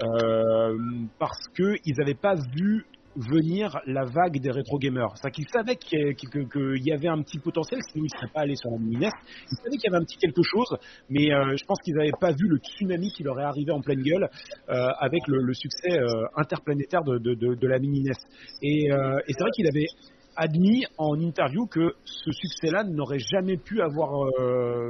euh, 0.01 0.77
parce 1.19 1.47
que 1.55 1.75
ils 1.85 1.95
n'avaient 1.97 2.13
pas 2.13 2.35
vu 2.55 2.85
venir 3.15 3.79
la 3.85 4.05
vague 4.05 4.39
des 4.39 4.51
rétro 4.51 4.77
gamers. 4.77 5.13
C'est 5.15 5.31
qu'ils 5.31 5.47
savaient 5.47 5.75
qu'il 5.75 6.15
y, 6.17 6.91
avait 6.91 7.07
un 7.07 7.21
petit 7.21 7.39
potentiel, 7.39 7.79
sinon 7.91 8.05
ils 8.05 8.13
ne 8.13 8.17
seraient 8.17 8.33
pas 8.33 8.41
allés 8.41 8.55
sur 8.55 8.71
la 8.71 8.77
mini 8.77 8.97
NES. 8.97 9.09
Ils 9.51 9.57
savaient 9.57 9.77
qu'il 9.77 9.91
y 9.91 9.93
avait 9.93 10.01
un 10.01 10.05
petit 10.05 10.17
quelque 10.17 10.41
chose, 10.43 10.75
mais 11.09 11.31
euh, 11.31 11.55
je 11.55 11.65
pense 11.65 11.79
qu'ils 11.83 11.95
n'avaient 11.95 12.11
pas 12.19 12.31
vu 12.31 12.47
le 12.47 12.57
tsunami 12.57 13.11
qui 13.11 13.23
leur 13.23 13.39
est 13.39 13.43
arrivé 13.43 13.71
en 13.71 13.81
pleine 13.81 14.01
gueule 14.01 14.29
euh, 14.69 14.87
avec 14.99 15.27
le, 15.27 15.53
succès 15.53 15.91
euh, 15.91 16.25
interplanétaire 16.35 17.03
de, 17.03 17.17
de, 17.17 17.67
la 17.67 17.79
mini 17.79 18.01
NES. 18.01 18.11
Et, 18.61 18.85
et 18.85 19.33
c'est 19.33 19.41
vrai 19.41 19.51
qu'il 19.55 19.67
avait 19.67 19.87
admis 20.35 20.85
en 20.97 21.19
interview 21.19 21.65
que 21.67 21.93
ce 22.03 22.31
succès-là 22.31 22.83
n'aurait 22.83 23.19
jamais 23.19 23.57
pu 23.57 23.81
avoir, 23.81 24.09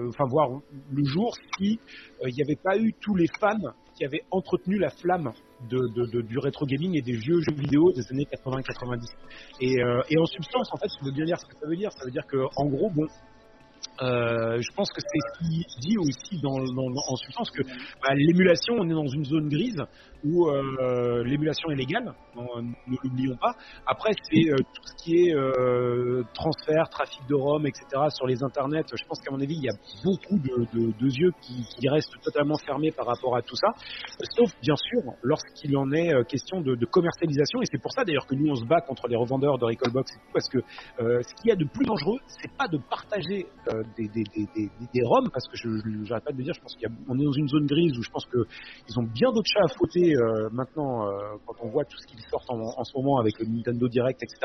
enfin 0.09 0.25
voir 0.29 0.49
le 0.91 1.03
jour 1.05 1.33
si 1.57 1.79
il 2.25 2.33
n'y 2.33 2.41
avait 2.41 2.59
pas 2.61 2.77
eu 2.77 2.93
tous 3.01 3.15
les 3.15 3.27
fans 3.39 3.73
qui 3.95 4.05
avaient 4.05 4.23
entretenu 4.31 4.77
la 4.77 4.89
flamme 4.89 5.31
de, 5.69 6.21
du 6.21 6.37
rétro 6.39 6.65
gaming 6.65 6.97
et 6.97 7.01
des 7.01 7.15
vieux 7.15 7.39
jeux 7.39 7.55
vidéo 7.55 7.91
des 7.93 8.03
années 8.11 8.27
80-90. 8.31 8.99
Et, 9.61 9.81
euh, 9.81 10.01
et, 10.09 10.17
en 10.17 10.25
substance, 10.25 10.69
en 10.73 10.77
fait, 10.77 10.87
ça 10.89 10.99
veut 11.03 11.11
bien 11.11 11.25
dire 11.25 11.37
ce 11.39 11.45
que 11.45 11.53
ça 11.53 11.67
veut 11.67 11.75
dire. 11.75 11.91
Ça 11.91 12.05
veut 12.05 12.11
dire 12.11 12.25
que, 12.27 12.37
en 12.57 12.65
gros, 12.67 12.89
bon, 12.89 13.07
euh, 14.01 14.59
je 14.59 14.71
pense 14.75 14.89
que 14.91 15.01
c'est 15.01 15.19
ce 15.19 15.39
qui 15.39 15.65
dit 15.81 15.97
aussi 15.97 16.41
dans, 16.41 16.57
en 16.57 17.15
substance 17.15 17.51
que 17.51 17.61
bah, 18.01 18.13
l'émulation, 18.15 18.75
on 18.79 18.89
est 18.89 18.93
dans 18.93 19.07
une 19.07 19.25
zone 19.25 19.49
grise 19.49 19.81
où 20.23 20.47
euh, 20.47 21.23
l'émulation 21.25 21.69
est 21.69 21.75
légale, 21.75 22.13
ne 22.35 22.95
l'oublions 23.03 23.35
pas. 23.35 23.53
Après, 23.85 24.11
c'est 24.31 24.49
euh, 24.49 24.55
tout 24.55 24.81
ce 24.83 25.03
qui 25.03 25.27
est 25.27 25.35
transfert, 26.33 26.89
trafic 26.89 27.21
de 27.29 27.35
ROM, 27.35 27.65
etc. 27.67 27.85
sur 28.09 28.25
les 28.25 28.41
internets. 28.41 28.85
Je 28.97 29.05
pense 29.05 29.19
qu'à 29.19 29.31
mon 29.31 29.41
avis, 29.41 29.55
il 29.55 29.63
y 29.63 29.69
a 29.69 29.75
beaucoup 30.03 30.39
de, 30.39 31.07
yeux 31.07 31.31
qui, 31.41 31.87
restent 31.87 32.19
totalement 32.23 32.57
fermés 32.57 32.91
par 32.91 33.05
rapport 33.05 33.35
à 33.35 33.41
tout 33.41 33.55
ça, 33.55 33.67
sauf 34.31 34.49
bien 34.61 34.75
sûr 34.75 35.01
lorsqu'il 35.21 35.75
en 35.77 35.91
est 35.91 36.25
question 36.27 36.61
de, 36.61 36.75
de 36.75 36.85
commercialisation. 36.85 37.61
Et 37.61 37.65
c'est 37.69 37.81
pour 37.81 37.91
ça 37.91 38.05
d'ailleurs 38.05 38.25
que 38.25 38.35
nous 38.35 38.49
on 38.49 38.55
se 38.55 38.65
bat 38.65 38.79
contre 38.81 39.07
les 39.09 39.17
revendeurs 39.17 39.57
de 39.57 39.65
Recallbox, 39.65 40.11
parce 40.33 40.47
que 40.49 40.59
ce 40.97 41.35
qu'il 41.35 41.49
y 41.49 41.51
a 41.51 41.55
de 41.55 41.65
plus 41.65 41.85
dangereux, 41.85 42.19
c'est 42.27 42.51
pas 42.57 42.67
de 42.67 42.77
partager 42.89 43.45
des, 43.97 44.07
des, 44.07 44.23
des, 44.35 44.69
des, 44.93 45.03
ROM, 45.03 45.29
parce 45.31 45.47
que 45.47 45.57
je 45.57 45.67
n'arrête 45.67 46.23
pas 46.23 46.31
de 46.31 46.37
le 46.37 46.43
dire, 46.43 46.53
je 46.53 46.61
pense 46.61 46.75
qu'on 46.75 47.19
est 47.19 47.23
dans 47.23 47.31
une 47.31 47.47
zone 47.47 47.65
grise 47.65 47.97
où 47.97 48.03
je 48.03 48.09
pense 48.09 48.25
qu'ils 48.25 48.99
ont 48.99 49.03
bien 49.03 49.31
d'autres 49.31 49.49
chats 49.51 49.65
à 49.65 49.73
fouetter 49.73 50.15
euh, 50.15 50.49
maintenant, 50.51 51.07
euh, 51.07 51.37
quand 51.45 51.55
on 51.61 51.69
voit 51.69 51.85
tout 51.85 51.97
ce 51.97 52.07
qu'ils 52.07 52.23
sortent 52.29 52.49
en, 52.49 52.83
ce 52.83 52.93
moment 52.97 53.19
avec 53.19 53.39
le 53.39 53.45
Nintendo 53.45 53.87
Direct, 53.87 54.21
etc., 54.23 54.39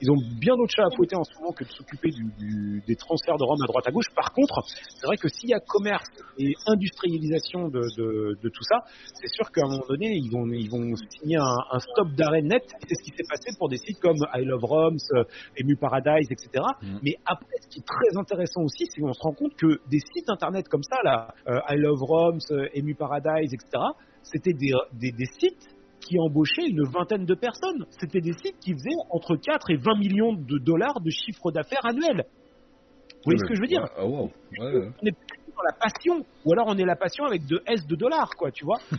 ils 0.00 0.10
ont 0.10 0.20
bien 0.40 0.56
d'autres 0.56 0.74
chats 0.74 0.86
à 0.86 0.96
fouetter 0.96 1.16
en 1.16 1.24
ce 1.24 1.34
moment 1.38 1.52
que 1.52 1.64
de 1.64 1.70
s'occuper 1.70 2.10
du, 2.10 2.82
des 2.86 2.96
transferts 2.96 3.36
de 3.36 3.44
ROM 3.44 3.58
à 3.62 3.66
droite 3.66 3.86
à 3.86 3.90
gauche. 3.90 4.10
Par 4.14 4.32
contre, 4.32 4.62
c'est 4.66 5.06
vrai 5.06 5.16
que 5.16 5.28
s'il 5.28 5.50
y 5.50 5.54
a 5.54 5.60
commerce 5.60 6.08
et 6.38 6.52
industrialisation 6.66 7.68
de, 7.68 7.80
de, 7.96 8.38
de 8.40 8.48
tout 8.48 8.64
ça, 8.64 8.80
c'est 9.14 9.28
sûr 9.28 9.50
qu'à 9.50 9.62
un 9.64 9.70
moment 9.70 9.86
donné, 9.88 10.12
ils 10.14 10.30
vont, 10.30 10.46
ils 10.50 10.70
vont 10.70 10.94
signer 11.20 11.36
un, 11.36 11.56
un 11.70 11.78
stop 11.78 12.08
d'arrêt 12.16 12.42
net. 12.42 12.64
C'est 12.88 12.94
ce 12.94 13.02
qui 13.02 13.10
s'est 13.10 13.28
passé 13.28 13.56
pour 13.58 13.68
des 13.68 13.78
sites 13.78 14.00
comme 14.00 14.18
I 14.34 14.44
Love 14.44 14.64
ROMs, 14.64 14.96
euh, 15.14 15.24
Emu 15.56 15.76
Paradise, 15.76 16.28
etc. 16.30 16.64
Mm. 16.82 16.98
Mais 17.02 17.14
après, 17.24 17.56
ce 17.60 17.68
qui 17.68 17.78
est 17.80 17.86
très 17.86 18.18
intéressant 18.18 18.62
aussi, 18.62 18.79
c'est 18.88 19.00
qu'on 19.00 19.12
se 19.12 19.20
rend 19.20 19.32
compte 19.32 19.54
que 19.54 19.80
des 19.88 19.98
sites 19.98 20.28
internet 20.28 20.68
comme 20.68 20.82
ça, 20.82 20.96
là, 21.04 21.34
I 21.68 21.76
Love 21.76 22.02
ROMs, 22.02 22.40
Emu 22.74 22.94
Paradise, 22.94 23.52
etc., 23.52 23.82
c'était 24.22 24.52
des, 24.52 24.72
des, 24.92 25.26
sites 25.40 25.68
qui 26.00 26.18
embauchaient 26.18 26.66
une 26.66 26.84
vingtaine 26.84 27.24
de 27.24 27.34
personnes. 27.34 27.86
C'était 27.98 28.20
des 28.20 28.32
sites 28.32 28.58
qui 28.60 28.72
faisaient 28.72 28.96
entre 29.10 29.36
4 29.36 29.70
et 29.70 29.76
20 29.76 29.98
millions 29.98 30.32
de 30.34 30.58
dollars 30.58 31.00
de 31.00 31.10
chiffre 31.10 31.50
d'affaires 31.50 31.84
annuel. 31.84 32.24
Vous 33.16 33.32
voyez 33.32 33.38
ce 33.38 33.44
que 33.44 33.54
je 33.54 33.60
veux 33.60 33.66
dire? 33.66 33.84
Ah, 33.96 34.04
On 34.06 34.26
est 35.06 35.12
plus 35.12 35.52
dans 35.54 35.62
la 35.62 35.76
passion, 35.78 36.24
ou 36.44 36.52
alors 36.52 36.66
on 36.68 36.76
est 36.78 36.84
la 36.84 36.96
passion 36.96 37.24
avec 37.24 37.46
de 37.46 37.62
S 37.66 37.86
de 37.86 37.96
dollars, 37.96 38.30
quoi, 38.36 38.50
tu 38.50 38.64
vois. 38.64 38.78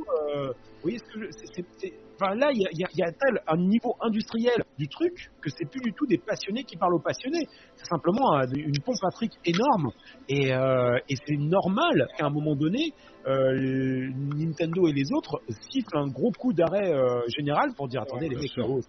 Euh, 0.00 0.48
vous 0.48 0.82
voyez 0.82 0.98
ce 0.98 1.04
que 1.04 1.20
je, 1.20 1.88
enfin, 2.20 2.34
là, 2.34 2.50
il 2.52 2.60
y 2.60 3.02
a, 3.02 3.12
tel 3.12 3.40
un 3.46 3.56
niveau 3.56 3.94
industriel 4.00 4.62
du 4.78 4.88
truc 4.88 5.30
que 5.40 5.50
c'est 5.50 5.68
plus 5.68 5.80
du 5.80 5.92
tout 5.92 6.06
des 6.06 6.18
passionnés 6.18 6.64
qui 6.64 6.76
parlent 6.76 6.94
aux 6.94 7.00
passionnés. 7.00 7.46
C'est 7.76 7.86
simplement 7.86 8.40
une 8.52 8.80
pompe 8.84 9.02
à 9.02 9.10
fric 9.10 9.32
énorme. 9.44 9.90
Et, 10.28 10.52
euh, 10.52 10.98
et 11.08 11.14
c'est 11.26 11.36
normal 11.36 12.06
qu'à 12.16 12.26
un 12.26 12.30
moment 12.30 12.56
donné, 12.56 12.92
euh, 13.26 14.10
Nintendo 14.36 14.88
et 14.88 14.92
les 14.92 15.12
autres 15.12 15.40
sifflent 15.70 15.98
un 15.98 16.08
gros 16.08 16.32
coup 16.32 16.52
d'arrêt 16.52 16.92
général 17.36 17.72
pour 17.76 17.88
dire 17.88 18.02
attendez 18.02 18.28
les 18.28 18.36
mecs, 18.36 18.50
ça 18.50 18.62
va, 18.62 18.80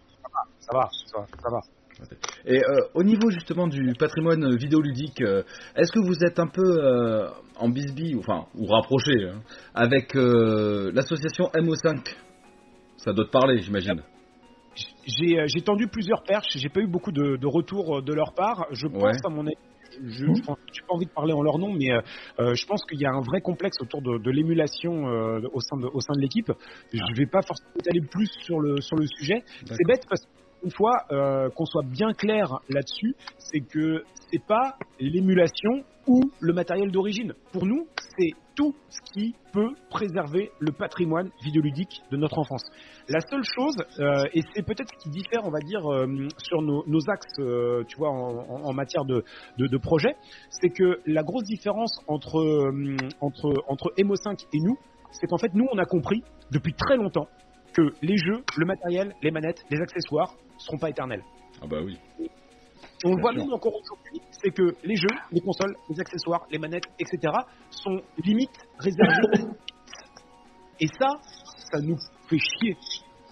ça 0.60 0.72
va, 0.74 0.90
ça 1.06 1.20
va. 1.20 1.26
Ça 1.42 1.50
va. 1.50 1.83
Et 2.46 2.58
euh, 2.58 2.88
au 2.94 3.04
niveau 3.04 3.30
justement 3.30 3.68
du 3.68 3.94
patrimoine 3.98 4.56
vidéoludique, 4.56 5.22
euh, 5.22 5.44
est-ce 5.76 5.92
que 5.92 6.00
vous 6.00 6.24
êtes 6.24 6.40
un 6.40 6.48
peu 6.48 6.62
euh, 6.62 7.30
en 7.58 7.70
bisbille, 7.70 8.16
enfin, 8.18 8.46
ou 8.56 8.66
rapproché, 8.66 9.30
hein, 9.30 9.42
avec 9.74 10.14
l'association 10.14 11.46
MO5 11.54 12.16
Ça 12.98 13.14
doit 13.14 13.26
te 13.26 13.32
parler, 13.32 13.60
j'imagine. 13.60 14.02
J'ai 15.06 15.62
tendu 15.62 15.88
plusieurs 15.88 16.24
perches, 16.24 16.56
j'ai 16.56 16.70
pas 16.70 16.80
eu 16.80 16.88
beaucoup 16.88 17.12
de, 17.12 17.38
de 17.38 17.48
retours 17.48 18.02
de 18.02 18.14
leur 18.14 18.34
part. 18.34 18.66
Je 18.72 18.88
pense 18.88 19.18
à 19.26 19.30
mon 19.30 19.46
je 20.02 20.26
n'ai 20.26 20.42
pas 20.42 20.56
envie 20.90 21.06
de 21.06 21.12
parler 21.12 21.34
en 21.34 21.44
leur 21.44 21.60
nom, 21.60 21.72
mais 21.72 21.90
je 22.40 22.66
pense 22.66 22.84
qu'il 22.86 23.00
y 23.00 23.06
a 23.06 23.12
un 23.12 23.22
vrai 23.22 23.42
complexe 23.42 23.76
autour 23.80 24.02
de, 24.02 24.32
l'émulation 24.32 25.04
au 25.54 25.60
sein 25.60 25.78
de, 25.78 25.86
au 25.86 26.00
sein 26.00 26.14
de 26.16 26.22
l'équipe. 26.22 26.52
Je 26.92 26.98
ne 26.98 27.16
vais 27.16 27.28
pas 27.28 27.44
forcément 27.44 27.70
aller 27.88 28.02
plus 28.02 28.32
sur 28.42 28.60
le, 28.60 28.82
sur 28.82 28.96
le 28.96 29.06
sujet. 29.06 29.44
C'est 29.66 29.86
bête 29.86 30.04
parce 30.10 30.26
que 30.26 30.43
une 30.64 30.72
fois 30.72 31.06
euh, 31.12 31.50
qu'on 31.50 31.66
soit 31.66 31.84
bien 31.84 32.14
clair 32.14 32.60
là-dessus, 32.70 33.16
c'est 33.38 33.62
que 33.62 34.04
c'est 34.32 34.44
pas 34.46 34.78
l'émulation 35.00 35.84
ou 36.08 36.22
le 36.40 36.54
matériel 36.54 36.92
d'origine. 36.92 37.34
Pour 37.52 37.66
nous, 37.66 37.88
c'est 38.18 38.32
tout 38.56 38.76
ce 38.90 39.00
qui 39.14 39.36
peut 39.52 39.72
préserver 39.90 40.52
le 40.60 40.72
patrimoine 40.72 41.32
vidéoludique 41.44 42.02
de 42.12 42.18
notre 42.18 42.38
enfance. 42.38 42.64
La 43.10 43.20
seule 43.20 43.44
chose, 43.44 43.76
euh, 44.00 44.24
et 44.34 44.42
c'est 44.54 44.64
peut-être 44.64 44.90
ce 44.94 45.04
qui 45.04 45.10
diffère, 45.10 45.42
on 45.44 45.50
va 45.50 45.60
dire, 45.60 45.86
euh, 45.92 46.28
sur 46.38 46.62
nos, 46.62 47.00
axes, 47.10 47.88
tu 47.88 47.98
vois, 47.98 48.10
en, 48.10 48.74
matière 48.74 49.06
de, 49.06 49.24
de, 49.58 49.78
projet, 49.78 50.16
c'est 50.50 50.70
que 50.70 51.00
la 51.06 51.24
grosse 51.24 51.46
différence 51.46 51.92
entre, 52.08 52.72
entre, 53.22 53.54
entre 53.68 53.94
Emo 53.98 54.16
5 54.16 54.40
et 54.54 54.60
nous, 54.60 54.78
c'est 55.12 55.28
qu'en 55.28 55.38
fait, 55.38 55.54
nous, 55.54 55.68
on 55.72 55.78
a 55.78 55.86
compris 55.86 56.24
depuis 56.52 56.74
très 56.74 56.98
longtemps 56.98 57.28
que 57.74 57.82
les 58.02 58.18
jeux, 58.18 58.44
le 58.58 58.66
matériel, 58.66 59.14
les 59.22 59.32
manettes, 59.32 59.64
les 59.70 59.82
accessoires 59.82 60.36
seront 60.64 60.78
pas 60.78 60.90
éternels. 60.90 61.24
Ah 61.62 61.68
bah 61.68 61.78
oui. 61.84 61.98
on 63.06 63.16
le 63.16 63.22
voit 63.22 63.34
même 63.34 63.52
encore 63.54 63.74
aujourd'hui, 63.76 64.22
c'est 64.32 64.52
que 64.52 64.76
les 64.84 64.96
jeux, 64.96 65.16
les 65.32 65.42
consoles, 65.42 65.76
les 65.90 66.00
accessoires, 66.00 66.46
les 66.52 66.58
manettes, 66.58 66.86
etc. 67.00 67.34
sont 67.70 68.02
limite 68.24 68.58
réservés. 68.80 69.50
Et 70.80 70.88
ça, 70.88 71.08
ça 71.72 71.80
nous 71.82 71.98
fait 72.28 72.40
chier 72.40 72.76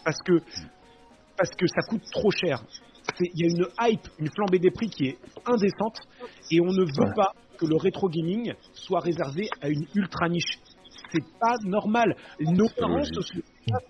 parce 0.04 0.18
que 0.26 0.40
parce 1.38 1.50
que 1.58 1.66
ça 1.68 1.82
coûte 1.90 2.04
trop 2.12 2.30
cher. 2.32 2.64
Il 3.20 3.42
y 3.42 3.46
a 3.46 3.50
une 3.50 3.66
hype, 3.82 4.08
une 4.20 4.30
flambée 4.30 4.60
des 4.60 4.70
prix 4.70 4.88
qui 4.90 5.08
est 5.08 5.18
indécente 5.46 5.98
et 6.52 6.62
on 6.62 6.72
ne 6.72 6.84
veut 6.84 7.14
pas 7.16 7.34
que 7.58 7.66
le 7.66 7.76
rétro 7.76 8.10
gaming 8.10 8.54
soit 8.74 9.00
réservé 9.00 9.50
à 9.60 9.70
une 9.70 9.86
ultra 9.96 10.30
niche 10.30 10.60
c'est 11.12 11.24
pas 11.40 11.56
normal. 11.66 12.16
Nos 12.40 12.70
parents 12.78 13.04
se 13.04 13.22
sont 13.22 13.42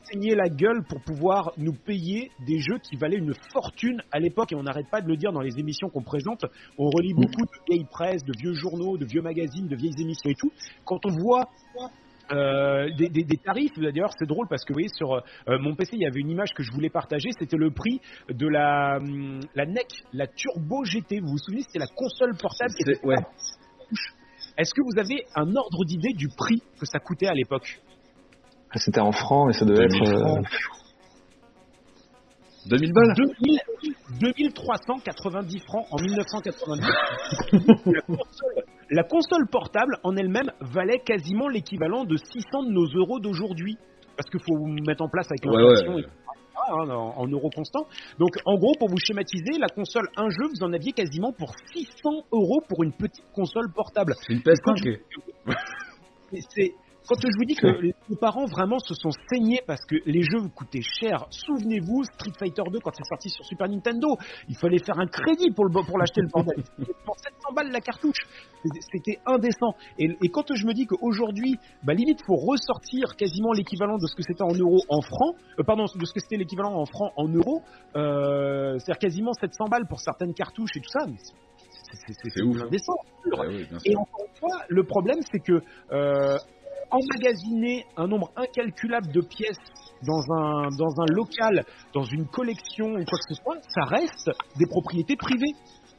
saigné 0.04 0.36
la 0.36 0.50
gueule 0.50 0.84
pour 0.88 1.02
pouvoir 1.02 1.52
nous 1.58 1.74
payer 1.74 2.32
des 2.46 2.60
jeux 2.60 2.78
qui 2.80 2.96
valaient 2.98 3.18
une 3.18 3.34
fortune 3.54 4.02
à 4.12 4.20
l'époque, 4.20 4.52
et 4.52 4.56
on 4.56 4.64
n'arrête 4.64 4.90
pas 4.90 5.02
de 5.02 5.08
le 5.08 5.18
dire 5.18 5.32
dans 5.32 5.42
les 5.42 5.58
émissions 5.60 5.90
qu'on 5.90 6.04
présente. 6.04 6.46
On 6.78 6.90
relit 6.90 7.14
beaucoup 7.14 7.46
de 7.46 7.66
vieilles 7.70 7.88
presses, 7.90 8.24
de 8.24 8.34
vieux 8.38 8.54
journaux, 8.54 8.98
de 8.98 9.06
vieux 9.06 9.22
magazines, 9.22 9.68
de 9.68 9.76
vieilles 9.76 10.02
émissions 10.02 10.30
et 10.30 10.36
tout. 10.36 10.52
Quand 10.86 11.00
on 11.06 11.12
voit 11.12 11.50
euh, 12.32 12.90
des, 12.96 13.38
tarifs. 13.44 13.78
D'ailleurs, 13.78 14.12
c'est 14.18 14.28
drôle 14.28 14.48
parce 14.48 14.64
que 14.64 14.72
vous 14.72 14.78
voyez, 14.78 14.90
sur 14.96 15.14
euh, 15.14 15.58
mon 15.60 15.76
PC, 15.76 15.92
il 15.94 16.04
y 16.04 16.06
avait 16.06 16.22
une 16.22 16.30
image 16.30 16.54
que 16.54 16.64
je 16.64 16.72
voulais 16.72 16.90
partager. 16.90 17.30
C'était 17.38 17.58
le 17.58 17.72
prix 17.72 18.00
de 18.30 18.48
la, 18.48 18.98
hum, 18.98 19.42
la 19.54 19.66
NEC, 19.66 19.88
la 20.14 20.28
Turbo 20.28 20.86
GT. 20.86 21.20
Vous 21.20 21.32
vous 21.32 21.38
souvenez, 21.38 21.64
c'était 21.64 21.80
la 21.80 21.88
console 21.88 22.38
portable 22.38 22.74
qui 22.74 22.84
était 22.84 23.06
ouais. 23.06 23.18
Est-ce 24.62 24.76
que 24.76 24.82
vous 24.84 25.00
avez 25.00 25.26
un 25.36 25.56
ordre 25.56 25.84
d'idée 25.86 26.14
du 26.14 26.28
prix 26.28 26.62
que 26.80 26.86
ça 26.86 27.00
coûtait 27.00 27.26
à 27.26 27.34
l'époque 27.34 27.82
ah, 28.70 28.78
C'était 28.78 29.00
en 29.00 29.12
francs 29.12 29.50
et 29.50 29.54
ça 29.58 29.66
devait 29.66 29.86
être. 29.86 29.98
2000 32.68 32.90
euh, 32.90 32.94
balles 32.94 33.16
2390 34.22 35.60
francs 35.66 35.88
en 35.90 36.00
1990. 36.00 36.86
la, 38.92 39.04
console, 39.04 39.48
portable 39.52 39.98
en 40.04 40.16
elle-même 40.16 40.52
valait 40.60 41.00
quasiment 41.00 41.48
l'équivalent 41.48 42.06
de 42.06 42.18
600 42.18 42.66
de 42.66 42.72
nos 42.72 42.86
euros 42.86 43.20
d'aujourd'hui. 43.20 43.80
Parce 44.16 44.30
qu'il 44.30 44.42
faut 44.42 44.64
mettre 44.86 45.02
en 45.02 45.10
place 45.10 45.26
avec 45.32 45.44
l'inflation. 45.44 46.08
Hein, 46.56 46.90
en, 46.90 47.28
euros 47.28 47.50
constants. 47.50 47.88
Donc, 48.20 48.36
en 48.46 48.56
gros, 48.58 48.74
pour 48.78 48.90
vous 48.90 48.98
schématiser, 48.98 49.58
la 49.60 49.68
console 49.68 50.08
un 50.16 50.30
jeu, 50.30 50.48
vous 50.50 50.64
en 50.64 50.74
aviez 50.74 50.92
quasiment 50.92 51.32
pour 51.32 51.54
600 51.74 52.26
euros 52.32 52.62
pour 52.68 52.84
une 52.84 52.94
petite 52.94 53.26
console 53.34 53.72
portable. 53.74 54.14
C'est 54.22 54.34
une 54.34 54.40
PS5. 54.40 55.00
c'est 56.50 56.74
quand 57.08 57.20
je 57.20 57.38
vous 57.38 57.46
dis 57.46 57.56
que 57.56 57.68
les 57.68 58.16
parents 58.20 58.46
vraiment 58.46 58.80
se 58.80 58.94
sont 58.94 59.12
saignés 59.30 59.62
parce 59.66 59.84
que 59.86 59.96
les 60.06 60.22
jeux 60.22 60.40
vous 60.40 60.50
coûtaient 60.50 60.82
cher, 60.82 61.26
souvenez-vous, 61.30 62.04
Street 62.04 62.34
Fighter 62.38 62.64
2 62.72 62.80
quand 62.80 62.92
c'est 62.94 63.06
sorti 63.06 63.30
sur 63.30 63.46
Super 63.46 63.68
Nintendo, 63.68 64.18
il 64.48 64.56
fallait 64.58 64.80
faire 64.80 65.00
un 65.00 65.08
crédit 65.08 65.52
pour, 65.52 65.66
le, 65.66 65.72
pour 65.72 65.98
l'acheter 65.98 66.22
le 66.22 66.28
bordel. 66.28 66.64
pour 67.06 67.18
700 67.18 67.54
balles 67.56 67.72
la 67.72 67.82
cartouche, 67.82 68.20
c'était 68.92 69.20
indécent. 69.26 69.74
Et, 69.98 70.30
quand 70.30 70.54
je 70.54 70.66
me 70.66 70.74
dis 70.74 70.86
qu'aujourd'hui, 70.86 71.58
bah, 71.84 71.94
limite, 71.94 72.22
faut 72.26 72.36
ressortir 72.36 73.16
quasiment 73.16 73.52
l'équivalent 73.52 73.98
de 73.98 74.08
ce 74.08 74.16
que 74.16 74.24
c'était 74.24 74.44
en 74.44 74.54
euros 74.54 74.82
en 74.90 75.02
francs, 75.02 75.36
euh, 75.60 75.64
pardon, 75.64 75.84
de 75.84 76.06
ce 76.06 76.14
que 76.14 76.20
c'était 76.20 76.38
l'équivalent 76.38 76.74
en 76.74 76.86
francs 76.86 77.12
en 77.18 77.28
euros, 77.28 77.62
euh, 77.96 78.78
c'est-à-dire 78.78 79.00
quasiment 79.00 79.34
700 79.34 79.66
balles 79.66 79.88
pour 79.88 80.00
certaines 80.00 80.34
cartouches 80.34 80.76
et 80.76 80.82
tout 80.82 80.90
ça, 80.90 81.06
mais 81.08 81.18
c'est 81.94 82.42
ouf. 82.44 82.62
indécent. 82.62 82.96
et 83.86 83.96
encore 83.96 84.26
une 84.28 84.40
fois, 84.40 84.64
le 84.70 84.84
problème, 84.84 85.20
c'est 85.30 85.40
que 85.40 85.62
euh, 85.92 86.38
emmagasiner 86.92 87.86
un 87.98 88.08
nombre 88.08 88.32
incalculable 88.36 89.12
de 89.12 89.22
pièces 89.22 89.58
dans 90.06 90.22
un, 90.34 90.70
dans 90.78 91.02
un 91.02 91.06
local, 91.14 91.64
dans 91.94 92.04
une 92.04 92.28
collection 92.28 92.88
ou 92.88 93.04
quoi 93.06 93.20
que 93.20 93.34
ce 93.34 93.42
soit, 93.42 93.58
ça 93.70 93.86
reste 93.86 94.32
des 94.58 94.66
propriétés 94.66 95.16
privées. 95.16 95.54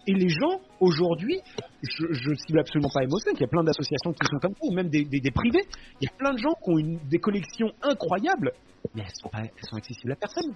Et 0.09 0.15
les 0.15 0.29
gens, 0.29 0.59
aujourd'hui, 0.81 1.39
je, 1.83 2.31
ne 2.31 2.35
cible 2.35 2.59
absolument 2.59 2.91
pas 2.93 3.05
Emocent, 3.05 3.31
il 3.35 3.41
y 3.41 3.45
a 3.45 3.49
plein 3.49 3.63
d'associations 3.63 4.13
qui 4.13 4.27
sont 4.27 4.39
comme 4.41 4.55
ça, 4.55 4.67
ou 4.67 4.75
même 4.75 4.89
des, 4.89 5.05
des, 5.05 5.31
privés, 5.31 5.63
il 6.01 6.05
y 6.05 6.09
a 6.09 6.17
plein 6.19 6.33
de 6.33 6.39
gens 6.39 6.55
qui 6.55 6.71
ont 6.71 6.79
une, 6.79 6.99
des 7.09 7.19
collections 7.19 7.71
incroyables, 7.83 8.53
mais 8.95 9.03
elles 9.03 9.15
sont, 9.23 9.29
pas, 9.29 9.43
elles 9.43 9.69
sont 9.69 9.77
accessibles 9.77 10.13
à 10.13 10.17
personne 10.17 10.53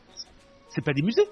c'est 0.77 0.85
pas 0.85 0.93
des 0.93 1.03
musées. 1.03 1.27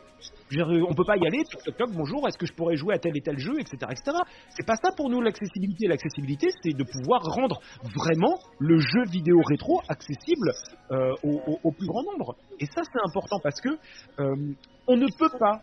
on 0.57 0.95
peut 0.95 1.05
pas 1.05 1.17
y 1.17 1.27
aller, 1.27 1.43
toc 1.77 1.91
bonjour, 1.93 2.27
est-ce 2.27 2.39
que 2.39 2.47
je 2.47 2.55
pourrais 2.55 2.77
jouer 2.77 2.95
à 2.95 2.99
tel 2.99 3.15
et 3.15 3.21
tel 3.21 3.39
jeu, 3.39 3.61
etc. 3.61 3.77
etc. 3.91 4.17
C'est 4.49 4.67
pas 4.67 4.77
ça 4.77 4.89
pour 4.97 5.11
nous 5.11 5.21
l'accessibilité. 5.21 5.87
L'accessibilité, 5.87 6.49
c'est 6.63 6.73
de 6.73 6.83
pouvoir 6.83 7.23
rendre 7.23 7.61
vraiment 7.95 8.39
le 8.59 8.79
jeu 8.79 9.05
vidéo 9.11 9.41
rétro 9.47 9.83
accessible 9.89 10.51
euh, 10.91 11.13
au, 11.23 11.73
plus 11.73 11.87
grand 11.87 12.03
nombre. 12.05 12.37
Et 12.59 12.67
ça, 12.67 12.83
c'est 12.85 13.01
important 13.05 13.39
parce 13.43 13.61
que 13.61 13.69
euh, 13.69 14.55
on 14.89 14.97
ne 14.97 15.07
peut 15.19 15.31
pas, 15.39 15.61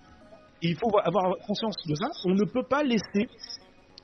il 0.61 0.77
faut 0.77 0.91
avoir 1.03 1.35
conscience 1.47 1.75
de 1.87 1.95
ça, 1.95 2.07
on 2.25 2.35
ne 2.35 2.45
peut 2.45 2.67
pas 2.69 2.83
laisser 2.83 3.27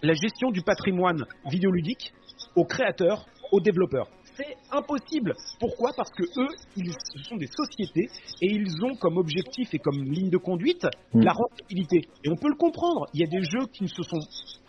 la 0.01 0.13
gestion 0.13 0.49
du 0.49 0.61
patrimoine 0.63 1.23
vidéoludique 1.45 2.13
aux 2.55 2.65
créateurs, 2.65 3.27
aux 3.51 3.59
développeurs 3.59 4.07
c'est 4.37 4.55
impossible. 4.71 5.33
Pourquoi? 5.59 5.91
Parce 5.97 6.11
que 6.11 6.23
eux, 6.23 6.47
ils, 6.75 6.91
ce 6.91 7.23
sont 7.23 7.35
des 7.35 7.47
sociétés 7.47 8.07
et 8.41 8.47
ils 8.47 8.71
ont 8.83 8.95
comme 8.95 9.17
objectif 9.17 9.73
et 9.73 9.79
comme 9.79 10.03
ligne 10.03 10.29
de 10.29 10.37
conduite 10.37 10.85
mm. 11.13 11.21
la 11.21 11.33
rentabilité. 11.33 12.01
Et 12.23 12.29
on 12.29 12.35
peut 12.35 12.49
le 12.49 12.55
comprendre. 12.55 13.07
Il 13.13 13.21
y 13.21 13.23
a 13.23 13.27
des 13.27 13.43
jeux 13.43 13.67
qui 13.73 13.83
ne 13.83 13.89
se 13.89 14.03
sont 14.03 14.19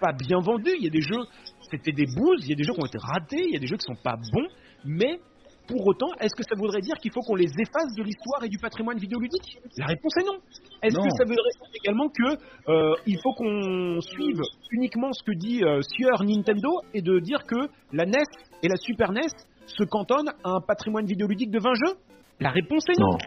pas 0.00 0.12
bien 0.12 0.40
vendus, 0.40 0.72
il 0.78 0.84
y 0.84 0.88
a 0.88 0.90
des 0.90 1.02
jeux, 1.02 1.24
c'était 1.70 1.92
des 1.92 2.06
bouses, 2.06 2.40
il 2.44 2.50
y 2.50 2.52
a 2.52 2.56
des 2.56 2.64
jeux 2.64 2.72
qui 2.72 2.80
ont 2.80 2.86
été 2.86 2.98
ratés, 2.98 3.44
il 3.46 3.52
y 3.52 3.56
a 3.56 3.60
des 3.60 3.66
jeux 3.66 3.76
qui 3.76 3.86
sont 3.86 4.02
pas 4.02 4.16
bons, 4.32 4.48
mais 4.84 5.20
pour 5.68 5.86
autant, 5.86 6.08
est-ce 6.18 6.34
que 6.34 6.42
ça 6.42 6.56
voudrait 6.56 6.80
dire 6.80 6.96
qu'il 6.96 7.12
faut 7.12 7.20
qu'on 7.20 7.34
les 7.34 7.50
efface 7.58 7.94
de 7.94 8.02
l'histoire 8.02 8.42
et 8.42 8.48
du 8.48 8.56
patrimoine 8.56 8.98
vidéoludique? 8.98 9.58
La 9.76 9.86
réponse 9.86 10.16
est 10.16 10.24
non. 10.24 10.38
Est-ce 10.82 10.96
que 10.96 11.10
ça 11.10 11.24
voudrait 11.24 11.52
dire 11.60 11.70
également 11.84 12.08
qu'il 12.08 12.38
euh, 12.68 13.18
faut 13.22 13.34
qu'on 13.34 14.00
suive 14.00 14.40
uniquement 14.72 15.12
ce 15.12 15.22
que 15.22 15.32
dit 15.36 15.62
euh, 15.62 15.82
Sieur 15.82 16.24
Nintendo 16.24 16.70
et 16.94 17.02
de 17.02 17.20
dire 17.20 17.44
que 17.44 17.68
la 17.92 18.06
NES 18.06 18.24
et 18.62 18.68
la 18.68 18.76
Super 18.76 19.12
NES 19.12 19.28
se 19.68 19.84
cantonne 19.84 20.28
à 20.44 20.50
un 20.50 20.60
patrimoine 20.60 21.06
vidéoludique 21.06 21.50
de 21.50 21.60
20 21.60 21.74
jeux 21.74 21.94
La 22.40 22.50
réponse 22.50 22.84
est 22.88 23.00
non. 23.00 23.18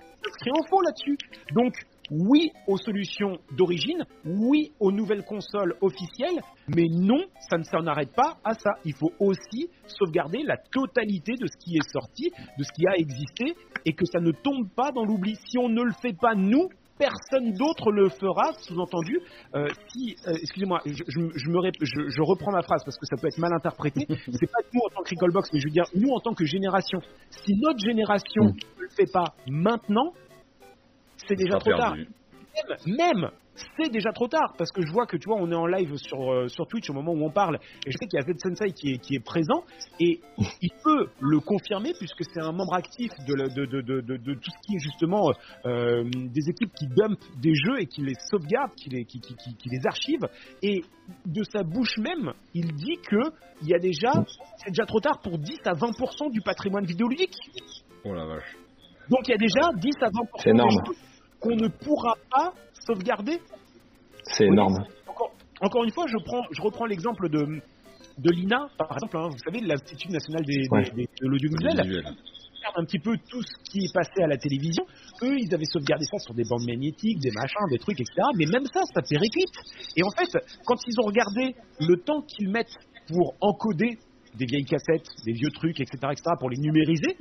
C'est 0.43 0.51
en 0.51 0.63
faux 0.69 0.81
là-dessus. 0.81 1.17
Donc, 1.53 1.73
oui 2.11 2.51
aux 2.67 2.77
solutions 2.77 3.37
d'origine, 3.55 4.03
oui 4.25 4.71
aux 4.79 4.91
nouvelles 4.91 5.23
consoles 5.23 5.75
officielles, 5.81 6.41
mais 6.67 6.87
non, 6.89 7.23
ça 7.49 7.57
ne 7.57 7.63
s'en 7.63 7.85
arrête 7.87 8.13
pas 8.13 8.37
à 8.43 8.53
ça. 8.53 8.71
Il 8.85 8.93
faut 8.93 9.11
aussi 9.19 9.69
sauvegarder 9.85 10.43
la 10.43 10.57
totalité 10.57 11.33
de 11.33 11.47
ce 11.47 11.57
qui 11.57 11.77
est 11.77 11.89
sorti, 11.91 12.31
de 12.57 12.63
ce 12.63 12.71
qui 12.73 12.87
a 12.87 12.97
existé, 12.97 13.55
et 13.85 13.93
que 13.93 14.05
ça 14.05 14.19
ne 14.19 14.31
tombe 14.31 14.69
pas 14.75 14.91
dans 14.91 15.05
l'oubli. 15.05 15.35
Si 15.47 15.57
on 15.57 15.69
ne 15.69 15.83
le 15.83 15.93
fait 16.01 16.15
pas 16.19 16.35
nous, 16.35 16.69
personne 17.01 17.53
d'autre 17.53 17.91
le 17.91 18.09
fera, 18.09 18.53
sous-entendu. 18.59 19.19
Euh, 19.55 19.67
si, 19.89 20.15
euh, 20.27 20.33
excusez-moi, 20.39 20.81
je, 20.85 20.93
je, 21.07 22.21
reprends 22.21 22.51
ma 22.51 22.61
phrase 22.61 22.83
parce 22.85 22.97
que 22.97 23.05
ça 23.07 23.17
peut 23.19 23.27
être 23.27 23.39
mal 23.39 23.51
interprété. 23.53 24.05
C'est 24.07 24.51
pas 24.51 24.61
nous 24.71 24.81
en 24.85 24.89
tant 24.93 25.01
que 25.01 25.09
Recallbox, 25.09 25.49
mais 25.53 25.59
je 25.59 25.65
veux 25.65 25.71
dire 25.71 25.85
nous 25.95 26.11
en 26.11 26.19
tant 26.19 26.33
que 26.33 26.45
génération. 26.45 26.99
Si 27.29 27.53
notre 27.59 27.79
génération 27.79 28.43
mm. 28.43 28.55
ne 28.77 28.81
le 28.81 28.89
fait 28.89 29.11
pas 29.11 29.33
maintenant, 29.47 30.13
c'est 31.27 31.35
déjà 31.35 31.57
trop 31.57 31.73
tard. 31.73 31.95
même 32.85 33.29
c'est 33.77 33.91
déjà 33.91 34.11
trop 34.11 34.27
tard 34.27 34.53
parce 34.57 34.71
que 34.71 34.81
je 34.81 34.91
vois 34.91 35.05
que 35.05 35.17
tu 35.17 35.27
vois 35.27 35.37
on 35.37 35.51
est 35.51 35.55
en 35.55 35.65
live 35.65 35.95
sur, 35.97 36.31
euh, 36.31 36.47
sur 36.47 36.67
Twitch 36.67 36.89
au 36.89 36.93
moment 36.93 37.11
où 37.11 37.23
on 37.23 37.31
parle 37.31 37.59
et 37.85 37.91
je 37.91 37.97
sais 37.97 38.07
qu'il 38.07 38.19
y 38.19 38.23
a 38.23 38.25
Z 38.25 38.37
Sensei 38.37 38.71
qui 38.71 38.93
est, 38.93 38.97
qui 38.97 39.15
est 39.15 39.23
présent 39.23 39.63
et 39.99 40.21
il 40.61 40.71
peut 40.83 41.09
le 41.19 41.39
confirmer 41.39 41.93
puisque 41.97 42.23
c'est 42.33 42.41
un 42.41 42.51
membre 42.51 42.73
actif 42.73 43.11
de, 43.27 43.33
de, 43.33 43.81
de, 43.81 44.01
de, 44.01 44.33
tout 44.33 44.51
ce 44.51 44.67
qui 44.67 44.75
est 44.75 44.79
justement 44.79 45.31
euh, 45.65 46.03
des 46.03 46.49
équipes 46.49 46.73
qui 46.73 46.87
dumpent 46.87 47.19
des 47.41 47.53
jeux 47.53 47.79
et 47.79 47.85
qui 47.87 48.01
les 48.01 48.15
sauvegardent, 48.29 48.73
qui 48.75 48.89
les, 48.89 49.05
qui, 49.05 49.19
qui, 49.19 49.35
qui, 49.35 49.69
les 49.69 49.85
archivent 49.85 50.27
et 50.61 50.81
de 51.25 51.43
sa 51.43 51.63
bouche 51.63 51.97
même 51.97 52.33
il 52.53 52.73
dit 52.73 52.97
que 53.03 53.31
il 53.61 53.67
y 53.67 53.75
a 53.75 53.79
déjà 53.79 54.11
c'est 54.57 54.69
déjà 54.69 54.85
trop 54.85 54.99
tard 54.99 55.19
pour 55.21 55.37
10 55.37 55.57
à 55.65 55.73
20% 55.73 56.31
du 56.31 56.41
patrimoine 56.41 56.85
vidéoludique. 56.85 57.35
Oh 58.05 58.13
la 58.13 58.25
vache. 58.25 58.55
Donc 59.09 59.27
il 59.27 59.31
y 59.31 59.33
a 59.33 59.37
déjà 59.37 59.71
10 59.75 59.89
à 60.01 60.09
20% 60.09 60.95
qu'on 61.41 61.55
ne 61.55 61.67
pourra 61.67 62.15
pas 62.29 62.53
sauvegarder. 62.85 63.39
C'est 64.23 64.45
énorme. 64.45 64.83
Encore, 65.61 65.83
une 65.83 65.91
fois, 65.91 66.05
je, 66.07 66.17
prends, 66.25 66.41
je 66.51 66.61
reprends 66.61 66.85
l'exemple 66.85 67.29
de, 67.29 67.61
de 68.17 68.31
l'INA, 68.31 68.67
par 68.77 68.91
exemple, 68.93 69.17
hein, 69.17 69.29
vous 69.29 69.37
savez, 69.37 69.61
l'Institut 69.61 70.09
national 70.09 70.43
des, 70.43 70.67
de 70.67 71.27
l'audiovisuel. 71.27 72.03
un 72.75 72.85
petit 72.85 72.99
peu 72.99 73.15
tout 73.29 73.41
ce 73.41 73.71
qui 73.71 73.79
est 73.85 73.93
passé 73.93 74.23
à 74.23 74.27
la 74.27 74.37
télévision. 74.37 74.83
Eux, 75.23 75.37
ils 75.37 75.53
avaient 75.53 75.65
sauvegardé 75.65 76.05
ça 76.05 76.17
sur 76.19 76.33
des 76.33 76.43
bandes 76.43 76.65
magnétiques, 76.65 77.19
des 77.19 77.31
machins, 77.31 77.67
des 77.69 77.77
trucs, 77.77 77.99
etc. 77.99 78.21
Mais 78.37 78.45
même 78.45 78.65
ça, 78.65 78.81
ça 78.93 79.01
périclite. 79.01 79.53
Et 79.97 80.03
en 80.03 80.09
fait, 80.11 80.31
quand 80.65 80.77
ils 80.87 80.99
ont 81.01 81.07
regardé 81.07 81.55
le 81.79 81.97
temps 81.97 82.21
qu'ils 82.21 82.49
mettent 82.49 82.77
pour 83.07 83.35
encoder 83.41 83.97
des 84.35 84.45
vieilles 84.45 84.65
cassettes, 84.65 85.09
des 85.25 85.33
vieux 85.33 85.51
trucs, 85.51 85.79
etc., 85.79 85.97
etc., 86.11 86.23
pour 86.39 86.49
les 86.49 86.57
numériser, 86.57 87.17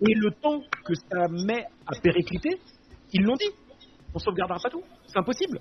et 0.00 0.14
le 0.14 0.30
temps 0.30 0.60
que 0.84 0.94
ça 0.94 1.28
met 1.28 1.64
à 1.86 1.98
péricliter, 2.00 2.58
ils 3.12 3.22
l'ont 3.22 3.36
dit 3.36 3.50
on 4.14 4.18
sauvegardera 4.18 4.58
pas 4.62 4.70
tout. 4.70 4.82
C'est 5.06 5.18
impossible. 5.18 5.58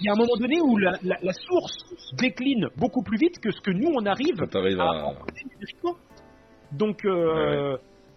Il 0.00 0.06
y 0.06 0.08
a 0.08 0.12
un 0.12 0.16
moment 0.16 0.36
donné 0.38 0.60
où 0.60 0.76
la, 0.76 1.32
source 1.32 1.76
décline 2.18 2.68
beaucoup 2.76 3.02
plus 3.02 3.18
vite 3.18 3.38
que 3.40 3.50
ce 3.50 3.60
que 3.60 3.70
nous 3.70 3.90
on 3.94 4.04
arrive 4.06 4.40
à, 4.40 4.44
à... 4.44 5.12
Donc, 6.72 7.04
euh, 7.04 7.76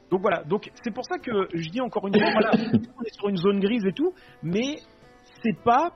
donc 0.10 0.22
voilà. 0.22 0.44
Donc 0.44 0.70
c'est 0.84 0.94
pour 0.94 1.06
ça 1.06 1.18
que 1.18 1.48
je 1.54 1.70
dis 1.70 1.82
encore 1.82 2.08
une 2.08 2.20
fois, 2.20 2.32
voilà, 2.32 2.52
on 2.98 3.04
est 3.04 3.14
sur 3.14 3.30
une 3.30 3.38
zone 3.38 3.60
grise 3.60 3.86
et 3.86 3.94
tout, 3.94 4.14
mais 4.42 4.78
c'est 5.44 5.58
pas 5.64 5.92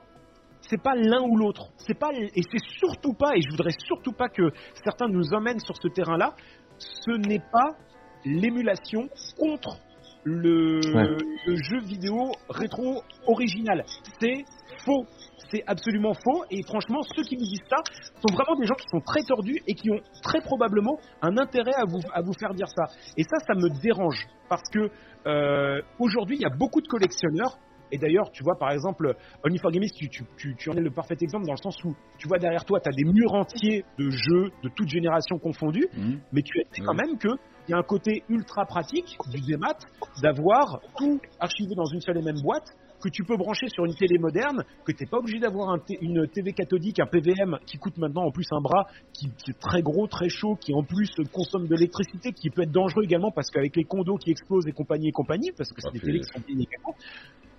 c'est 0.62 0.80
pas 0.80 0.94
l'un 0.94 1.22
ou 1.22 1.36
l'autre. 1.36 1.68
C'est 1.76 1.98
pas 1.98 2.10
et 2.12 2.42
c'est 2.50 2.64
surtout 2.78 3.14
pas 3.14 3.36
et 3.36 3.40
je 3.42 3.50
voudrais 3.50 3.72
surtout 3.84 4.12
pas 4.12 4.28
que 4.28 4.50
certains 4.84 5.08
nous 5.08 5.34
emmènent 5.34 5.60
sur 5.60 5.76
ce 5.76 5.88
terrain-là. 5.88 6.34
Ce 6.78 7.10
n'est 7.10 7.42
pas 7.52 7.76
l'émulation 8.24 9.08
contre 9.38 9.76
le, 10.24 10.80
jeu 10.80 11.80
vidéo 11.84 12.32
rétro 12.48 13.02
original. 13.26 13.84
C'est 14.20 14.44
faux. 14.84 15.06
C'est 15.50 15.62
absolument 15.66 16.14
faux. 16.14 16.44
Et 16.50 16.62
franchement, 16.62 17.00
ceux 17.14 17.22
qui 17.22 17.36
nous 17.36 17.44
disent 17.44 17.68
ça 17.68 17.76
sont 18.20 18.34
vraiment 18.34 18.58
des 18.58 18.66
gens 18.66 18.74
qui 18.74 18.88
sont 18.88 19.00
très 19.00 19.22
tordus 19.22 19.60
et 19.66 19.74
qui 19.74 19.90
ont 19.90 20.00
très 20.22 20.40
probablement 20.40 20.98
un 21.20 21.36
intérêt 21.36 21.74
à 21.74 21.84
vous, 21.86 22.00
à 22.12 22.22
vous 22.22 22.32
faire 22.38 22.54
dire 22.54 22.68
ça. 22.68 22.84
Et 23.16 23.22
ça, 23.24 23.38
ça 23.46 23.54
me 23.54 23.68
dérange. 23.80 24.26
Parce 24.48 24.68
que 24.72 24.90
euh, 25.26 25.82
aujourd'hui, 25.98 26.36
il 26.36 26.42
y 26.42 26.46
a 26.46 26.56
beaucoup 26.56 26.80
de 26.80 26.88
collectionneurs 26.88 27.58
et 27.92 27.98
d'ailleurs, 27.98 28.30
tu 28.32 28.42
vois, 28.42 28.58
par 28.58 28.70
exemple, 28.70 29.14
Only 29.44 29.58
for 29.58 29.70
tu, 29.70 30.08
tu, 30.08 30.56
tu, 30.56 30.70
en 30.70 30.72
es 30.72 30.80
le 30.80 30.90
parfait 30.90 31.14
exemple 31.20 31.44
dans 31.44 31.52
le 31.52 31.62
sens 31.62 31.76
où, 31.84 31.94
tu 32.16 32.26
vois, 32.26 32.38
derrière 32.38 32.64
toi, 32.64 32.80
tu 32.80 32.88
as 32.88 32.92
des 32.92 33.04
murs 33.04 33.34
entiers 33.34 33.84
de 33.98 34.08
jeux 34.08 34.50
de 34.64 34.70
toute 34.74 34.88
génération 34.88 35.38
confondus, 35.38 35.86
mmh. 35.92 36.14
mais 36.32 36.42
tu 36.42 36.58
sais 36.72 36.82
quand 36.82 36.94
même 36.94 37.18
que 37.18 37.28
il 37.68 37.72
y 37.72 37.74
a 37.74 37.78
un 37.78 37.82
côté 37.82 38.24
ultra 38.28 38.64
pratique 38.64 39.16
du 39.30 39.40
démat 39.40 39.78
d'avoir 40.22 40.80
tout 40.96 41.20
archivé 41.38 41.74
dans 41.74 41.86
une 41.86 42.00
seule 42.00 42.18
et 42.18 42.22
même 42.22 42.40
boîte 42.42 42.74
que 43.02 43.08
tu 43.08 43.24
peux 43.24 43.36
brancher 43.36 43.68
sur 43.68 43.84
une 43.84 43.94
télé 43.94 44.16
moderne, 44.18 44.64
que 44.84 44.92
tu 44.92 45.02
n'es 45.02 45.10
pas 45.10 45.18
obligé 45.18 45.40
d'avoir 45.40 45.76
une 46.00 46.26
TV 46.28 46.52
cathodique, 46.52 47.00
un 47.00 47.06
PVM 47.06 47.58
qui 47.66 47.76
coûte 47.76 47.98
maintenant 47.98 48.22
en 48.22 48.30
plus 48.30 48.46
un 48.52 48.60
bras, 48.60 48.86
qui, 49.12 49.26
est 49.26 49.58
très 49.58 49.82
gros, 49.82 50.06
très 50.06 50.28
chaud, 50.28 50.56
qui 50.56 50.72
en 50.72 50.84
plus 50.84 51.10
consomme 51.32 51.66
de 51.66 51.74
l'électricité, 51.74 52.32
qui 52.32 52.48
peut 52.50 52.62
être 52.62 52.70
dangereux 52.70 53.02
également 53.04 53.32
parce 53.32 53.50
qu'avec 53.50 53.76
les 53.76 53.84
condos 53.84 54.18
qui 54.18 54.30
explosent 54.30 54.68
et 54.68 54.72
compagnie 54.72 55.08
et 55.08 55.12
compagnie, 55.12 55.50
parce 55.56 55.72
que 55.72 55.80
c'est 55.80 55.92
des 55.92 56.00
télés 56.00 56.20
qui 56.20 56.32
sont 56.32 56.44
bien 56.46 56.56
également, 56.56 56.94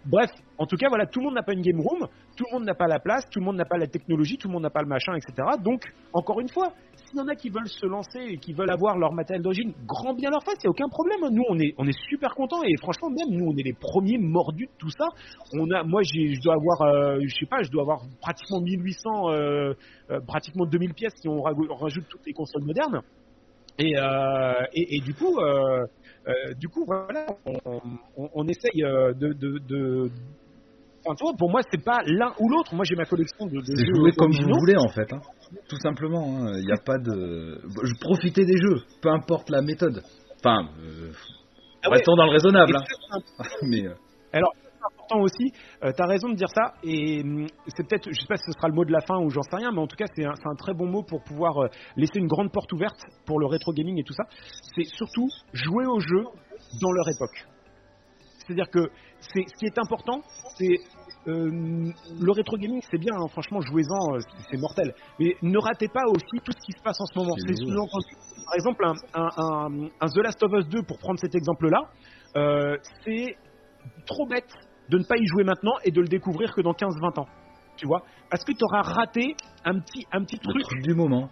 Bref, 0.05 0.30
en 0.57 0.65
tout 0.65 0.75
cas, 0.75 0.89
voilà, 0.89 1.05
tout 1.05 1.19
le 1.19 1.25
monde 1.25 1.35
n'a 1.35 1.43
pas 1.43 1.53
une 1.53 1.61
game 1.61 1.80
room, 1.80 2.07
tout 2.35 2.43
le 2.51 2.53
monde 2.53 2.65
n'a 2.65 2.75
pas 2.75 2.88
la 2.88 2.99
place, 2.99 3.23
tout 3.30 3.39
le 3.39 3.45
monde 3.45 3.55
n'a 3.55 3.65
pas 3.65 3.77
la 3.77 3.88
technologie, 3.88 4.38
tout 4.38 4.49
le 4.49 4.53
monde 4.53 4.63
n'a 4.63 4.69
pas 4.69 4.81
le 4.81 4.88
machin, 4.88 5.13
etc. 5.15 5.34
Donc, 5.63 5.85
encore 6.11 6.41
une 6.41 6.49
fois, 6.49 6.73
s'il 6.95 7.17
y 7.17 7.21
en 7.21 7.27
a 7.27 7.35
qui 7.35 7.49
veulent 7.49 7.69
se 7.69 7.85
lancer 7.85 8.19
et 8.19 8.38
qui 8.38 8.53
veulent 8.53 8.71
avoir 8.71 8.97
leur 8.97 9.13
matériel 9.13 9.41
d'origine, 9.41 9.73
grand 9.88 10.13
bien 10.13 10.30
leur 10.30 10.43
face, 10.43 10.55
il 10.63 10.67
n'y 10.67 10.69
a 10.69 10.71
aucun 10.71 10.89
problème. 10.89 11.19
Nous, 11.31 11.43
on 11.47 11.88
est, 11.88 11.99
super 12.09 12.35
contents 12.35 12.63
et 12.63 12.75
franchement, 12.81 13.09
même 13.09 13.38
nous, 13.38 13.45
on 13.45 13.55
est 13.55 13.63
les 13.63 13.73
premiers 13.73 14.17
mordus 14.17 14.65
de 14.65 14.77
tout 14.77 14.89
ça. 14.89 15.05
On 15.53 15.69
a, 15.71 15.84
moi, 15.84 16.01
je 16.03 16.41
dois 16.41 16.55
avoir, 16.55 16.81
euh, 16.81 17.19
je 17.21 17.35
sais 17.35 17.45
pas, 17.45 17.63
je 17.63 17.71
dois 17.71 17.84
avoir 17.84 18.01
pratiquement 18.21 18.59
1800, 18.59 19.30
euh, 19.30 19.73
euh, 20.11 20.19
pratiquement 20.27 20.65
2000 20.65 20.93
pièces 20.93 21.13
si 21.21 21.30
on 21.30 21.41
rajoute 21.41 22.05
toutes 22.09 22.25
les 22.25 22.34
consoles 22.34 22.63
modernes. 22.63 23.01
Et, 23.80 23.97
euh, 23.97 25.01
du 25.03 25.13
coup, 25.13 25.39
euh, 26.27 26.31
euh, 26.31 26.53
du 26.59 26.67
coup, 26.69 26.85
voilà, 26.85 27.25
on, 27.45 27.53
on, 28.17 28.29
on 28.33 28.47
essaye 28.47 28.81
de, 28.81 29.33
de, 29.33 29.59
de 29.67 30.09
Enfin, 31.05 31.33
pour 31.37 31.49
moi, 31.51 31.59
c'est 31.69 31.83
pas 31.83 31.99
l'un 32.05 32.31
ou 32.39 32.47
l'autre. 32.47 32.73
Moi, 32.73 32.85
j'ai 32.87 32.95
ma 32.95 33.03
collection 33.03 33.45
de, 33.45 33.57
de 33.57 33.75
C'est 33.75 33.85
jouer 33.93 34.11
comme 34.13 34.31
vous 34.31 34.57
voulez 34.59 34.77
en 34.77 34.87
fait, 34.87 35.11
hein. 35.11 35.19
tout 35.67 35.75
simplement. 35.81 36.37
hein. 36.39 36.53
Il 36.59 36.65
n'y 36.65 36.71
a 36.71 36.77
pas 36.77 36.97
de. 36.97 37.59
Je 37.83 37.93
profitez 37.99 38.45
des 38.45 38.55
jeux, 38.55 38.81
peu 39.01 39.09
importe 39.09 39.49
la 39.49 39.61
méthode. 39.61 40.01
Enfin, 40.39 40.69
euh, 40.79 41.11
Ah 41.83 41.89
ouais. 41.89 41.97
restons 41.97 42.15
dans 42.15 42.25
le 42.25 42.31
raisonnable. 42.31 42.77
Hein. 42.77 43.17
Mais 43.63 43.85
euh, 43.85 43.93
Alors, 44.31 44.53
important 45.14 45.22
aussi, 45.22 45.52
euh, 45.84 45.91
tu 45.95 46.02
as 46.02 46.06
raison 46.06 46.30
de 46.30 46.35
dire 46.35 46.49
ça, 46.49 46.73
et 46.84 47.22
hum, 47.22 47.48
c'est 47.68 47.88
peut-être, 47.88 48.10
je 48.11 48.19
sais 48.19 48.27
pas 48.27 48.38
si 48.38 48.44
ce 48.45 48.52
sera 48.53 48.68
le 48.68 48.73
mot 48.73 48.85
de 48.85 48.91
la 48.91 49.02
fin 49.02 49.18
ou 49.19 49.30
j'en 49.30 49.41
sais 49.44 49.56
rien, 49.56 49.72
mais 49.72 49.80
en 49.80 49.88
tout 49.88 49.95
cas, 49.95 50.06
c'est 50.15 50.26
un, 50.26 50.56
très 50.57 50.73
bon 50.73 50.88
mot 50.88 51.03
pour 51.03 51.23
pouvoir 51.23 51.57
euh, 51.64 51.68
laisser 51.95 52.19
une 52.19 52.27
grande 52.27 52.52
porte 52.52 52.72
ouverte 52.73 52.99
pour 53.26 53.40
le 53.40 53.45
rétro 53.48 53.73
gaming 53.73 53.99
et 53.99 54.03
tout 54.03 54.14
ça. 54.14 54.23
C'est 54.76 54.85
surtout 54.85 55.27
jouer 55.53 55.85
aux 55.85 55.99
jeux 55.99 56.26
dans 56.81 56.91
leur 56.91 57.07
époque. 57.10 57.45
C'est-à-dire 58.45 58.69
que 58.69 58.80
c'est, 59.19 59.44
ce 59.48 59.53
qui 59.57 59.65
est 59.65 59.77
important, 59.80 60.22
c'est 60.57 60.76
euh, 61.27 61.49
le 62.19 62.31
rétro 62.31 62.57
gaming, 62.57 62.81
c'est 62.91 62.98
bien, 62.98 63.14
hein, 63.15 63.27
franchement, 63.30 63.61
jouez-en, 63.61 64.15
euh, 64.15 64.19
c'est- 64.52 64.57
mortel. 64.57 64.94
Mais 65.19 65.35
ne 65.41 65.57
ratez 65.57 65.88
pas 65.88 66.03
aussi 66.07 66.44
tout 66.44 66.52
ce 66.52 66.65
qui 66.65 66.73
se 66.77 66.84
passe 66.84 66.99
en 66.99 67.06
ce 67.06 67.18
moment. 67.18 67.34
C'est 67.38 67.56
sous-entendu. 67.56 68.15
Par 68.45 68.56
exemple, 68.56 68.85
un, 68.85 68.94
un, 69.14 69.30
un- 69.38 69.90
un 70.02 70.07
The 70.07 70.18
Last 70.18 70.44
of 70.44 70.52
Us 70.53 70.68
2, 70.68 70.84
pour 70.84 70.98
prendre 70.98 71.19
cet 71.19 71.34
exemple-là, 71.35 71.80
euh, 72.35 72.77
c'est 73.06 73.38
trop 74.06 74.26
bête 74.27 74.52
de 74.94 74.99
ne 74.99 75.03
pas 75.03 75.18
y 75.18 75.26
jouer 75.26 75.44
maintenant 75.44 75.74
et 75.84 75.90
de 75.90 75.99
le 76.02 76.07
découvrir 76.07 76.53
que 76.53 76.61
dans 76.61 76.74
15-20 76.74 77.20
ans. 77.22 77.28
Tu 77.78 77.88
vois? 77.88 78.03
Parce 78.30 78.44
que 78.44 78.52
tu 78.52 78.64
auras 78.64 78.84
raté 78.84 79.36
un 79.65 79.80
petit, 79.80 80.06
un 80.11 80.24
petit 80.24 80.38
truc 80.38 80.61
truc 80.61 80.84
du 80.84 80.94
moment. 80.94 81.30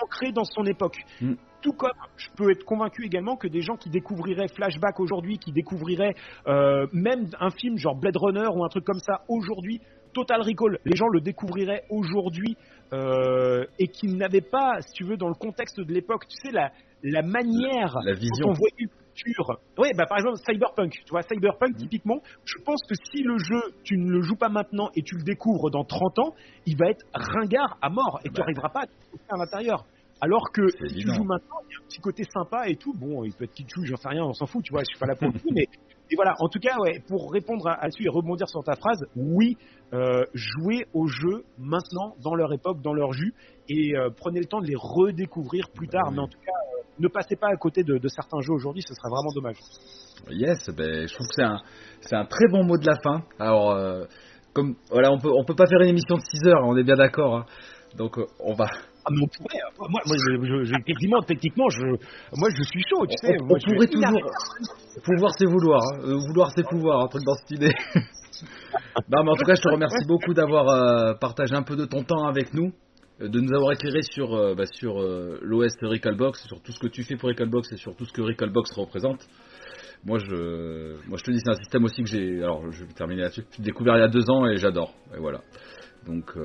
ancré 0.00 0.30
dans 0.30 0.44
son 0.44 0.64
époque? 0.64 0.96
Mm. 1.20 1.34
Tout 1.62 1.72
comme 1.72 1.90
je 2.16 2.28
peux 2.36 2.50
être 2.52 2.64
convaincu 2.64 3.04
également 3.04 3.36
que 3.36 3.48
des 3.48 3.60
gens 3.60 3.76
qui 3.76 3.90
découvriraient 3.90 4.46
Flashback 4.54 5.00
aujourd'hui, 5.00 5.38
qui 5.38 5.50
découvriraient 5.50 6.14
euh, 6.46 6.86
même 6.92 7.28
un 7.40 7.50
film 7.50 7.76
genre 7.76 7.96
Blade 7.96 8.16
Runner 8.16 8.46
ou 8.54 8.64
un 8.64 8.68
truc 8.68 8.84
comme 8.84 9.00
ça 9.00 9.22
aujourd'hui, 9.28 9.80
Total 10.14 10.40
Recall, 10.40 10.78
les 10.84 10.94
gens 10.96 11.08
le 11.08 11.20
découvriraient 11.20 11.82
aujourd'hui 11.90 12.56
euh, 12.92 13.64
et 13.80 13.88
qui 13.88 14.06
n'avaient 14.08 14.40
pas, 14.42 14.80
si 14.80 14.92
tu 14.92 15.04
veux, 15.04 15.16
dans 15.16 15.28
le 15.28 15.34
contexte 15.34 15.80
de 15.80 15.92
l'époque, 15.92 16.26
tu 16.28 16.36
sais, 16.36 16.52
la, 16.52 16.70
la 17.02 17.22
manière 17.22 17.96
La 18.04 18.12
dont 18.14 18.20
vision. 18.20 18.48
on 18.48 18.52
voyait 18.52 18.88
Oui, 19.78 19.88
bah 19.96 20.06
par 20.08 20.18
exemple 20.18 20.38
Cyberpunk, 20.46 20.92
tu 21.04 21.10
vois, 21.10 21.20
Mm. 21.20 21.34
Cyberpunk 21.34 21.76
typiquement, 21.76 22.20
je 22.44 22.58
pense 22.64 22.80
que 22.88 22.94
si 22.94 23.22
le 23.22 23.38
jeu, 23.38 23.60
tu 23.84 23.96
ne 23.98 24.10
le 24.10 24.22
joues 24.22 24.36
pas 24.36 24.48
maintenant 24.48 24.90
et 24.94 25.02
tu 25.02 25.16
le 25.16 25.22
découvres 25.22 25.70
dans 25.70 25.84
30 25.84 26.18
ans, 26.20 26.34
il 26.66 26.76
va 26.76 26.90
être 26.90 27.04
ringard 27.14 27.78
à 27.82 27.88
mort 27.90 28.20
et 28.24 28.28
tu 28.28 28.34
Bah. 28.34 28.40
n'arriveras 28.40 28.68
pas 28.70 28.80
à 28.82 28.86
te 28.86 28.92
trouver 29.06 29.22
à 29.28 29.36
l'intérieur. 29.36 29.84
Alors 30.20 30.52
que 30.52 30.62
si 30.68 30.94
tu 30.94 31.08
joues 31.14 31.24
maintenant, 31.24 31.56
il 31.68 31.72
y 31.72 31.76
a 31.76 31.82
un 31.82 31.86
petit 31.88 32.00
côté 32.00 32.22
sympa 32.32 32.68
et 32.68 32.76
tout. 32.76 32.94
Bon, 32.94 33.24
il 33.24 33.32
peut 33.32 33.44
être 33.44 33.52
kitschou, 33.54 33.84
j'en 33.84 33.96
sais 33.96 34.08
rien, 34.08 34.24
on 34.24 34.32
s'en 34.32 34.46
fout, 34.46 34.62
tu 34.62 34.72
vois, 34.72 34.82
je 34.82 34.86
suis 34.94 34.98
pas 34.98 35.06
là 35.06 35.16
pour 35.16 35.26
le 35.28 35.32
coup, 35.38 35.48
mais 35.54 35.66
et 36.12 36.14
voilà. 36.14 36.34
En 36.40 36.48
tout 36.48 36.58
cas, 36.60 36.76
ouais, 36.78 37.00
pour 37.08 37.32
répondre 37.32 37.66
à, 37.66 37.82
à 37.82 37.88
dessus 37.88 38.04
et 38.04 38.08
rebondir 38.10 38.48
sur 38.48 38.62
ta 38.62 38.74
phrase, 38.76 39.02
oui, 39.16 39.56
euh, 39.94 40.24
jouez 40.34 40.84
aux 40.92 41.06
jeux 41.06 41.44
maintenant, 41.58 42.14
dans 42.22 42.34
leur 42.34 42.52
époque, 42.52 42.82
dans 42.82 42.92
leur 42.92 43.12
jus, 43.12 43.32
et 43.68 43.96
euh, 43.96 44.10
prenez 44.14 44.40
le 44.40 44.46
temps 44.46 44.60
de 44.60 44.66
les 44.66 44.76
redécouvrir 44.76 45.70
plus 45.74 45.88
tard. 45.88 46.08
oui. 46.08 46.14
Mais 46.16 46.20
en 46.22 46.28
tout 46.28 46.38
cas, 46.44 46.52
euh, 46.52 46.82
ne 46.98 47.08
passez 47.08 47.36
pas 47.36 47.48
à 47.48 47.56
côté 47.56 47.82
de, 47.82 47.96
de 47.96 48.08
certains 48.08 48.40
jeux 48.42 48.52
aujourd'hui, 48.52 48.82
ce 48.86 48.94
serait 48.94 49.08
vraiment 49.08 49.32
dommage. 49.34 49.56
Yes, 50.30 50.68
ben, 50.76 51.08
je 51.08 51.14
trouve 51.14 51.26
que 51.26 51.34
c'est 51.34 51.42
un, 51.44 51.58
c'est 52.02 52.16
un 52.16 52.26
très 52.26 52.46
bon 52.50 52.64
mot 52.64 52.76
de 52.76 52.86
la 52.86 52.96
fin. 53.02 53.22
Alors, 53.38 53.70
euh, 53.70 54.04
comme 54.52 54.76
voilà, 54.90 55.10
on 55.10 55.18
peut, 55.18 55.30
on 55.34 55.44
peut 55.44 55.54
pas 55.54 55.66
faire 55.66 55.80
une 55.80 55.88
émission 55.88 56.16
de 56.16 56.20
6 56.20 56.46
heures, 56.48 56.62
on 56.64 56.76
est 56.76 56.84
bien 56.84 56.96
d'accord. 56.96 57.36
hein. 57.38 57.46
Donc, 57.96 58.18
on 58.40 58.54
va, 58.54 58.66
Ah, 59.04 59.10
mais 59.10 59.22
on 59.22 59.26
pourrait. 59.28 59.58
euh, 59.58 59.88
Moi, 59.90 60.00
moi 60.06 60.16
je, 60.16 60.62
effectivement, 60.70 61.20
techniquement, 61.22 61.68
je, 61.70 61.84
moi, 62.36 62.48
je 62.56 62.62
suis 62.62 62.82
chaud, 62.88 63.06
tu 63.06 63.16
sais. 63.20 63.36
on, 63.40 63.46
moi, 63.46 63.56
on 63.56 63.58
je- 63.58 63.74
pourrait 63.74 63.86
toujours. 63.88 64.30
Pouvoir 65.04 65.32
c'est 65.38 65.46
vouloir, 65.46 65.80
hein. 65.82 65.98
Euh, 66.04 66.16
vouloir 66.28 66.50
c'est 66.54 66.66
pouvoir, 66.68 67.00
un 67.02 67.08
truc 67.08 67.24
dans 67.24 67.34
cette 67.34 67.50
idée. 67.50 67.72
non, 69.10 69.24
mais 69.24 69.30
en 69.30 69.34
tout 69.36 69.44
cas, 69.44 69.54
je 69.54 69.62
te 69.62 69.68
remercie 69.68 70.06
beaucoup 70.06 70.34
d'avoir 70.34 70.68
euh, 70.68 71.14
partagé 71.14 71.54
un 71.54 71.62
peu 71.62 71.76
de 71.76 71.84
ton 71.86 72.04
temps 72.04 72.24
avec 72.26 72.52
nous, 72.54 72.72
euh, 73.20 73.28
de 73.28 73.40
nous 73.40 73.52
avoir 73.54 73.72
éclairé 73.72 74.02
sur, 74.02 74.34
euh, 74.34 74.54
bah, 74.54 74.66
sur 74.66 75.00
l'OS 75.00 75.72
Recalbox, 75.82 76.46
sur 76.46 76.60
tout 76.62 76.72
ce 76.72 76.78
que 76.78 76.86
tu 76.88 77.02
fais 77.04 77.16
pour 77.16 77.28
Recalbox 77.28 77.72
et 77.72 77.76
sur 77.76 77.96
tout 77.96 78.04
ce 78.04 78.12
que 78.12 78.22
Recalbox 78.22 78.70
représente. 78.76 79.26
Moi, 80.04 80.18
je, 80.18 80.96
moi, 81.08 81.16
je 81.16 81.24
te 81.24 81.30
dis, 81.30 81.38
c'est 81.44 81.50
un 81.50 81.54
système 81.58 81.84
aussi 81.84 82.02
que 82.02 82.08
j'ai. 82.08 82.42
Alors, 82.42 82.70
je 82.70 82.84
vais 82.84 82.92
terminer 82.92 83.22
là-dessus. 83.22 83.44
J'ai 83.56 83.62
découvert 83.62 83.96
il 83.96 84.00
y 84.00 84.04
a 84.04 84.08
deux 84.08 84.28
ans 84.30 84.46
et 84.46 84.56
j'adore. 84.56 84.92
Et 85.14 85.18
voilà. 85.20 85.40
Donc, 86.06 86.36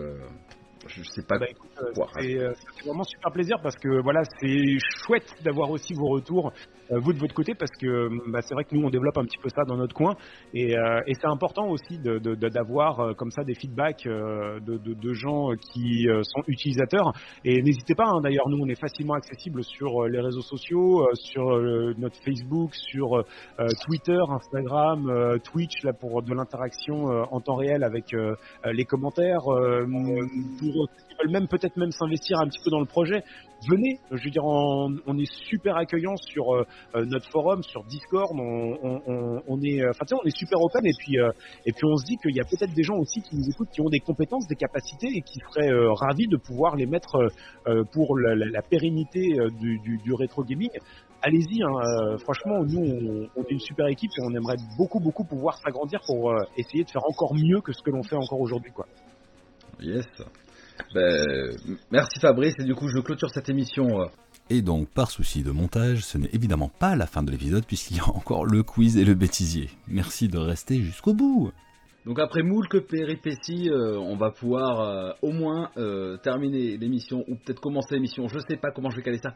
je 0.87 1.03
sais 1.03 1.23
pas 1.23 1.37
Bah, 1.37 1.45
écoute, 1.49 1.71
euh, 1.81 1.91
c'est 2.19 2.37
ça 2.37 2.53
fait 2.79 2.85
vraiment 2.85 3.03
super 3.03 3.31
plaisir 3.31 3.57
parce 3.61 3.75
que 3.75 4.01
voilà, 4.01 4.23
c'est 4.39 4.77
chouette 5.05 5.33
d'avoir 5.43 5.69
aussi 5.69 5.93
vos 5.93 6.07
retours, 6.07 6.51
vous 6.91 7.13
de 7.13 7.19
votre 7.19 7.33
côté, 7.33 7.53
parce 7.55 7.71
que 7.79 8.09
bah, 8.31 8.39
c'est 8.41 8.53
vrai 8.53 8.63
que 8.63 8.75
nous 8.75 8.85
on 8.85 8.89
développe 8.89 9.17
un 9.17 9.23
petit 9.25 9.37
peu 9.41 9.49
ça 9.49 9.63
dans 9.67 9.77
notre 9.77 9.93
coin 9.93 10.15
et, 10.53 10.77
euh, 10.77 11.01
et 11.07 11.13
c'est 11.15 11.27
important 11.27 11.67
aussi 11.69 11.99
d'avoir 11.99 12.99
euh, 12.99 13.13
comme 13.13 13.31
ça 13.31 13.43
des 13.43 13.55
feedbacks 13.55 14.05
euh, 14.05 14.59
de, 14.61 14.77
de- 14.77 14.93
de 14.93 15.13
gens 15.13 15.49
qui 15.73 16.07
euh, 16.09 16.21
sont 16.23 16.41
utilisateurs. 16.47 17.11
Et 17.43 17.61
n'hésitez 17.61 17.95
pas, 17.95 18.05
hein, 18.05 18.21
d'ailleurs, 18.21 18.47
nous 18.49 18.57
on 18.61 18.67
est 18.67 18.79
facilement 18.79 19.13
accessible 19.15 19.63
sur 19.63 20.03
euh, 20.03 20.07
les 20.09 20.19
réseaux 20.21 20.41
sociaux, 20.41 21.01
euh, 21.03 21.11
sur 21.15 21.49
euh, 21.51 21.93
notre 21.97 22.15
Facebook, 22.23 22.73
sur 22.73 23.17
euh, 23.17 23.67
Twitter, 23.85 24.19
Instagram, 24.29 25.09
euh, 25.09 25.37
Twitch, 25.39 25.83
là 25.83 25.93
pour 25.93 26.21
de 26.23 26.33
l'interaction 26.33 27.11
euh, 27.11 27.23
en 27.31 27.39
temps 27.41 27.55
réel 27.55 27.83
avec 27.83 28.13
euh, 28.13 28.35
euh, 28.65 28.71
les 28.73 28.85
commentaires, 28.85 29.47
euh, 29.51 29.85
pour 30.59 30.87
veulent 31.19 31.31
même 31.31 31.47
peut-être 31.47 31.77
même 31.77 31.91
s'investir 31.91 32.37
un 32.39 32.47
petit 32.47 32.59
peu 32.63 32.71
dans 32.71 32.79
le 32.79 32.85
projet, 32.85 33.23
venez. 33.67 33.99
Je 34.11 34.23
veux 34.23 34.29
dire, 34.29 34.43
on, 34.43 35.17
est 35.17 35.31
super 35.49 35.77
accueillant 35.77 36.15
sur 36.17 36.53
euh, 36.53 36.63
euh, 36.95 37.05
notre 37.05 37.29
forum, 37.29 37.63
sur 37.63 37.83
Discord. 37.85 38.31
On, 38.33 39.61
est, 39.61 39.81
euh, 39.81 39.91
enfin, 39.91 40.05
tu 40.07 40.13
on 40.13 40.23
est 40.23 40.35
super 40.35 40.61
open 40.61 40.85
et 40.85 40.93
puis 40.97 41.17
et 41.65 41.71
puis 41.71 41.85
on 41.85 41.97
se 41.97 42.05
dit 42.05 42.17
qu'il 42.17 42.35
y 42.35 42.39
a 42.39 42.43
peut-être 42.43 42.73
des 42.73 42.83
gens 42.83 42.97
aussi 42.97 43.21
qui 43.21 43.35
nous 43.35 43.49
écoutent, 43.49 43.69
qui 43.69 43.81
ont 43.81 43.89
des 43.89 43.99
compétences, 43.99 44.47
des 44.47 44.55
capacités 44.55 45.07
et 45.07 45.21
qui 45.21 45.39
seraient 45.39 45.71
ravis 45.95 46.27
de 46.27 46.37
pouvoir 46.37 46.75
les 46.75 46.85
mettre 46.85 47.17
pour 47.93 48.17
la, 48.17 48.61
pérennité 48.61 49.37
du, 49.59 50.13
rétro 50.13 50.43
gaming. 50.43 50.69
Allez-y, 51.21 51.63
hein, 51.63 52.17
franchement, 52.19 52.63
nous 52.63 53.27
on, 53.35 53.43
est 53.43 53.51
une 53.51 53.59
super 53.59 53.87
équipe 53.87 54.11
et 54.17 54.21
on 54.23 54.35
aimerait 54.35 54.57
beaucoup 54.77 54.99
beaucoup 54.99 55.23
pouvoir 55.23 55.57
s'agrandir 55.57 55.99
pour 56.05 56.33
essayer 56.57 56.83
de 56.83 56.89
faire 56.89 57.03
encore 57.05 57.33
mieux 57.33 57.61
que 57.61 57.73
ce 57.73 57.81
que 57.81 57.91
l'on 57.91 58.03
fait 58.03 58.15
encore 58.15 58.39
aujourd'hui, 58.39 58.71
quoi. 58.71 58.85
Yes. 59.79 60.05
Ben, 60.93 61.55
merci 61.91 62.19
Fabrice. 62.19 62.53
Et 62.59 62.63
du 62.63 62.75
coup, 62.75 62.87
je 62.87 62.99
clôture 62.99 63.29
cette 63.29 63.49
émission. 63.49 64.01
euh, 64.01 64.05
Et 64.49 64.61
donc, 64.61 64.87
par 64.89 65.11
souci 65.11 65.43
de 65.43 65.51
montage, 65.51 65.99
ce 66.03 66.17
n'est 66.17 66.29
évidemment 66.33 66.69
pas 66.79 66.95
la 66.95 67.05
fin 67.07 67.23
de 67.23 67.31
l'épisode 67.31 67.65
puisqu'il 67.65 67.97
y 67.97 67.99
a 67.99 68.07
encore 68.09 68.45
le 68.45 68.63
quiz 68.63 68.97
et 68.97 69.05
le 69.05 69.13
bêtisier. 69.13 69.69
Merci 69.87 70.27
de 70.27 70.37
rester 70.37 70.81
jusqu'au 70.81 71.13
bout. 71.13 71.51
Donc 72.05 72.19
après 72.19 72.41
moult 72.41 72.79
péripéties, 72.87 73.69
euh, 73.69 73.97
on 73.99 74.15
va 74.15 74.31
pouvoir 74.31 74.79
euh, 74.79 75.11
au 75.21 75.33
moins 75.33 75.71
euh, 75.75 76.15
terminer 76.15 76.77
l'émission 76.77 77.25
ou 77.27 77.35
peut-être 77.35 77.59
commencer 77.59 77.95
l'émission. 77.95 78.29
Je 78.29 78.39
sais 78.47 78.55
pas 78.55 78.71
comment 78.71 78.89
je 78.89 78.95
vais 78.95 79.01
caler 79.03 79.19
ça 79.21 79.33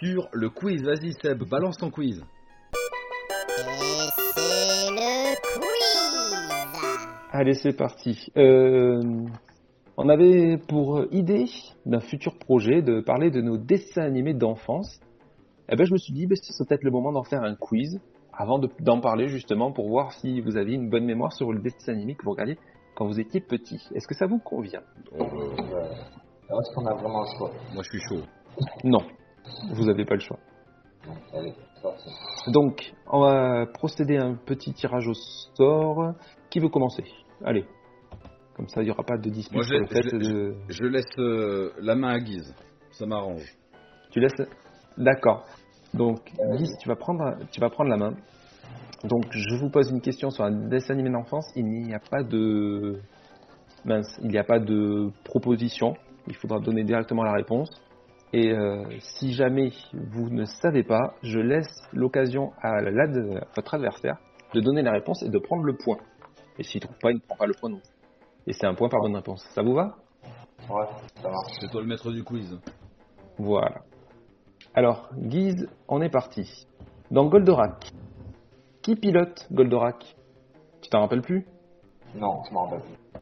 sur 0.00 0.28
le 0.32 0.50
quiz. 0.50 0.82
Vas-y 0.82 1.12
Seb, 1.22 1.44
balance 1.48 1.76
ton 1.76 1.90
quiz. 1.90 2.20
Et 2.20 3.62
c'est 4.26 4.90
le 4.90 5.36
quiz 5.58 7.08
Allez, 7.30 7.54
c'est 7.54 7.76
parti. 7.76 8.32
Euh, 8.36 9.00
on 9.98 10.08
avait 10.08 10.58
pour 10.68 11.02
idée 11.10 11.46
d'un 11.84 11.98
futur 11.98 12.38
projet 12.38 12.82
de 12.82 13.00
parler 13.00 13.30
de 13.32 13.40
nos 13.40 13.58
dessins 13.58 14.02
animés 14.02 14.32
d'enfance. 14.32 15.00
Eh 15.68 15.74
ben, 15.74 15.84
je 15.84 15.92
me 15.92 15.98
suis 15.98 16.12
dit, 16.14 16.26
ben, 16.26 16.36
ce 16.36 16.52
serait 16.52 16.68
peut-être 16.68 16.84
le 16.84 16.92
moment 16.92 17.10
d'en 17.12 17.24
faire 17.24 17.42
un 17.42 17.56
quiz 17.56 18.00
avant 18.32 18.60
de- 18.60 18.70
d'en 18.78 19.00
parler 19.00 19.26
justement 19.26 19.72
pour 19.72 19.88
voir 19.88 20.12
si 20.12 20.40
vous 20.40 20.56
aviez 20.56 20.76
une 20.76 20.88
bonne 20.88 21.04
mémoire 21.04 21.32
sur 21.32 21.52
le 21.52 21.58
dessin 21.60 21.92
animé 21.92 22.14
que 22.14 22.22
vous 22.24 22.30
regardiez 22.30 22.56
quand 22.94 23.06
vous 23.06 23.18
étiez 23.18 23.40
petit. 23.40 23.80
Est-ce 23.92 24.06
que 24.06 24.14
ça 24.14 24.26
vous 24.26 24.38
convient? 24.38 24.82
Alors, 25.12 26.60
est-ce 26.60 26.72
qu'on 26.74 26.86
a 26.86 26.94
vraiment 26.94 27.22
le 27.22 27.36
choix? 27.36 27.50
Moi 27.74 27.82
je 27.82 27.90
suis 27.90 28.00
chaud. 28.08 28.22
Non, 28.84 29.02
vous 29.72 29.84
n'avez 29.84 30.04
pas 30.04 30.14
le 30.14 30.20
choix. 30.20 30.38
Allez, 31.34 31.52
c'est 31.74 31.82
parti. 31.82 32.08
Donc, 32.52 32.92
on 33.10 33.20
va 33.20 33.66
procéder 33.66 34.16
à 34.16 34.24
un 34.24 34.34
petit 34.34 34.72
tirage 34.72 35.08
au 35.08 35.14
sort. 35.54 36.12
Qui 36.50 36.60
veut 36.60 36.68
commencer? 36.68 37.04
Allez. 37.44 37.64
Comme 38.58 38.68
ça, 38.68 38.82
il 38.82 38.86
n'y 38.86 38.90
aura 38.90 39.04
pas 39.04 39.16
de 39.16 39.30
dispute 39.30 39.54
Moi, 39.54 39.62
sur 39.64 39.74
je- 39.76 39.80
le 39.80 39.86
fait 39.86 40.02
je- 40.02 40.16
de... 40.16 40.54
Je 40.68 40.82
laisse 40.84 41.06
euh, 41.18 41.72
la 41.80 41.94
main 41.94 42.08
à 42.14 42.18
Guise. 42.18 42.52
Ça 42.90 43.06
m'arrange. 43.06 43.54
Tu 44.10 44.18
laisses 44.20 44.34
D'accord. 44.98 45.46
Donc, 45.94 46.32
Guise, 46.56 46.76
tu 46.80 46.88
vas 46.88 46.96
prendre, 46.96 47.36
tu 47.52 47.60
vas 47.60 47.70
prendre 47.70 47.88
la 47.88 47.96
main. 47.96 48.14
Donc, 49.04 49.26
je 49.30 49.54
vous 49.60 49.70
pose 49.70 49.90
une 49.92 50.00
question 50.00 50.30
sur 50.30 50.42
un 50.44 50.50
dessin 50.68 50.94
animé 50.94 51.08
d'enfance. 51.10 51.46
Il 51.54 51.64
n'y 51.66 51.94
a 51.94 52.00
pas 52.00 52.24
de 52.24 52.98
mince, 53.84 54.18
il 54.24 54.28
n'y 54.28 54.38
a 54.38 54.44
pas 54.44 54.58
de 54.58 55.08
proposition. 55.24 55.94
Il 56.26 56.34
faudra 56.34 56.58
donner 56.58 56.82
directement 56.82 57.22
la 57.22 57.32
réponse. 57.34 57.70
Et 58.32 58.52
euh, 58.52 58.82
si 58.98 59.32
jamais 59.34 59.70
vous 59.94 60.28
ne 60.30 60.44
savez 60.44 60.82
pas, 60.82 61.14
je 61.22 61.38
laisse 61.38 61.70
l'occasion 61.92 62.50
à, 62.60 62.80
la- 62.82 63.04
à 63.04 63.46
votre 63.54 63.74
adversaire 63.74 64.16
de 64.52 64.60
donner 64.60 64.82
la 64.82 64.92
réponse 64.92 65.22
et 65.22 65.28
de 65.30 65.38
prendre 65.38 65.62
le 65.62 65.76
point. 65.76 65.98
Et 66.58 66.64
s'il 66.64 66.80
trouve 66.80 66.98
pas, 67.00 67.12
il 67.12 67.14
ne 67.14 67.20
prend 67.20 67.36
pas 67.36 67.46
le 67.46 67.54
point 67.54 67.70
non 67.70 67.78
plus. 67.78 67.97
Et 68.48 68.54
c'est 68.54 68.66
un 68.66 68.74
point 68.74 68.88
par 68.88 69.00
bonne 69.02 69.14
réponse. 69.14 69.44
Ça 69.54 69.62
vous 69.62 69.74
va? 69.74 69.94
Ouais, 70.70 70.86
ça 71.22 71.28
marche. 71.28 71.52
C'est 71.60 71.70
toi 71.70 71.82
le 71.82 71.86
maître 71.86 72.10
du 72.10 72.24
quiz. 72.24 72.58
Voilà. 73.36 73.82
Alors, 74.74 75.10
Guise, 75.14 75.68
on 75.86 76.00
est 76.00 76.08
parti. 76.08 76.66
Dans 77.10 77.26
Goldorak, 77.26 77.92
qui 78.80 78.96
pilote 78.96 79.46
Goldorak? 79.52 80.16
Tu 80.80 80.88
t'en 80.88 81.00
rappelles 81.00 81.20
plus? 81.20 81.46
Non, 82.14 82.42
je 82.48 82.54
m'en 82.54 82.64
rappelle 82.64 82.80
plus. 82.80 83.20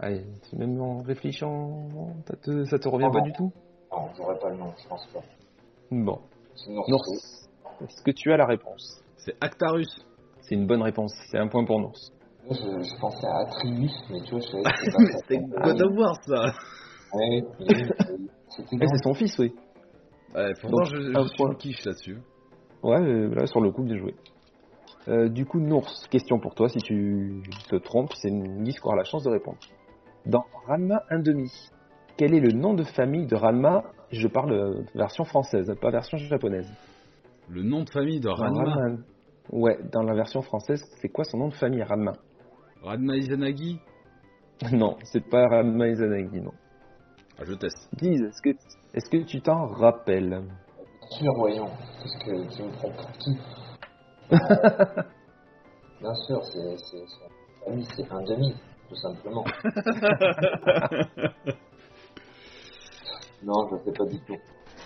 Allez, 0.00 0.24
même 0.52 0.78
en 0.80 1.02
réfléchissant, 1.02 1.88
ça 2.26 2.36
te, 2.36 2.64
ça 2.66 2.78
te 2.78 2.88
revient 2.88 3.06
Oh 3.08 3.12
pas 3.12 3.20
non. 3.20 3.24
du 3.24 3.32
tout? 3.32 3.52
Non, 3.90 4.08
j'aurais 4.16 4.38
pas 4.38 4.50
le 4.50 4.56
nom, 4.58 4.72
je 4.82 4.86
pense 4.86 5.06
pas. 5.06 5.20
Bon. 5.90 6.20
Nours, 6.68 7.04
est-ce 7.80 8.02
que 8.02 8.10
tu 8.10 8.32
as 8.32 8.36
la 8.36 8.44
réponse? 8.46 9.02
C'est 9.16 9.34
Actarus. 9.40 9.88
C'est 10.42 10.54
une 10.54 10.66
bonne 10.66 10.82
réponse, 10.82 11.14
c'est 11.30 11.38
un 11.38 11.48
point 11.48 11.64
pour 11.64 11.80
Nours. 11.80 12.12
Moi, 12.48 12.56
je, 12.62 12.82
je 12.82 13.00
pensais 13.00 13.26
à 13.26 13.40
Atrius, 13.40 13.92
mais 14.10 14.20
tu 14.22 14.30
vois, 14.30 14.40
je 14.40 15.18
c'était 15.18 15.38
God 15.38 15.82
of 15.82 15.98
War 15.98 16.22
ça. 16.24 16.54
Ouais, 17.12 17.42
c'était 18.48 18.86
c'est 18.86 19.02
son 19.04 19.12
fils, 19.12 19.38
oui. 19.38 19.52
Ouais, 20.34 20.52
pourtant 20.60 20.76
Donc, 20.78 20.86
je, 20.86 20.96
je 20.96 21.28
suis 21.28 21.56
quiche 21.58 21.84
là-dessus. 21.84 22.18
Ouais, 22.82 23.00
euh, 23.00 23.34
là, 23.34 23.46
sur 23.46 23.60
le 23.60 23.70
coup, 23.70 23.82
bien 23.82 23.98
joué. 23.98 24.14
Euh, 25.08 25.28
du 25.28 25.44
coup, 25.44 25.60
Nours, 25.60 25.90
question 26.10 26.38
pour 26.38 26.54
toi. 26.54 26.68
Si 26.68 26.78
tu 26.78 27.42
te 27.68 27.76
trompes, 27.76 28.12
c'est 28.14 28.30
Guise 28.30 28.78
qui 28.78 28.86
aura 28.86 28.96
la 28.96 29.04
chance 29.04 29.24
de 29.24 29.30
répondre. 29.30 29.58
Dans 30.24 30.44
Ranma 30.66 31.02
1,5, 31.10 31.70
quel 32.16 32.34
est 32.34 32.40
le 32.40 32.52
nom 32.52 32.72
de 32.74 32.84
famille 32.84 33.26
de 33.26 33.36
Ranma 33.36 33.84
Je 34.10 34.26
parle 34.26 34.52
euh, 34.52 34.82
version 34.94 35.24
française, 35.24 35.70
pas 35.80 35.90
version 35.90 36.16
japonaise. 36.16 36.70
Le 37.50 37.62
nom 37.62 37.84
de 37.84 37.90
famille 37.90 38.20
de 38.20 38.28
Dans 38.28 38.34
Ranma. 38.36 38.64
Ranma- 38.64 38.98
Ouais, 39.50 39.78
dans 39.92 40.02
la 40.02 40.14
version 40.14 40.42
française, 40.42 40.82
c'est 41.00 41.08
quoi 41.08 41.24
son 41.24 41.38
nom 41.38 41.48
de 41.48 41.54
famille, 41.54 41.82
Ranma 41.82 42.12
Ranma 42.82 43.16
Izanagi. 43.16 43.80
Non, 44.72 44.96
c'est 45.04 45.24
pas 45.28 45.46
Ranma 45.46 45.88
Izanagi, 45.88 46.40
non. 46.40 46.52
Ah, 47.38 47.44
je 47.44 47.54
teste. 47.54 47.88
Guise, 47.96 48.22
est-ce 48.94 49.08
que, 49.08 49.18
tu 49.18 49.40
t'en 49.40 49.66
rappelles? 49.66 50.30
Bien 50.30 51.08
sûr, 51.10 51.32
voyons. 51.34 51.70
Qu'est-ce 52.02 52.18
que 52.18 52.56
tu 52.56 52.62
me 52.64 52.70
prends 52.72 52.90
pour 52.90 53.12
qui 53.12 53.38
Euh, 54.32 54.36
Bien 56.00 56.14
sûr, 56.14 56.42
c'est 56.44 56.52
un 58.10 58.22
demi, 58.22 58.54
tout 58.88 58.96
simplement. 58.96 59.44
non, 63.44 63.68
je 63.70 63.76
sais 63.84 63.92
pas 63.96 64.04
du 64.06 64.18
tout. 64.20 64.38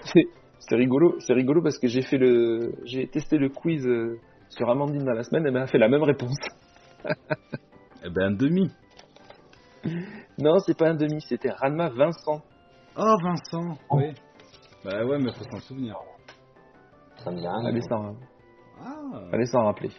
C'est 0.05 0.77
rigolo, 0.77 1.19
c'est 1.21 1.33
rigolo 1.33 1.63
parce 1.63 1.79
que 1.79 1.87
j'ai 1.89 2.03
fait 2.03 2.19
le, 2.19 2.75
j'ai 2.85 3.07
testé 3.09 3.39
le 3.39 3.49
quiz 3.49 3.87
euh, 3.87 4.21
sur 4.49 4.69
Amandine 4.71 5.05
dans 5.05 5.13
la 5.13 5.23
semaine, 5.23 5.47
elle 5.47 5.53
m'a 5.53 5.67
fait 5.67 5.79
la 5.79 5.89
même 5.89 6.03
réponse. 6.03 6.37
Eh 8.05 8.11
ben, 8.11 8.23
un 8.23 8.31
demi. 8.33 8.71
Non, 10.39 10.59
c'est 10.61 10.77
pas 10.77 10.89
un 10.91 10.95
demi, 10.95 11.21
c'était 11.23 11.51
Ranma 11.51 11.89
Vincent. 11.91 12.41
Oh, 12.97 13.17
Vincent. 13.23 13.79
Oui. 13.91 14.13
Bah 14.85 15.05
ouais, 15.05 15.19
mais 15.19 15.33
faut 15.33 15.45
s'en 15.45 15.59
souvenir. 15.61 15.97
Ça 17.25 17.31
me 17.31 17.37
dit 17.37 17.47
rien. 17.47 17.65
Allez 17.67 17.83
s'en, 17.83 18.17
Ah. 18.85 19.21
allez 19.33 19.47
s'en 19.47 19.65
rappeler. 19.65 19.91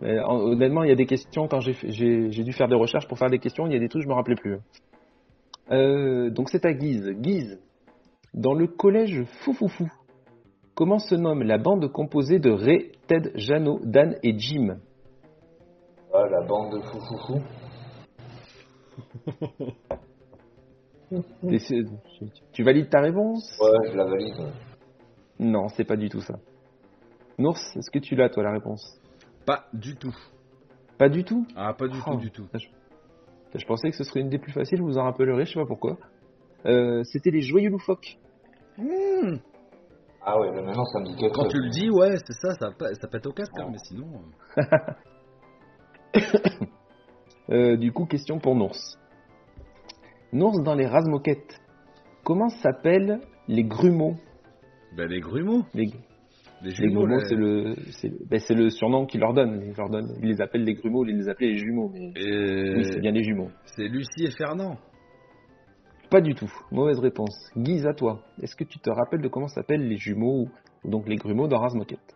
Mais, 0.00 0.18
en- 0.20 0.36
honnêtement, 0.40 0.82
il 0.82 0.88
y 0.88 0.92
a 0.92 0.96
des 0.96 1.06
questions 1.06 1.46
quand 1.46 1.60
j'ai, 1.60 1.74
fait- 1.74 1.92
j'ai, 1.92 2.30
j'ai 2.32 2.42
dû 2.42 2.52
faire 2.52 2.66
des 2.68 2.74
recherches 2.74 3.06
pour 3.06 3.18
faire 3.18 3.30
des 3.30 3.38
questions, 3.38 3.66
il 3.66 3.72
y 3.72 3.76
a 3.76 3.78
des 3.78 3.88
trucs 3.88 4.02
je 4.02 4.08
me 4.08 4.14
rappelais 4.14 4.34
plus. 4.36 4.58
Euh, 5.70 6.30
donc 6.30 6.48
c'est 6.50 6.64
à 6.64 6.72
Guise. 6.72 7.08
Guise, 7.20 7.60
dans 8.34 8.54
le 8.54 8.66
collège 8.66 9.22
Foufoufou, 9.44 9.88
comment 10.74 10.98
se 10.98 11.14
nomme 11.14 11.42
la 11.44 11.58
bande 11.58 11.86
composée 11.92 12.40
de 12.40 12.50
Ray, 12.50 12.90
Ted, 13.06 13.30
Jeannot, 13.36 13.78
Dan 13.84 14.16
et 14.24 14.36
Jim? 14.36 14.78
La 16.32 16.40
bande 16.46 16.72
de 16.72 16.80
fou 16.80 16.98
fou 17.00 17.16
fou. 17.26 17.40
Et 21.50 21.58
c'est- 21.58 21.84
Tu 22.52 22.62
valides 22.62 22.88
ta 22.88 23.00
réponse? 23.00 23.44
Ouais, 23.60 23.90
je 23.90 23.96
la 23.96 24.04
valide. 24.04 24.34
ouais. 24.38 24.52
Non, 25.40 25.68
c'est 25.68 25.84
pas 25.84 25.96
du 25.96 26.08
tout 26.08 26.20
ça. 26.20 26.38
Nours, 27.38 27.58
est-ce 27.76 27.90
que 27.90 27.98
tu 27.98 28.14
l'as 28.16 28.28
toi 28.30 28.42
la 28.44 28.52
réponse? 28.52 28.98
Pas 29.44 29.66
du 29.74 29.96
tout. 29.96 30.14
Pas 30.98 31.08
du 31.08 31.24
tout? 31.24 31.46
Ah, 31.56 31.74
pas 31.74 31.88
du 31.88 31.98
Oh. 32.06 32.10
tout, 32.12 32.16
du 32.16 32.30
tout. 32.30 32.46
Je 33.54 33.66
pensais 33.66 33.90
que 33.90 33.96
ce 33.96 34.04
serait 34.04 34.20
une 34.20 34.28
des 34.30 34.38
plus 34.38 34.52
faciles, 34.52 34.80
vous 34.80 34.86
vous 34.86 34.98
en 34.98 35.04
rappellerez, 35.04 35.44
je 35.44 35.52
sais 35.52 35.60
pas 35.60 35.66
pourquoi. 35.66 35.98
Euh, 36.64 37.02
C'était 37.04 37.30
les 37.30 37.42
joyeux 37.42 37.70
loufoques. 37.70 38.16
Ah 40.24 40.38
ouais, 40.38 40.50
mais 40.52 40.62
maintenant 40.62 40.84
ça 40.86 41.00
me 41.00 41.06
dit 41.06 41.16
quelque 41.16 41.34
Quand 41.34 41.42
chose. 41.44 41.52
tu 41.52 41.58
le 41.58 41.68
dis, 41.70 41.90
ouais, 41.90 42.16
c'est 42.24 42.32
ça, 42.34 42.54
ça, 42.54 43.08
pète 43.08 43.26
au 43.26 43.32
casque, 43.32 43.52
hein, 43.58 43.68
mais 43.70 43.78
sinon. 43.84 44.06
euh, 46.16 46.20
Euh, 47.50 47.76
du 47.76 47.92
coup, 47.92 48.06
question 48.06 48.38
pour 48.38 48.54
Nours. 48.54 48.78
Nours 50.32 50.62
dans 50.62 50.74
les 50.74 50.86
Razmoquettes. 50.86 51.60
Comment 52.24 52.48
s'appellent 52.48 53.20
les 53.48 53.64
grumeaux? 53.64 54.14
Ben, 54.96 55.08
les 55.08 55.20
grumeaux. 55.20 55.62
Les, 55.74 55.86
Les 55.86 55.92
les 56.62 56.70
jumeaux. 56.70 57.00
grumeaux, 57.00 57.20
c'est 57.28 57.34
le, 57.34 57.74
ben, 58.30 58.40
le 58.56 58.70
surnom 58.70 59.04
qu'ils 59.06 59.20
leur 59.20 59.34
donnent. 59.34 59.60
Ils, 59.66 59.74
leur 59.76 59.90
donnent. 59.90 60.14
ils 60.22 60.28
les 60.28 60.40
appellent 60.40 60.64
les 60.64 60.74
grumeaux, 60.74 61.04
ils 61.04 61.16
les 61.16 61.28
appellent 61.28 61.48
les 61.50 61.58
jumeaux. 61.58 61.90
Mais 61.92 62.12
Et- 62.16 62.74
oui, 62.76 62.84
c'est 62.90 63.00
bien 63.00 63.10
les 63.10 63.24
jumeaux. 63.24 63.50
C'est 63.64 63.88
Lucie 63.88 64.24
et 64.24 64.30
Fernand. 64.30 64.76
Pas 66.10 66.20
du 66.20 66.34
tout. 66.34 66.50
Mauvaise 66.70 67.00
réponse. 67.00 67.50
Guise 67.56 67.86
à 67.86 67.92
toi. 67.92 68.20
Est-ce 68.40 68.54
que 68.54 68.64
tu 68.64 68.78
te 68.78 68.88
rappelles 68.90 69.20
de 69.20 69.28
comment 69.28 69.48
s'appellent 69.48 69.88
les 69.88 69.96
jumeaux, 69.98 70.46
ou 70.84 70.88
donc 70.90 71.08
les 71.08 71.16
grumeaux 71.16 71.48
dans 71.48 71.58
Razmoquette 71.58 72.14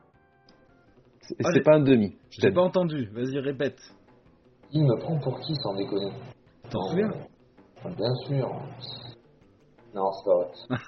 C'est 1.28 1.36
Ah, 1.44 1.50
c'est 1.52 1.62
pas 1.62 1.74
un 1.76 1.80
demi. 1.80 2.16
je 2.30 2.36
J'ai 2.36 2.42
t'aide. 2.42 2.54
pas 2.54 2.62
entendu. 2.62 3.08
Vas-y, 3.12 3.38
répète. 3.38 3.78
Il 4.72 4.84
me 4.84 4.96
prend 4.98 5.18
pour 5.18 5.40
qui 5.40 5.54
sans 5.56 5.74
déconner 5.74 6.10
T'en 6.70 6.82
souviens? 6.88 7.10
Bien 7.96 8.14
sûr. 8.26 8.50
Non, 9.94 10.10
c'est 10.12 10.24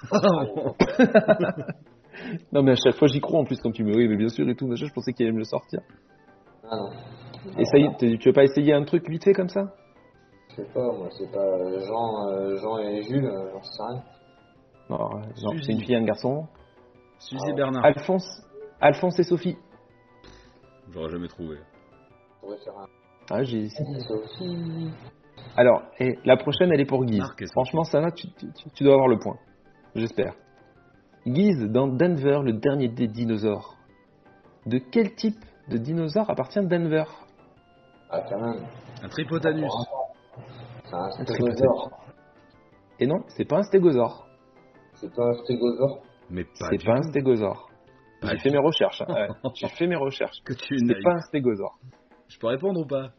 pas 0.09 0.19
vrai. 0.19 1.63
Non, 2.51 2.63
mais 2.63 2.71
à 2.71 2.75
chaque 2.75 2.95
fois 2.95 3.07
j'y 3.07 3.21
crois 3.21 3.39
en 3.39 3.45
plus, 3.45 3.59
comme 3.61 3.71
tu 3.71 3.83
me. 3.83 3.95
Oui, 3.95 4.07
mais 4.09 4.17
bien 4.17 4.27
sûr 4.27 4.47
et 4.49 4.55
tout. 4.55 4.67
machin, 4.67 4.85
Je 4.87 4.93
pensais 4.93 5.13
qu'il 5.13 5.25
allait 5.25 5.33
me 5.33 5.39
le 5.39 5.45
sortir. 5.45 5.79
Ah 6.69 6.75
non. 6.75 6.89
Essaye, 7.57 7.87
tu 7.97 8.19
veux 8.27 8.33
pas 8.33 8.43
essayer 8.43 8.73
un 8.73 8.83
truc 8.83 9.09
vite 9.09 9.23
fait 9.23 9.33
comme 9.33 9.47
ça? 9.47 9.73
Je 10.49 10.55
sais 10.55 10.67
pas, 10.73 10.81
moi, 10.91 11.07
c'est 11.17 11.31
pas 11.31 11.39
euh, 11.39 11.79
Jean, 11.87 12.27
euh, 12.29 12.57
Jean 12.57 12.77
et 12.79 13.01
Jules, 13.03 13.25
euh, 13.25 13.51
j'en 13.53 13.63
sais 13.63 13.83
rien. 13.83 14.03
Non, 14.89 15.21
c'est 15.63 15.71
une 15.71 15.79
fille 15.79 15.93
et 15.93 15.97
un 15.97 16.03
garçon. 16.03 16.47
Suzy 17.19 17.41
Ah. 17.51 17.55
Bernard. 17.55 17.85
Alphonse, 17.85 18.41
Alphonse 18.81 19.17
et 19.19 19.23
Sophie. 19.23 19.55
J'aurais 20.91 21.09
jamais 21.09 21.27
trouvé. 21.27 21.57
Ah, 23.29 23.43
j'ai. 23.43 23.67
Alors, 25.55 25.83
et 25.99 26.17
la 26.25 26.37
prochaine, 26.37 26.71
elle 26.71 26.81
est 26.81 26.85
pour 26.85 27.05
Guise. 27.05 27.19
Marc. 27.19 27.43
Franchement, 27.51 27.83
ça 27.83 27.99
va, 28.01 28.11
tu, 28.11 28.27
tu- 28.73 28.83
dois 28.83 28.93
avoir 28.93 29.07
le 29.07 29.19
point. 29.19 29.37
J'espère. 29.95 30.33
Guise, 31.27 31.61
dans 31.71 31.87
Denver, 31.87 32.39
le 32.43 32.53
dernier 32.53 32.87
des 32.87 33.07
dinosaures. 33.07 33.75
De 34.65 34.79
quel 34.79 35.15
type 35.15 35.37
de 35.69 35.77
dinosaure 35.77 36.29
appartient 36.29 36.61
Denver? 36.65 37.03
Ah, 38.09 38.21
quand 38.27 38.39
même. 38.39 38.65
Un 39.03 39.09
tripotanus. 39.09 39.71
Un 40.91 41.11
stégosaure. 41.23 41.91
Et 42.99 43.05
non, 43.05 43.19
c'est 43.27 43.45
pas 43.45 43.57
un 43.59 43.63
stégosaure. 43.63 44.27
C'est 44.95 45.13
pas 45.13 45.23
un 45.23 45.33
stégosaure? 45.43 45.99
Mais 46.29 46.43
pas 46.43 46.67
C'est 46.71 46.83
pas 46.83 46.97
un 46.97 47.03
stégosaure. 47.03 47.68
J'ai 48.23 48.35
du 48.35 48.39
fait 48.39 48.49
mes 48.51 48.57
recherches. 48.57 49.01
hein. 49.01 49.13
Ouais, 49.13 49.27
J'ai 49.55 49.67
fait 49.69 49.87
mes 49.87 49.95
recherches. 49.95 50.41
Que 50.43 50.53
tu 50.53 50.75
es 50.75 50.79
C'est 50.79 50.85
naïf. 50.85 51.03
pas 51.03 51.13
un 51.15 51.21
stégosaure. 51.21 51.79
Je 52.27 52.37
peux 52.39 52.47
répondre 52.47 52.81
ou 52.81 52.85
pas? 52.85 53.11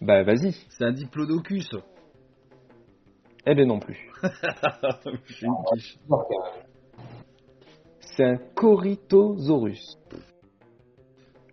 Bah 0.00 0.22
vas-y. 0.22 0.52
C'est 0.70 0.84
un 0.84 0.92
diplodocus. 0.92 1.70
Eh 3.46 3.54
ben 3.54 3.66
non 3.66 3.78
plus. 3.78 4.10
Une. 5.42 5.54
C'est 8.00 8.24
un 8.24 8.36
Corythosaurus. 8.54 9.98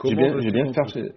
J'ai 0.06 0.16
bien, 0.16 0.74
cherché. 0.74 1.12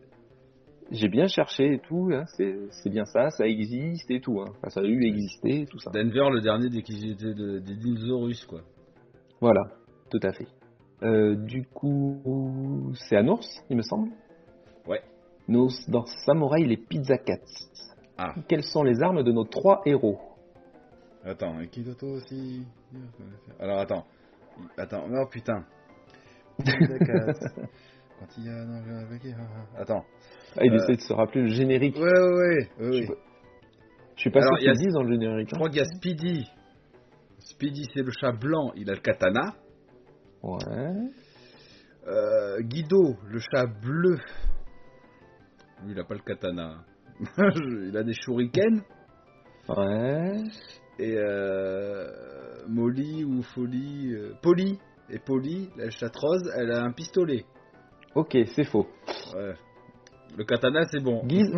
J'ai 0.93 1.09
bien 1.09 1.27
cherché 1.27 1.73
et 1.75 1.79
tout, 1.81 2.11
hein, 2.13 2.25
c'est 2.37 2.91
bien 2.91 3.05
ça, 3.07 3.31
ça 3.31 3.45
existe 3.47 4.09
et 4.11 4.21
tout. 4.21 4.41
Hein. 4.41 4.53
Enfin, 4.59 4.69
ça 4.71 4.81
a 4.81 4.85
eu 4.85 5.05
existé 5.05 5.63
et 5.63 5.67
tout 5.67 5.79
ça. 5.81 5.91
Denver, 5.91 6.29
le 6.31 6.41
dernier 6.41 6.69
des 6.69 6.83
qui 6.83 7.11
étaient 7.11 7.35
de- 7.35 7.59
des 7.59 7.75
dinosaures, 7.75 8.29
quoi. 8.49 8.61
Voilà, 9.41 9.63
tout 10.11 10.21
à 10.23 10.33
fait. 10.33 10.47
Euh, 11.03 11.35
du 11.37 11.67
coup, 11.67 12.93
c'est 13.09 13.17
un 13.17 13.29
ours, 13.29 13.47
il 13.69 13.77
me 13.77 13.83
semble. 13.83 14.11
Ouais. 14.87 15.03
Nos, 15.49 15.69
dans 15.89 16.07
Samouraï, 16.25 16.65
les 16.65 16.77
Pizza 16.79 17.19
Cats. 17.19 17.41
Ah. 18.19 18.35
Quelles 18.49 18.63
sont 18.65 18.83
les 18.83 19.03
armes 19.03 19.23
de 19.23 19.31
nos 19.33 19.45
trois 19.45 19.83
héros? 19.85 20.19
Attends, 21.25 21.61
et 21.61 21.69
Kitoto 21.69 22.07
aussi? 22.07 22.65
Alors 23.61 23.81
attends. 23.81 24.05
Attends, 24.79 25.05
oh 25.13 25.27
putain. 25.31 25.65
Quand 26.65 28.27
il 28.39 28.45
y 28.45 28.49
a. 28.49 28.65
non, 28.65 28.97
avec- 29.07 29.23
Attends. 29.77 30.05
ah, 30.57 30.65
Il 30.65 30.73
Euh. 30.73 30.77
essaie 30.77 30.97
de 30.97 31.01
se 31.01 31.13
rappeler 31.13 31.43
le 31.43 31.49
générique. 31.49 31.97
Ouais, 31.97 32.03
ouais, 32.05 32.69
ouais. 32.81 32.89
ouais, 32.89 33.07
Je 34.15 34.21
suis 34.21 34.31
pas 34.31 34.41
sûr 34.41 34.57
il 34.61 34.65
y 34.65 34.69
a- 34.69 34.73
disent 34.73 34.95
dans 34.95 35.03
le 35.03 35.13
générique. 35.13 35.51
Je 35.51 35.55
hein. 35.55 35.59
crois 35.59 35.69
qu'il 35.69 35.79
y 35.79 35.83
a 35.83 35.85
Speedy. 35.85 36.49
Speedy, 37.41 37.87
c'est 37.93 38.03
le 38.03 38.11
chat 38.19 38.33
blanc, 38.33 38.73
il 38.77 38.89
a 38.91 38.95
le 38.95 39.01
katana. 39.01 39.55
Ouais. 40.47 41.11
Euh, 42.07 42.61
Guido, 42.61 43.17
le 43.29 43.41
chat 43.41 43.67
bleu. 43.67 44.17
Lui, 45.83 45.93
il 45.93 45.99
a 45.99 46.05
pas 46.05 46.15
le 46.15 46.21
katana. 46.21 46.85
il 47.39 47.97
a 47.97 48.05
des 48.05 48.13
shurikens. 48.15 48.81
Ouais. 49.69 50.37
Et 51.01 51.17
euh, 51.19 52.07
Molly 52.69 53.25
ou 53.25 53.43
Folie. 53.43 54.13
euh, 54.15 54.35
Polly. 54.41 54.79
Et 55.11 55.19
Polly, 55.19 55.69
la 55.77 55.91
chatte 55.91 56.17
rose, 56.17 56.49
elle 56.57 56.71
a 56.71 56.83
un 56.85 56.93
pistolet. 56.93 57.45
Ok, 58.15 58.37
c'est 58.55 58.65
faux. 58.65 58.87
Ouais. 59.35 59.55
Le 60.37 60.45
katana, 60.45 60.83
c'est 60.93 61.01
bon. 61.01 61.25
Guise, 61.27 61.53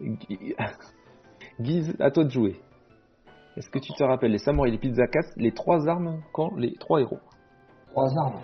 Gu- 0.00 0.54
Guise, 1.60 1.94
à 2.00 2.10
toi 2.10 2.24
de 2.24 2.30
jouer. 2.30 2.58
Est-ce 3.56 3.68
que 3.70 3.78
tu 3.78 3.92
te 3.92 4.02
rappelles 4.04 4.32
les 4.32 4.38
samouraïs, 4.38 4.72
les 4.72 4.78
pizzakas, 4.78 5.32
les 5.36 5.52
trois 5.52 5.86
armes 5.88 6.22
qu'ont 6.32 6.54
les 6.56 6.74
trois 6.76 7.00
héros 7.00 7.18
Trois 7.98 8.16
armes. 8.16 8.40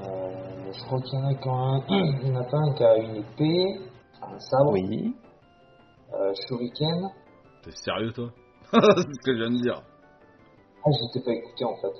Euh, 0.00 0.72
je 0.72 0.84
crois 0.86 0.98
qu'il 1.02 1.18
y 1.18 1.22
en 1.22 1.26
a 1.26 1.28
un... 1.28 1.84
Il 1.90 2.28
y 2.28 2.30
en 2.34 2.40
a 2.40 2.44
pas 2.44 2.56
un 2.56 2.72
qui 2.72 2.82
a 2.82 2.96
une 2.96 3.16
épée, 3.16 3.80
un 4.22 4.38
sabre, 4.38 4.72
Oui. 4.72 5.14
euh, 6.14 6.32
shuriken. 6.48 7.10
T'es 7.62 7.70
sérieux, 7.72 8.12
toi? 8.12 8.30
C'est 8.72 8.80
ce 8.80 9.20
que 9.26 9.34
je 9.34 9.40
viens 9.40 9.50
de 9.50 9.60
dire. 9.60 9.82
Ah, 10.86 10.88
je 10.90 11.12
t'ai 11.12 11.20
pas 11.22 11.32
écouté 11.32 11.64
en 11.66 11.76
fait. 11.76 11.92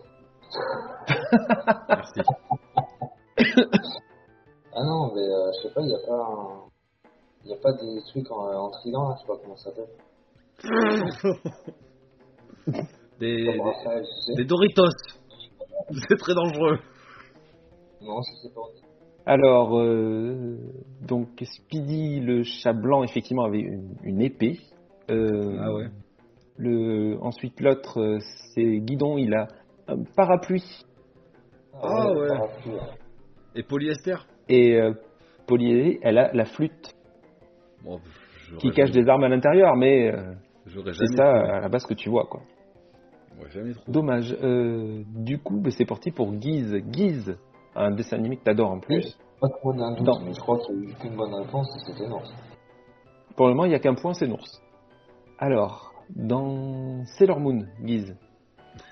Merci. 1.89 2.20
Ah 4.74 4.82
non, 4.85 5.12
mais 5.15 5.20
euh, 5.20 5.51
je 5.53 5.69
sais 5.69 5.74
pas, 5.74 5.82
il 5.82 5.90
y 5.90 5.94
a 5.94 5.99
pas 6.09 6.15
un... 6.16 6.62
Il 7.44 7.51
y 7.51 7.53
a 7.53 7.59
pas 7.59 7.73
des 7.73 8.03
trucs 8.09 8.31
en, 8.31 8.51
en 8.51 8.70
trident 8.70 9.11
là, 9.11 9.16
je 9.16 9.20
sais 9.20 9.27
pas 9.27 9.36
comment 9.43 9.57
ça 9.57 9.70
s'appelle. 9.70 9.90
Des, 13.20 13.61
des 14.36 14.44
Doritos. 14.47 14.89
C'est 16.09 16.16
très 16.16 16.35
dangereux. 16.35 16.78
Non, 18.01 18.20
je 18.23 18.49
sais 18.49 18.55
pas. 18.55 18.62
Alors, 19.24 19.78
euh, 19.78 20.57
donc 21.07 21.28
Speedy, 21.43 22.20
le 22.20 22.43
chat 22.43 22.73
blanc, 22.73 23.05
effectivement, 23.05 23.44
avait 23.44 23.61
une, 23.61 23.94
une 24.03 24.20
épée. 24.20 24.59
Euh, 25.11 25.59
Ah 25.61 25.73
ouais. 25.73 25.86
Le, 26.57 27.19
ensuite, 27.23 27.61
l'autre, 27.61 28.01
euh, 28.01 28.19
c'est 28.55 28.78
Guidon, 28.81 29.16
il 29.19 29.35
a 29.35 29.47
un 29.89 30.03
parapluie. 30.16 30.85
Ah 31.81 32.12
ouais. 32.12 32.28
parapluie, 32.28 32.73
ouais. 32.73 32.81
Et 33.55 33.62
polyester 33.62 34.16
Et 34.49 34.77
euh, 34.81 34.93
elle 36.03 36.19
a 36.19 36.32
la 36.32 36.44
flûte 36.47 36.94
Bon, 37.85 38.01
qui 38.59 38.70
cache 38.70 38.89
jamais- 38.90 39.03
des 39.05 39.11
armes 39.11 39.24
à 39.24 39.28
l'intérieur, 39.28 39.77
mais 39.77 40.11
euh, 40.12 40.32
c'est 40.66 41.16
ça 41.16 41.31
à 41.31 41.61
la 41.61 41.69
base 41.69 41.85
que 41.85 41.94
tu 41.94 42.09
vois, 42.09 42.24
quoi. 42.24 42.40
Jamais. 43.51 43.73
Dommage. 43.89 44.36
Euh, 44.43 45.02
du 45.09 45.39
coup, 45.39 45.60
bah, 45.60 45.70
c'est 45.70 45.85
parti 45.85 46.10
pour 46.10 46.32
Guise. 46.32 46.74
Guise, 46.77 47.36
un 47.74 47.90
dessin 47.90 48.16
animé 48.16 48.36
que 48.36 48.44
t'adores 48.44 48.70
en 48.70 48.81
plus. 48.81 49.19
Pas 49.40 49.48
trop 49.48 49.73
d'un 49.73 49.93
doute, 49.94 50.06
Non. 50.06 50.20
mais 50.24 50.32
je 50.35 50.40
crois 50.40 50.59
qu'il 50.59 50.74
y 50.74 50.78
a 50.86 50.90
eu 50.90 50.94
qu'une 50.94 51.16
bonne 51.16 51.35
réponse 51.35 51.69
et 51.77 51.93
c'était. 51.93 52.09
Pour 53.36 53.47
le 53.48 53.55
moment, 53.55 53.64
il 53.64 53.70
n'y 53.70 53.74
a 53.74 53.78
qu'un 53.81 53.94
point, 53.94 54.14
c'est 54.14 54.27
Nours. 54.28 54.47
Alors, 55.39 55.93
dans 56.14 57.05
Sailor 57.19 57.40
Moon, 57.40 57.66
Guise, 57.82 58.16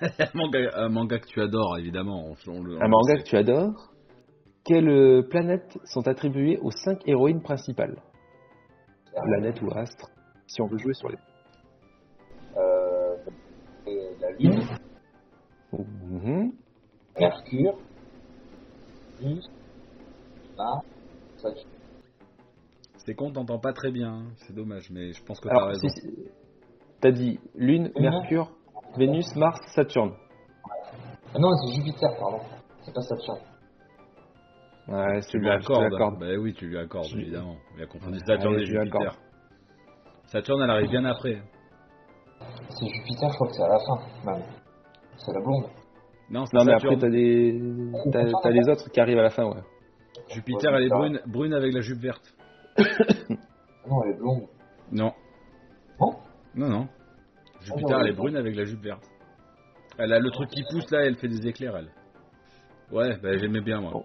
un, 0.01 0.07
manga, 0.35 0.59
un 0.75 0.89
manga 0.89 1.19
que 1.19 1.27
tu 1.27 1.41
adores, 1.41 1.77
évidemment. 1.77 2.25
on- 2.27 2.51
on 2.51 2.81
un 2.81 2.87
manga 2.87 3.15
sait. 3.17 3.23
que 3.23 3.29
tu 3.29 3.37
adores, 3.37 3.91
quelles 4.65 5.23
planètes 5.29 5.77
sont 5.85 6.07
attribuées 6.07 6.57
aux 6.61 6.71
cinq 6.71 6.99
héroïnes 7.07 7.41
principales? 7.41 8.01
Planète 9.23 9.61
ou 9.61 9.69
astre, 9.73 10.09
si 10.47 10.61
on 10.61 10.67
veut 10.67 10.77
jouer 10.77 10.93
sur 10.93 11.09
les... 11.09 11.17
Mercure, 17.19 17.77
Venus, 19.19 19.45
Mars, 20.57 20.85
Saturne. 21.37 21.67
C'est 23.05 23.15
con, 23.15 23.31
t'entends 23.31 23.59
pas 23.59 23.73
très 23.73 23.91
bien. 23.91 24.13
hein. 24.13 24.25
C'est 24.37 24.53
dommage, 24.55 24.89
mais 24.91 25.11
je 25.13 25.23
pense 25.23 25.39
que 25.39 25.49
t'as 25.49 25.65
raison. 25.65 25.87
si- 25.89 26.29
t'as 27.01 27.11
dit 27.11 27.39
Lune. 27.55 27.91
Mercure, 27.99 28.51
Vénus, 28.97 29.35
Mars, 29.35 29.59
Saturne. 29.73 30.13
Ah 31.33 31.39
non, 31.39 31.49
c'est 31.55 31.73
Jupiter, 31.75 32.09
pardon. 32.19 32.39
C'est 32.83 32.93
pas 32.93 33.01
Saturne. 33.01 33.39
Ouais, 34.87 35.21
c'est 35.21 35.29
Tu 35.31 35.39
lui 35.39 35.49
accordes. 35.49 36.19
Bah 36.19 36.25
oui, 36.39 36.53
tu 36.53 36.67
lui 36.67 36.77
accordes, 36.77 37.07
Je- 37.07 37.17
évidemment. 37.19 37.55
Il 37.77 37.83
a 37.83 37.87
confondu 37.87 38.19
Saturne 38.25 38.55
et 38.59 38.65
Jupiter. 38.65 39.17
Saturne, 40.25 40.61
elle 40.63 40.69
arrive 40.69 40.89
bien 40.89 41.05
après. 41.05 41.41
C'est 42.69 42.87
Jupiter, 42.87 43.29
je 43.29 43.35
crois 43.35 43.47
que 43.47 43.53
c'est 43.53 43.63
à 43.63 43.67
la 43.67 43.79
fin, 43.79 43.99
même. 44.25 44.43
C'est 45.17 45.33
la 45.33 45.41
blonde. 45.41 45.65
Non, 46.29 46.45
c'est 46.45 46.57
Non, 46.57 46.63
mais 46.65 46.73
après, 46.73 46.97
t'as 46.97 47.09
des... 47.09 47.51
les 47.51 48.69
autres 48.69 48.89
qui 48.89 48.99
arrivent 48.99 49.19
à 49.19 49.23
la 49.23 49.29
fin, 49.29 49.45
ouais. 49.45 49.61
Jupiter, 50.29 50.71
Ouais, 50.71 50.77
elle 50.77 50.85
est 50.85 50.89
brune, 50.89 51.21
brune 51.27 51.53
avec 51.53 51.73
la 51.73 51.81
jupe 51.81 51.99
verte. 51.99 52.23
Ah 52.77 52.83
Non, 53.89 54.03
elle 54.05 54.11
est 54.11 54.17
blonde. 54.17 54.43
Non. 54.91 55.11
Non 55.99 56.15
Non, 56.55 56.69
non. 56.69 56.87
Jupiter, 57.61 57.97
non, 57.97 58.03
elle 58.05 58.11
est 58.11 58.15
brune 58.15 58.37
avec 58.37 58.55
la 58.55 58.63
jupe 58.65 58.81
verte. 58.83 59.03
Elle 59.97 60.13
a 60.13 60.19
le 60.19 60.31
truc 60.31 60.49
qui 60.49 60.63
pousse 60.71 60.89
là, 60.91 61.01
elle 61.05 61.15
fait 61.17 61.27
des 61.27 61.45
éclairs, 61.47 61.75
elle. 61.75 61.91
Ouais, 62.91 63.17
bah 63.21 63.37
j'aimais 63.37 63.61
bien, 63.61 63.81
moi. 63.81 64.03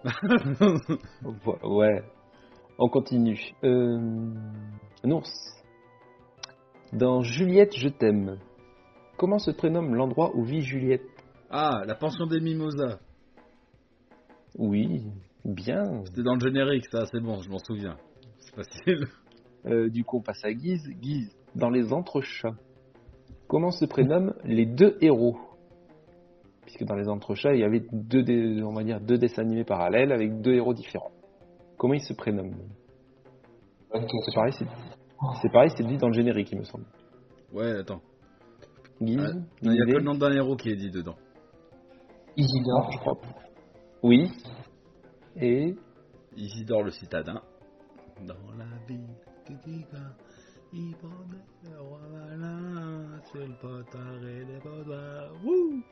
Vo- 1.44 1.58
Ouais. 1.76 2.02
On 2.78 2.88
continue. 2.88 3.40
Euh... 3.64 3.98
Nours. 5.04 5.24
Dans 6.96 7.20
Juliette, 7.20 7.76
je 7.76 7.88
t'aime. 7.88 8.38
Comment 9.18 9.38
se 9.38 9.50
prénomme 9.50 9.94
l'endroit 9.94 10.34
où 10.34 10.44
vit 10.44 10.62
Juliette? 10.62 11.02
Ah, 11.50 11.82
la 11.86 11.94
pension 11.94 12.26
des 12.26 12.40
mimosas. 12.40 12.98
Oui, 14.58 15.02
bien. 15.44 16.04
C'était 16.06 16.22
dans 16.22 16.34
le 16.34 16.40
générique, 16.40 16.86
ça, 16.90 17.04
c'est 17.06 17.20
bon, 17.20 17.40
je 17.42 17.50
m'en 17.50 17.58
souviens. 17.58 17.96
C'est 18.40 18.54
facile. 18.54 19.06
Euh, 19.66 19.90
du 19.90 20.04
coup, 20.04 20.18
on 20.18 20.22
passe 20.22 20.42
à 20.44 20.52
Guise. 20.52 20.88
Guise, 21.00 21.36
dans 21.54 21.70
les 21.70 21.92
entrechats. 21.92 22.54
Comment 23.48 23.70
se 23.70 23.84
prénomment 23.84 24.32
les 24.44 24.64
deux 24.64 24.96
héros? 25.00 25.36
Puisque 26.62 26.84
dans 26.84 26.96
les 26.96 27.08
entrechats, 27.08 27.54
il 27.54 27.60
y 27.60 27.64
avait 27.64 27.84
deux, 27.92 28.22
dé- 28.22 28.62
on 28.62 28.72
va 28.72 28.82
dire, 28.84 29.00
deux 29.00 29.18
dessins 29.18 29.42
animés 29.42 29.64
parallèles 29.64 30.12
avec 30.12 30.40
deux 30.40 30.54
héros 30.54 30.72
différents. 30.74 31.12
Comment 31.76 31.94
ils 31.94 32.00
se 32.00 32.14
prénomment? 32.14 32.56
Bonne 33.92 34.02
C'est 34.02 34.08
question. 34.08 34.32
pareil, 34.34 34.52
c'est, 34.58 34.64
c'est 35.42 35.50
pareil, 35.50 35.70
c'est 35.76 35.84
dit 35.86 35.96
dans 35.96 36.08
le 36.08 36.14
générique, 36.14 36.50
il 36.52 36.58
me 36.58 36.64
semble. 36.64 36.84
Ouais, 37.52 37.78
attends. 37.78 38.00
Guise, 39.00 39.18
Ah, 39.20 39.38
Il 39.62 39.72
y 39.74 39.82
a 39.82 39.84
que 39.86 39.96
le 39.98 40.02
nom 40.02 40.14
d'un 40.14 40.32
héros 40.32 40.56
qui 40.56 40.70
est 40.70 40.76
dit 40.76 40.90
dedans. 40.90 41.16
Isidore, 42.36 42.90
je 42.92 42.98
crois. 42.98 43.18
Oui. 44.02 44.30
Et 45.36 45.74
Isidore 46.36 46.82
le 46.82 46.90
citadin. 46.90 47.40
Dans 48.26 48.34
la 48.56 48.64
ville 48.86 49.06
de 49.48 49.54
Diga, 49.64 50.14
il 50.72 50.94
le 51.64 51.80
roi 51.80 52.00
malin 52.10 53.20
sur 53.24 53.40
le 53.40 53.54
potaré 53.60 54.44
des 54.44 54.58
potards. 54.58 55.32
Wouh 55.44 55.82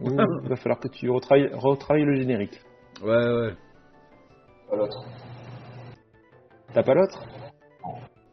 Ouh, 0.00 0.10
il 0.44 0.48
va 0.48 0.56
falloir 0.56 0.78
que 0.78 0.88
tu 0.88 1.10
retravailles, 1.10 1.50
retravailles 1.52 2.04
le 2.04 2.14
générique. 2.16 2.60
Ouais, 3.02 3.08
ouais. 3.08 3.56
pas 4.68 4.76
l'autre. 4.76 5.04
T'as 6.72 6.82
pas 6.82 6.94
l'autre? 6.94 7.24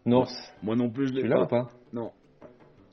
Nours, 0.06 0.30
Moi 0.64 0.76
non 0.76 0.90
plus, 0.90 1.07
je 1.07 1.14
tu 1.14 1.22
l'ai 1.23 1.27
l'as 1.27 1.41
ou 1.44 1.48
pas? 1.48 1.68
Non. 1.94 2.11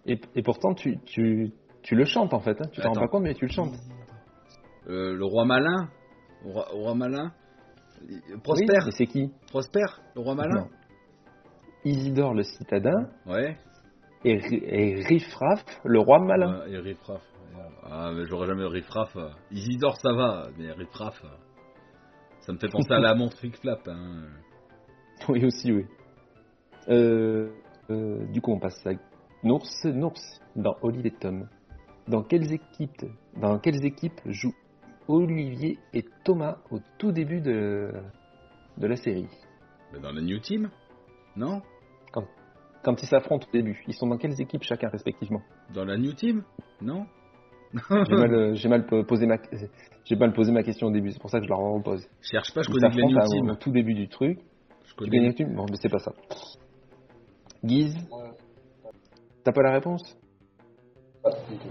et, 0.07 0.19
et 0.35 0.43
pourtant, 0.43 0.75
tu, 0.75 0.99
tu, 1.05 1.53
tu 1.83 1.95
le 1.95 2.05
chantes 2.05 2.33
en 2.33 2.41
fait. 2.41 2.59
hein. 2.61 2.69
Tu 2.73 2.81
t'en 2.81 2.89
rends 2.93 3.01
pas 3.01 3.09
compte, 3.09 3.23
mais 3.23 3.35
tu 3.35 3.47
le 3.47 3.53
chantes. 3.53 3.75
Euh, 4.89 5.15
le 5.15 5.25
roi 5.25 5.45
malin 5.45 5.89
Le 6.45 6.51
roi, 6.53 6.67
roi 6.73 6.95
malin 6.95 7.33
Oui, 8.09 8.21
Prosper 8.43 8.79
c'est 8.97 9.07
qui? 9.07 9.31
Prosper 9.49 9.85
Le 10.17 10.23
roi 10.23 10.35
malin 10.35 10.63
Non. 10.63 10.69
Isidore 11.85 12.35
le 12.35 12.43
citadin 12.45 13.09
Ouais. 13.27 13.57
et, 14.25 14.39
et 14.41 15.03
Riffraff, 15.05 15.65
le 15.85 15.99
roi 16.01 16.19
malin. 16.21 16.65
Et 16.67 16.79
Riffraff. 16.79 17.23
Ah, 17.85 18.11
mais 18.15 18.25
j'aurais 18.27 18.47
jamais 18.47 18.65
Riffraff. 18.67 19.17
Isidore, 19.51 19.97
ça 19.99 20.13
va, 20.15 20.49
mais 20.57 20.71
Riffraff. 20.73 21.21
Ça 22.41 22.53
me 22.53 22.59
fait 22.59 22.69
penser 22.69 22.93
à 22.93 23.01
la 23.01 23.15
montre 23.15 23.37
Flick 23.37 23.57
Flap. 23.59 23.87
Hein. 23.87 24.29
Oui, 25.29 25.45
aussi, 25.45 25.71
oui. 25.73 25.85
Euh, 26.89 27.51
euh, 27.91 28.25
du 28.27 28.41
coup, 28.41 28.53
on 28.53 28.59
passe 28.59 28.85
à 28.87 28.93
Nours. 29.43 29.67
Nours, 29.85 30.21
dans 30.57 30.77
Olivier 30.83 31.11
Tom. 31.13 31.49
Dans 32.09 32.23
quelles 32.23 32.53
équipes, 32.53 33.05
dans 33.41 33.59
quelles 33.59 33.85
équipes 33.85 34.21
jouent 34.27 34.55
Olivier 35.09 35.79
et 35.95 36.05
Thomas 36.25 36.59
au 36.71 36.79
tout 36.99 37.13
début 37.13 37.41
de, 37.41 37.93
de 38.79 38.87
la 38.87 38.97
série? 38.97 39.29
Mais 39.93 40.01
dans 40.01 40.13
la 40.13 40.21
New 40.21 40.39
Team? 40.41 40.71
Non? 41.37 41.63
Quand 42.85 43.01
ils 43.01 43.07
s'affrontent 43.07 43.47
au 43.49 43.53
début, 43.53 43.81
ils 43.87 43.95
sont 43.95 44.09
dans 44.09 44.17
quelles 44.19 44.41
équipes 44.41 44.65
chacun 44.65 44.89
respectivement? 44.89 45.43
Dans 45.73 45.85
la 45.85 45.97
New 45.97 46.13
Team? 46.15 46.43
Non? 46.81 47.07
J'ai 48.09 48.17
mal, 48.17 48.55
j'ai 48.57 48.69
mal 48.69 48.85
po- 48.87 49.05
posé 49.05 49.27
ma, 49.27 49.37
j'ai 50.05 50.17
mal 50.17 50.33
posé 50.33 50.51
ma 50.53 50.63
question 50.65 50.89
au 50.89 50.91
début, 50.91 51.13
c'est 51.13 51.21
pour 51.21 51.31
ça 51.31 51.39
que 51.39 51.45
je 51.45 51.51
la 51.51 51.57
repose. 51.57 52.07
Cherche 52.21 52.53
pas, 52.53 52.63
je 52.63 52.71
connais 52.71 52.89
la 52.89 53.07
New 53.07 53.21
Team. 53.29 53.51
au 53.51 53.55
tout 53.55 53.71
début 53.71 53.95
du 53.95 54.09
truc. 54.09 54.41
Je 54.85 54.95
connais. 54.97 55.21
la 55.21 55.33
team? 55.33 55.55
Bon, 55.55 55.65
mais 55.71 55.77
c'est 55.81 55.89
pas 55.89 56.01
ça. 56.01 56.13
Guise, 57.65 57.95
Ouais, 58.11 58.31
t'as 59.45 59.53
pas 59.53 59.63
la 59.63 59.73
réponse 59.73 60.17
pas 61.23 61.31
du 61.49 61.57
tout. 61.59 61.69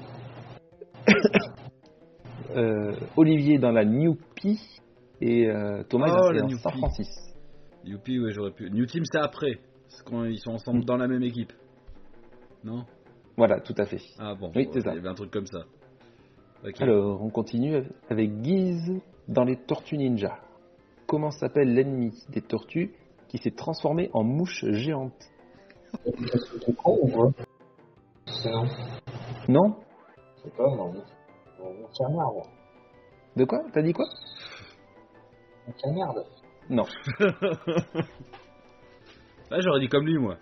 Euh, 2.53 2.91
Olivier 3.15 3.59
dans 3.59 3.71
la 3.71 3.85
New 3.85 4.15
P 4.35 4.57
et 5.21 5.47
euh, 5.47 5.83
Thomas 5.83 6.07
Oh, 6.21 6.33
New 6.33 6.57
San 6.57 6.73
P. 6.73 6.77
Francis. 6.79 7.07
Youpi, 7.85 8.19
ouais, 8.19 8.31
j'aurais 8.31 8.51
pu. 8.51 8.69
New 8.69 8.85
Team, 8.87 9.03
c'est 9.09 9.19
après. 9.19 9.59
C'est 9.87 10.03
quand 10.03 10.25
ils 10.25 10.37
sont 10.37 10.51
ensemble 10.51 10.83
dans 10.83 10.97
la 10.97 11.07
même 11.07 11.23
équipe. 11.23 11.53
Non? 12.65 12.83
Voilà, 13.37 13.61
tout 13.61 13.75
à 13.77 13.85
fait. 13.85 14.01
Ah 14.19 14.35
bon, 14.35 14.51
Oui, 14.53 14.63
ouais, 14.65 14.69
c'est 14.73 14.81
ça. 14.81 14.91
il 14.91 14.95
y 14.95 14.99
avait 14.99 15.07
un 15.07 15.13
truc 15.13 15.31
comme 15.31 15.45
ça. 15.45 15.59
Alors, 16.81 17.21
on 17.21 17.29
continue 17.29 17.83
avec 18.09 18.41
Guise 18.41 19.01
dans 19.29 19.45
les 19.45 19.55
Tortues 19.55 19.97
Ninja. 19.97 20.37
Comment 21.07 21.31
s'appelle 21.31 21.73
l'ennemi 21.73 22.11
des 22.33 22.41
tortues 22.41 22.91
qui 23.29 23.37
s'est 23.37 23.51
transformé 23.55 24.09
en 24.11 24.25
mouche 24.25 24.65
géante? 24.71 25.31
C'est 26.03 26.75
con 26.77 26.97
ou 27.01 27.07
quoi 27.07 27.31
C'est 28.25 28.51
non. 28.51 28.63
Non 29.47 29.75
Je 30.37 30.43
sais 30.43 30.49
pas, 30.55 30.67
mon 30.67 30.91
canard, 31.97 32.33
moi. 32.33 32.43
De 33.35 33.45
quoi? 33.45 33.59
T'as 33.73 33.81
dit 33.81 33.93
quoi? 33.93 34.05
Mon 35.67 35.73
canard. 35.73 36.15
Non. 36.69 36.85
Ah, 39.53 39.59
j'aurais 39.59 39.81
dit 39.81 39.89
comme 39.89 40.05
lui, 40.05 40.17
moi. 40.17 40.37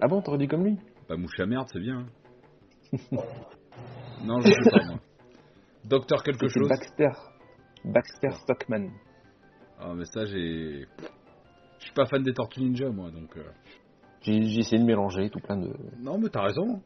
Ah 0.00 0.06
bon, 0.06 0.20
t'aurais 0.20 0.36
dit 0.36 0.46
comme 0.48 0.64
lui? 0.64 0.78
Bah, 1.08 1.16
mouche 1.16 1.40
à 1.40 1.46
merde, 1.46 1.66
c'est 1.72 1.80
bien. 1.80 2.00
hein. 2.00 2.06
non, 4.22 4.38
je 4.40 4.50
sais 4.52 4.70
pas, 4.70 4.84
moi. 4.84 4.98
Docteur 5.82 6.22
quelque 6.22 6.46
C'était 6.46 6.60
chose 6.60 6.68
Baxter. 6.68 7.08
Baxter 7.86 8.30
Stockman. 8.42 8.90
Ah, 9.78 9.94
mais 9.94 10.04
ça, 10.04 10.26
j'ai. 10.26 10.84
Je 11.78 11.84
suis 11.84 11.94
pas 11.94 12.04
fan 12.04 12.22
des 12.22 12.34
Tortues 12.34 12.60
Ninja, 12.60 12.90
moi, 12.90 13.10
donc. 13.10 13.34
euh. 13.38 13.50
J'ai 14.26 14.58
essayé 14.58 14.78
de 14.80 14.84
mélanger 14.84 15.30
tout 15.30 15.38
plein 15.38 15.56
de... 15.56 15.72
Non, 16.00 16.18
mais 16.18 16.28
t'as 16.28 16.42
raison. 16.42 16.80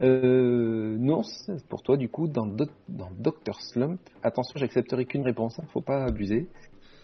Euh, 0.00 0.96
non, 0.98 1.22
c'est 1.22 1.66
pour 1.68 1.82
toi 1.82 1.96
du 1.96 2.08
coup 2.08 2.28
dans, 2.28 2.46
Doc- 2.46 2.70
dans 2.88 3.10
Dr 3.18 3.60
Slump. 3.60 4.00
Attention, 4.22 4.54
j'accepterai 4.58 5.06
qu'une 5.06 5.22
réponse, 5.24 5.58
hein, 5.58 5.64
faut 5.72 5.80
pas 5.80 6.04
abuser. 6.04 6.48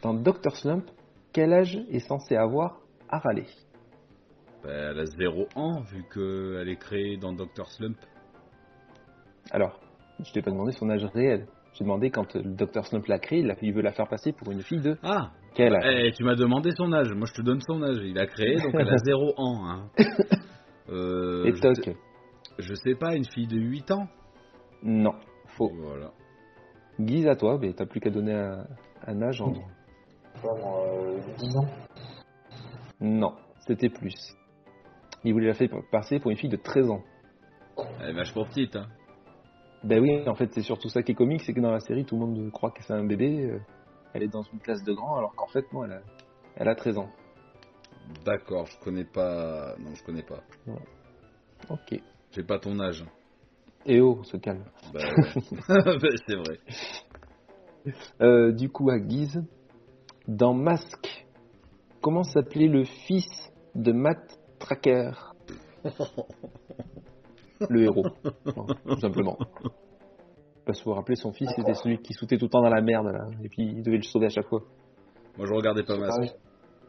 Dans 0.02 0.14
Dr 0.14 0.54
Slump, 0.56 0.84
quel 1.32 1.52
âge 1.52 1.76
est 1.90 2.00
censé 2.00 2.36
avoir 2.36 2.80
Harley 3.08 3.46
Bah, 4.62 4.70
elle 4.70 4.98
a 5.00 5.06
0 5.06 5.46
ans, 5.56 5.80
vu 5.82 6.04
qu'elle 6.12 6.68
est 6.68 6.76
créée 6.78 7.16
dans 7.16 7.32
Doctor 7.32 7.70
Slump. 7.70 7.96
Alors, 9.50 9.80
je 10.24 10.32
t'ai 10.32 10.42
pas 10.42 10.50
demandé 10.50 10.72
son 10.72 10.88
âge 10.90 11.04
réel. 11.14 11.46
J'ai 11.74 11.84
demandé 11.84 12.10
quand 12.10 12.34
le 12.34 12.42
Dr 12.54 12.86
Slump 12.86 13.06
l'a 13.06 13.18
créé, 13.18 13.40
il, 13.40 13.50
a- 13.50 13.56
il 13.62 13.72
veut 13.72 13.82
la 13.82 13.92
faire 13.92 14.08
passer 14.08 14.32
pour 14.32 14.50
une 14.52 14.62
fille 14.62 14.80
de 14.80 14.96
Ah 15.02 15.30
quel 15.54 15.74
âge 15.74 15.84
Eh, 15.86 16.12
tu 16.12 16.24
m'as 16.24 16.34
demandé 16.34 16.70
son 16.76 16.92
âge. 16.92 17.10
Moi, 17.12 17.26
je 17.26 17.34
te 17.34 17.42
donne 17.42 17.60
son 17.60 17.82
âge. 17.82 17.98
Il 18.02 18.18
a 18.18 18.26
créé, 18.26 18.56
donc 18.56 18.74
elle 18.74 18.88
a 18.88 18.96
0 19.04 19.34
ans. 19.36 19.66
Hein. 19.68 19.90
Euh, 20.90 21.44
Et 21.44 21.54
je, 21.54 21.60
toc 21.60 21.76
sais, 21.84 21.96
je 22.58 22.74
sais 22.74 22.94
pas, 22.94 23.14
une 23.14 23.24
fille 23.24 23.46
de 23.46 23.58
8 23.58 23.90
ans 23.92 24.06
Non, 24.82 25.14
faux. 25.56 25.72
Voilà. 25.74 26.10
Guise 27.00 27.26
à 27.26 27.36
toi, 27.36 27.58
mais 27.60 27.72
t'as 27.72 27.86
plus 27.86 28.00
qu'à 28.00 28.10
donner 28.10 28.34
un, 28.34 28.66
un 29.06 29.22
âge 29.22 29.40
en... 29.40 29.52
Euh, 30.44 31.18
10 31.38 31.56
ans. 31.56 31.66
Non, 33.00 33.32
c'était 33.66 33.88
plus. 33.88 34.14
Il 35.24 35.32
voulait 35.32 35.46
la 35.48 35.54
faire 35.54 35.70
passer 35.90 36.18
pour 36.20 36.30
une 36.30 36.36
fille 36.36 36.50
de 36.50 36.56
13 36.56 36.90
ans. 36.90 37.02
Elle 38.00 38.10
est 38.10 38.12
vachement 38.12 38.44
petite. 38.44 38.76
Hein. 38.76 38.86
Ben 39.82 40.00
oui, 40.00 40.28
en 40.28 40.34
fait, 40.34 40.50
c'est 40.52 40.62
surtout 40.62 40.88
ça 40.88 41.02
qui 41.02 41.12
est 41.12 41.14
comique, 41.14 41.42
c'est 41.42 41.52
que 41.52 41.60
dans 41.60 41.70
la 41.72 41.80
série, 41.80 42.04
tout 42.04 42.14
le 42.18 42.26
monde 42.26 42.50
croit 42.52 42.70
que 42.70 42.82
c'est 42.82 42.92
un 42.92 43.04
bébé. 43.04 43.58
Elle 44.14 44.22
est 44.22 44.28
dans 44.28 44.42
une 44.42 44.60
classe 44.60 44.82
de 44.84 44.92
grand, 44.92 45.16
alors 45.16 45.34
qu'en 45.34 45.48
fait, 45.48 45.70
non, 45.72 45.84
elle 45.84 45.92
a, 45.92 46.00
elle 46.56 46.68
a 46.68 46.74
13 46.76 46.98
ans. 46.98 47.10
D'accord, 48.24 48.66
je 48.66 48.78
connais 48.78 49.04
pas. 49.04 49.74
Non, 49.78 49.94
je 49.94 50.04
connais 50.04 50.22
pas. 50.22 50.40
Ok. 51.68 52.00
J'ai 52.30 52.42
pas 52.44 52.58
ton 52.58 52.78
âge. 52.80 53.04
Et 53.86 54.00
oh, 54.00 54.18
on 54.20 54.24
se 54.24 54.36
calme. 54.36 54.64
Bah, 54.92 55.00
ouais. 55.68 56.16
C'est 56.26 56.36
vrai. 56.36 56.58
Euh, 58.20 58.52
du 58.52 58.70
coup, 58.70 58.88
à 58.90 58.98
Guise, 58.98 59.42
dans 60.28 60.54
Masque, 60.54 61.26
comment 62.00 62.22
s'appelait 62.22 62.68
le 62.68 62.84
fils 62.84 63.28
de 63.74 63.92
Matt 63.92 64.38
Tracker? 64.58 65.10
Le 67.70 67.84
héros, 67.84 68.06
Non, 68.56 68.66
tout 68.66 69.00
simplement. 69.00 69.38
Parce 70.66 70.78
que 70.78 70.84
vous 70.84 70.90
vous 70.92 70.96
rappelez, 70.96 71.16
son 71.16 71.32
fils, 71.32 71.50
c'était 71.56 71.74
celui 71.74 71.98
qui 71.98 72.14
sautait 72.14 72.38
tout 72.38 72.46
le 72.46 72.50
temps 72.50 72.62
dans 72.62 72.70
la 72.70 72.80
merde, 72.80 73.06
là, 73.06 73.26
et 73.42 73.48
puis 73.48 73.62
il 73.62 73.82
devait 73.82 73.98
le 73.98 74.02
sauver 74.02 74.26
à 74.26 74.30
chaque 74.30 74.48
fois. 74.48 74.60
Moi, 75.36 75.46
je 75.46 75.52
regardais 75.52 75.82
pas 75.82 75.96
Masque. 75.98 76.34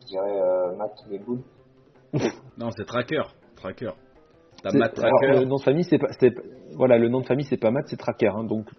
Je 0.02 0.06
dirais 0.07 0.39
euh, 0.39 0.76
Matt 0.77 0.91
les 1.10 1.19
boules. 1.19 1.43
Non, 2.57 2.69
c'est 2.72 2.85
Tracker. 2.85 3.23
Tracker. 3.57 3.91
T'as 4.64 4.72
Matt 4.77 4.97
alors, 4.99 5.11
Tracker. 5.19 5.39
le 5.39 5.45
nom 5.45 5.57
de 5.57 5.61
famille, 5.61 5.84
c'est 5.84 5.97
pas, 5.97 6.07
c'est- 6.19 6.34
voilà, 6.77 6.97
le 6.97 7.10
nom 7.10 7.19
de 7.22 7.26
famille, 7.26 7.45
c'est 7.45 7.57
pas 7.57 7.72
Matt, 7.72 7.85
c'est 7.88 7.97
Tracker, 7.97 8.27
hein, 8.30 8.43
donc 8.45 8.69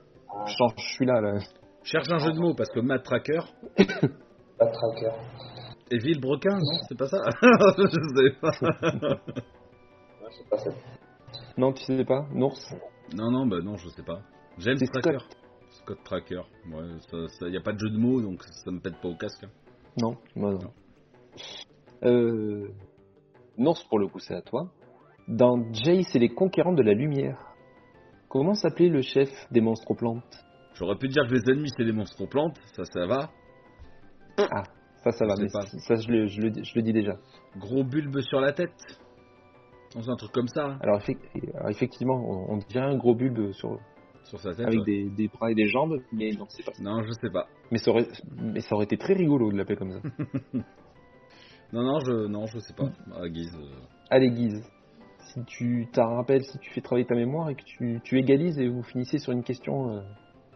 je 0.46 0.54
change 0.56 0.72
celui-là, 0.94 1.20
là. 1.20 1.38
Cherche 1.82 2.08
un 2.10 2.18
jeu 2.18 2.32
de 2.32 2.38
mots 2.38 2.54
parce 2.54 2.70
que 2.70 2.80
Matt 2.80 3.02
Tracker 3.04 3.40
Pas 4.58 4.66
tracker. 4.68 5.10
et 5.90 5.98
Villebrequin, 5.98 6.54
non 6.56 6.78
C'est 6.88 6.96
pas 6.98 7.06
ça 7.08 7.18
Je 7.42 7.90
sais 8.16 8.40
pas. 8.40 8.50
Non, 10.22 10.28
je 10.30 10.36
sais 10.36 10.44
pas 10.50 10.58
ça. 10.58 10.70
Non, 11.58 11.72
tu 11.72 11.82
sais 11.84 12.04
pas, 12.04 12.24
Nours? 12.32 12.58
Non, 13.14 13.30
non, 13.30 13.46
bah 13.46 13.58
non, 13.62 13.76
je 13.76 13.88
sais 13.90 14.02
pas. 14.02 14.20
James 14.58 14.78
Tracker. 14.92 15.18
Scott 15.70 15.98
Tracker. 16.04 16.42
Ouais, 16.70 16.98
ça, 17.10 17.28
ça, 17.28 17.48
y 17.48 17.56
a 17.56 17.60
pas 17.60 17.72
de 17.72 17.78
jeu 17.78 17.90
de 17.90 17.98
mots, 17.98 18.20
donc 18.20 18.42
ça 18.42 18.70
me 18.70 18.80
pète 18.80 18.96
pas 19.00 19.08
au 19.08 19.16
casque. 19.16 19.44
hein. 19.44 19.50
Non, 20.00 20.16
moi 20.34 20.52
non. 20.52 20.70
Euh... 22.04 22.68
Nours, 23.58 23.82
pour 23.88 23.98
le 23.98 24.08
coup, 24.08 24.18
c'est 24.18 24.34
à 24.34 24.42
toi. 24.42 24.70
Dans 25.28 25.56
Jace 25.72 26.14
et 26.14 26.18
les 26.18 26.28
conquérants 26.28 26.74
de 26.74 26.82
la 26.82 26.92
lumière, 26.92 27.38
comment 28.28 28.54
s'appelait 28.54 28.88
le 28.90 29.00
chef 29.02 29.28
des 29.50 29.60
monstres 29.60 29.90
aux 29.90 29.94
plantes? 29.94 30.44
J'aurais 30.74 30.96
pu 30.96 31.08
dire 31.08 31.26
que 31.26 31.34
les 31.34 31.50
ennemis 31.50 31.70
c'est 31.76 31.84
des 31.84 31.92
monstres 31.92 32.20
aux 32.22 32.26
plantes, 32.26 32.58
ça, 32.74 32.84
ça 32.84 33.06
va. 33.06 33.30
Ah, 34.38 34.62
ça, 35.02 35.10
ça 35.12 35.26
va, 35.26 35.34
mais 35.38 35.48
pas. 35.50 35.62
ça, 35.62 35.94
je 35.94 36.08
le, 36.10 36.26
je, 36.26 36.40
le, 36.42 36.50
dis- 36.50 36.64
je 36.64 36.74
le 36.76 36.82
dis 36.82 36.92
déjà. 36.92 37.16
Gros 37.56 37.82
bulbe 37.82 38.20
sur 38.20 38.40
la 38.40 38.52
tête. 38.52 38.74
Dans 39.94 40.10
un 40.10 40.16
truc 40.16 40.32
comme 40.32 40.48
ça, 40.48 40.66
hein, 40.66 40.78
Alors, 40.82 40.98
effec- 41.00 41.18
alors, 41.54 41.70
effectivement, 41.70 42.16
on, 42.16 42.54
on 42.54 42.56
dirait 42.58 42.84
un 42.84 42.96
gros 42.98 43.14
bulbe 43.14 43.52
sur, 43.52 43.78
sur 44.26 44.40
sa 44.40 44.54
tête. 44.54 44.66
avec 44.66 44.80
ouais. 44.80 44.84
des, 44.84 45.08
des 45.10 45.28
bras 45.28 45.50
et 45.50 45.54
des 45.54 45.66
jambes, 45.68 46.00
mais 46.12 46.32
non, 46.32 46.46
c'est 46.48 46.64
pas 46.64 46.72
ça. 46.72 46.82
Non, 46.82 47.02
je 47.02 47.12
sais 47.12 47.30
pas. 47.30 47.46
Mais 47.70 47.78
ça 47.78 47.90
aurait, 47.90 48.06
mais 48.36 48.60
ça 48.60 48.74
aurait 48.74 48.84
été 48.84 48.96
très 48.96 49.14
rigolo 49.14 49.50
de 49.52 49.56
l'appeler 49.56 49.76
comme 49.76 49.92
ça. 49.92 50.00
Non, 51.72 51.82
non, 51.82 51.98
je, 51.98 52.26
non, 52.28 52.46
je 52.46 52.58
sais 52.60 52.72
pas. 52.74 52.90
À 53.20 53.28
guise. 53.28 53.52
euh, 53.56 53.74
Allez, 54.08 54.30
Guise, 54.30 54.62
si 55.18 55.44
tu 55.46 55.88
t'en 55.92 56.14
rappelles, 56.14 56.44
si 56.44 56.58
tu 56.60 56.70
fais 56.70 56.80
travailler 56.80 57.06
ta 57.06 57.16
mémoire 57.16 57.50
et 57.50 57.56
que 57.56 57.64
tu, 57.64 58.00
tu 58.04 58.18
égalises 58.18 58.56
et 58.60 58.68
vous 58.68 58.84
finissez 58.84 59.18
sur 59.18 59.32
une 59.32 59.42
question 59.42 59.90
euh, 59.90 60.00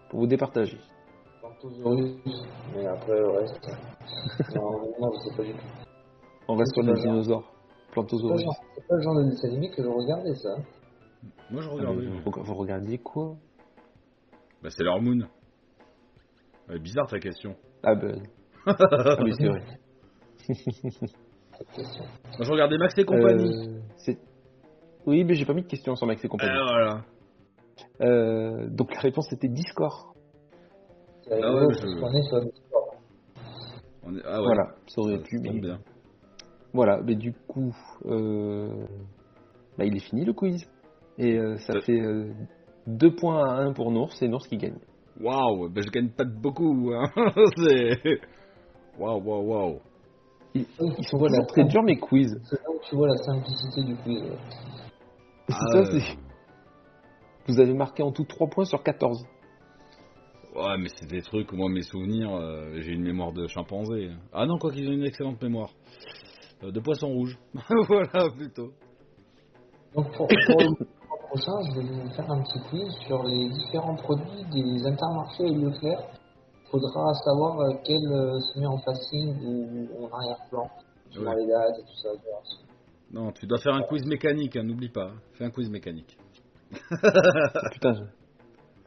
pour 0.09 0.20
vous 0.20 0.28
départager. 0.28 0.78
Plantosaurus. 1.40 2.14
Mais 2.76 2.86
après, 2.86 3.18
le 3.18 3.28
reste. 3.28 3.60
non, 4.55 4.70
non, 5.01 5.10
je 5.14 5.28
sais 5.30 5.36
pas 5.36 5.42
du 5.42 5.52
tout. 5.52 5.66
On 6.47 6.55
reste 6.55 6.72
sur 6.74 6.82
les 6.84 6.94
dinosaures. 7.01 7.42
C'est 7.51 7.86
pas, 7.88 7.92
Plantosaurus. 7.94 8.36
le 8.38 8.44
genre- 8.44 8.64
c'est 8.76 8.86
pas 8.86 8.94
le 8.94 9.02
genre 9.02 9.16
de 9.16 9.30
dessin 9.30 9.48
animé 9.48 9.70
que 9.70 9.82
je 9.82 9.88
regardais, 9.88 10.34
ça. 10.36 10.56
Moi, 11.51 11.60
je 11.60 11.68
Ah, 11.68 11.72
regardais. 11.72 12.06
vous, 12.06 12.30
vous 12.44 12.55
regardiez 12.55 12.98
quoi? 12.98 13.36
Bah, 14.62 14.70
c'est 14.70 14.82
leur 14.84 15.00
moon. 15.00 15.20
Ouais, 16.68 16.78
bizarre 16.78 17.06
ta 17.08 17.18
question. 17.18 17.56
Ah 17.82 17.94
ben. 17.94 18.22
ah 18.66 19.16
oui, 19.22 19.32
c'est 19.38 19.46
vrai. 19.48 19.62
Cette 20.46 21.70
question. 21.74 22.04
Moi, 22.04 22.40
je 22.46 22.50
regardais 22.52 22.76
Max 22.78 22.96
et 22.98 23.04
compagnie. 23.04 23.68
Euh, 23.68 23.80
c'est- 23.98 24.18
oui, 25.06 25.24
mais 25.24 25.34
j'ai 25.34 25.44
pas 25.46 25.54
mis 25.54 25.62
de 25.62 25.66
questions 25.66 25.94
sur 25.96 26.06
Max 26.06 26.22
et 26.22 26.26
Euh, 26.26 26.30
compagnie. 26.30 26.52
voilà. 26.52 27.04
Euh, 28.02 28.68
donc 28.70 28.94
la 28.94 29.00
réponse 29.00 29.32
était 29.32 29.48
Discord. 29.48 30.14
Ah 31.30 31.36
ouais, 31.36 31.74
je- 31.74 31.86
est 31.86 32.22
sur. 32.22 32.50
On 34.02 34.16
est- 34.16 34.22
Ah 34.24 34.38
ouais. 34.40 34.44
Voilà, 34.46 34.74
ça 34.88 35.00
aurait 35.00 35.16
Ça- 35.18 35.22
pu. 35.22 35.36
ça 35.36 35.42
mais- 35.42 35.60
bien. 35.60 35.78
Voilà, 36.72 37.00
mais 37.02 37.14
du 37.16 37.32
coup, 37.32 37.74
euh, 38.06 38.86
bah, 39.78 39.84
il 39.84 39.96
est 39.96 40.00
fini 40.08 40.24
le 40.24 40.32
quiz. 40.32 40.64
Et 41.18 41.36
euh, 41.38 41.56
ça 41.58 41.80
fait 41.82 42.00
2 42.86 43.15
points 43.15 43.44
à 43.48 43.62
1 43.62 43.73
pour 43.73 43.90
Nours, 43.90 44.12
c'est 44.15 44.28
Nours 44.28 44.47
qui 44.47 44.57
gagne. 44.57 44.78
Waouh, 45.20 45.69
bah, 45.69 45.81
je 45.85 45.90
gagne 45.90 46.09
pas 46.11 46.24
de 46.24 46.32
beaucoup. 46.35 46.90
Hein. 46.94 47.11
c'est. 47.57 48.20
Waouh, 48.98 49.23
waouh, 49.23 49.47
waouh. 49.48 49.81
Ils, 50.55 50.66
ils 50.98 51.05
sont 51.05 51.19
Voilà. 51.19 51.44
très 51.47 51.65
durs 51.65 51.82
mes 51.82 51.98
quiz. 51.98 52.40
C'est 52.44 52.57
là 52.57 52.70
où 52.74 52.78
tu 52.89 52.97
vois 52.97 53.09
la 53.09 53.16
simplicité 53.19 53.82
du 53.85 53.97
quiz. 53.97 54.23
ouais. 54.23 54.39
C'est 55.48 55.55
Ah, 55.55 55.66
ça, 55.73 55.78
euh, 55.78 55.85
c'est- 56.01 56.16
Vous 57.48 57.61
avez 57.61 57.74
marqué 57.74 58.02
en 58.02 58.12
tout 58.12 58.24
3 58.24 58.48
points 58.48 58.65
sur 58.65 58.82
14. 58.82 59.24
Ouais, 60.57 60.77
mais 60.78 60.89
c'est 60.97 61.07
des 61.09 61.23
trucs, 61.23 61.52
moi, 61.52 61.69
mes 61.70 61.82
souvenirs, 61.82 62.35
euh, 62.35 62.81
j'ai 62.81 62.93
une 62.93 63.02
mémoire 63.05 63.32
de 63.32 63.47
chimpanzé. 63.47 64.11
Ah 64.32 64.47
non, 64.47 64.59
quoi 64.59 64.73
qu'ils 64.73 64.89
ont 64.89 64.93
une 64.93 65.05
excellente 65.05 65.40
mémoire. 65.43 65.70
Euh, 66.65 66.73
de 66.73 66.81
poisson 66.81 67.09
rouge. 67.09 67.39
voilà, 67.89 68.28
plutôt. 68.36 68.70
Donc 69.94 70.07
pour, 70.16 70.27
pour 70.27 70.61
le 70.61 70.65
mois 70.70 70.78
prochain, 71.31 71.52
je 71.70 71.81
vais 71.81 71.86
vous 71.86 72.11
faire 72.11 72.31
un 72.31 72.43
petit 72.43 72.61
quiz 72.69 72.93
sur 73.07 73.23
les 73.23 73.48
différents 73.51 73.94
produits 73.94 74.44
des 74.52 74.86
intermarchés 74.86 75.44
et 75.44 75.55
Leclerc. 75.55 76.02
Il 76.65 76.70
faudra 76.70 77.15
savoir 77.15 77.61
euh, 77.61 77.74
quel 77.85 78.05
euh, 78.12 78.39
se 78.40 78.59
met 78.59 78.66
en 78.66 78.78
facing 78.78 79.36
ou 79.44 80.05
en 80.05 80.09
arrière-plan. 80.11 80.69
Ouais. 81.16 81.36
les 81.36 81.47
dates 81.47 81.78
et 81.78 81.82
tout 81.82 81.97
ça. 82.02 82.09
Non, 83.12 83.32
tu 83.32 83.47
dois 83.47 83.59
faire 83.59 83.74
un 83.74 83.82
quiz 83.82 84.05
mécanique, 84.07 84.57
hein, 84.57 84.62
n'oublie 84.62 84.90
pas. 84.90 85.11
Fais 85.35 85.44
un 85.44 85.51
quiz 85.51 85.69
mécanique. 85.69 86.16
Putain, 86.70 87.94
je, 87.94 88.05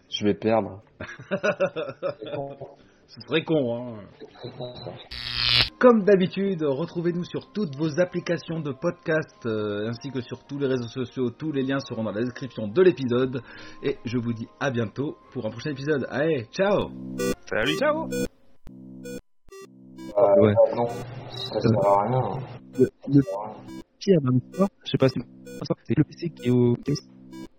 je 0.09 0.25
vais 0.25 0.33
perdre. 0.33 0.81
C'est 0.99 2.31
con, 2.35 2.57
Ce 3.07 3.21
serait 3.21 3.43
con, 3.43 3.75
hein. 3.75 3.99
Comme 5.83 6.03
d'habitude, 6.05 6.63
retrouvez-nous 6.63 7.25
sur 7.25 7.51
toutes 7.51 7.75
vos 7.75 7.99
applications 7.99 8.61
de 8.61 8.71
podcast 8.71 9.45
euh, 9.45 9.89
ainsi 9.89 10.11
que 10.11 10.21
sur 10.21 10.45
tous 10.45 10.57
les 10.57 10.67
réseaux 10.67 10.87
sociaux. 10.87 11.29
Tous 11.29 11.51
les 11.51 11.61
liens 11.61 11.79
seront 11.81 12.05
dans 12.05 12.13
la 12.13 12.21
description 12.21 12.69
de 12.69 12.81
l'épisode. 12.81 13.41
Et 13.83 13.97
je 14.05 14.17
vous 14.17 14.31
dis 14.31 14.47
à 14.61 14.71
bientôt 14.71 15.17
pour 15.33 15.45
un 15.45 15.49
prochain 15.49 15.71
épisode. 15.71 16.07
Allez, 16.09 16.45
ciao 16.53 16.87
Salut 17.49 17.75
Ciao 17.77 18.07
Euh, 18.13 18.21
Ouais. 20.41 20.53
Non, 20.73 20.87
ça 21.31 21.59
sert 21.59 21.85
à 21.85 22.03
rien. 22.03 22.17
hein. 22.17 22.39
Le, 22.79 23.21
Ça 23.21 23.31
pire 23.99 24.21
dans 24.21 24.31
l'histoire, 24.31 24.69
je 24.85 24.89
sais 24.91 24.97
pas 24.97 25.09
si 25.09 25.19
c'est 25.83 25.97
le 25.97 26.03
PC 26.05 26.29
qui 26.29 26.47
est 26.47 26.51
au 26.51 26.77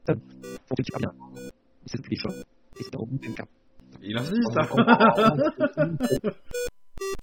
pour 0.07 0.79
bien. 0.99 1.13
C'est 1.85 1.99
le 2.11 2.17
choix. 2.17 2.33
Et 2.81 2.83
c'est 2.85 2.97
au 2.97 3.05
bout 3.05 3.19
d'une 3.19 3.35
carte. 3.35 3.51
Il 4.03 4.17
insiste, 4.17 4.57
hein 4.57 4.67